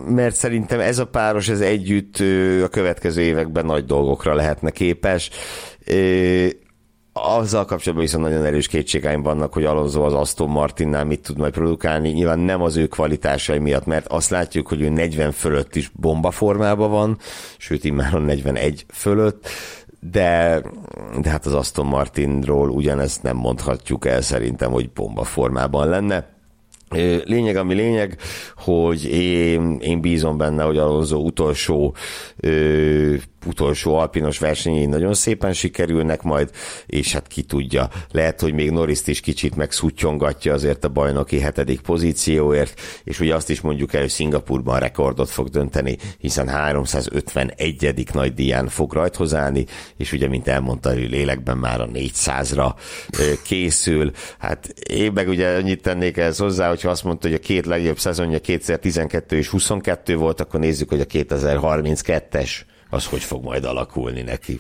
mert 0.08 0.36
szerintem 0.36 0.80
ez 0.80 1.00
a 1.00 1.08
páros, 1.08 1.50
ez 1.50 1.62
együtt 1.62 2.16
a 2.64 2.68
következő 2.68 3.22
években 3.22 3.66
nagy 3.66 3.86
dolgokra 3.86 4.34
lehetne 4.34 4.70
képes. 4.70 5.30
azzal 7.14 7.66
kapcsolatban 7.66 8.06
viszont 8.06 8.24
nagyon 8.24 8.46
erős 8.46 8.68
kétségeim 8.68 9.22
vannak, 9.22 9.54
hogy 9.54 9.66
Alonso 9.66 10.04
az 10.04 10.14
Aston 10.14 10.50
Martinnál 10.50 11.06
mit 11.06 11.22
tud 11.22 11.38
majd 11.38 11.54
produkálni. 11.54 12.10
Nyilván 12.10 12.40
nem 12.40 12.62
az 12.62 12.76
ő 12.76 12.88
kvalitásai 12.88 13.58
miatt, 13.58 13.86
mert 13.86 14.08
azt 14.08 14.30
látjuk, 14.30 14.68
hogy 14.68 14.82
ő 14.82 14.90
40 14.90 15.32
fölött 15.32 15.76
is 15.76 15.92
bomba 15.94 16.32
formában 16.32 16.90
van, 16.90 17.18
sőt, 17.58 17.84
immáron 17.84 18.22
41 18.22 18.86
fölött, 18.90 19.48
de, 20.00 20.62
de 21.22 21.30
hát 21.30 21.46
az 21.46 21.54
Aston 21.54 21.86
Martinról 21.86 22.70
ugyanezt 22.70 23.24
nem 23.24 23.36
mondhatjuk 23.36 24.06
el 24.06 24.22
szerintem, 24.22 24.72
hogy 24.72 24.90
bomba 24.90 25.24
formában 25.24 25.90
lenne. 25.90 26.40
Lényeg, 27.24 27.56
ami 27.56 27.74
lényeg, 27.74 28.18
hogy 28.56 29.06
én, 29.06 29.78
én 29.82 30.02
bízom 30.02 30.38
benne, 30.38 30.64
hogy 30.64 30.78
Alonso 30.78 31.18
utolsó 31.18 31.96
ö, 32.38 33.16
utolsó 33.46 33.96
alpinos 33.96 34.40
versenyén 34.40 34.90
nagyon 34.90 35.14
szépen 35.14 35.54
sikerülnek 35.54 36.22
majd, 36.22 36.50
és 36.86 37.14
hát 37.14 37.28
ki 37.28 37.42
tudja, 37.42 37.90
lehet, 38.12 38.42
hogy 38.42 38.54
még 38.54 38.72
Norriszt 38.72 39.08
is 39.08 39.20
kicsit 39.20 39.56
megszuttyongatja 39.56 40.54
azért 40.54 40.84
a 40.84 40.90
bajnoki 40.90 41.40
hetedik 41.40 41.82
pozícióért, 41.82 42.82
és 43.04 43.20
ugye 43.20 43.36
azt 43.36 43.50
is 43.50 43.62
mondjuk 43.62 43.94
el, 43.94 44.02
hogy 44.02 44.10
Szingapurban 44.10 44.80
rekordot 44.80 45.30
fog 45.30 45.50
dönteni, 45.50 45.98
hiszen 46.18 46.48
351. 46.48 48.08
nagy 48.14 48.34
díján 48.34 48.68
fog 48.68 48.94
rajthoz 48.94 49.34
állni, 49.34 49.66
és 49.98 50.12
ugye, 50.12 50.28
mint 50.28 50.48
elmondta, 50.48 50.90
hogy 50.90 51.10
lélekben 51.10 51.58
már 51.58 51.82
a 51.82 51.88
400-ra 51.88 52.74
készül. 53.44 54.12
Hát 54.38 54.68
én 54.90 55.12
meg 55.12 55.28
ugye 55.28 55.56
annyit 55.56 55.82
tennék 55.82 56.18
ehhez 56.18 56.38
hozzá, 56.38 56.70
hogyha 56.82 56.96
azt 56.96 57.04
mondta, 57.04 57.28
hogy 57.28 57.38
a 57.38 57.40
két 57.40 57.66
legjobb 57.66 57.98
szezonja 57.98 58.40
2012 58.40 59.38
és 59.38 59.48
22 59.48 60.16
volt, 60.16 60.40
akkor 60.40 60.60
nézzük, 60.60 60.90
hogy 60.90 61.00
a 61.00 61.06
2032-es 61.06 62.52
az 62.90 63.06
hogy 63.06 63.22
fog 63.22 63.44
majd 63.44 63.64
alakulni 63.64 64.22
neki. 64.22 64.60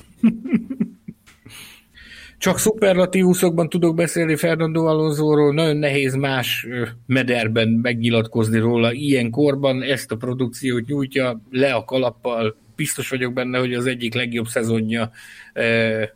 Csak 2.37 2.57
szuperlatívuszokban 2.57 3.69
tudok 3.69 3.95
beszélni 3.95 4.35
Fernando 4.35 4.85
Alonsoról, 4.85 5.53
nagyon 5.53 5.77
nehéz 5.77 6.15
más 6.15 6.67
mederben 7.05 7.67
megnyilatkozni 7.69 8.59
róla. 8.59 8.93
Ilyen 8.93 9.29
korban 9.29 9.81
ezt 9.81 10.11
a 10.11 10.15
produkciót 10.15 10.85
nyújtja 10.85 11.41
le 11.49 11.73
a 11.73 11.83
kalappal. 11.83 12.55
Biztos 12.75 13.09
vagyok 13.09 13.33
benne, 13.33 13.59
hogy 13.59 13.73
az 13.73 13.85
egyik 13.85 14.13
legjobb 14.13 14.47
szezonja 14.47 15.11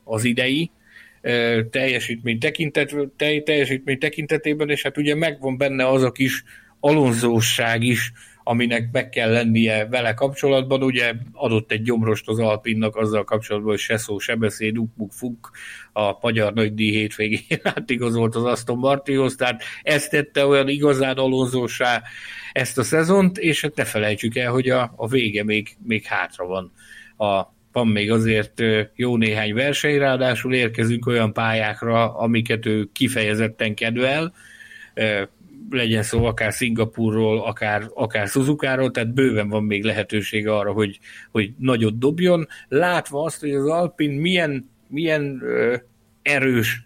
az 0.03 0.23
idei 0.23 0.72
teljesítmény, 1.70 2.40
tekintet, 2.40 2.96
teljesítmény 3.44 4.00
tekintetében, 4.00 4.70
és 4.70 4.82
hát 4.82 4.98
ugye 4.98 5.16
megvan 5.16 5.58
benne 5.58 5.88
az 5.88 6.04
a 6.04 6.12
kis 6.12 6.44
alonzóság 6.80 7.84
is, 7.84 8.12
aminek 8.44 8.90
meg 8.92 9.10
kell 9.10 9.32
lennie 9.32 9.88
vele 9.88 10.14
kapcsolatban. 10.14 10.84
Ugye 10.84 11.14
adott 11.32 11.72
egy 11.72 11.82
gyomrost 11.82 12.28
az 12.28 12.40
Alpinnak 12.40 12.96
azzal 12.96 13.24
kapcsolatban, 13.24 13.72
hogy 13.72 13.80
se 13.80 13.98
szó, 13.98 14.18
se 14.20 14.36
beszéd, 14.36 14.78
ukbuk, 14.78 15.12
fuk, 15.12 15.52
a 15.94 16.18
magyar 16.22 16.54
nagydíj 16.54 16.92
hétvégén 16.92 17.60
átigazolt 17.76 18.36
az 18.36 18.44
Aston 18.44 18.78
Martinhoz, 18.78 19.36
tehát 19.36 19.64
ezt 19.84 20.10
tette 20.10 20.46
olyan 20.46 20.68
igazán 20.68 21.18
alonzósá 21.18 22.02
ezt 22.52 22.78
a 22.78 22.84
szezont, 22.84 23.38
és 23.38 23.62
hát 23.62 23.76
ne 23.76 23.86
felejtsük 23.86 24.36
el, 24.36 24.52
hogy 24.52 24.70
a, 24.70 24.94
a 24.96 25.08
vége 25.08 25.44
még, 25.44 25.76
még 25.84 26.04
hátra 26.04 26.46
van. 26.46 26.72
A, 27.18 27.55
van 27.76 27.88
még 27.88 28.12
azért 28.12 28.62
jó 28.96 29.18
néhány 29.18 29.54
verseny, 29.54 29.98
ráadásul 29.98 30.54
érkezünk 30.54 31.06
olyan 31.06 31.34
pályákra, 31.34 32.18
amiket 32.18 32.66
ő 32.66 32.90
kifejezetten 32.94 33.76
kedvel, 33.76 34.34
legyen 35.70 36.04
szó 36.04 36.26
akár 36.26 36.54
Szingapurról, 36.54 37.42
akár, 37.42 37.90
akár 37.94 38.28
Suzukáról, 38.28 38.92
tehát 38.92 39.14
bőven 39.14 39.50
van 39.50 39.64
még 39.64 39.84
lehetősége 39.84 40.56
arra, 40.56 40.72
hogy, 40.72 41.00
hogy 41.32 41.54
nagyot 41.58 41.98
dobjon. 41.98 42.48
Látva 42.68 43.24
azt, 43.24 43.40
hogy 43.40 43.52
az 43.52 43.68
Alpin 43.68 44.12
milyen, 44.12 44.70
milyen 44.88 45.44
erős 46.22 46.84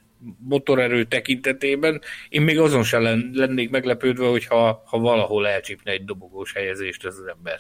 motorerő 0.48 1.04
tekintetében, 1.04 2.02
én 2.30 2.42
még 2.42 2.60
azon 2.60 2.84
sem 2.84 3.32
lennék 3.34 3.70
meglepődve, 3.70 4.28
hogyha 4.28 4.84
ha 4.86 5.00
valahol 5.00 5.48
elcsípne 5.48 5.92
egy 5.92 6.06
dobogós 6.06 6.54
helyezést 6.54 7.06
ez 7.06 7.16
az 7.18 7.28
ember. 7.38 7.60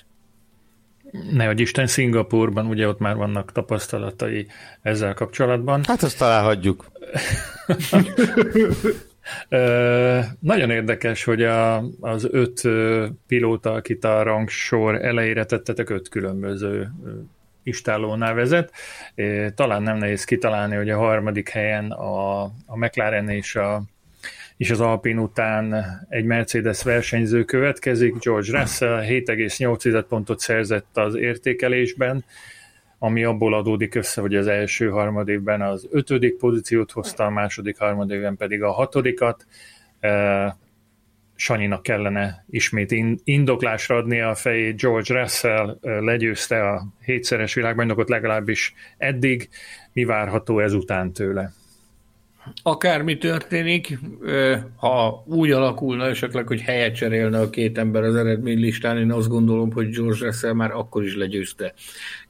Ne, 1.31 1.45
hogy 1.45 1.60
Isten 1.60 1.88
Szingapurban, 1.88 2.65
ugye 2.65 2.88
ott 2.88 2.99
már 2.99 3.15
vannak 3.15 3.52
tapasztalatai 3.52 4.48
ezzel 4.81 5.14
kapcsolatban. 5.14 5.84
Hát 5.84 6.03
azt 6.03 6.18
talán 6.18 6.44
hagyjuk. 6.44 6.86
Nagyon 10.40 10.69
érdekes, 10.69 11.23
hogy 11.23 11.44
a, 11.44 11.84
az 11.99 12.27
öt 12.31 12.61
pilóta, 13.27 13.73
akit 13.73 14.03
a 14.03 14.23
rangsor 14.23 14.95
elejére 15.06 15.45
tettetek, 15.45 15.90
öt 15.90 16.10
különböző 16.10 16.91
istálónál 17.64 18.34
vezet. 18.34 18.72
Talán 19.56 19.84
nem 19.84 19.98
nehéz 19.98 20.23
kitalálni, 20.23 20.76
hogy 20.76 20.90
a 20.90 20.98
harmadik 20.98 21.49
helyen 21.49 21.91
a, 21.91 22.44
a 22.44 22.77
McLaren 22.77 23.30
és 23.30 23.56
a 23.56 23.81
és 24.60 24.69
az 24.69 24.80
Alpin 24.80 25.18
után 25.18 25.86
egy 26.10 26.26
Mercedes 26.26 26.84
versenyző 26.84 27.44
következik, 27.44 28.19
George 28.19 28.60
Russell 28.60 29.03
7,8 29.06 30.06
pontot 30.10 30.40
szerzett 30.40 30.98
az 30.98 31.15
értékelésben, 31.15 32.26
ami 32.98 33.23
abból 33.23 33.53
adódik 33.53 33.95
össze, 33.95 34.22
hogy 34.22 34.36
az 34.36 34.48
első 34.48 34.90
harmadévben 34.90 35.61
az 35.61 35.88
ötödik 35.91 36.38
pozíciót 36.38 36.91
hozta, 36.91 37.26
a 37.26 37.30
második 37.30 37.77
harmadévben 37.77 38.38
pedig 38.38 38.64
a 38.64 38.72
hatodikat. 38.72 39.45
Sanyinak 41.36 41.84
kellene 41.84 42.45
ismét 42.49 42.91
indoklásra 43.23 43.95
adni 43.95 44.19
a 44.19 44.36
fejét. 44.36 44.81
George 44.81 45.19
Russell 45.19 45.77
legyőzte 45.81 46.69
a 46.69 46.88
hétszeres 47.06 47.53
világbajnokot 47.53 48.10
legalábbis 48.10 48.73
eddig. 48.98 49.49
Mi 49.94 50.03
várható 50.03 50.60
ezután 50.60 51.14
tőle? 51.14 51.53
Akármi 52.64 53.18
történik, 53.18 53.99
ha 54.76 55.24
úgy 55.28 55.52
alakulna 55.52 56.06
esetleg, 56.06 56.48
hogy 56.48 56.61
helyet 56.61 56.95
cserélne 56.95 57.40
a 57.40 57.49
két 57.49 57.78
ember 57.78 58.03
az 58.03 58.16
eredménylistán, 58.16 58.98
én 58.98 59.11
azt 59.11 59.28
gondolom, 59.28 59.72
hogy 59.72 59.90
George 59.90 60.26
Russell 60.26 60.53
már 60.53 60.72
akkor 60.72 61.03
is 61.03 61.16
legyőzte 61.16 61.74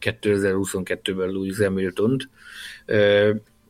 2022-ben 0.01 1.29
Louis 1.29 1.57
Hamilton-t. 1.57 2.29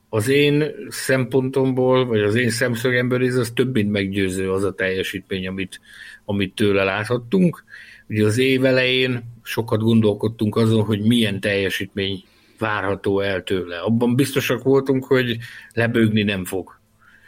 Az 0.09 0.27
én 0.27 0.63
szempontomból, 0.87 2.05
vagy 2.05 2.21
az 2.21 2.35
én 2.35 2.49
szemszögemből 2.49 3.25
ez 3.25 3.35
az 3.35 3.51
több 3.55 3.73
mint 3.73 3.91
meggyőző 3.91 4.51
az 4.51 4.63
a 4.63 4.73
teljesítmény, 4.73 5.47
amit, 5.47 5.79
amit 6.25 6.55
tőle 6.55 6.83
láthattunk. 6.83 7.63
Ugye 8.07 8.25
az 8.25 8.37
év 8.37 8.65
elején 8.65 9.23
sokat 9.43 9.79
gondolkodtunk 9.79 10.55
azon, 10.55 10.83
hogy 10.83 11.01
milyen 11.01 11.39
teljesítmény 11.39 12.23
várható 12.59 13.19
el 13.19 13.43
tőle. 13.43 13.79
Abban 13.79 14.15
biztosak 14.15 14.63
voltunk, 14.63 15.05
hogy 15.05 15.37
lebőgni 15.73 16.23
nem 16.23 16.45
fog. 16.45 16.79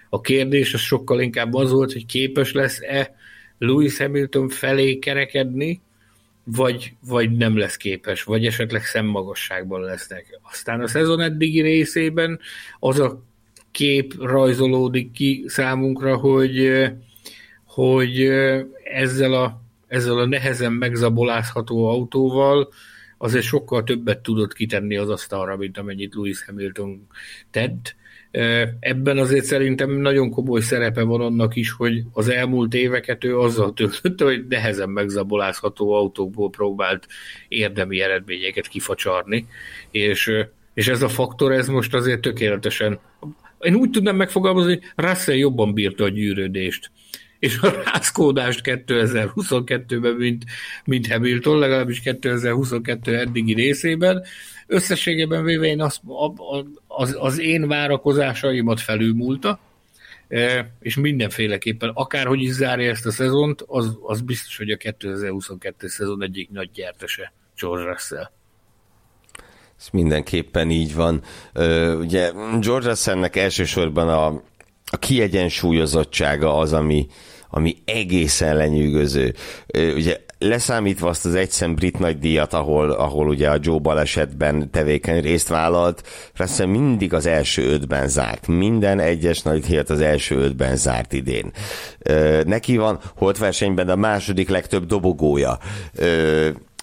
A 0.10 0.22
kérdés 0.22 0.74
az 0.74 0.80
sokkal 0.80 1.22
inkább 1.22 1.54
az 1.54 1.72
volt, 1.72 1.94
hogy 1.94 2.06
képes 2.06 2.52
lesz-e 2.52 3.16
Lewis 3.58 3.98
Hamilton 3.98 4.50
felé 4.50 5.00
kerekedni, 5.00 5.82
vagy, 6.44 6.94
vagy 7.08 7.32
nem 7.32 7.58
lesz 7.58 7.78
képes, 7.78 8.24
vagy 8.24 8.46
esetleg 8.46 8.84
szemmagasságban 8.84 9.82
lesznek. 9.82 10.40
Aztán 10.52 10.82
a 10.82 10.88
szezon 10.88 11.22
eddigi 11.22 11.62
részében 11.62 12.40
az 12.80 13.00
a 13.00 13.24
kép 13.72 14.14
rajzolódik 14.20 15.12
ki 15.12 15.44
számunkra, 15.48 16.18
hogy, 16.18 16.72
hogy 17.66 18.22
ezzel 18.94 19.34
a, 19.34 19.62
ezzel 19.88 20.18
a 20.18 20.26
nehezen 20.26 20.74
megzabolázható 20.74 21.90
autóval 21.90 22.70
azért 23.22 23.46
sokkal 23.46 23.84
többet 23.84 24.20
tudott 24.20 24.54
kitenni 24.54 24.96
az 24.96 25.10
asztalra, 25.10 25.58
mint 25.58 25.78
amennyit 25.78 26.16
Lewis 26.16 26.44
Hamilton 26.46 27.08
tett. 27.52 27.96
Ebben 28.80 29.18
azért 29.18 29.46
szerintem 29.46 29.92
nagyon 29.92 30.30
komoly 30.30 30.62
szerepe 30.62 31.04
van 31.04 31.22
annak 31.22 31.56
is, 31.56 31.72
hogy 31.72 32.04
az 32.14 32.30
elmúlt 32.30 32.74
éveket 32.74 33.24
ő 33.24 33.40
azzal 33.40 33.74
töltötte, 33.74 34.24
hogy 34.24 34.46
nehezen 34.48 34.90
megzabolázható 34.90 35.94
autókból 35.94 36.50
próbált 36.50 37.08
érdemi 37.48 38.02
eredményeket 38.02 38.68
kifacsarni, 38.68 39.48
és, 39.92 40.32
és 40.74 40.88
ez 40.88 41.02
a 41.02 41.10
faktor, 41.10 41.52
ez 41.52 41.68
most 41.68 41.94
azért 41.94 42.22
tökéletesen 42.22 43.00
én 43.60 43.76
úgy 43.76 43.90
tudnám 43.90 44.16
megfogalmazni, 44.16 44.72
hogy 44.72 45.06
Russell 45.06 45.36
jobban 45.36 45.74
bírta 45.74 46.04
a 46.04 46.10
gyűrődést 46.10 46.92
és 47.42 47.58
a 47.58 47.84
rázkódást 47.86 48.62
2022-ben, 48.64 50.14
mint, 50.14 50.44
mint 50.86 51.08
Hamilton, 51.08 51.60
legalábbis 51.60 52.00
2022 52.00 53.18
eddigi 53.18 53.54
részében. 53.54 54.24
Összességében 54.68 55.44
véve 55.44 55.66
én 55.66 55.82
az, 55.82 56.02
az, 56.88 57.16
az 57.20 57.40
én 57.40 57.68
várakozásaimat 57.68 58.80
felülmúlta, 58.80 59.60
e, 60.28 60.72
és 60.80 60.96
mindenféleképpen, 60.96 61.90
akárhogy 61.94 62.42
is 62.42 62.52
zárja 62.52 62.90
ezt 62.90 63.06
a 63.06 63.12
szezont, 63.12 63.64
az, 63.68 63.98
az 64.02 64.22
biztos, 64.22 64.58
hogy 64.58 64.70
a 64.70 64.78
2022 64.78 65.88
szezon 65.88 66.24
egyik 66.24 66.50
nagy 66.50 66.70
gyertese 66.74 67.34
George 67.60 67.84
Russell. 67.84 68.30
Ez 69.80 69.88
mindenképpen 69.92 70.70
így 70.70 70.96
van. 70.96 71.24
Ugye 72.00 72.32
George 72.60 72.88
Russellnek 72.88 73.36
elsősorban 73.36 74.10
a, 74.10 74.26
a 74.92 74.98
kiegyensúlyozottsága 74.98 76.58
az, 76.58 76.74
ami, 76.74 77.08
ami 77.52 77.76
egészen 77.86 78.56
lenyűgöző. 78.56 79.34
Ugye 79.96 80.18
leszámítva 80.40 81.10
azt 81.10 81.26
az 81.26 81.36
egyszem 81.36 81.76
brit 81.76 82.00
nagydíjat, 82.00 82.54
ahol, 82.54 82.92
ahol 82.92 83.28
ugye 83.28 83.50
a 83.50 83.58
Joe 83.62 83.80
balesetben 83.80 84.72
tevékeny 84.72 85.22
részt 85.22 85.48
vállalt, 85.48 86.08
Russell 86.36 86.66
mindig 86.66 87.14
az 87.14 87.26
első 87.26 87.64
ötben 87.64 88.08
zárt. 88.08 88.48
Minden 88.48 89.00
egyes 89.00 89.42
nagydíjat 89.42 89.90
az 89.90 90.02
első 90.02 90.36
ötben 90.36 90.76
zárt 90.76 91.14
idén. 91.14 91.52
Neki 92.46 92.78
van 92.78 93.00
holt 93.16 93.38
versenyben 93.38 93.90
a 93.90 93.96
második 93.96 94.50
legtöbb 94.50 94.86
dobogója. 94.86 95.58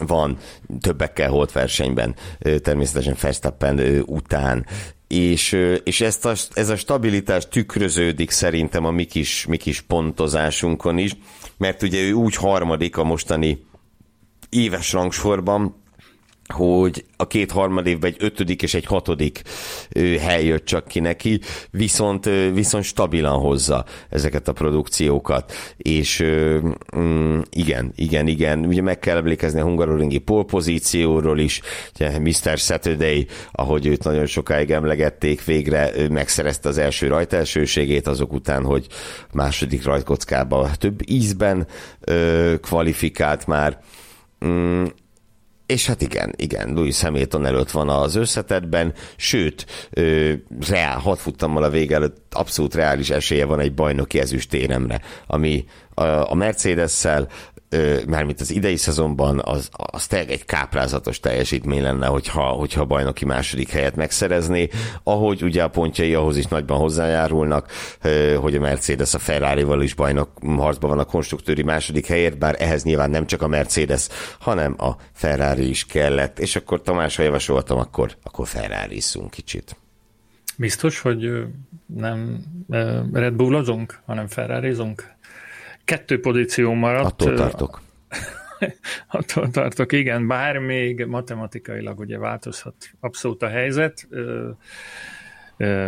Van 0.06 0.38
többekkel 0.80 1.30
holt 1.30 1.52
versenyben, 1.52 2.14
természetesen 2.62 3.16
Verstappen 3.20 4.02
után 4.06 4.66
és, 5.08 5.56
és 5.84 6.00
ezt 6.00 6.24
a, 6.24 6.34
ez 6.52 6.68
a 6.68 6.76
stabilitás 6.76 7.48
tükröződik 7.48 8.30
szerintem 8.30 8.84
a 8.84 8.90
mi 8.90 9.04
kis, 9.04 9.46
mi 9.46 9.56
kis 9.56 9.80
pontozásunkon 9.80 10.98
is, 10.98 11.16
mert 11.56 11.82
ugye 11.82 12.02
ő 12.02 12.12
úgy 12.12 12.34
harmadik 12.34 12.96
a 12.96 13.04
mostani 13.04 13.66
éves 14.48 14.92
rangsorban, 14.92 15.82
hogy 16.54 17.04
a 17.16 17.26
két 17.26 17.50
harmadévben 17.50 18.10
egy 18.10 18.24
ötödik 18.24 18.62
és 18.62 18.74
egy 18.74 18.84
hatodik 18.84 19.42
hely 20.20 20.44
jött 20.44 20.64
csak 20.64 20.86
ki 20.86 21.00
neki, 21.00 21.40
viszont, 21.70 22.24
viszont 22.52 22.84
stabilan 22.84 23.38
hozza 23.38 23.84
ezeket 24.08 24.48
a 24.48 24.52
produkciókat, 24.52 25.52
és 25.76 26.24
mm, 26.96 27.40
igen, 27.50 27.92
igen, 27.96 28.26
igen, 28.26 28.64
ugye 28.64 28.82
meg 28.82 28.98
kell 28.98 29.16
emlékezni 29.16 29.60
a 29.60 29.64
hungaroringi 29.64 30.18
polpozícióról 30.18 31.38
is, 31.38 31.60
ugye 31.94 32.18
Mr. 32.18 32.58
Saturday, 32.58 33.26
ahogy 33.52 33.86
őt 33.86 34.04
nagyon 34.04 34.26
sokáig 34.26 34.70
emlegették, 34.70 35.44
végre 35.44 35.92
megszerezte 36.10 36.68
az 36.68 36.78
első 36.78 37.06
rajtelsőségét, 37.06 38.06
azok 38.06 38.32
után, 38.32 38.64
hogy 38.64 38.86
második 39.32 39.84
rajtkockába 39.84 40.70
több 40.78 41.10
ízben 41.10 41.66
ö, 42.00 42.54
kvalifikált 42.60 43.46
már, 43.46 43.78
mm, 44.44 44.84
és 45.68 45.86
hát 45.86 46.02
igen, 46.02 46.32
igen, 46.36 46.72
Louis 46.74 47.00
Hamilton 47.00 47.46
előtt 47.46 47.70
van 47.70 47.88
az 47.88 48.14
összetetben, 48.14 48.92
sőt, 49.16 49.66
ö, 49.90 50.32
reál, 50.68 50.98
hat 50.98 51.18
futtammal 51.18 51.62
a 51.62 51.70
vége 51.70 51.94
előtt 51.94 52.34
abszolút 52.34 52.74
reális 52.74 53.10
esélye 53.10 53.44
van 53.44 53.60
egy 53.60 53.74
bajnoki 53.74 54.18
ezüstéremre, 54.18 55.00
ami 55.26 55.64
a, 55.94 56.02
a 56.04 56.34
Mercedes-szel 56.34 57.28
mármint 58.06 58.40
az 58.40 58.50
idei 58.50 58.76
szezonban, 58.76 59.40
az, 59.44 59.68
az 59.72 60.06
tényleg 60.06 60.30
egy 60.30 60.44
káprázatos 60.44 61.20
teljesítmény 61.20 61.82
lenne, 61.82 62.06
hogyha, 62.06 62.42
hogyha 62.42 62.80
a 62.80 62.84
bajnoki 62.84 63.24
második 63.24 63.70
helyet 63.70 63.96
megszerezné, 63.96 64.68
ahogy 65.02 65.42
ugye 65.42 65.62
a 65.62 65.68
pontjai 65.68 66.14
ahhoz 66.14 66.36
is 66.36 66.46
nagyban 66.46 66.78
hozzájárulnak, 66.78 67.70
hogy 68.40 68.54
a 68.54 68.60
Mercedes 68.60 69.14
a 69.14 69.18
Ferrari-val 69.18 69.82
is 69.82 69.94
bajnok 69.94 70.30
harcban 70.56 70.90
van 70.90 70.98
a 70.98 71.04
konstruktőri 71.04 71.62
második 71.62 72.06
helyért, 72.06 72.38
bár 72.38 72.56
ehhez 72.58 72.82
nyilván 72.82 73.10
nem 73.10 73.26
csak 73.26 73.42
a 73.42 73.48
Mercedes, 73.48 74.08
hanem 74.38 74.74
a 74.78 74.96
Ferrari 75.12 75.68
is 75.68 75.84
kellett, 75.84 76.38
és 76.38 76.56
akkor 76.56 76.82
Tamás, 76.82 77.16
ha 77.16 77.22
javasoltam, 77.22 77.78
akkor, 77.78 78.16
akkor 78.22 78.46
ferrari 78.46 79.00
kicsit. 79.30 79.76
Biztos, 80.56 81.00
hogy 81.00 81.46
nem 81.86 82.42
Red 83.12 83.34
Bullozunk, 83.34 84.00
hanem 84.06 84.26
Ferrarizunk? 84.26 85.16
Kettő 85.88 86.20
pozíció 86.20 86.72
maradt. 86.72 87.22
Attól 87.22 87.34
tartok. 87.34 87.82
Attól 89.18 89.50
tartok, 89.50 89.92
igen, 89.92 90.26
bár 90.26 90.58
még 90.58 91.04
matematikailag 91.04 91.98
ugye 91.98 92.18
változhat 92.18 92.74
abszolút 93.00 93.42
a 93.42 93.48
helyzet, 93.48 94.08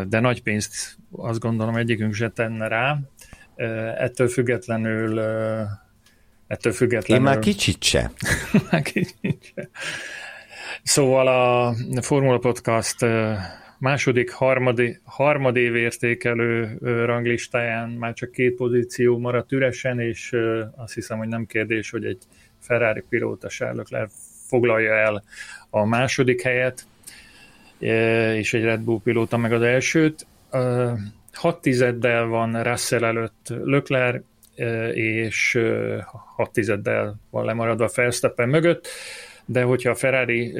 de 0.08 0.20
nagy 0.20 0.42
pénzt 0.42 0.96
azt 1.10 1.38
gondolom 1.38 1.76
egyikünk 1.76 2.14
se 2.14 2.28
tenne 2.28 2.68
rá. 2.68 2.98
Ettől 3.96 4.28
függetlenül 4.28 5.20
ettől 6.46 6.72
függetlenül... 6.72 7.26
Én 7.26 7.32
már 7.32 7.42
kicsit 7.42 7.82
se. 7.82 8.10
már 8.70 8.82
kicsit 8.82 9.52
se. 9.54 9.68
Szóval 10.82 11.28
a 11.28 11.74
Formula 12.02 12.38
Podcast 12.38 13.06
második, 13.80 14.32
harmadi, 14.32 14.98
harmadév 15.04 15.76
értékelő 15.76 16.78
ranglistáján 16.80 17.88
már 17.88 18.12
csak 18.12 18.30
két 18.30 18.54
pozíció 18.54 19.18
maradt 19.18 19.52
üresen, 19.52 20.00
és 20.00 20.36
azt 20.76 20.94
hiszem, 20.94 21.18
hogy 21.18 21.28
nem 21.28 21.46
kérdés, 21.46 21.90
hogy 21.90 22.04
egy 22.04 22.22
Ferrari 22.58 23.04
pilóta 23.08 23.48
Charles 23.48 23.88
foglalja 24.46 24.94
el 24.94 25.24
a 25.70 25.84
második 25.84 26.42
helyet, 26.42 26.86
és 28.34 28.54
egy 28.54 28.62
Red 28.62 28.80
Bull 28.80 29.00
pilóta 29.04 29.36
meg 29.36 29.52
az 29.52 29.62
elsőt. 29.62 30.26
Hat 31.32 31.60
tizeddel 31.60 32.24
van 32.24 32.62
Russell 32.62 33.04
előtt 33.04 33.52
Leclerc, 33.64 34.22
és 34.92 35.60
hat 36.34 36.52
tizeddel 36.52 37.20
van 37.30 37.44
lemaradva 37.44 37.90
Verstappen 37.94 38.48
mögött, 38.48 38.88
de 39.44 39.62
hogyha 39.62 39.90
a 39.90 39.94
Ferrari 39.94 40.52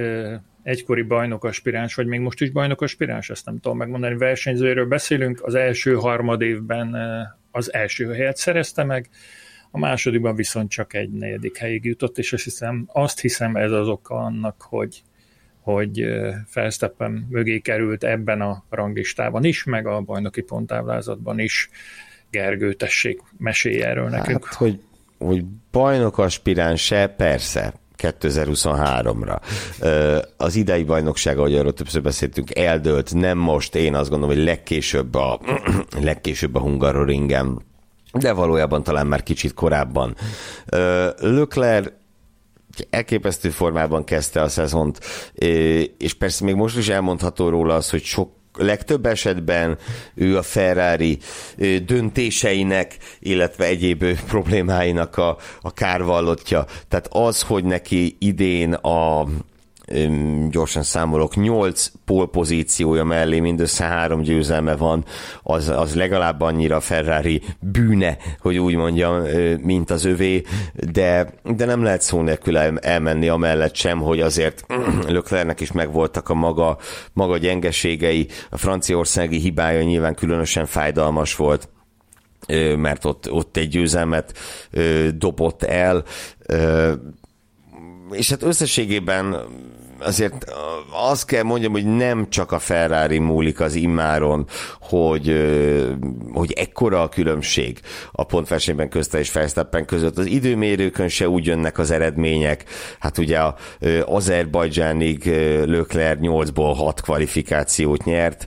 egykori 0.63 1.03
bajnok 1.03 1.45
aspiráns, 1.45 1.95
vagy 1.95 2.07
még 2.07 2.21
most 2.21 2.41
is 2.41 2.51
bajnok 2.51 2.83
aspiráns, 2.83 3.31
ezt 3.31 3.45
nem 3.45 3.59
tudom 3.59 3.79
megmondani, 3.79 4.17
versenyzőről 4.17 4.87
beszélünk, 4.87 5.43
az 5.43 5.55
első 5.55 5.95
harmad 5.95 6.41
évben 6.41 6.97
az 7.51 7.73
első 7.73 8.13
helyet 8.13 8.37
szerezte 8.37 8.85
meg, 8.85 9.09
a 9.71 9.79
másodikban 9.79 10.35
viszont 10.35 10.71
csak 10.71 10.95
egy 10.95 11.11
negyedik 11.11 11.59
helyig 11.59 11.85
jutott, 11.85 12.19
és 12.19 12.33
azt 12.33 12.45
hiszem, 12.45 12.85
azt 12.93 13.21
hiszem 13.21 13.57
ez 13.57 13.73
az 13.73 13.89
oka 13.89 14.15
annak, 14.15 14.63
hogy, 14.63 15.03
hogy 15.61 16.05
Felszteppen 16.47 17.27
mögé 17.31 17.59
került 17.59 18.05
ebben 18.05 18.41
a 18.41 18.65
ranglistában 18.71 19.45
is, 19.45 19.65
meg 19.65 19.87
a 19.87 20.01
bajnoki 20.01 20.41
ponttáblázatban 20.41 21.39
is. 21.39 21.71
Gergő, 22.31 22.73
tessék, 22.73 23.21
mesélj 23.39 23.83
erről 23.83 24.09
nekünk. 24.09 24.45
Hát, 24.45 24.55
hogy, 24.55 24.81
hogy 25.19 25.45
bajnok 25.71 26.19
aspiráns-e, 26.19 27.07
persze, 27.07 27.75
2023-ra. 28.03 29.41
Az 30.37 30.57
idei 30.57 30.85
bajnokság, 30.85 31.39
ahogy 31.39 31.55
arról 31.55 31.73
többször 31.73 32.03
beszéltünk, 32.03 32.57
eldőlt, 32.57 33.15
nem 33.15 33.39
most, 33.39 33.75
én 33.75 33.95
azt 33.95 34.11
gondolom, 34.11 34.35
hogy 34.35 34.45
legkésőbb 34.45 35.15
a, 35.15 35.41
legkésőbb 36.01 36.55
a 36.55 36.61
Hungaroringen, 36.61 37.63
de 38.13 38.33
valójában 38.33 38.83
talán 38.83 39.07
már 39.07 39.23
kicsit 39.23 39.55
korábban. 39.55 40.17
Leclerc 41.19 41.93
elképesztő 42.91 43.51
formában 43.51 44.05
kezdte 44.05 44.43
a 44.43 44.49
szezont, 44.49 45.01
és 45.99 46.15
persze 46.19 46.45
még 46.45 46.55
most 46.55 46.77
is 46.77 46.89
elmondható 46.89 47.49
róla 47.49 47.75
az, 47.75 47.91
hogy 47.91 48.03
sok 48.03 48.39
legtöbb 48.57 49.07
esetben 49.07 49.79
ő 50.15 50.37
a 50.37 50.43
Ferrari 50.43 51.19
döntéseinek, 51.85 52.97
illetve 53.21 53.65
egyéb 53.65 54.05
problémáinak 54.29 55.17
a, 55.17 55.37
a 55.61 55.73
kárvallottja. 55.73 56.67
Tehát 56.89 57.09
az, 57.11 57.43
hogy 57.43 57.65
neki 57.65 58.17
idén 58.19 58.73
a 58.73 59.27
gyorsan 60.51 60.83
számolok, 60.83 61.37
8 61.37 61.91
polpozíciója 62.05 63.05
mellé 63.05 63.41
mindössze 63.41 63.85
három 63.85 64.21
győzelme 64.23 64.77
van, 64.77 65.05
az, 65.43 65.69
az 65.69 65.95
legalább 65.95 66.41
annyira 66.41 66.81
Ferrari 66.81 67.43
bűne, 67.61 68.17
hogy 68.41 68.59
úgy 68.59 68.75
mondjam, 68.75 69.23
mint 69.61 69.91
az 69.91 70.05
övé, 70.05 70.43
de, 70.93 71.35
de 71.57 71.65
nem 71.65 71.83
lehet 71.83 72.03
szó 72.03 72.21
nélkül 72.21 72.59
elmenni 72.59 73.29
amellett 73.29 73.75
sem, 73.75 74.01
hogy 74.01 74.21
azért 74.21 74.65
Löklernek 75.09 75.61
is 75.61 75.73
megvoltak 75.73 76.29
a 76.29 76.35
maga, 76.35 76.79
maga 77.13 77.39
gyengeségei, 77.39 78.29
a 78.51 78.57
franciaországi 78.57 79.39
hibája 79.39 79.83
nyilván 79.83 80.15
különösen 80.15 80.67
fájdalmas 80.67 81.37
volt 81.37 81.69
mert 82.77 83.05
ott, 83.05 83.31
ott 83.31 83.57
egy 83.57 83.69
győzelmet 83.69 84.39
dobott 85.15 85.63
el, 85.63 86.05
és 88.11 88.31
hát 88.31 88.43
összességében 88.43 89.37
azért 90.01 90.45
azt 90.91 91.27
kell 91.27 91.43
mondjam, 91.43 91.73
hogy 91.73 91.97
nem 91.97 92.29
csak 92.29 92.53
a 92.53 92.59
Ferrari 92.59 93.19
múlik 93.19 93.61
az 93.61 93.75
immáron, 93.75 94.47
hogy, 94.81 95.51
hogy 96.33 96.53
ekkora 96.53 97.03
a 97.03 97.09
különbség 97.09 97.81
a 98.13 98.25
pontversenyben 98.25 98.89
közte 98.89 99.19
és 99.19 99.33
Verstappen 99.33 99.85
között. 99.85 100.19
Az 100.19 100.27
időmérőkön 100.27 101.09
se 101.09 101.29
úgy 101.29 101.47
jönnek 101.47 101.79
az 101.79 101.91
eredmények. 101.91 102.65
Hát 102.99 103.19
ugye 103.19 103.39
a 103.39 103.57
Azerbajdzsánig 104.05 105.25
Lökler 105.65 106.19
8-ból 106.21 106.75
6 106.77 107.01
kvalifikációt 107.01 108.05
nyert, 108.05 108.47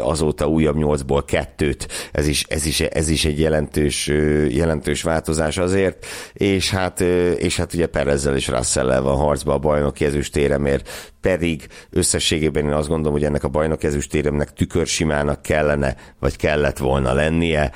azóta 0.00 0.48
újabb 0.48 0.76
8-ból 0.78 1.22
2-t. 1.58 1.88
Ez 2.12 2.26
is, 2.26 2.44
ez 2.48 2.66
is, 2.66 2.80
ez 2.80 3.08
is 3.08 3.24
egy 3.24 3.40
jelentős, 3.40 4.06
jelentős 4.48 5.02
változás 5.02 5.58
azért, 5.58 6.06
és 6.32 6.70
hát, 6.70 7.00
és 7.38 7.56
hát 7.56 7.74
ugye 7.74 7.86
Perezzel 7.86 8.36
és 8.36 8.48
Russell 8.48 9.00
van 9.00 9.16
harcba 9.16 9.54
a 9.54 9.58
bajnoki 9.58 10.04
ezüstéremért, 10.04 10.85
pedig 11.20 11.66
összességében 11.90 12.64
én 12.64 12.72
azt 12.72 12.88
gondolom, 12.88 13.12
hogy 13.12 13.24
ennek 13.24 13.44
a 13.44 13.48
bajnok 13.48 13.82
ezüstéremnek 13.82 14.52
tükörsimának 14.52 15.42
kellene, 15.42 15.96
vagy 16.20 16.36
kellett 16.36 16.78
volna 16.78 17.12
lennie. 17.12 17.72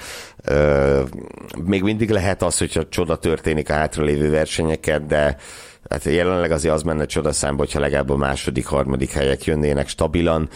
Még 1.65 1.83
mindig 1.83 2.11
lehet 2.11 2.43
az, 2.43 2.59
hogyha 2.59 2.89
csoda 2.89 3.17
történik 3.17 3.71
a 3.71 3.75
hátralévő 3.75 4.31
versenyeket, 4.31 5.07
de 5.07 5.37
Hát 5.89 6.05
jelenleg 6.05 6.51
azért 6.51 6.75
az 6.75 6.83
menne 6.83 7.07
csodaszámba, 7.07 7.63
hogyha 7.63 7.81
legalább 7.81 8.11
a 8.11 8.17
második, 8.17 8.67
harmadik 8.67 9.13
helyek 9.13 9.45
jönnének 9.45 9.89
stabilan, 9.89 10.49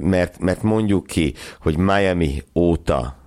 mert, 0.00 0.38
mert 0.38 0.62
mondjuk 0.62 1.06
ki, 1.06 1.34
hogy 1.60 1.76
Miami 1.76 2.42
óta 2.54 3.20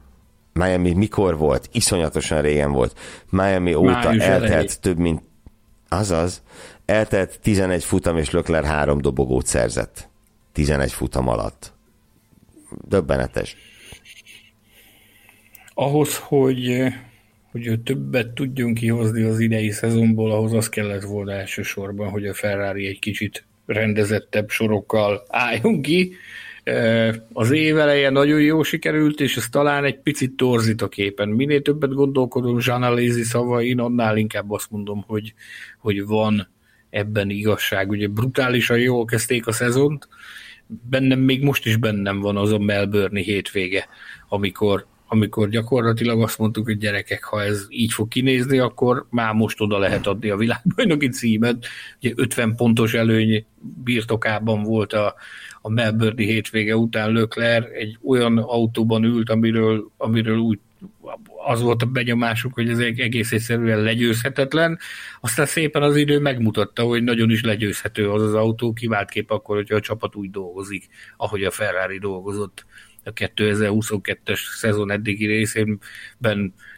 Miami 0.53 0.93
mikor 0.93 1.37
volt? 1.37 1.69
Iszonyatosan 1.71 2.41
régen 2.41 2.71
volt. 2.71 2.99
Miami 3.29 3.73
óta 3.73 3.91
Május 3.91 4.23
eltelt 4.23 4.51
elejé. 4.51 4.67
több 4.81 4.97
mint 4.97 5.21
Azaz, 5.89 6.41
eltelt 6.85 7.39
11 7.41 7.83
futam, 7.83 8.17
és 8.17 8.31
Lökler 8.31 8.63
három 8.63 9.01
dobogót 9.01 9.45
szerzett. 9.45 10.09
11 10.51 10.91
futam 10.91 11.27
alatt. 11.27 11.73
Döbbenetes. 12.87 13.55
Ahhoz, 15.73 16.17
hogy, 16.17 16.83
hogy 17.51 17.79
többet 17.83 18.27
tudjunk 18.27 18.77
kihozni 18.77 19.21
az 19.23 19.39
idei 19.39 19.71
szezonból, 19.71 20.31
ahhoz 20.31 20.53
az 20.53 20.69
kellett 20.69 21.03
volna 21.03 21.31
elsősorban, 21.31 22.09
hogy 22.09 22.25
a 22.25 22.33
Ferrari 22.33 22.87
egy 22.87 22.99
kicsit 22.99 23.45
rendezettebb 23.65 24.49
sorokkal 24.49 25.23
álljon 25.27 25.81
ki. 25.81 26.15
Az 27.33 27.51
év 27.51 27.77
eleje 27.77 28.09
nagyon 28.09 28.41
jó 28.41 28.63
sikerült, 28.63 29.19
és 29.19 29.37
ez 29.37 29.49
talán 29.49 29.83
egy 29.83 29.99
picit 29.99 30.35
torzít 30.35 30.81
a 30.81 30.87
képen. 30.87 31.29
Minél 31.29 31.61
többet 31.61 31.93
gondolkodom 31.93 32.59
Zsanalézi 32.59 33.23
szavain, 33.23 33.79
annál 33.79 34.17
inkább 34.17 34.51
azt 34.51 34.71
mondom, 34.71 35.03
hogy, 35.07 35.33
hogy 35.79 36.05
van 36.05 36.51
ebben 36.93 37.29
igazság. 37.29 37.89
Ugye 37.89 38.07
brutálisan 38.07 38.79
jól 38.79 39.05
kezdték 39.05 39.47
a 39.47 39.51
szezont, 39.51 40.07
bennem 40.89 41.19
még 41.19 41.43
most 41.43 41.65
is 41.65 41.77
bennem 41.77 42.19
van 42.19 42.37
az 42.37 42.51
a 42.51 42.59
Melbourne 42.59 43.19
hétvége, 43.19 43.87
amikor 44.27 44.85
amikor 45.07 45.49
gyakorlatilag 45.49 46.21
azt 46.21 46.37
mondtuk, 46.37 46.65
hogy 46.65 46.77
gyerekek, 46.77 47.23
ha 47.23 47.43
ez 47.43 47.65
így 47.69 47.93
fog 47.93 48.07
kinézni, 48.07 48.57
akkor 48.57 49.05
már 49.09 49.33
most 49.33 49.61
oda 49.61 49.77
lehet 49.77 50.07
adni 50.07 50.29
a 50.29 50.37
világbajnoki 50.37 51.09
címet. 51.09 51.65
Ugye 52.01 52.13
50 52.15 52.55
pontos 52.55 52.93
előny 52.93 53.45
birtokában 53.83 54.63
volt 54.63 54.93
a, 54.93 55.15
a 55.61 55.69
Melbourne 55.69 56.23
hétvége 56.23 56.77
után 56.77 57.11
Lökler, 57.11 57.63
egy 57.73 57.97
olyan 58.03 58.37
autóban 58.37 59.03
ült, 59.03 59.29
amiről, 59.29 59.91
amiről 59.97 60.37
úgy 60.37 60.59
az 61.45 61.61
volt 61.61 61.81
a 61.81 61.85
benyomásuk, 61.85 62.53
hogy 62.53 62.69
ez 62.69 62.79
egész 62.79 63.31
egyszerűen 63.31 63.81
legyőzhetetlen. 63.81 64.79
Aztán 65.21 65.45
szépen 65.45 65.83
az 65.83 65.95
idő 65.95 66.19
megmutatta, 66.19 66.83
hogy 66.83 67.03
nagyon 67.03 67.29
is 67.29 67.43
legyőzhető 67.43 68.09
az 68.09 68.21
az 68.21 68.33
autó, 68.33 68.73
kép 68.73 69.31
akkor, 69.31 69.55
hogyha 69.55 69.75
a 69.75 69.79
csapat 69.79 70.15
úgy 70.15 70.31
dolgozik, 70.31 70.87
ahogy 71.17 71.43
a 71.43 71.51
Ferrari 71.51 71.99
dolgozott 71.99 72.65
a 73.03 73.13
2022-es 73.13 74.39
szezon 74.55 74.91
eddigi 74.91 75.25
részében 75.25 75.79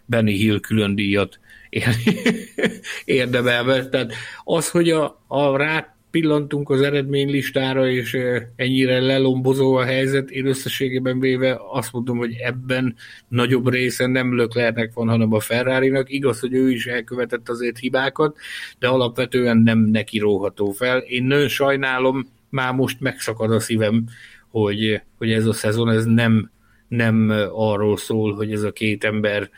Benny 0.05 0.29
Hill 0.29 0.59
külön 0.59 0.95
díjat 0.95 1.39
érdemelve. 3.05 3.89
Tehát 3.89 4.13
az, 4.43 4.69
hogy 4.69 4.89
a, 4.89 5.23
a 5.27 5.57
rá 5.57 5.94
pillantunk 6.15 6.69
az 6.69 6.81
eredménylistára, 6.81 7.89
és 7.89 8.17
ennyire 8.55 8.99
lelombozó 8.99 9.75
a 9.75 9.83
helyzet, 9.83 10.29
én 10.29 10.45
összességében 10.45 11.19
véve 11.19 11.59
azt 11.71 11.91
mondom, 11.91 12.17
hogy 12.17 12.33
ebben 12.33 12.95
nagyobb 13.27 13.69
része 13.69 14.05
nem 14.07 14.35
Löklernek 14.35 14.93
van, 14.93 15.07
hanem 15.07 15.33
a 15.33 15.39
Ferrari-nak. 15.39 16.11
Igaz, 16.11 16.39
hogy 16.39 16.53
ő 16.53 16.71
is 16.71 16.85
elkövetett 16.85 17.49
azért 17.49 17.77
hibákat, 17.77 18.37
de 18.79 18.87
alapvetően 18.87 19.57
nem 19.57 19.79
neki 19.79 20.19
róható 20.19 20.71
fel. 20.71 20.97
Én 20.97 21.23
nagyon 21.23 21.47
sajnálom, 21.47 22.27
már 22.49 22.73
most 22.73 22.99
megszakad 22.99 23.51
a 23.51 23.59
szívem, 23.59 24.05
hogy, 24.49 25.01
hogy 25.17 25.31
ez 25.31 25.45
a 25.45 25.53
szezon 25.53 25.89
ez 25.89 26.05
nem, 26.05 26.51
nem 26.87 27.29
arról 27.51 27.97
szól, 27.97 28.33
hogy 28.33 28.51
ez 28.51 28.61
a 28.61 28.71
két 28.71 29.03
ember 29.03 29.49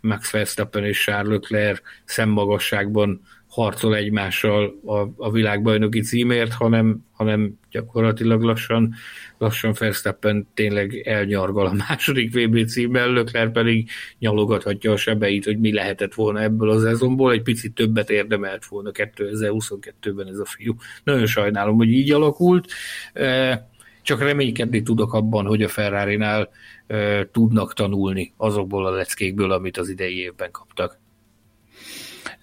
Max 0.00 0.30
Verstappen 0.30 0.84
és 0.84 1.02
Charles 1.02 1.32
Leclerc 1.32 1.80
szemmagasságban 2.04 3.20
harcol 3.54 3.96
egymással 3.96 4.80
a, 4.84 5.06
a 5.16 5.30
világbajnoki 5.30 6.00
címért, 6.00 6.52
hanem, 6.52 7.04
hanem 7.12 7.58
gyakorlatilag 7.70 8.42
lassan, 8.42 8.94
lassan 9.38 9.74
Verstappen 9.78 10.48
tényleg 10.54 11.02
elnyargal 11.04 11.66
a 11.66 11.72
második 11.88 12.34
VB 12.34 12.66
címmel, 12.66 13.12
Leclerc 13.12 13.52
pedig 13.52 13.88
nyalogathatja 14.18 14.92
a 14.92 14.96
sebeit, 14.96 15.44
hogy 15.44 15.58
mi 15.58 15.72
lehetett 15.72 16.14
volna 16.14 16.42
ebből 16.42 16.70
az 16.70 16.82
szezonból, 16.82 17.32
egy 17.32 17.42
picit 17.42 17.74
többet 17.74 18.10
érdemelt 18.10 18.66
volna 18.66 18.90
2022-ben 18.92 20.28
ez 20.28 20.38
a 20.38 20.44
fiú. 20.44 20.74
Nagyon 21.04 21.26
sajnálom, 21.26 21.76
hogy 21.76 21.92
így 21.92 22.12
alakult, 22.12 22.66
e, 23.12 23.68
csak 24.02 24.20
reménykedni 24.20 24.82
tudok 24.82 25.12
abban, 25.12 25.46
hogy 25.46 25.62
a 25.62 25.68
Ferrari-nál 25.68 26.50
e, 26.86 27.28
tudnak 27.32 27.74
tanulni 27.74 28.32
azokból 28.36 28.86
a 28.86 28.90
leckékből, 28.90 29.52
amit 29.52 29.76
az 29.76 29.88
idei 29.88 30.18
évben 30.18 30.50
kaptak. 30.50 31.02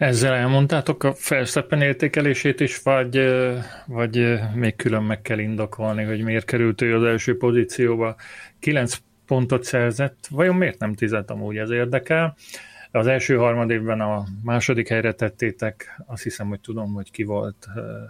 Ezzel 0.02 0.34
elmondtátok 0.34 1.04
a 1.04 1.14
Verstappen 1.30 1.82
értékelését 1.82 2.60
is, 2.60 2.82
vagy, 2.82 3.34
vagy 3.86 4.40
még 4.54 4.76
külön 4.76 5.04
meg 5.04 5.22
kell 5.22 5.40
indokolni, 5.40 6.04
hogy 6.04 6.24
miért 6.24 6.46
került 6.46 6.82
ő 6.82 6.96
az 6.96 7.04
első 7.04 7.38
pozícióba. 7.38 8.16
9 8.60 8.98
pontot 9.26 9.64
szerzett, 9.64 10.28
vajon 10.30 10.56
miért 10.56 10.80
nem 10.80 10.94
tizet 10.94 11.32
amúgy 11.32 11.58
ez 11.58 11.70
érdekel? 11.70 12.36
Az 12.92 13.08
első 13.08 13.36
harmad 13.36 13.70
évben 13.70 14.02
a 14.02 14.24
második 14.44 14.88
helyre 14.88 15.14
tettétek, 15.14 16.02
azt 16.06 16.24
hiszem, 16.24 16.48
hogy 16.48 16.60
tudom, 16.60 16.94
hogy 16.94 17.12
ki 17.12 17.24
volt 17.24 17.68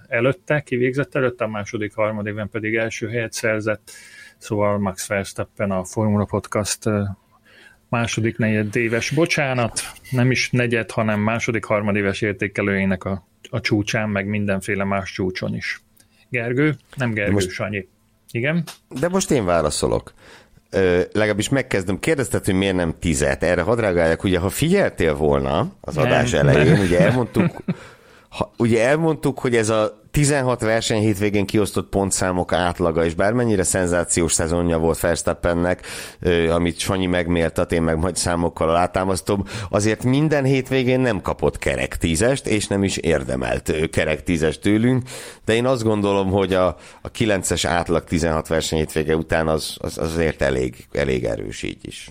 előtte, 0.08 0.60
ki 0.62 0.76
végzett 0.76 1.16
előtte, 1.16 1.44
a 1.44 1.48
második 1.48 1.96
harmad 1.96 2.28
évben 2.28 2.50
pedig 2.50 2.76
első 2.76 3.08
helyet 3.08 3.34
szerzett, 3.34 3.92
szóval 4.38 4.78
Max 4.78 5.08
Verstappen 5.08 5.72
a 5.72 5.84
Formula 5.84 6.26
Podcast 6.26 6.90
második 7.92 8.38
negyed 8.38 8.76
éves, 8.76 9.10
bocsánat, 9.10 9.82
nem 10.10 10.32
is 10.32 10.50
negyed, 10.52 10.92
hanem 10.92 11.20
második 11.20 11.64
harmadéves 11.64 12.22
értékelőjének 12.22 13.04
a, 13.04 13.28
a 13.50 13.62
csúcsán, 13.62 14.10
meg 14.10 14.26
mindenféle 14.26 14.84
más 14.84 15.12
csúcson 15.12 15.56
is. 15.56 15.82
Gergő? 16.30 16.76
Nem 16.96 17.14
Gergő, 17.14 17.32
most, 17.32 17.50
Sanyi. 17.50 17.88
Igen? 18.32 18.64
De 19.00 19.08
most 19.08 19.32
én 19.32 19.46
válaszolok. 19.46 20.14
Ö, 20.70 21.02
legalábbis 21.12 21.50
megkezdem. 21.50 22.00
Kérdezted, 22.00 22.46
hogy 22.46 22.54
miért 22.54 22.76
nem 22.76 22.96
tizet. 23.00 23.44
Erre 23.44 23.62
hadd 23.62 23.80
reagáljak, 23.80 24.24
ugye 24.24 24.40
ha 24.40 24.50
figyeltél 24.50 25.16
volna 25.16 25.74
az 25.82 25.96
nem, 25.96 26.06
adás 26.06 26.34
elején, 26.34 26.72
nem. 26.72 26.82
ugye 26.82 27.00
elmondtuk, 27.00 27.64
ha, 28.30 28.54
ugye 28.58 28.88
elmondtuk, 28.88 29.40
hogy 29.40 29.56
ez 29.56 29.70
a 29.70 30.01
16 30.12 30.62
verseny 30.62 31.02
hétvégén 31.02 31.46
kiosztott 31.46 31.90
pontszámok 31.90 32.54
átlaga, 32.54 33.06
és 33.06 33.14
bármennyire 33.14 33.64
szenzációs 33.64 34.34
szezonja 34.34 34.78
volt 34.78 35.00
Verstappennek, 35.00 35.86
amit 36.50 36.80
Sanyi 36.80 37.06
megmértat, 37.06 37.72
én 37.72 37.82
meg 37.82 37.98
majd 37.98 38.16
számokkal 38.16 38.70
alátámasztom, 38.70 39.46
azért 39.70 40.04
minden 40.04 40.44
hétvégén 40.44 41.00
nem 41.00 41.22
kapott 41.22 41.58
kerek 41.58 41.98
tízest, 41.98 42.48
és 42.48 42.68
nem 42.68 42.84
is 42.84 42.98
érdemelt 42.98 43.90
kerek 43.92 44.24
tízest 44.24 44.62
tőlünk, 44.62 45.04
de 45.46 45.54
én 45.54 45.66
azt 45.66 45.84
gondolom, 45.84 46.30
hogy 46.30 46.54
a, 46.54 46.68
a 47.02 47.12
9-es 47.12 47.64
átlag 47.68 48.04
16 48.04 48.48
verseny 48.48 48.80
hétvége 48.80 49.16
után 49.16 49.48
az, 49.48 49.78
az 49.80 49.98
azért 49.98 50.42
elég, 50.42 50.76
elég 50.92 51.24
erős 51.24 51.64
így 51.64 51.80
is. 51.82 52.10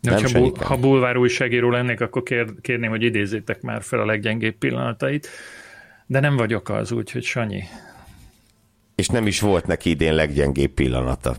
Nem 0.00 0.22
ha, 0.22 0.38
bul- 0.38 0.62
ha 0.62 0.76
bulvár 0.76 1.16
újságíró 1.16 1.70
lennék, 1.70 2.00
akkor 2.00 2.22
kér, 2.22 2.46
kérném, 2.60 2.90
hogy 2.90 3.02
idézzétek 3.02 3.60
már 3.60 3.82
fel 3.82 4.00
a 4.00 4.06
leggyengébb 4.06 4.54
pillanatait. 4.54 5.28
De 6.10 6.20
nem 6.20 6.36
vagyok 6.36 6.68
az, 6.68 6.92
úgyhogy 6.92 7.22
Sanyi. 7.22 7.62
És 8.94 9.08
nem 9.08 9.26
is 9.26 9.40
volt 9.40 9.66
neki 9.66 9.90
idén 9.90 10.14
leggyengébb 10.14 10.70
pillanata. 10.70 11.36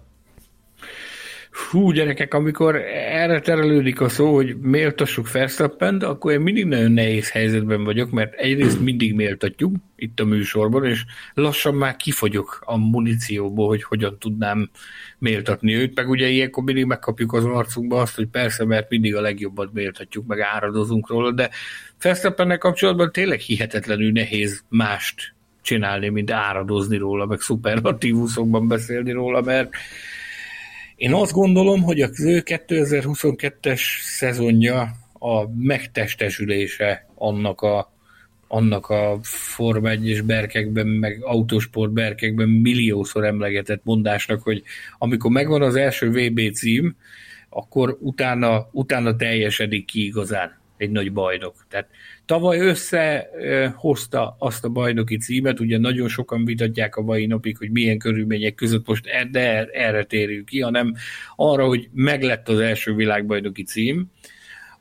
Hú, 1.67 1.91
gyerekek, 1.91 2.33
amikor 2.33 2.75
erre 3.11 3.39
terelődik 3.39 4.01
a 4.01 4.09
szó, 4.09 4.35
hogy 4.35 4.57
méltassuk 4.57 5.31
Verstappen, 5.31 5.97
akkor 5.97 6.31
én 6.31 6.39
mindig 6.39 6.65
nagyon 6.65 6.91
nehéz 6.91 7.31
helyzetben 7.31 7.83
vagyok, 7.83 8.11
mert 8.11 8.33
egyrészt 8.33 8.79
mindig 8.79 9.13
méltatjuk 9.13 9.75
itt 9.95 10.19
a 10.19 10.25
műsorban, 10.25 10.85
és 10.85 11.05
lassan 11.33 11.75
már 11.75 11.95
kifogyok 11.95 12.61
a 12.65 12.77
munícióból, 12.77 13.67
hogy 13.67 13.83
hogyan 13.83 14.17
tudnám 14.19 14.69
méltatni 15.17 15.75
őt, 15.75 15.95
meg 15.95 16.09
ugye 16.09 16.27
ilyenkor 16.27 16.63
mindig 16.63 16.85
megkapjuk 16.85 17.33
az 17.33 17.45
arcunkba 17.45 18.01
azt, 18.01 18.15
hogy 18.15 18.27
persze, 18.27 18.65
mert 18.65 18.89
mindig 18.89 19.15
a 19.15 19.21
legjobbat 19.21 19.73
méltatjuk, 19.73 20.27
meg 20.27 20.39
áradozunk 20.39 21.09
róla, 21.09 21.31
de 21.31 21.49
Verstappennel 22.01 22.57
kapcsolatban 22.57 23.11
tényleg 23.11 23.39
hihetetlenül 23.39 24.11
nehéz 24.11 24.63
mást 24.69 25.33
csinálni, 25.61 26.09
mint 26.09 26.31
áradozni 26.31 26.97
róla, 26.97 27.25
meg 27.25 27.39
szuperlatívuszokban 27.39 28.67
beszélni 28.67 29.11
róla, 29.11 29.41
mert 29.41 29.69
én 30.99 31.13
azt 31.13 31.31
gondolom, 31.31 31.81
hogy 31.81 32.01
az 32.01 32.25
ő 32.25 32.41
2022-es 32.45 33.81
szezonja 34.01 34.91
a 35.13 35.47
megtestesülése 35.57 37.07
annak 37.15 37.61
a, 37.61 37.93
annak 38.47 38.89
a 38.89 39.19
Form 39.21 39.85
1 39.85 40.23
berkekben, 40.25 40.87
meg 40.87 41.23
autosport 41.23 41.91
berkekben 41.91 42.49
milliószor 42.49 43.25
emlegetett 43.25 43.81
mondásnak, 43.83 44.41
hogy 44.41 44.63
amikor 44.97 45.31
megvan 45.31 45.61
az 45.61 45.75
első 45.75 46.09
VB 46.09 46.53
cím, 46.53 46.95
akkor 47.49 47.97
utána, 47.99 48.69
utána 48.71 49.15
teljesedik 49.15 49.85
ki 49.85 50.05
igazán 50.05 50.59
egy 50.77 50.91
nagy 50.91 51.13
bajnok. 51.13 51.65
Tehát 51.69 51.87
tavaly 52.29 52.59
összehozta 52.59 54.35
azt 54.39 54.65
a 54.65 54.69
bajnoki 54.69 55.17
címet, 55.17 55.59
ugye 55.59 55.77
nagyon 55.77 56.07
sokan 56.07 56.45
vitatják 56.45 56.95
a 56.95 57.01
mai 57.01 57.25
napig, 57.25 57.57
hogy 57.57 57.71
milyen 57.71 57.97
körülmények 57.97 58.55
között 58.55 58.87
most 58.87 59.05
e- 59.07 59.25
de 59.31 59.65
erre 59.65 60.03
térjünk 60.03 60.45
ki, 60.45 60.59
hanem 60.59 60.93
arra, 61.35 61.65
hogy 61.65 61.89
meglett 61.93 62.49
az 62.49 62.59
első 62.59 62.93
világbajnoki 62.93 63.63
cím, 63.63 64.11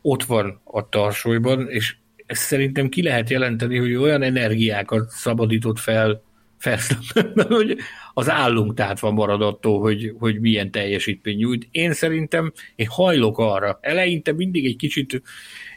ott 0.02 0.22
van 0.22 0.60
a 0.64 0.88
tarsolyban, 0.88 1.68
és 1.68 1.96
ezt 2.26 2.42
szerintem 2.42 2.88
ki 2.88 3.02
lehet 3.02 3.30
jelenteni, 3.30 3.78
hogy 3.78 3.94
olyan 3.94 4.22
energiákat 4.22 5.08
szabadított 5.08 5.78
fel 5.78 6.22
Verstappenben, 6.62 7.46
hogy 7.58 7.78
az 8.14 8.30
állunk 8.30 8.74
tehát 8.74 9.00
van 9.00 9.14
marad 9.14 9.42
attól, 9.42 9.80
hogy, 9.80 10.14
hogy 10.18 10.40
milyen 10.40 10.70
teljesítmény 10.70 11.36
nyújt. 11.36 11.68
Én 11.70 11.92
szerintem 11.92 12.52
én 12.74 12.86
hajlok 12.86 13.38
arra. 13.38 13.78
Eleinte 13.80 14.32
mindig 14.32 14.64
egy 14.66 14.76
kicsit, 14.76 15.22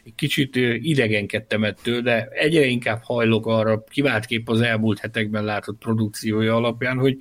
egy 0.04 0.14
kicsit 0.14 0.56
idegenkedtem 0.76 1.64
ettől, 1.64 2.00
de 2.00 2.28
egyre 2.30 2.64
inkább 2.64 3.00
hajlok 3.02 3.46
arra, 3.46 3.84
kiváltképp 3.90 4.48
az 4.48 4.60
elmúlt 4.60 4.98
hetekben 4.98 5.44
látott 5.44 5.78
produkciója 5.78 6.54
alapján, 6.54 6.98
hogy 6.98 7.16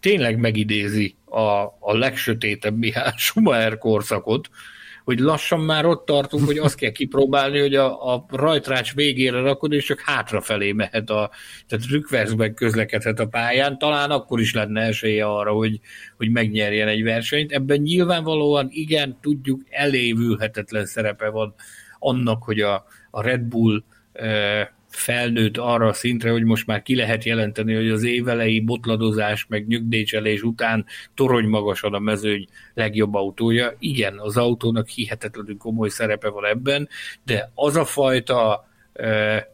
tényleg 0.00 0.38
megidézi 0.38 1.16
a, 1.24 1.62
a 1.80 1.96
legsötétebb 1.96 2.78
Mihály 2.78 3.12
Schumacher 3.16 3.78
korszakot, 3.78 4.48
hogy 5.04 5.18
lassan 5.18 5.60
már 5.60 5.86
ott 5.86 6.06
tartunk, 6.06 6.46
hogy 6.46 6.58
azt 6.58 6.74
kell 6.74 6.90
kipróbálni, 6.90 7.58
hogy 7.58 7.74
a, 7.74 8.14
a 8.14 8.26
rajtrács 8.28 8.94
végére 8.94 9.40
rakod, 9.40 9.72
és 9.72 9.84
csak 9.84 10.00
hátrafelé 10.00 10.72
mehet, 10.72 11.10
a, 11.10 11.30
tehát 11.66 11.86
rükverzben 11.86 12.54
közlekedhet 12.54 13.20
a 13.20 13.26
pályán, 13.26 13.78
talán 13.78 14.10
akkor 14.10 14.40
is 14.40 14.54
lenne 14.54 14.80
esélye 14.80 15.26
arra, 15.26 15.52
hogy, 15.52 15.80
hogy 16.16 16.30
megnyerjen 16.30 16.88
egy 16.88 17.02
versenyt. 17.02 17.52
Ebben 17.52 17.80
nyilvánvalóan 17.80 18.68
igen, 18.70 19.18
tudjuk, 19.20 19.60
elévülhetetlen 19.70 20.86
szerepe 20.86 21.28
van 21.28 21.54
annak, 22.00 22.42
hogy 22.42 22.60
a, 22.60 22.86
a 23.10 23.22
Red 23.22 23.40
Bull 23.40 23.82
felnőtt 24.88 25.56
arra 25.56 25.86
a 25.86 25.92
szintre, 25.92 26.30
hogy 26.30 26.44
most 26.44 26.66
már 26.66 26.82
ki 26.82 26.94
lehet 26.94 27.24
jelenteni, 27.24 27.74
hogy 27.74 27.90
az 27.90 28.02
évelei 28.02 28.60
botladozás 28.60 29.46
meg 29.48 29.66
nyugdíjcselés 29.66 30.42
után 30.42 30.86
torony 31.14 31.48
magasan 31.48 31.94
a 31.94 31.98
mezőny 31.98 32.46
legjobb 32.74 33.14
autója. 33.14 33.74
Igen, 33.78 34.18
az 34.18 34.36
autónak 34.36 34.88
hihetetlenül 34.88 35.56
komoly 35.56 35.88
szerepe 35.88 36.28
van 36.28 36.44
ebben, 36.44 36.88
de 37.24 37.50
az 37.54 37.76
a 37.76 37.84
fajta 37.84 38.68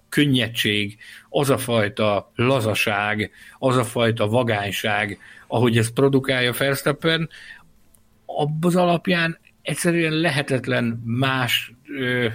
könnyedség, 0.09 0.97
az 1.28 1.51
a 1.51 1.59
fajta 1.59 2.32
lazaság, 2.35 3.31
az 3.59 3.77
a 3.77 3.85
fajta 3.85 4.28
vagányság, 4.28 5.18
ahogy 5.47 5.78
ezt 5.78 5.93
produkálja 5.93 6.52
Verstappen, 6.52 7.28
az 8.60 8.77
alapján 8.77 9.39
egyszerűen 9.66 10.12
lehetetlen 10.12 11.02
más, 11.05 11.72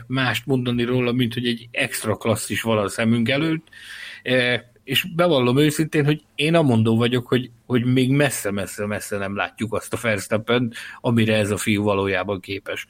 mást 0.08 0.46
mondani 0.46 0.84
róla, 0.84 1.12
mint 1.12 1.34
hogy 1.34 1.48
egy 1.48 1.68
extra 1.72 2.16
klasszis 2.16 2.62
vala 2.62 2.88
szemünk 2.88 3.30
előtt, 3.30 3.68
és 4.84 5.06
bevallom 5.16 5.58
őszintén, 5.58 6.06
hogy 6.06 6.24
én 6.36 6.56
amondó 6.56 6.98
vagyok, 6.98 7.28
hogy, 7.28 7.52
hogy 7.66 7.86
még 7.86 8.12
messze-messze-messze 8.12 9.18
nem 9.18 9.36
látjuk 9.36 9.74
azt 9.74 9.94
a 9.94 9.98
Verstappen, 10.02 10.74
amire 11.02 11.36
ez 11.36 11.52
a 11.52 11.58
fiú 11.58 11.84
valójában 11.84 12.40
képes. 12.40 12.88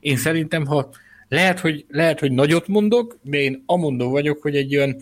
Én 0.00 0.16
szerintem, 0.16 0.66
ha 0.66 0.90
lehet, 1.28 1.60
hogy, 1.60 1.84
lehet, 1.88 2.20
hogy 2.20 2.32
nagyot 2.32 2.68
mondok, 2.68 3.18
de 3.22 3.38
én 3.38 3.62
amondó 3.66 4.10
vagyok, 4.10 4.42
hogy 4.42 4.56
egy 4.56 4.76
olyan 4.76 4.96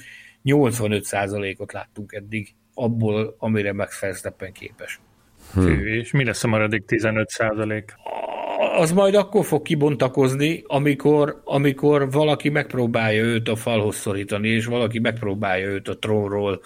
85%-ot 0.45 1.73
láttunk 1.73 2.13
eddig 2.13 2.55
abból, 2.75 3.37
amire 3.39 3.73
Max 3.73 4.01
Verstappen 4.01 4.53
képes. 4.53 5.01
Hmm. 5.53 5.87
És 5.87 6.11
mi 6.11 6.25
lesz 6.25 6.45
a 6.45 6.49
maradék 6.49 6.85
15 6.85 7.29
százalék? 7.29 7.95
Az 8.63 8.93
majd 8.93 9.15
akkor 9.15 9.45
fog 9.45 9.63
kibontakozni, 9.63 10.63
amikor, 10.67 11.41
amikor 11.45 12.11
valaki 12.11 12.49
megpróbálja 12.49 13.23
őt 13.23 13.49
a 13.49 13.57
falhoz 13.57 13.97
szorítani, 13.97 14.49
és 14.49 14.65
valaki 14.65 14.99
megpróbálja 14.99 15.67
őt 15.67 15.89
a 15.89 15.99
trónról 15.99 16.61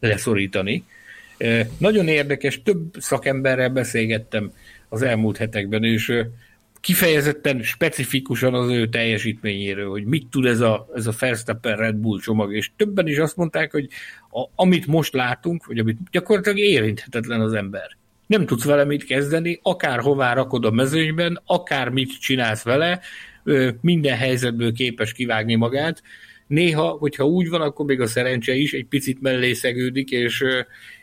leszorítani. 0.00 0.84
Nagyon 1.78 2.08
érdekes, 2.08 2.62
több 2.62 2.94
szakemberrel 2.98 3.68
beszélgettem 3.68 4.52
az 4.88 5.02
elmúlt 5.02 5.36
hetekben, 5.36 5.84
és 5.84 6.24
kifejezetten 6.80 7.62
specifikusan 7.62 8.54
az 8.54 8.70
ő 8.70 8.88
teljesítményéről, 8.88 9.90
hogy 9.90 10.04
mit 10.04 10.26
tud 10.26 10.46
ez 10.46 10.60
a, 10.60 10.88
ez 10.94 11.06
a 11.06 11.12
Verstappen 11.18 11.76
Red 11.76 11.94
Bull 11.94 12.20
csomag, 12.20 12.54
és 12.54 12.70
többen 12.76 13.06
is 13.06 13.18
azt 13.18 13.36
mondták, 13.36 13.72
hogy 13.72 13.88
a, 14.30 14.48
amit 14.54 14.86
most 14.86 15.14
látunk, 15.14 15.66
vagy 15.66 15.78
amit 15.78 15.98
gyakorlatilag 16.10 16.58
érinthetetlen 16.58 17.40
az 17.40 17.52
ember 17.52 17.96
nem 18.32 18.46
tudsz 18.46 18.64
vele 18.64 18.84
mit 18.84 19.04
kezdeni, 19.04 19.58
akár 19.62 20.00
hová 20.00 20.32
rakod 20.32 20.64
a 20.64 20.70
mezőnyben, 20.70 21.40
akár 21.46 21.88
mit 21.88 22.20
csinálsz 22.20 22.62
vele, 22.62 23.00
minden 23.80 24.16
helyzetből 24.16 24.72
képes 24.72 25.12
kivágni 25.12 25.54
magát. 25.54 26.02
Néha, 26.46 26.88
hogyha 26.88 27.24
úgy 27.24 27.48
van, 27.48 27.60
akkor 27.60 27.86
még 27.86 28.00
a 28.00 28.06
szerencse 28.06 28.54
is 28.54 28.72
egy 28.72 28.86
picit 28.86 29.20
mellé 29.20 29.52
szegődik, 29.52 30.10
és, 30.10 30.44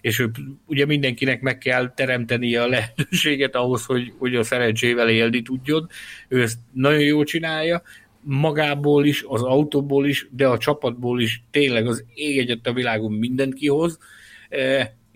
és 0.01 0.25
ugye 0.65 0.85
mindenkinek 0.85 1.41
meg 1.41 1.57
kell 1.57 1.93
teremteni 1.93 2.55
a 2.55 2.67
lehetőséget 2.67 3.55
ahhoz, 3.55 3.85
hogy, 3.85 4.13
hogy 4.17 4.35
a 4.35 4.43
szerencsével 4.43 5.09
élni 5.09 5.41
tudjon. 5.41 5.89
Ő 6.27 6.41
ezt 6.41 6.57
nagyon 6.73 7.03
jól 7.03 7.23
csinálja, 7.23 7.81
magából 8.21 9.05
is, 9.05 9.23
az 9.27 9.43
autóból 9.43 10.07
is, 10.07 10.27
de 10.31 10.47
a 10.47 10.57
csapatból 10.57 11.21
is 11.21 11.43
tényleg 11.51 11.87
az 11.87 12.05
ég 12.13 12.37
egyet 12.37 12.67
a 12.67 12.73
világon 12.73 13.11
mindent 13.11 13.53
kihoz 13.53 13.99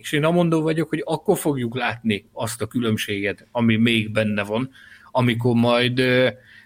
és 0.04 0.12
én 0.12 0.24
amondó 0.24 0.62
vagyok, 0.62 0.90
hogy 0.90 1.02
akkor 1.06 1.38
fogjuk 1.38 1.76
látni 1.76 2.30
azt 2.34 2.62
a 2.62 2.68
különbséget, 2.68 3.48
ami 3.52 3.76
még 3.76 4.12
benne 4.12 4.44
van, 4.44 4.70
amikor 5.12 5.56
majd, 5.56 6.02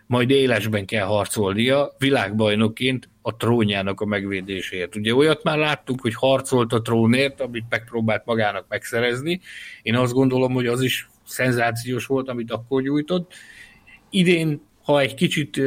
majd 0.07 0.30
élesben 0.30 0.85
kell 0.85 1.05
harcolnia 1.05 1.95
világbajnokként 1.97 3.09
a 3.22 3.35
trónjának 3.35 4.01
a 4.01 4.05
megvédéséért. 4.05 4.95
Ugye 4.95 5.15
olyat 5.15 5.43
már 5.43 5.57
láttuk, 5.57 6.01
hogy 6.01 6.14
harcolt 6.15 6.73
a 6.73 6.81
trónért, 6.81 7.41
amit 7.41 7.65
megpróbált 7.69 8.26
magának 8.26 8.65
megszerezni. 8.69 9.41
Én 9.81 9.95
azt 9.95 10.14
gondolom, 10.14 10.53
hogy 10.53 10.68
az 10.68 10.81
is 10.81 11.09
szenzációs 11.26 12.05
volt, 12.05 12.30
amit 12.30 12.51
akkor 12.51 12.81
nyújtott. 12.81 13.34
Idén, 14.09 14.61
ha 14.84 14.99
egy 14.99 15.14
kicsit 15.14 15.61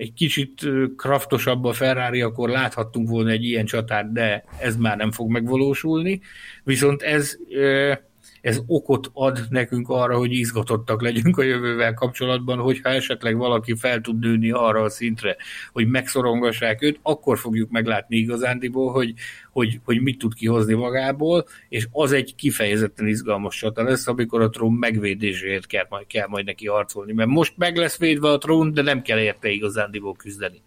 egy 0.00 0.12
kicsit 0.12 0.68
kraftosabb 0.96 1.64
a 1.64 1.72
Ferrari, 1.72 2.20
akkor 2.20 2.48
láthattunk 2.48 3.08
volna 3.08 3.30
egy 3.30 3.44
ilyen 3.44 3.64
csatát, 3.64 4.12
de 4.12 4.44
ez 4.60 4.76
már 4.76 4.96
nem 4.96 5.10
fog 5.10 5.30
megvalósulni. 5.30 6.20
Viszont 6.64 7.02
ez 7.02 7.36
ez 8.40 8.60
okot 8.66 9.10
ad 9.12 9.46
nekünk 9.48 9.88
arra, 9.88 10.16
hogy 10.16 10.32
izgatottak 10.32 11.02
legyünk 11.02 11.38
a 11.38 11.42
jövővel 11.42 11.94
kapcsolatban, 11.94 12.58
hogyha 12.58 12.88
esetleg 12.88 13.36
valaki 13.36 13.74
fel 13.74 14.00
tud 14.00 14.18
nőni 14.18 14.50
arra 14.50 14.82
a 14.82 14.88
szintre, 14.88 15.36
hogy 15.72 15.88
megszorongassák 15.88 16.82
őt, 16.82 16.98
akkor 17.02 17.38
fogjuk 17.38 17.70
meglátni 17.70 18.16
igazándiból, 18.16 18.92
hogy, 18.92 19.14
hogy, 19.52 19.80
hogy 19.84 20.00
mit 20.02 20.18
tud 20.18 20.34
kihozni 20.34 20.74
magából, 20.74 21.46
és 21.68 21.86
az 21.92 22.12
egy 22.12 22.34
kifejezetten 22.34 23.06
izgalmas 23.06 23.56
csata 23.56 23.82
lesz, 23.82 24.06
amikor 24.06 24.40
a 24.40 24.50
trón 24.50 24.72
megvédéséért 24.72 25.66
kell 25.66 25.86
majd, 25.88 26.06
kell 26.06 26.26
majd 26.28 26.44
neki 26.44 26.66
harcolni, 26.66 27.12
mert 27.12 27.28
most 27.28 27.52
meg 27.56 27.76
lesz 27.76 27.98
védve 27.98 28.28
a 28.28 28.38
trón, 28.38 28.74
de 28.74 28.82
nem 28.82 29.02
kell 29.02 29.18
érte 29.18 29.48
igazándiból 29.48 30.14
küzdeni. 30.14 30.62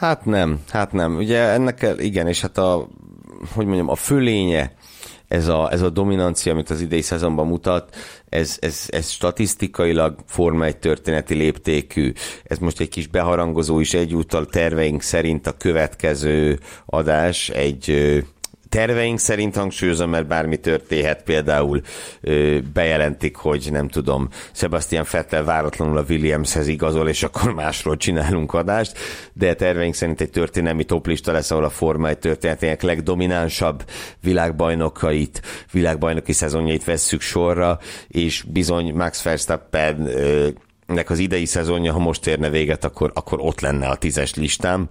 Hát 0.00 0.24
nem, 0.24 0.60
hát 0.68 0.92
nem. 0.92 1.16
Ugye 1.16 1.38
ennek 1.38 1.86
igen, 1.98 2.26
és 2.26 2.40
hát 2.40 2.58
a, 2.58 2.88
hogy 3.52 3.66
mondjam, 3.66 3.88
a 3.88 3.94
fölénye 3.94 4.74
ez 5.30 5.48
a, 5.48 5.72
ez 5.72 5.82
a 5.82 5.90
dominancia, 5.90 6.52
amit 6.52 6.70
az 6.70 6.80
idei 6.80 7.00
szezonban 7.00 7.46
mutat, 7.46 7.96
ez, 8.28 8.56
ez, 8.60 8.84
ez 8.88 9.08
statisztikailag 9.08 10.14
forma 10.26 10.64
egy 10.64 10.76
történeti 10.76 11.34
léptékű. 11.34 12.12
Ez 12.44 12.58
most 12.58 12.80
egy 12.80 12.88
kis 12.88 13.06
beharangozó 13.06 13.80
is 13.80 13.94
egyúttal 13.94 14.46
terveink 14.46 15.02
szerint 15.02 15.46
a 15.46 15.56
következő 15.56 16.58
adás 16.86 17.48
egy 17.48 17.94
terveink 18.70 19.18
szerint 19.18 19.56
hangsúlyozom, 19.56 20.10
mert 20.10 20.26
bármi 20.26 20.56
történhet, 20.56 21.22
például 21.22 21.80
ö, 22.20 22.58
bejelentik, 22.72 23.36
hogy 23.36 23.68
nem 23.70 23.88
tudom, 23.88 24.28
Sebastian 24.52 25.06
Vettel 25.10 25.44
váratlanul 25.44 25.96
a 25.96 26.04
Williamshez 26.08 26.66
igazol, 26.66 27.08
és 27.08 27.22
akkor 27.22 27.54
másról 27.54 27.96
csinálunk 27.96 28.54
adást, 28.54 28.98
de 29.32 29.54
terveink 29.54 29.94
szerint 29.94 30.20
egy 30.20 30.30
történelmi 30.30 30.84
toplista 30.84 31.32
lesz, 31.32 31.50
ahol 31.50 31.64
a 31.64 31.70
Forma 31.70 32.08
egy 32.08 32.18
történetének 32.18 32.82
legdominánsabb 32.82 33.84
világbajnokait, 34.20 35.42
világbajnoki 35.72 36.32
szezonjait 36.32 36.84
vesszük 36.84 37.20
sorra, 37.20 37.78
és 38.08 38.44
bizony 38.48 38.94
Max 38.94 39.22
Verstappen 39.22 40.06
ö, 40.06 40.48
nek 40.86 41.10
az 41.10 41.18
idei 41.18 41.44
szezonja, 41.44 41.92
ha 41.92 41.98
most 41.98 42.26
érne 42.26 42.50
véget, 42.50 42.84
akkor, 42.84 43.10
akkor 43.14 43.38
ott 43.40 43.60
lenne 43.60 43.88
a 43.88 43.96
tízes 43.96 44.34
listám 44.34 44.88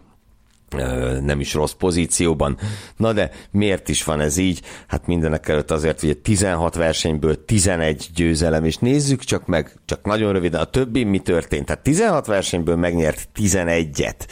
nem 1.22 1.40
is 1.40 1.54
rossz 1.54 1.72
pozícióban. 1.72 2.58
Na 2.98 3.14
de 3.14 3.32
miért 3.52 3.90
is 3.90 4.04
van 4.04 4.20
ez 4.20 4.38
így? 4.38 4.62
Hát 4.88 5.08
mindenek 5.08 5.48
előtt 5.48 5.72
azért, 5.72 6.00
hogy 6.00 6.18
16 6.18 6.76
versenyből 6.76 7.46
11 7.46 8.10
győzelem, 8.16 8.64
és 8.66 8.78
nézzük 8.78 9.24
csak 9.24 9.46
meg, 9.46 9.74
csak 9.86 10.06
nagyon 10.06 10.34
röviden, 10.34 10.62
a 10.62 10.66
többi 10.66 11.04
mi 11.04 11.20
történt. 11.20 11.66
Tehát 11.66 11.84
16 11.84 12.26
versenyből 12.26 12.76
megnyert 12.76 13.30
11-et 13.36 14.28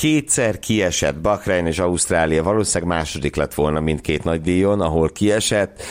kétszer 0.00 0.58
kiesett 0.58 1.20
Bahrein 1.20 1.66
és 1.66 1.78
Ausztrália, 1.78 2.42
valószínűleg 2.42 2.96
második 2.96 3.36
lett 3.36 3.54
volna 3.54 3.80
mindkét 3.80 4.24
nagy 4.24 4.40
díjon, 4.40 4.80
ahol 4.80 5.10
kiesett. 5.10 5.82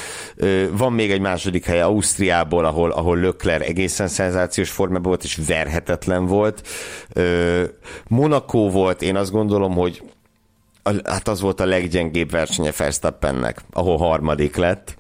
Van 0.72 0.94
még 0.94 1.12
egy 1.12 1.20
második 1.20 1.66
hely 1.66 1.82
Ausztriából, 1.82 2.66
ahol, 2.66 2.92
ahol 2.92 3.18
Lökler 3.18 3.62
egészen 3.62 4.08
szenzációs 4.08 4.70
formában 4.70 5.08
volt, 5.08 5.24
és 5.24 5.40
verhetetlen 5.48 6.26
volt. 6.26 6.68
Monaco 8.08 8.70
volt, 8.70 9.02
én 9.02 9.16
azt 9.16 9.32
gondolom, 9.32 9.74
hogy 9.74 10.04
hát 11.04 11.28
az 11.28 11.42
volt 11.42 11.60
a 11.60 11.66
leggyengébb 11.66 12.32
versenye 12.32 12.72
Verstappennek, 12.78 13.62
ahol 13.72 13.98
harmadik 13.98 14.56
lett, 14.56 14.96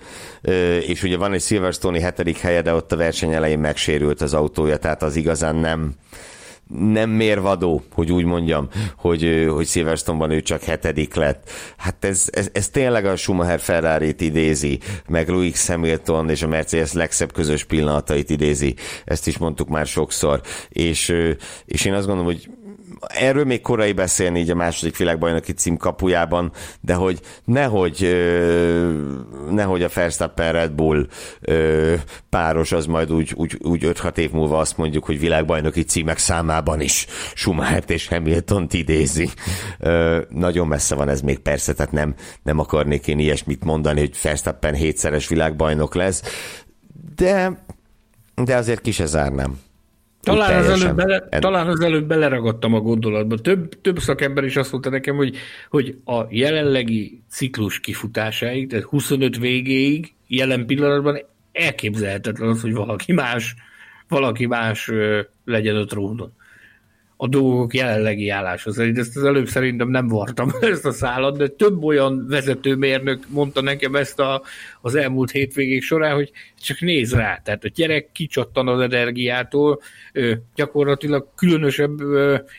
és 0.87 1.03
ugye 1.03 1.17
van 1.17 1.33
egy 1.33 1.41
Silverstone-i 1.41 2.01
hetedik 2.01 2.37
helye, 2.37 2.61
de 2.61 2.73
ott 2.73 2.91
a 2.91 2.97
verseny 2.97 3.33
elején 3.33 3.59
megsérült 3.59 4.21
az 4.21 4.33
autója, 4.33 4.77
tehát 4.77 5.03
az 5.03 5.15
igazán 5.15 5.55
nem, 5.55 5.93
nem 6.77 7.09
mérvadó, 7.09 7.83
hogy 7.93 8.11
úgy 8.11 8.25
mondjam, 8.25 8.67
hogy, 8.97 9.47
hogy 9.49 9.67
Silverstone-ban 9.67 10.31
ő 10.31 10.41
csak 10.41 10.63
hetedik 10.63 11.13
lett. 11.13 11.49
Hát 11.77 12.05
ez, 12.05 12.27
ez, 12.31 12.49
ez 12.53 12.69
tényleg 12.69 13.05
a 13.05 13.15
Schumacher 13.15 13.59
ferrari 13.59 14.15
idézi, 14.19 14.79
meg 15.07 15.29
Louis 15.29 15.67
Hamilton 15.67 16.29
és 16.29 16.41
a 16.41 16.47
Mercedes 16.47 16.93
legszebb 16.93 17.33
közös 17.33 17.63
pillanatait 17.63 18.29
idézi. 18.29 18.75
Ezt 19.05 19.27
is 19.27 19.37
mondtuk 19.37 19.67
már 19.67 19.85
sokszor. 19.85 20.41
És, 20.69 21.15
és 21.65 21.85
én 21.85 21.93
azt 21.93 22.07
gondolom, 22.07 22.33
hogy 22.33 22.49
erről 23.07 23.45
még 23.45 23.61
korai 23.61 23.91
beszélni 23.91 24.39
így 24.39 24.49
a 24.49 24.55
második 24.55 24.97
világbajnoki 24.97 25.51
cím 25.51 25.77
kapujában, 25.77 26.51
de 26.81 26.93
hogy 26.93 27.19
nehogy, 27.45 28.25
nehogy 29.49 29.83
a 29.83 29.89
Verstappen 29.93 30.51
Red 30.51 30.71
Bull 30.71 31.07
páros 32.29 32.71
az 32.71 32.85
majd 32.85 33.11
úgy, 33.11 33.33
úgy, 33.35 33.57
úgy 33.61 33.83
5-6 33.85 34.17
év 34.17 34.31
múlva 34.31 34.57
azt 34.57 34.77
mondjuk, 34.77 35.05
hogy 35.05 35.19
világbajnoki 35.19 35.83
címek 35.83 36.17
számában 36.17 36.81
is 36.81 37.07
Schumachert 37.33 37.89
és 37.89 38.07
hamilton 38.07 38.67
idézi. 38.71 39.29
Nagyon 40.29 40.67
messze 40.67 40.95
van 40.95 41.09
ez 41.09 41.21
még 41.21 41.39
persze, 41.39 41.73
tehát 41.73 41.91
nem, 41.91 42.15
nem 42.43 42.59
akarnék 42.59 43.07
én 43.07 43.19
ilyesmit 43.19 43.63
mondani, 43.63 43.99
hogy 43.99 44.17
Verstappen 44.23 44.73
hétszeres 44.73 45.27
világbajnok 45.27 45.95
lesz, 45.95 46.23
de, 47.15 47.63
de 48.35 48.55
azért 48.55 48.81
ki 48.81 48.91
se 48.91 49.05
zárnám. 49.05 49.59
Talán 50.21 50.59
az, 50.59 50.81
előbb 50.81 50.95
bele, 50.95 51.19
talán 51.19 51.67
az 51.67 51.81
előbb 51.81 52.07
beleragadtam 52.07 52.73
a 52.73 52.79
gondolatba. 52.79 53.37
Több, 53.37 53.81
több 53.81 53.99
szakember 53.99 54.43
is 54.43 54.55
azt 54.55 54.71
mondta 54.71 54.89
nekem, 54.89 55.15
hogy, 55.15 55.37
hogy 55.69 55.97
a 56.05 56.25
jelenlegi 56.29 57.21
ciklus 57.29 57.79
kifutásáig, 57.79 58.69
tehát 58.69 58.85
25 58.85 59.37
végéig, 59.37 60.13
jelen 60.27 60.65
pillanatban 60.65 61.19
elképzelhetetlen 61.51 62.49
az, 62.49 62.61
hogy 62.61 62.73
valaki 62.73 63.13
más, 63.13 63.55
valaki 64.07 64.45
más 64.45 64.91
legyen 65.45 65.75
a 65.75 65.85
trónon 65.85 66.33
a 67.21 67.27
dolgok 67.27 67.73
jelenlegi 67.73 68.33
szerint. 68.55 68.97
Ezt 68.97 69.17
az 69.17 69.23
előbb 69.23 69.47
szerintem 69.47 69.89
nem 69.89 70.07
vartam 70.07 70.51
ezt 70.61 70.85
a 70.85 70.91
szállat, 70.91 71.37
de 71.37 71.47
több 71.47 71.83
olyan 71.83 72.27
vezetőmérnök 72.27 73.23
mondta 73.29 73.61
nekem 73.61 73.95
ezt 73.95 74.19
a, 74.19 74.41
az 74.81 74.95
elmúlt 74.95 75.31
hétvégék 75.31 75.81
során, 75.81 76.15
hogy 76.15 76.31
csak 76.61 76.79
néz 76.79 77.13
rá. 77.13 77.41
Tehát 77.43 77.63
a 77.63 77.69
gyerek 77.75 78.09
kicsattan 78.11 78.67
az 78.67 78.79
energiától, 78.79 79.81
gyakorlatilag 80.55 81.27
különösebb 81.35 81.99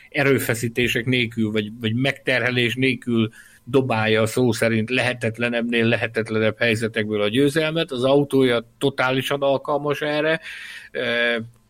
erőfeszítések 0.09 1.05
nélkül, 1.05 1.51
vagy, 1.51 1.71
vagy 1.79 1.95
megterhelés 1.95 2.75
nélkül 2.75 3.29
dobálja 3.63 4.25
szó 4.25 4.51
szerint 4.51 4.89
lehetetlenebbnél 4.89 5.85
lehetetlenebb 5.85 6.57
helyzetekből 6.57 7.21
a 7.21 7.29
győzelmet. 7.29 7.91
Az 7.91 8.03
autója 8.03 8.65
totálisan 8.77 9.41
alkalmas 9.41 10.01
erre 10.01 10.39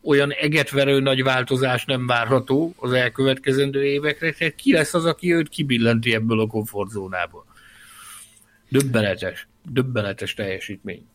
olyan 0.04 0.32
egetverő 0.32 1.00
nagy 1.00 1.24
változás 1.24 1.86
nem 1.86 2.08
várható 2.08 2.74
az 2.78 2.92
elkövetkezendő 2.92 3.86
évekre, 3.86 4.32
tehát 4.32 4.56
ki 4.56 4.74
lesz 4.74 4.94
az, 4.94 5.06
aki 5.06 5.34
őt 5.34 5.50
kibillenti 5.50 6.14
ebből 6.14 6.40
a 6.40 6.48
komfortzónából. 6.48 7.46
Döbbenetes, 8.70 9.48
döbbenetes 9.70 10.34
teljesítmény. 10.34 11.06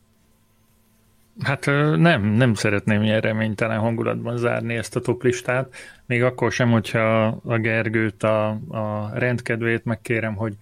Hát 1.42 1.66
nem, 1.96 2.22
nem 2.22 2.54
szeretném 2.54 3.02
ilyen 3.02 3.20
reménytelen 3.20 3.78
hangulatban 3.78 4.36
zárni 4.36 4.74
ezt 4.74 4.96
a 4.96 5.00
toplistát, 5.00 5.74
még 6.06 6.22
akkor 6.22 6.52
sem, 6.52 6.70
hogyha 6.70 7.26
a 7.44 7.58
Gergőt, 7.58 8.22
a, 8.22 8.48
a 8.68 9.10
rendkedvét 9.14 9.84
megkérem, 9.84 10.34
hogy, 10.34 10.54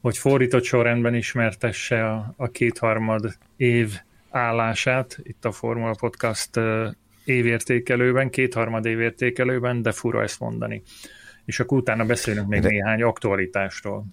hogy 0.00 0.18
fordított 0.18 0.64
sorrendben 0.64 1.14
ismertesse 1.14 2.10
a, 2.10 2.34
a 2.36 2.48
kétharmad 2.48 3.36
év 3.56 4.00
állását 4.30 5.18
itt 5.22 5.44
a 5.44 5.52
Formula 5.52 5.94
Podcast 5.98 6.50
évértékelőben, 7.28 8.30
kétharmad 8.30 8.84
évértékelőben, 8.84 9.82
de 9.82 9.92
fura 9.92 10.22
ezt 10.22 10.40
mondani. 10.40 10.82
És 11.44 11.60
akkor 11.60 11.78
utána 11.78 12.04
beszélünk 12.04 12.48
még 12.48 12.60
de... 12.60 12.68
néhány 12.68 13.02
aktualitásról. 13.02 14.04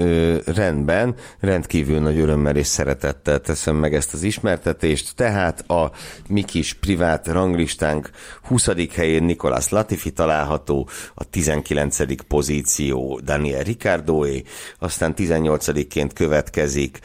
Ö, 0.00 0.36
rendben, 0.46 1.14
rendkívül 1.40 2.00
nagy 2.00 2.18
örömmel 2.18 2.56
és 2.56 2.66
szeretettel 2.66 3.40
teszem 3.40 3.76
meg 3.76 3.94
ezt 3.94 4.14
az 4.14 4.22
ismertetést, 4.22 5.16
tehát 5.16 5.70
a 5.70 5.92
mi 6.28 6.42
kis 6.42 6.74
privát 6.74 7.26
ranglistánk 7.26 8.10
20. 8.42 8.68
helyén 8.94 9.24
Nicolas 9.24 9.68
Latifi 9.68 10.12
található, 10.12 10.88
a 11.14 11.24
19. 11.24 12.26
pozíció 12.26 13.20
Daniel 13.24 13.62
Ricardoé, 13.62 14.42
aztán 14.78 15.14
18-ként 15.16 16.10
következik 16.14 16.98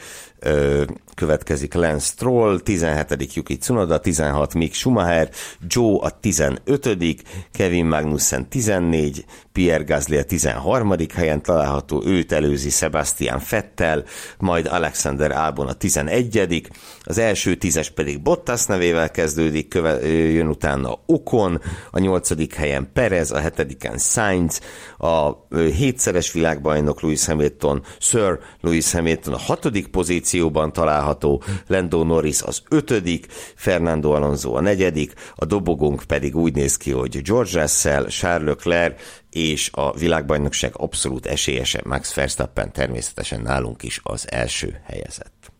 következik 1.14 1.74
Lance 1.74 2.06
Stroll, 2.06 2.60
17. 2.60 3.34
Yuki 3.34 3.56
Tsunoda, 3.56 3.98
16. 3.98 4.54
Mick 4.54 4.74
Schumacher, 4.74 5.30
Joe 5.68 5.98
a 6.00 6.10
15. 6.10 7.22
Kevin 7.52 7.86
Magnussen 7.86 8.48
14, 8.48 9.24
Pierre 9.52 9.84
Gasly 9.84 10.16
a 10.16 10.24
13. 10.24 10.94
helyen 11.14 11.42
található, 11.42 12.02
őt 12.06 12.32
előzi 12.32 12.70
Sebastian 12.70 13.38
Fettel, 13.38 14.04
majd 14.38 14.66
Alexander 14.66 15.30
Albon 15.30 15.66
a 15.66 15.72
11. 15.72 16.68
Az 17.02 17.18
első 17.18 17.54
tízes 17.54 17.90
pedig 17.90 18.22
Bottas 18.22 18.66
nevével 18.66 19.10
kezdődik, 19.10 19.68
köve, 19.68 20.08
jön 20.10 20.48
utána 20.48 20.98
Ocon, 21.06 21.60
a 21.90 21.98
8. 21.98 22.54
helyen 22.56 22.90
Perez, 22.92 23.30
a 23.30 23.40
7. 23.40 23.78
Sainz, 23.98 24.60
a 24.98 25.30
hétszeres 25.56 26.32
világbajnok 26.32 27.00
Lewis 27.00 27.26
Hamilton, 27.26 27.82
Sir 27.98 28.38
Lewis 28.60 28.92
Hamilton 28.92 29.34
a 29.34 29.38
6. 29.38 29.88
pozícióban 29.90 30.72
található, 31.04 31.42
Lando 31.66 32.04
Norris 32.04 32.42
az 32.42 32.62
5. 32.68 33.26
Fernando 33.54 34.10
Alonso 34.10 34.54
a 34.54 34.60
4. 34.60 35.12
a 35.34 35.44
dobogónk 35.44 36.02
pedig 36.06 36.36
úgy 36.36 36.54
néz 36.54 36.76
ki, 36.76 36.90
hogy 36.90 37.22
George 37.22 37.60
Russell, 37.60 38.06
Charles 38.06 38.46
Leclerc 38.46 39.00
és 39.30 39.70
a 39.72 39.92
világbajnokság 39.92 40.72
abszolút 40.76 41.26
esélyese 41.26 41.80
Max 41.84 42.14
Verstappen 42.14 42.72
természetesen 42.72 43.40
nálunk 43.40 43.82
is 43.82 44.00
az 44.02 44.30
első 44.30 44.80
helyezett. 44.84 45.52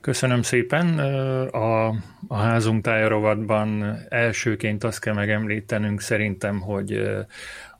Köszönöm 0.00 0.42
szépen. 0.42 0.98
A, 1.48 1.86
a 2.28 2.36
házunk 2.36 2.82
tájarovatban 2.84 3.98
elsőként 4.08 4.84
azt 4.84 5.00
kell 5.00 5.14
megemlítenünk 5.14 6.00
szerintem, 6.00 6.60
hogy 6.60 7.02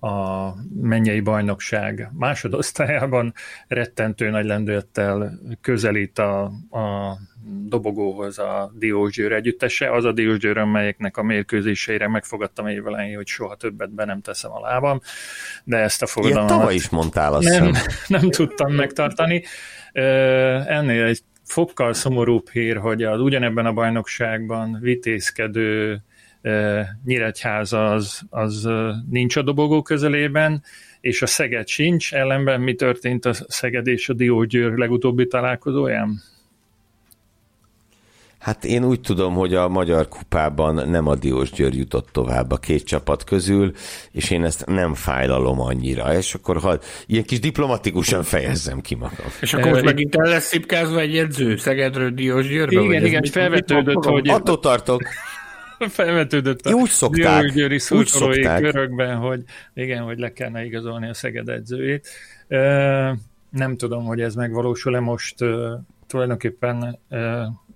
a 0.00 0.50
mennyei 0.82 1.20
bajnokság 1.20 2.10
másodosztályában 2.12 3.34
rettentő 3.68 4.30
nagy 4.30 4.44
lendülettel 4.44 5.38
közelít 5.60 6.18
a, 6.18 6.42
a 6.70 7.16
dobogóhoz 7.64 8.38
a 8.38 8.72
Diósgyőr 8.74 9.32
együttese. 9.32 9.92
Az 9.92 10.04
a 10.04 10.12
Diósgyőr, 10.12 10.58
amelyeknek 10.58 11.16
a 11.16 11.22
mérkőzéseire 11.22 12.08
megfogadtam 12.08 12.66
évelején, 12.66 13.16
hogy 13.16 13.26
soha 13.26 13.54
többet 13.54 13.94
be 13.94 14.04
nem 14.04 14.20
teszem 14.20 14.52
a 14.52 14.60
lábam, 14.60 15.00
de 15.64 15.76
ezt 15.76 16.02
a 16.02 16.06
fogadalmat... 16.06 16.48
tavaly 16.48 16.74
is 16.74 16.88
mondtál, 16.88 17.34
azt 17.34 17.58
nem, 17.58 17.72
nem 18.20 18.30
tudtam 18.30 18.72
megtartani. 18.72 19.44
Ennél 20.66 21.04
egy 21.04 21.20
fokkal 21.44 21.92
szomorúbb 21.92 22.48
hír, 22.48 22.76
hogy 22.76 23.02
az 23.02 23.20
ugyanebben 23.20 23.66
a 23.66 23.72
bajnokságban 23.72 24.78
vitézkedő 24.80 26.02
Nyíregyháza 27.04 27.92
az, 27.92 28.20
az 28.30 28.68
nincs 29.10 29.36
a 29.36 29.42
dobogó 29.42 29.82
közelében, 29.82 30.62
és 31.00 31.22
a 31.22 31.26
Szeged 31.26 31.68
sincs, 31.68 32.14
ellenben 32.14 32.60
mi 32.60 32.74
történt 32.74 33.24
a 33.24 33.32
Szeged 33.32 33.86
és 33.86 34.08
a 34.08 34.12
Diógyőr 34.12 34.72
legutóbbi 34.72 35.26
találkozóján? 35.26 36.22
Hát 38.40 38.64
én 38.64 38.84
úgy 38.84 39.00
tudom, 39.00 39.34
hogy 39.34 39.54
a 39.54 39.68
Magyar 39.68 40.08
Kupában 40.08 40.88
nem 40.88 41.06
a 41.06 41.14
Diós 41.14 41.50
Győr 41.50 41.74
jutott 41.74 42.08
tovább 42.12 42.50
a 42.50 42.56
két 42.56 42.84
csapat 42.84 43.24
közül, 43.24 43.72
és 44.12 44.30
én 44.30 44.44
ezt 44.44 44.66
nem 44.66 44.94
fájlalom 44.94 45.60
annyira. 45.60 46.16
És 46.16 46.34
akkor 46.34 46.56
ha 46.56 46.78
ilyen 47.06 47.24
kis 47.24 47.40
diplomatikusan 47.40 48.22
fejezzem 48.22 48.80
ki 48.80 48.94
magam. 48.94 49.26
És 49.40 49.54
akkor 49.54 49.70
most 49.70 49.84
megint 49.84 50.16
el 50.16 50.28
lesz 50.28 50.46
szipkázva 50.46 51.00
egy 51.00 51.16
edző 51.16 51.56
Szegedről 51.56 52.10
Diós 52.10 52.48
Győrbe? 52.48 52.80
Igen, 52.80 53.04
igen, 53.04 53.24
felvetődött, 53.24 54.04
hogy... 54.04 54.28
Attól 54.28 54.58
tartok. 54.58 55.02
felvetődött 55.88 56.66
a 56.66 56.72
úgy 56.72 56.88
szokták, 56.88 57.52
győri 57.52 57.78
szurkolói 57.78 58.42
körökben, 58.42 59.16
hogy 59.16 59.42
igen, 59.74 60.02
hogy 60.02 60.18
le 60.18 60.32
kellene 60.32 60.64
igazolni 60.64 61.08
a 61.08 61.14
Szeged 61.14 61.48
edzőjét. 61.48 62.08
Nem 63.50 63.76
tudom, 63.76 64.04
hogy 64.04 64.20
ez 64.20 64.34
megvalósul-e 64.34 65.00
most 65.00 65.36
tulajdonképpen 66.06 66.98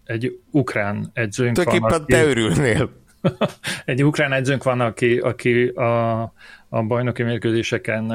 egy 0.05 0.41
ukrán 0.51 1.11
edzőnk 1.13 1.57
van. 1.57 1.65
Tulajdonképpen 1.65 2.07
te 2.07 2.25
örülnél. 2.25 2.91
egy 3.85 4.05
ukrán 4.05 4.33
edzőnk 4.33 4.63
van, 4.63 4.81
aki, 4.81 5.19
aki 5.19 5.67
a, 5.67 6.21
a 6.69 6.83
bajnoki 6.83 7.23
mérkőzéseken 7.23 8.13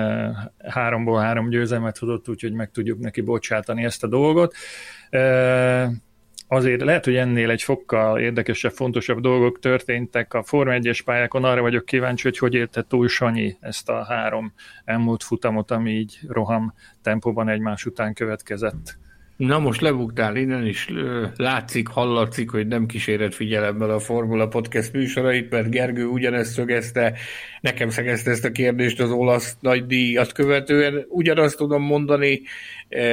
háromból 0.67 1.19
három 1.19 1.49
győzelmet 1.49 1.97
hozott, 1.97 2.29
úgyhogy 2.29 2.53
meg 2.53 2.71
tudjuk 2.71 2.99
neki 2.99 3.21
bocsátani 3.21 3.83
ezt 3.83 4.03
a 4.03 4.07
dolgot 4.07 4.55
azért 6.51 6.81
lehet, 6.81 7.05
hogy 7.05 7.15
ennél 7.15 7.49
egy 7.49 7.63
fokkal 7.63 8.19
érdekesebb, 8.19 8.71
fontosabb 8.71 9.19
dolgok 9.19 9.59
történtek 9.59 10.33
a 10.33 10.43
Forma 10.43 10.73
1-es 10.75 10.99
pályákon. 11.05 11.43
Arra 11.43 11.61
vagyok 11.61 11.85
kíváncsi, 11.85 12.23
hogy 12.23 12.37
hogy 12.37 12.53
érte 12.53 12.85
túl 12.87 13.07
Sanyi 13.07 13.57
ezt 13.59 13.89
a 13.89 14.03
három 14.03 14.53
elmúlt 14.85 15.23
futamot, 15.23 15.71
ami 15.71 15.91
így 15.91 16.19
roham 16.27 16.73
tempóban 17.01 17.49
egymás 17.49 17.85
után 17.85 18.13
következett. 18.13 18.97
Na 19.37 19.59
most 19.59 19.81
lebuktál 19.81 20.35
innen 20.35 20.65
is, 20.65 20.89
látszik, 21.35 21.87
hallatszik, 21.87 22.49
hogy 22.49 22.67
nem 22.67 22.85
kíséret 22.85 23.35
figyelemmel 23.35 23.89
a 23.89 23.99
Formula 23.99 24.47
Podcast 24.47 24.93
műsorait, 24.93 25.49
mert 25.49 25.69
Gergő 25.69 26.05
ugyanezt 26.05 26.53
szögezte, 26.53 27.17
nekem 27.61 27.89
szegezte 27.89 28.31
ezt 28.31 28.45
a 28.45 28.51
kérdést 28.51 28.99
az 28.99 29.11
olasz 29.11 29.57
nagy 29.59 29.85
díjat 29.85 30.31
követően. 30.31 31.05
Ugyanazt 31.09 31.57
tudom 31.57 31.83
mondani 31.83 32.41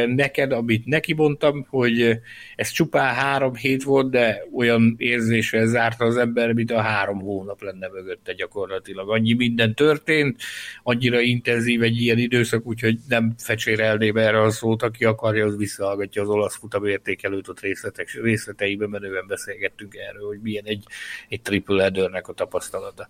neked, 0.06 0.52
amit 0.52 0.86
neki 0.86 1.14
mondtam, 1.14 1.66
hogy 1.68 2.18
ez 2.56 2.70
csupán 2.70 3.14
három 3.14 3.54
hét 3.54 3.82
volt, 3.82 4.10
de 4.10 4.42
olyan 4.54 4.94
érzéssel 4.98 5.66
zárta 5.66 6.04
az 6.04 6.16
ember, 6.16 6.52
mint 6.52 6.70
a 6.70 6.80
három 6.80 7.20
hónap 7.20 7.62
lenne 7.62 7.88
mögötte 7.88 8.32
gyakorlatilag. 8.32 9.10
Annyi 9.10 9.32
minden 9.32 9.74
történt, 9.74 10.42
annyira 10.82 11.20
intenzív 11.20 11.82
egy 11.82 12.00
ilyen 12.00 12.18
időszak, 12.18 12.66
úgyhogy 12.66 12.98
nem 13.08 13.34
fecsérelném 13.38 14.16
erre 14.16 14.40
a 14.40 14.50
szót, 14.50 14.82
aki 14.82 15.04
akarja, 15.04 15.46
az 15.46 15.56
visszahallgatja 15.56 16.22
az 16.22 16.28
olasz 16.28 16.56
futamértékelőt, 16.56 17.48
ott 17.48 17.60
részletek, 17.60 18.18
részleteiben 18.22 18.88
menően 18.88 19.26
beszélgettünk 19.26 19.94
erről, 19.94 20.26
hogy 20.26 20.40
milyen 20.42 20.64
egy, 20.64 20.84
egy 21.28 21.42
triple 21.42 21.82
headernek 21.82 22.28
a 22.28 22.32
tapasztalata. 22.32 23.08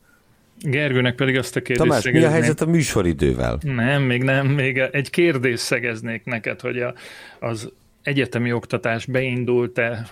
Gergőnek 0.61 1.15
pedig 1.15 1.37
azt 1.37 1.57
a 1.57 1.63
kérdést 1.63 1.89
Tamás, 1.89 2.11
mi 2.11 2.25
a 2.25 2.31
helyzet 2.31 2.61
a 2.61 2.67
műsoridővel? 2.67 3.59
Nem, 3.63 4.03
még 4.03 4.23
nem, 4.23 4.47
még 4.47 4.79
egy 4.79 5.11
kérdés 5.11 5.61
szegeznék 5.61 6.25
neked, 6.25 6.61
hogy 6.61 6.79
a, 6.79 6.95
az 7.41 7.73
egyetemi 8.07 8.53
oktatás 8.53 9.07
beindult-e, 9.07 10.09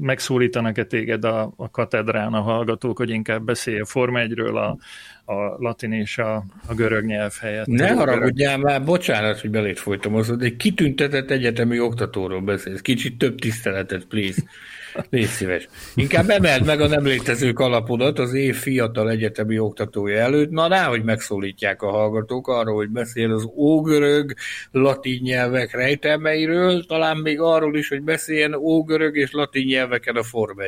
megszólítanak-e 0.00 0.84
téged 0.84 1.24
a, 1.24 1.52
a 1.56 1.70
katedrán 1.70 2.32
a 2.32 2.40
hallgatók, 2.40 2.98
hogy 2.98 3.10
inkább 3.10 3.44
beszélj 3.44 3.80
a 3.80 3.84
Forma 3.84 4.18
1-ről, 4.22 4.54
a, 4.54 4.78
a 5.32 5.56
latin 5.58 5.92
és 5.92 6.18
a, 6.18 6.44
a 6.66 6.74
görög 6.74 7.04
nyelv 7.04 7.32
helyett. 7.40 7.66
Ne 7.66 7.92
haragudjál 7.92 8.58
már, 8.58 8.84
bocsánat, 8.84 9.40
hogy 9.40 9.50
belét 9.50 9.78
folytam, 9.78 10.14
az, 10.14 10.36
egy 10.40 10.56
kitüntetett 10.56 11.30
egyetemi 11.30 11.80
oktatóról 11.80 12.40
beszélsz. 12.40 12.80
Kicsit 12.80 13.18
több 13.18 13.38
tiszteletet, 13.38 14.04
please. 14.04 14.42
Légy 15.10 15.26
szíves. 15.26 15.68
Inkább 15.94 16.30
emeld 16.30 16.64
meg 16.64 16.80
a 16.80 16.86
nem 16.86 17.04
létező 17.04 17.52
kalapodat 17.52 18.18
az 18.18 18.32
év 18.32 18.56
fiatal 18.56 19.10
egyetemi 19.10 19.58
oktatója 19.58 20.18
előtt, 20.18 20.50
na 20.50 20.68
rá, 20.68 20.84
hogy 20.84 21.04
megszólítják 21.04 21.82
a 21.82 21.90
hallgatók 21.90 22.48
arról, 22.48 22.74
hogy 22.74 22.88
beszél 22.88 23.32
az 23.32 23.48
ógörög 23.56 24.34
latin 24.70 25.20
nyelvek 25.22 25.72
rejtelmeiről, 25.72 26.86
talán 26.86 27.16
még 27.16 27.40
arról 27.40 27.76
is, 27.76 27.88
hogy 27.88 28.02
beszéljen 28.02 28.54
ógörög 28.54 29.16
és 29.16 29.32
latin 29.32 29.66
nyelveken 29.66 30.16
a 30.16 30.22
Form 30.22 30.58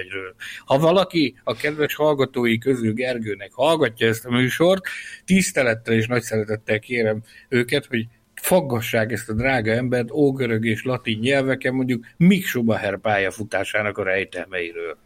Ha 0.64 0.78
valaki 0.78 1.40
a 1.44 1.54
kedves 1.54 1.94
hallgatói 1.94 2.58
közül 2.58 2.92
Gergőnek 2.92 3.52
hallgatja 3.52 4.08
ezt 4.08 4.24
a 4.24 4.30
műsort, 4.30 4.84
tisztelettel 5.24 5.94
és 5.94 6.06
nagy 6.06 6.22
szeretettel 6.22 6.78
kérem 6.78 7.22
őket, 7.48 7.86
hogy 7.86 8.06
faggassák 8.40 9.12
ezt 9.12 9.28
a 9.28 9.32
drága 9.32 9.70
embert 9.70 10.10
ógörög 10.10 10.64
és 10.64 10.84
latin 10.84 11.18
nyelveken, 11.18 11.74
mondjuk 11.74 12.04
Mick 12.16 12.46
Schumacher 12.46 12.98
pályafutásának 12.98 13.98
a 13.98 14.02
rejtelmeiről. 14.02 14.96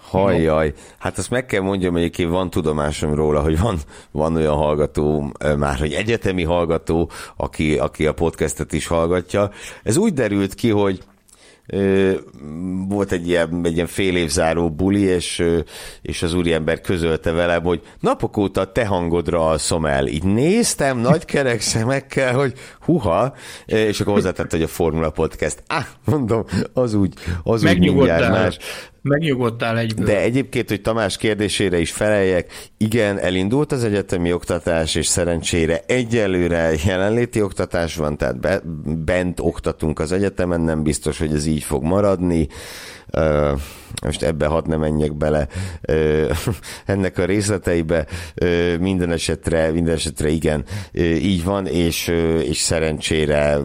Hajjaj, 0.00 0.72
hát 0.98 1.18
azt 1.18 1.30
meg 1.30 1.46
kell 1.46 1.60
mondjam, 1.60 1.92
hogy 1.92 2.26
van 2.26 2.50
tudomásom 2.50 3.14
róla, 3.14 3.40
hogy 3.40 3.58
van, 3.58 3.78
van 4.10 4.36
olyan 4.36 4.54
hallgató, 4.54 5.32
már 5.58 5.78
hogy 5.78 5.92
egyetemi 5.92 6.42
hallgató, 6.42 7.10
aki, 7.36 7.78
aki 7.78 8.06
a 8.06 8.14
podcastet 8.14 8.72
is 8.72 8.86
hallgatja. 8.86 9.50
Ez 9.82 9.96
úgy 9.96 10.12
derült 10.12 10.54
ki, 10.54 10.70
hogy 10.70 11.02
volt 12.88 13.12
egy 13.12 13.28
ilyen, 13.28 13.60
egy 13.64 13.74
ilyen 13.74 13.86
fél 13.86 14.16
évzáró 14.16 14.70
buli, 14.70 15.00
és, 15.00 15.44
és 16.02 16.22
az 16.22 16.34
úriember 16.34 16.80
közölte 16.80 17.32
velem, 17.32 17.62
hogy 17.62 17.82
napok 18.00 18.36
óta 18.36 18.72
te 18.72 18.86
hangodra 18.86 19.48
alszom 19.48 19.86
el. 19.86 20.06
Így 20.06 20.24
néztem 20.24 20.98
nagy 20.98 21.24
kerek 21.24 21.60
szemekkel, 21.60 22.34
hogy 22.34 22.52
huha, 22.80 23.34
és 23.66 24.00
akkor 24.00 24.12
hozzátett, 24.12 24.50
hogy 24.50 24.62
a 24.62 24.68
Formula 24.68 25.10
Podcast. 25.10 25.62
Ah, 25.66 25.84
mondom, 26.04 26.44
az 26.72 26.94
úgy, 26.94 27.14
az 27.42 27.64
úgy 27.64 27.78
mindjárt 27.78 28.28
más. 28.28 28.58
Megnyugodtál 29.02 29.78
egyből. 29.78 30.06
De 30.06 30.20
egyébként, 30.20 30.68
hogy 30.68 30.80
Tamás 30.80 31.16
kérdésére 31.16 31.78
is 31.78 31.92
feleljek, 31.92 32.68
igen, 32.76 33.18
elindult 33.18 33.72
az 33.72 33.84
egyetemi 33.84 34.32
oktatás, 34.32 34.94
és 34.94 35.06
szerencsére 35.06 35.82
egyelőre 35.86 36.72
jelenléti 36.84 37.42
oktatás 37.42 37.96
van, 37.96 38.16
tehát 38.16 38.40
be, 38.40 38.62
bent 39.04 39.40
oktatunk 39.40 39.98
az 39.98 40.12
egyetemen, 40.12 40.60
nem 40.60 40.82
biztos, 40.82 41.18
hogy 41.18 41.32
ez 41.32 41.46
így 41.46 41.62
fog 41.62 41.82
maradni 41.82 42.48
most 44.02 44.22
ebbe 44.22 44.46
hadd 44.46 44.68
ne 44.68 44.76
menjek 44.76 45.16
bele 45.16 45.48
ennek 46.86 47.18
a 47.18 47.24
részleteibe, 47.24 48.06
minden 48.80 49.12
esetre, 49.12 49.70
minden 49.70 49.94
esetre 49.94 50.28
igen, 50.28 50.64
így 51.20 51.44
van, 51.44 51.66
és, 51.66 52.08
és 52.42 52.58
szerencsére, 52.58 53.58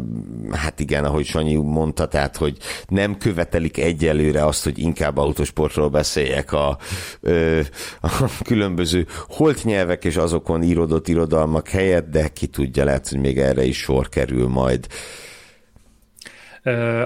hát 0.51 0.79
igen, 0.79 1.03
ahogy 1.03 1.25
Sanyi 1.25 1.55
mondta, 1.55 2.07
tehát, 2.07 2.37
hogy 2.37 2.57
nem 2.87 3.17
követelik 3.17 3.77
egyelőre 3.77 4.45
azt, 4.45 4.63
hogy 4.63 4.79
inkább 4.79 5.17
autosportról 5.17 5.89
beszéljek 5.89 6.51
a, 6.51 6.77
a 8.01 8.29
különböző 8.43 9.07
holt 9.27 9.63
nyelvek 9.63 10.05
és 10.05 10.15
azokon 10.15 10.63
írodott 10.63 11.07
irodalmak 11.07 11.67
helyett, 11.67 12.09
de 12.09 12.27
ki 12.27 12.47
tudja, 12.47 12.83
lehet, 12.83 13.07
hogy 13.07 13.19
még 13.19 13.37
erre 13.37 13.63
is 13.63 13.77
sor 13.77 14.09
kerül 14.09 14.47
majd 14.47 14.87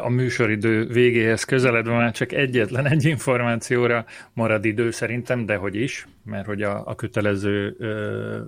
a 0.02 0.10
műsoridő 0.10 0.86
végéhez 0.86 1.44
közeledve 1.44 1.96
már 1.96 2.12
csak 2.12 2.32
egyetlen 2.32 2.88
egy 2.88 3.06
információra 3.06 4.06
marad 4.34 4.66
idő 4.66 4.92
szerintem, 4.92 5.46
de 5.46 5.56
hogy 5.56 5.76
is, 5.76 6.08
mert 6.24 6.46
hogy 6.46 6.62
a, 6.62 6.84
a 6.86 6.96
kötelező 6.96 7.76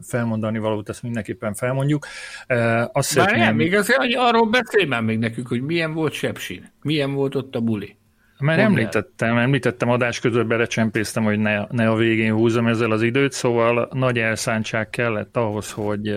felmondani 0.03 0.59
valót 0.59 0.89
ezt 0.89 1.03
mindenképpen 1.03 1.53
felmondjuk. 1.53 2.05
Azt 2.47 2.93
Bár 2.93 3.03
szeretném... 3.03 3.39
nem, 3.39 3.55
még 3.55 3.75
azért, 3.75 3.99
hogy 3.99 4.15
arról 4.17 4.49
beszélj 4.49 4.85
már 4.85 5.01
még 5.01 5.19
nekünk, 5.19 5.47
hogy 5.47 5.61
milyen 5.61 5.93
volt 5.93 6.13
Sepsin, 6.13 6.71
milyen 6.81 7.13
volt 7.13 7.35
ott 7.35 7.55
a 7.55 7.61
buli. 7.61 7.97
Mert 8.39 8.59
említettem, 8.59 9.37
említettem 9.37 9.89
adás 9.89 10.19
között 10.19 10.45
belecsempésztem, 10.45 11.23
hogy 11.23 11.39
ne, 11.39 11.65
ne 11.69 11.89
a 11.89 11.95
végén 11.95 12.33
húzom 12.33 12.67
ezzel 12.67 12.91
az 12.91 13.01
időt, 13.01 13.31
szóval 13.31 13.89
nagy 13.93 14.17
elszántság 14.19 14.89
kellett 14.89 15.37
ahhoz, 15.37 15.71
hogy 15.71 16.15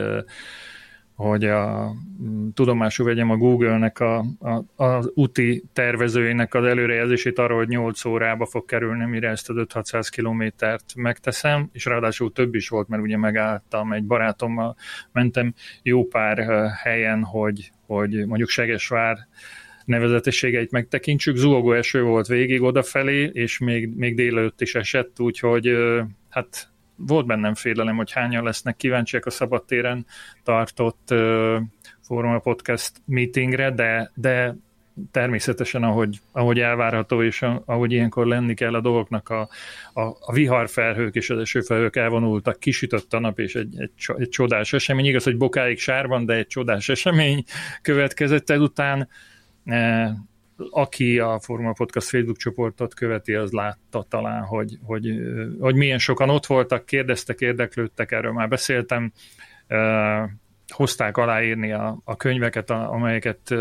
hogy 1.23 1.45
a, 1.45 1.93
mm, 2.23 2.49
tudomásul 2.55 3.07
vegyem 3.07 3.31
a 3.31 3.37
Google-nek 3.37 4.01
a, 4.01 4.19
a, 4.41 4.85
az 4.85 5.11
úti 5.15 5.65
tervezőinek 5.73 6.55
az 6.55 6.65
előrejelzését 6.65 7.39
arra, 7.39 7.57
hogy 7.57 7.69
8 7.69 8.05
órába 8.05 8.47
fog 8.47 8.65
kerülni, 8.65 9.05
mire 9.05 9.29
ezt 9.29 9.51
az 9.51 9.57
5-600 9.59 10.09
kilométert 10.11 10.95
megteszem, 10.97 11.69
és 11.73 11.85
ráadásul 11.85 12.33
több 12.33 12.55
is 12.55 12.69
volt, 12.69 12.89
mert 12.89 13.03
ugye 13.03 13.17
megálltam, 13.17 13.93
egy 13.93 14.05
barátommal 14.05 14.77
mentem 15.13 15.55
jó 15.83 16.05
pár 16.05 16.69
helyen, 16.83 17.25
hogy, 17.25 17.73
hogy 17.87 18.27
mondjuk 18.27 18.49
Segesvár 18.49 19.17
nevezetességeit 19.85 20.71
megtekintsük. 20.71 21.37
Zuhogó 21.37 21.73
eső 21.73 22.03
volt 22.03 22.27
végig 22.27 22.63
odafelé, 22.63 23.31
és 23.33 23.59
még, 23.59 23.97
még 23.97 24.15
délelőtt 24.15 24.61
is 24.61 24.75
esett, 24.75 25.21
úgyhogy 25.21 25.77
hát 26.29 26.72
volt 27.07 27.27
bennem 27.27 27.55
félelem, 27.55 27.97
hogy 27.97 28.13
hányan 28.13 28.45
lesznek 28.45 28.77
kíváncsiak 28.77 29.27
a 29.27 29.31
szabadtéren 29.31 30.07
tartott 30.43 31.09
uh, 31.11 31.57
Forma 32.01 32.39
Podcast 32.39 32.93
meetingre, 33.05 33.71
de, 33.71 34.11
de 34.15 34.55
természetesen, 35.11 35.83
ahogy, 35.83 36.21
ahogy 36.33 36.59
elvárható, 36.59 37.23
és 37.23 37.43
ahogy 37.65 37.93
ilyenkor 37.93 38.27
lenni 38.27 38.55
kell 38.55 38.75
a 38.75 38.81
dolgoknak, 38.81 39.29
a, 39.29 39.49
a, 39.93 40.01
a 40.01 40.33
viharfelhők 40.33 41.15
és 41.15 41.31
az 41.31 41.39
esőfelhők 41.39 41.97
elvonultak, 41.97 42.59
kisütött 42.59 43.13
a 43.13 43.21
nap, 43.21 43.39
és 43.39 43.55
egy, 43.55 43.81
egy, 43.81 43.93
egy 44.17 44.29
csodás 44.29 44.73
esemény, 44.73 45.05
igaz, 45.05 45.25
hogy 45.25 45.37
bokáig 45.37 45.79
sárban, 45.79 46.25
de 46.25 46.35
egy 46.35 46.47
csodás 46.47 46.89
esemény 46.89 47.45
következett 47.83 48.51
ezután 48.51 49.09
aki 50.71 51.19
a 51.19 51.39
Forma 51.41 51.73
Podcast 51.73 52.09
Facebook 52.09 52.37
csoportot 52.37 52.95
követi, 52.95 53.35
az 53.35 53.51
látta 53.51 54.07
talán, 54.09 54.43
hogy, 54.43 54.79
hogy, 54.83 55.21
hogy 55.61 55.75
milyen 55.75 55.99
sokan 55.99 56.31
ott 56.31 56.47
voltak, 56.47 56.87
kérdeztek, 56.87 57.41
érdeklődtek, 57.41 58.13
erről 58.13 58.33
már 58.33 58.49
beszéltem, 58.49 59.13
hozták 60.67 61.17
aláírni 61.17 61.73
a, 61.73 62.01
a 62.05 62.17
könyveket, 62.17 62.71
amelyeket 62.71 63.55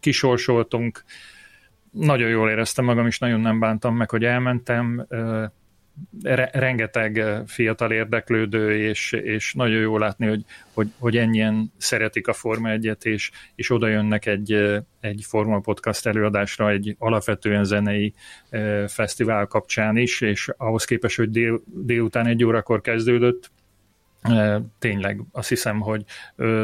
kisorsoltunk. 0.00 1.04
Nagyon 1.90 2.28
jól 2.28 2.50
éreztem 2.50 2.84
magam, 2.84 3.06
és 3.06 3.18
nagyon 3.18 3.40
nem 3.40 3.58
bántam 3.58 3.96
meg, 3.96 4.10
hogy 4.10 4.24
elmentem 4.24 5.06
rengeteg 6.52 7.42
fiatal 7.46 7.92
érdeklődő, 7.92 8.76
és, 8.76 9.12
és 9.12 9.52
nagyon 9.54 9.80
jó 9.80 9.98
látni, 9.98 10.26
hogy, 10.26 10.44
hogy, 10.72 10.88
hogy 10.98 11.16
ennyien 11.16 11.72
szeretik 11.76 12.28
a 12.28 12.32
Forma 12.32 12.70
1 12.70 12.96
és, 13.02 13.30
és 13.54 13.70
oda 13.70 13.86
jönnek 13.86 14.26
egy, 14.26 14.52
egy 15.00 15.24
Forma 15.26 15.60
Podcast 15.60 16.06
előadásra, 16.06 16.70
egy 16.70 16.96
alapvetően 16.98 17.64
zenei 17.64 18.14
fesztivál 18.86 19.46
kapcsán 19.46 19.96
is, 19.96 20.20
és 20.20 20.50
ahhoz 20.56 20.84
képest, 20.84 21.16
hogy 21.16 21.30
dél, 21.30 21.62
délután 21.66 22.26
egy 22.26 22.44
órakor 22.44 22.80
kezdődött, 22.80 23.50
tényleg 24.78 25.20
azt 25.32 25.48
hiszem, 25.48 25.80
hogy 25.80 26.04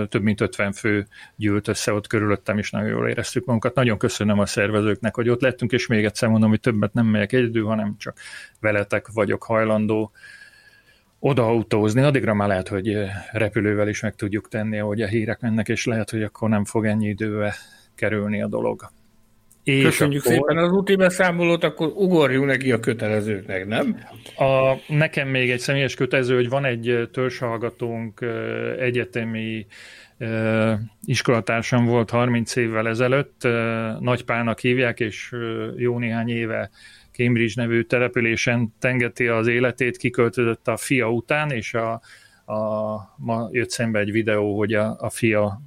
több 0.08 0.22
mint 0.22 0.40
50 0.40 0.72
fő 0.72 1.06
gyűlt 1.36 1.68
össze 1.68 1.92
ott 1.92 2.06
körülöttem, 2.06 2.58
és 2.58 2.70
nagyon 2.70 2.88
jól 2.88 3.08
éreztük 3.08 3.44
magunkat. 3.44 3.74
Nagyon 3.74 3.98
köszönöm 3.98 4.38
a 4.38 4.46
szervezőknek, 4.46 5.14
hogy 5.14 5.28
ott 5.28 5.40
lettünk, 5.40 5.72
és 5.72 5.86
még 5.86 6.04
egyszer 6.04 6.28
mondom, 6.28 6.50
hogy 6.50 6.60
többet 6.60 6.92
nem 6.92 7.06
megyek 7.06 7.32
egyedül, 7.32 7.66
hanem 7.66 7.94
csak 7.98 8.18
veletek 8.60 9.08
vagyok 9.12 9.42
hajlandó 9.42 10.12
odaautózni. 11.18 12.02
Addigra 12.02 12.34
már 12.34 12.48
lehet, 12.48 12.68
hogy 12.68 12.96
repülővel 13.32 13.88
is 13.88 14.00
meg 14.00 14.14
tudjuk 14.14 14.48
tenni, 14.48 14.78
ahogy 14.78 15.02
a 15.02 15.06
hírek 15.06 15.40
mennek, 15.40 15.68
és 15.68 15.84
lehet, 15.84 16.10
hogy 16.10 16.22
akkor 16.22 16.48
nem 16.48 16.64
fog 16.64 16.86
ennyi 16.86 17.08
időbe 17.08 17.54
kerülni 17.94 18.42
a 18.42 18.46
dolog. 18.46 18.90
És 19.62 19.82
Köszönjük 19.82 20.24
akkor, 20.24 20.32
szépen 20.32 20.56
az 20.56 20.72
úti 20.72 20.96
beszámolót, 20.96 21.64
akkor 21.64 21.92
ugorjunk 21.94 22.46
neki 22.46 22.72
a 22.72 22.80
kötelezőknek, 22.80 23.66
nem? 23.66 23.98
A, 24.36 24.74
nekem 24.88 25.28
még 25.28 25.50
egy 25.50 25.58
személyes 25.58 25.94
kötelező, 25.94 26.34
hogy 26.34 26.48
van 26.48 26.64
egy 26.64 27.08
törzshallgatónk, 27.12 28.20
egyetemi 28.78 29.66
iskolatársam 31.04 31.84
volt 31.84 32.10
30 32.10 32.56
évvel 32.56 32.88
ezelőtt, 32.88 33.42
Nagypának 34.00 34.60
hívják, 34.60 35.00
és 35.00 35.34
jó 35.76 35.98
néhány 35.98 36.28
éve 36.28 36.70
Cambridge 37.12 37.52
nevű 37.56 37.82
településen 37.82 38.74
tengeti 38.78 39.26
az 39.26 39.46
életét, 39.46 39.96
kiköltözött 39.96 40.68
a 40.68 40.76
fia 40.76 41.10
után, 41.10 41.50
és 41.50 41.74
a, 41.74 42.00
a, 42.44 43.14
ma 43.16 43.48
jött 43.50 43.70
szembe 43.70 43.98
egy 43.98 44.12
videó, 44.12 44.58
hogy 44.58 44.74
a, 44.74 44.96
a 45.00 45.10
fia 45.10 45.60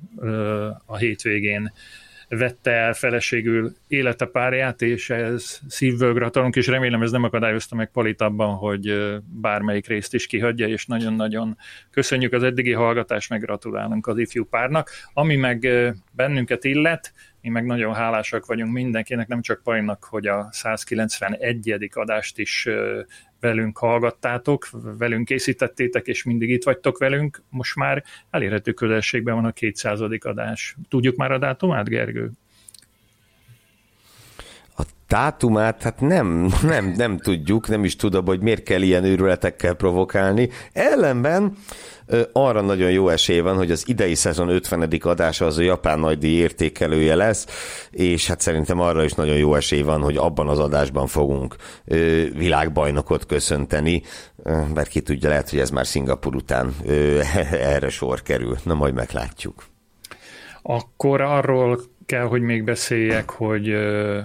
a 0.86 0.98
hétvégén 0.98 1.72
vette 2.38 2.72
el 2.72 2.94
feleségül 2.94 3.76
élete 3.88 4.26
párját, 4.26 4.82
és 4.82 5.10
ez 5.10 5.60
szívből 5.68 6.14
gratulunk, 6.14 6.56
és 6.56 6.68
remélem 6.68 7.02
ez 7.02 7.12
nem 7.12 7.24
akadályozta 7.24 7.76
meg 7.76 7.92
Palit 7.92 8.22
abban, 8.22 8.56
hogy 8.56 9.14
bármelyik 9.42 9.88
részt 9.88 10.14
is 10.14 10.28
kihagyja, 10.28 10.68
és 10.68 10.86
nagyon-nagyon 10.86 11.58
köszönjük 11.92 12.34
az 12.34 12.44
eddigi 12.44 12.72
hallgatást, 12.72 13.30
meg 13.30 13.42
gratulálunk 13.42 14.08
az 14.08 14.18
ifjú 14.18 14.46
párnak. 14.46 14.90
Ami 15.14 15.36
meg 15.36 15.68
bennünket 16.12 16.64
illet, 16.64 17.14
mi 17.42 17.50
meg 17.50 17.66
nagyon 17.66 17.94
hálásak 17.94 18.46
vagyunk 18.46 18.74
mindenkinek, 18.74 19.28
nem 19.28 19.42
csak 19.42 19.64
Pajnak, 19.64 20.04
hogy 20.04 20.28
a 20.28 20.48
191. 20.52 21.90
adást 21.94 22.40
is 22.40 22.68
velünk 23.44 23.78
hallgattátok, 23.78 24.68
velünk 24.98 25.26
készítettétek, 25.26 26.08
és 26.08 26.24
mindig 26.24 26.50
itt 26.50 26.64
vagytok 26.64 26.98
velünk. 26.98 27.44
Most 27.50 27.76
már 27.76 28.04
elérhető 28.30 28.74
közelségben 28.74 29.36
van 29.36 29.46
a 29.46 29.52
200. 29.52 30.02
adás. 30.20 30.76
Tudjuk 30.90 31.16
már 31.16 31.32
a 31.32 31.38
dátumát, 31.38 31.90
Gergő? 31.90 32.32
Dátumát, 35.14 35.82
hát 35.82 36.00
nem, 36.00 36.50
nem, 36.64 36.94
nem 36.98 37.18
tudjuk, 37.18 37.68
nem 37.68 37.84
is 37.84 37.96
tudom, 37.96 38.26
hogy 38.26 38.42
miért 38.42 38.64
kell 38.64 38.82
ilyen 38.82 39.04
őrületekkel 39.04 39.74
provokálni. 39.74 40.50
Ellenben 40.72 41.58
arra 42.32 42.62
nagyon 42.62 42.92
jó 42.92 43.10
esély 43.10 43.40
van, 43.40 43.56
hogy 43.56 43.72
az 43.72 43.84
idei 43.88 44.16
szezon 44.16 44.50
50. 44.50 44.90
adása 45.02 45.46
az 45.46 45.58
a 45.58 45.62
japán 45.62 46.00
nagydíj 46.00 46.36
értékelője 46.36 47.16
lesz, 47.16 47.46
és 47.92 48.28
hát 48.28 48.42
szerintem 48.42 48.80
arra 48.80 49.04
is 49.04 49.14
nagyon 49.14 49.36
jó 49.36 49.56
esély 49.56 49.82
van, 49.82 50.02
hogy 50.02 50.18
abban 50.18 50.48
az 50.48 50.60
adásban 50.60 51.08
fogunk 51.08 51.56
világbajnokot 52.34 53.26
köszönteni, 53.26 54.02
mert 54.74 54.88
ki 54.88 55.02
tudja, 55.02 55.30
lehet, 55.30 55.50
hogy 55.50 55.60
ez 55.60 55.70
már 55.70 55.88
Szingapur 55.88 56.36
után 56.36 56.76
erre 57.74 57.90
sor 57.90 58.22
kerül. 58.22 58.58
Na, 58.64 58.74
majd 58.74 58.94
meglátjuk. 58.94 59.64
Akkor 60.62 61.22
arról 61.22 61.80
kell, 62.06 62.24
hogy 62.24 62.42
még 62.42 62.64
beszéljek, 62.64 63.30
hogy 63.30 63.76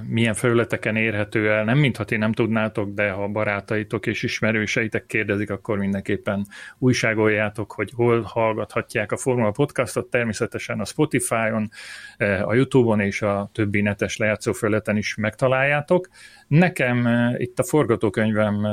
milyen 0.09 0.35
felületeken 0.35 0.97
érhető 0.97 1.51
el. 1.51 1.65
Nem 1.65 1.79
mintha 1.79 2.05
ti 2.05 2.17
nem 2.17 2.33
tudnátok, 2.33 2.95
de 2.95 3.11
ha 3.11 3.29
barátaitok 3.29 4.07
és 4.07 4.23
ismerőseitek 4.23 5.07
kérdezik, 5.07 5.51
akkor 5.51 5.79
mindenképpen 5.79 6.47
újságoljátok, 6.79 7.73
hogy 7.73 7.93
hol 7.95 8.23
hallgathatják 8.23 9.13
a 9.13 9.17
Formula 9.17 9.51
Podcastot. 9.51 10.11
Természetesen 10.11 10.81
a 10.81 10.85
Spotify-on, 10.85 11.71
a 12.45 12.55
YouTube-on 12.55 13.01
és 13.01 13.23
a 13.23 13.51
többi 13.53 13.81
netes 13.81 14.17
lejátszó 14.17 14.53
felületen 14.53 14.97
is 14.97 15.15
megtaláljátok. 15.15 16.09
Nekem 16.47 17.09
itt 17.37 17.59
a 17.59 17.63
forgatókönyvem 17.65 18.67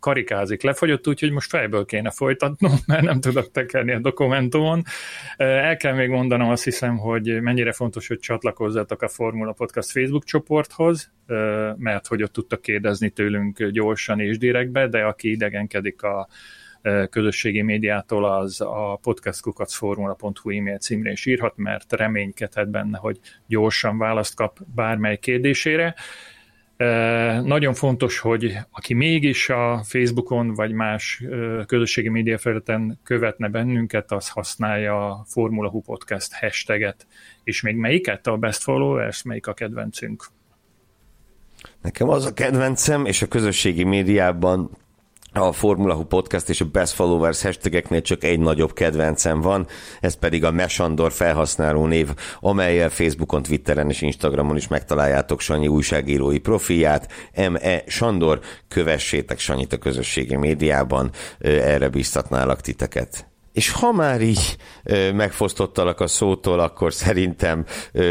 karikázik, 0.00 0.62
lefogyott, 0.62 1.08
úgyhogy 1.08 1.32
most 1.32 1.48
fejből 1.48 1.84
kéne 1.84 2.10
folytatnom, 2.10 2.72
mert 2.86 3.02
nem 3.02 3.20
tudok 3.20 3.50
tekerni 3.50 3.92
a 3.92 3.98
dokumentumon. 3.98 4.82
El 5.36 5.76
kell 5.76 5.94
még 5.94 6.08
mondanom 6.08 6.48
azt 6.48 6.64
hiszem, 6.64 6.96
hogy 6.96 7.42
mennyire 7.42 7.72
fontos, 7.72 8.08
hogy 8.08 8.18
csatlakozzatok 8.18 9.02
a 9.02 9.08
Formula 9.08 9.52
Podcast 9.52 9.90
Facebook 9.90 10.24
csoporthoz, 10.24 11.12
mert 11.76 12.06
hogy 12.06 12.22
ott 12.22 12.32
tudtak 12.32 12.62
kérdezni 12.62 13.10
tőlünk 13.10 13.64
gyorsan 13.64 14.20
és 14.20 14.38
direktbe, 14.38 14.88
de 14.88 15.02
aki 15.02 15.30
idegenkedik 15.30 16.02
a 16.02 16.28
közösségi 17.10 17.62
médiától, 17.62 18.24
az 18.24 18.60
a 18.60 18.98
podcastkukacformula.hu 19.02 20.50
e-mail 20.50 20.78
címre 20.78 21.10
is 21.10 21.26
írhat, 21.26 21.56
mert 21.56 21.92
reménykedhet 21.92 22.70
benne, 22.70 22.98
hogy 22.98 23.18
gyorsan 23.46 23.98
választ 23.98 24.34
kap 24.34 24.58
bármely 24.74 25.16
kérdésére. 25.16 25.94
Nagyon 27.42 27.74
fontos, 27.74 28.18
hogy 28.18 28.58
aki 28.70 28.94
mégis 28.94 29.48
a 29.48 29.82
Facebookon 29.84 30.54
vagy 30.54 30.72
más 30.72 31.24
közösségi 31.66 32.08
média 32.08 32.38
felületen 32.38 33.00
követne 33.02 33.48
bennünket, 33.48 34.12
az 34.12 34.28
használja 34.28 35.10
a 35.10 35.24
Formula 35.26 35.68
Hu 35.68 35.80
Podcast 35.80 36.32
hashtaget. 36.32 37.06
És 37.44 37.62
még 37.62 37.76
melyiket 37.76 38.26
a 38.26 38.36
Best 38.36 38.62
Followers, 38.62 39.22
melyik 39.22 39.46
a 39.46 39.54
kedvencünk? 39.54 40.26
Nekem 41.82 42.08
az 42.08 42.24
a 42.24 42.32
kedvencem, 42.32 43.04
és 43.04 43.22
a 43.22 43.26
közösségi 43.26 43.84
médiában 43.84 44.70
a 45.34 45.52
Formula 45.52 45.94
Hu 45.94 46.04
Podcast 46.04 46.48
és 46.48 46.60
a 46.60 46.64
Best 46.64 46.92
Followers 46.92 47.42
hashtageknél 47.42 48.00
csak 48.02 48.24
egy 48.24 48.38
nagyobb 48.38 48.72
kedvencem 48.72 49.40
van, 49.40 49.66
ez 50.00 50.14
pedig 50.14 50.44
a 50.44 50.50
Mesandor 50.50 51.12
felhasználó 51.12 51.86
név, 51.86 52.08
amelyel 52.40 52.90
Facebookon, 52.90 53.42
Twitteren 53.42 53.90
és 53.90 54.00
Instagramon 54.00 54.56
is 54.56 54.68
megtaláljátok 54.68 55.40
Sanyi 55.40 55.68
újságírói 55.68 56.38
profilját. 56.38 57.12
M.E. 57.50 57.82
Sandor, 57.86 58.40
kövessétek 58.68 59.38
Sanyit 59.38 59.72
a 59.72 59.78
közösségi 59.78 60.36
médiában, 60.36 61.10
erre 61.38 61.88
biztatnálak 61.88 62.60
titeket. 62.60 63.33
És 63.54 63.70
ha 63.70 63.92
már 63.92 64.20
így 64.20 64.56
megfosztottalak 65.14 66.00
a 66.00 66.06
szótól, 66.06 66.60
akkor 66.60 66.92
szerintem 66.92 67.64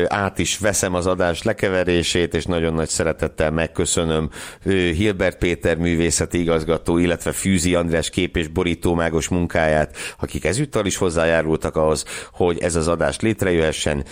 át 0.07 0.39
is 0.39 0.57
veszem 0.57 0.93
az 0.93 1.07
adás 1.07 1.43
lekeverését, 1.43 2.33
és 2.33 2.45
nagyon 2.45 2.73
nagy 2.73 2.89
szeretettel 2.89 3.51
megköszönöm 3.51 4.29
Hilbert 4.63 5.37
Péter 5.37 5.77
művészeti 5.77 6.39
igazgató, 6.39 6.97
illetve 6.97 7.31
Fűzi 7.31 7.75
András 7.75 8.09
kép 8.09 8.37
és 8.37 8.47
borítómágos 8.47 9.27
munkáját, 9.27 9.97
akik 10.19 10.45
ezúttal 10.45 10.85
is 10.85 10.97
hozzájárultak 10.97 11.75
ahhoz, 11.75 12.05
hogy 12.31 12.59
ez 12.59 12.75
az 12.75 12.87
adás 12.87 13.19
létrejöhessen. 13.19 14.05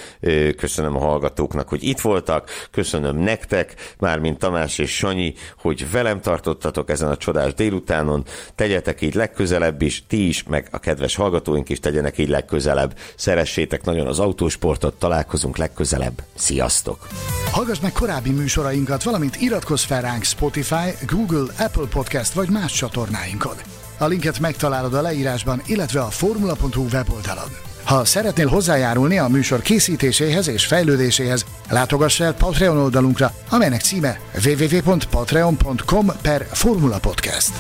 Köszönöm 0.58 0.95
a 0.95 0.99
hallgatóknak, 0.99 1.70
hogy 1.70 1.84
itt 1.84 1.99
voltak, 1.99 2.49
köszönöm 2.72 3.18
nektek, 3.18 3.95
mármint 3.99 4.40
Tamás 4.40 4.78
és 4.78 4.95
Sanyi, 4.95 5.34
hogy 5.58 5.91
velem 5.91 6.22
tartottatok 6.22 6.90
ezen 6.90 7.10
a 7.10 7.18
csodás 7.18 7.53
délutánon. 7.53 8.26
Tegyetek 8.56 9.02
így 9.02 9.14
legközelebb 9.16 9.82
is, 9.82 10.03
ti 10.08 10.28
is, 10.28 10.44
meg 10.44 10.68
a 10.72 10.80
kedves 10.80 11.20
hallgatóink 11.22 11.69
is 11.69 11.80
tegyenek 11.80 12.18
így 12.18 12.30
legközelebb. 12.30 12.98
Szeressétek 13.15 13.84
nagyon 13.84 14.07
az 14.07 14.19
autósportot, 14.19 14.93
találkozunk 14.93 15.57
legközelebb. 15.57 16.23
Sziasztok! 16.35 17.07
Hallgass 17.52 17.80
meg 17.80 17.91
korábbi 17.91 18.30
műsorainkat, 18.30 19.03
valamint 19.03 19.41
iratkozz 19.41 19.84
fel 19.84 20.02
ránk 20.02 20.23
Spotify, 20.23 21.06
Google, 21.07 21.53
Apple 21.60 21.88
Podcast 21.89 22.34
vagy 22.34 22.49
más 22.49 22.72
csatornáinkon. 22.72 23.56
A 23.98 24.06
linket 24.06 24.39
megtalálod 24.39 24.93
a 24.93 25.02
leírásban, 25.02 25.61
illetve 25.65 26.02
a 26.02 26.10
formula.hu 26.10 26.85
weboldalon. 26.91 27.49
Ha 27.84 28.06
szeretnél 28.06 28.48
hozzájárulni 28.48 29.18
a 29.18 29.27
műsor 29.27 29.61
készítéséhez 29.61 30.48
és 30.48 30.65
fejlődéséhez, 30.65 31.45
látogass 31.69 32.19
el 32.19 32.34
Patreon 32.34 32.77
oldalunkra, 32.77 33.34
amelynek 33.49 33.81
címe 33.81 34.19
www.patreon.com 34.45 36.11
per 36.22 36.48
Formula 36.52 36.99
Podcast. 36.99 37.52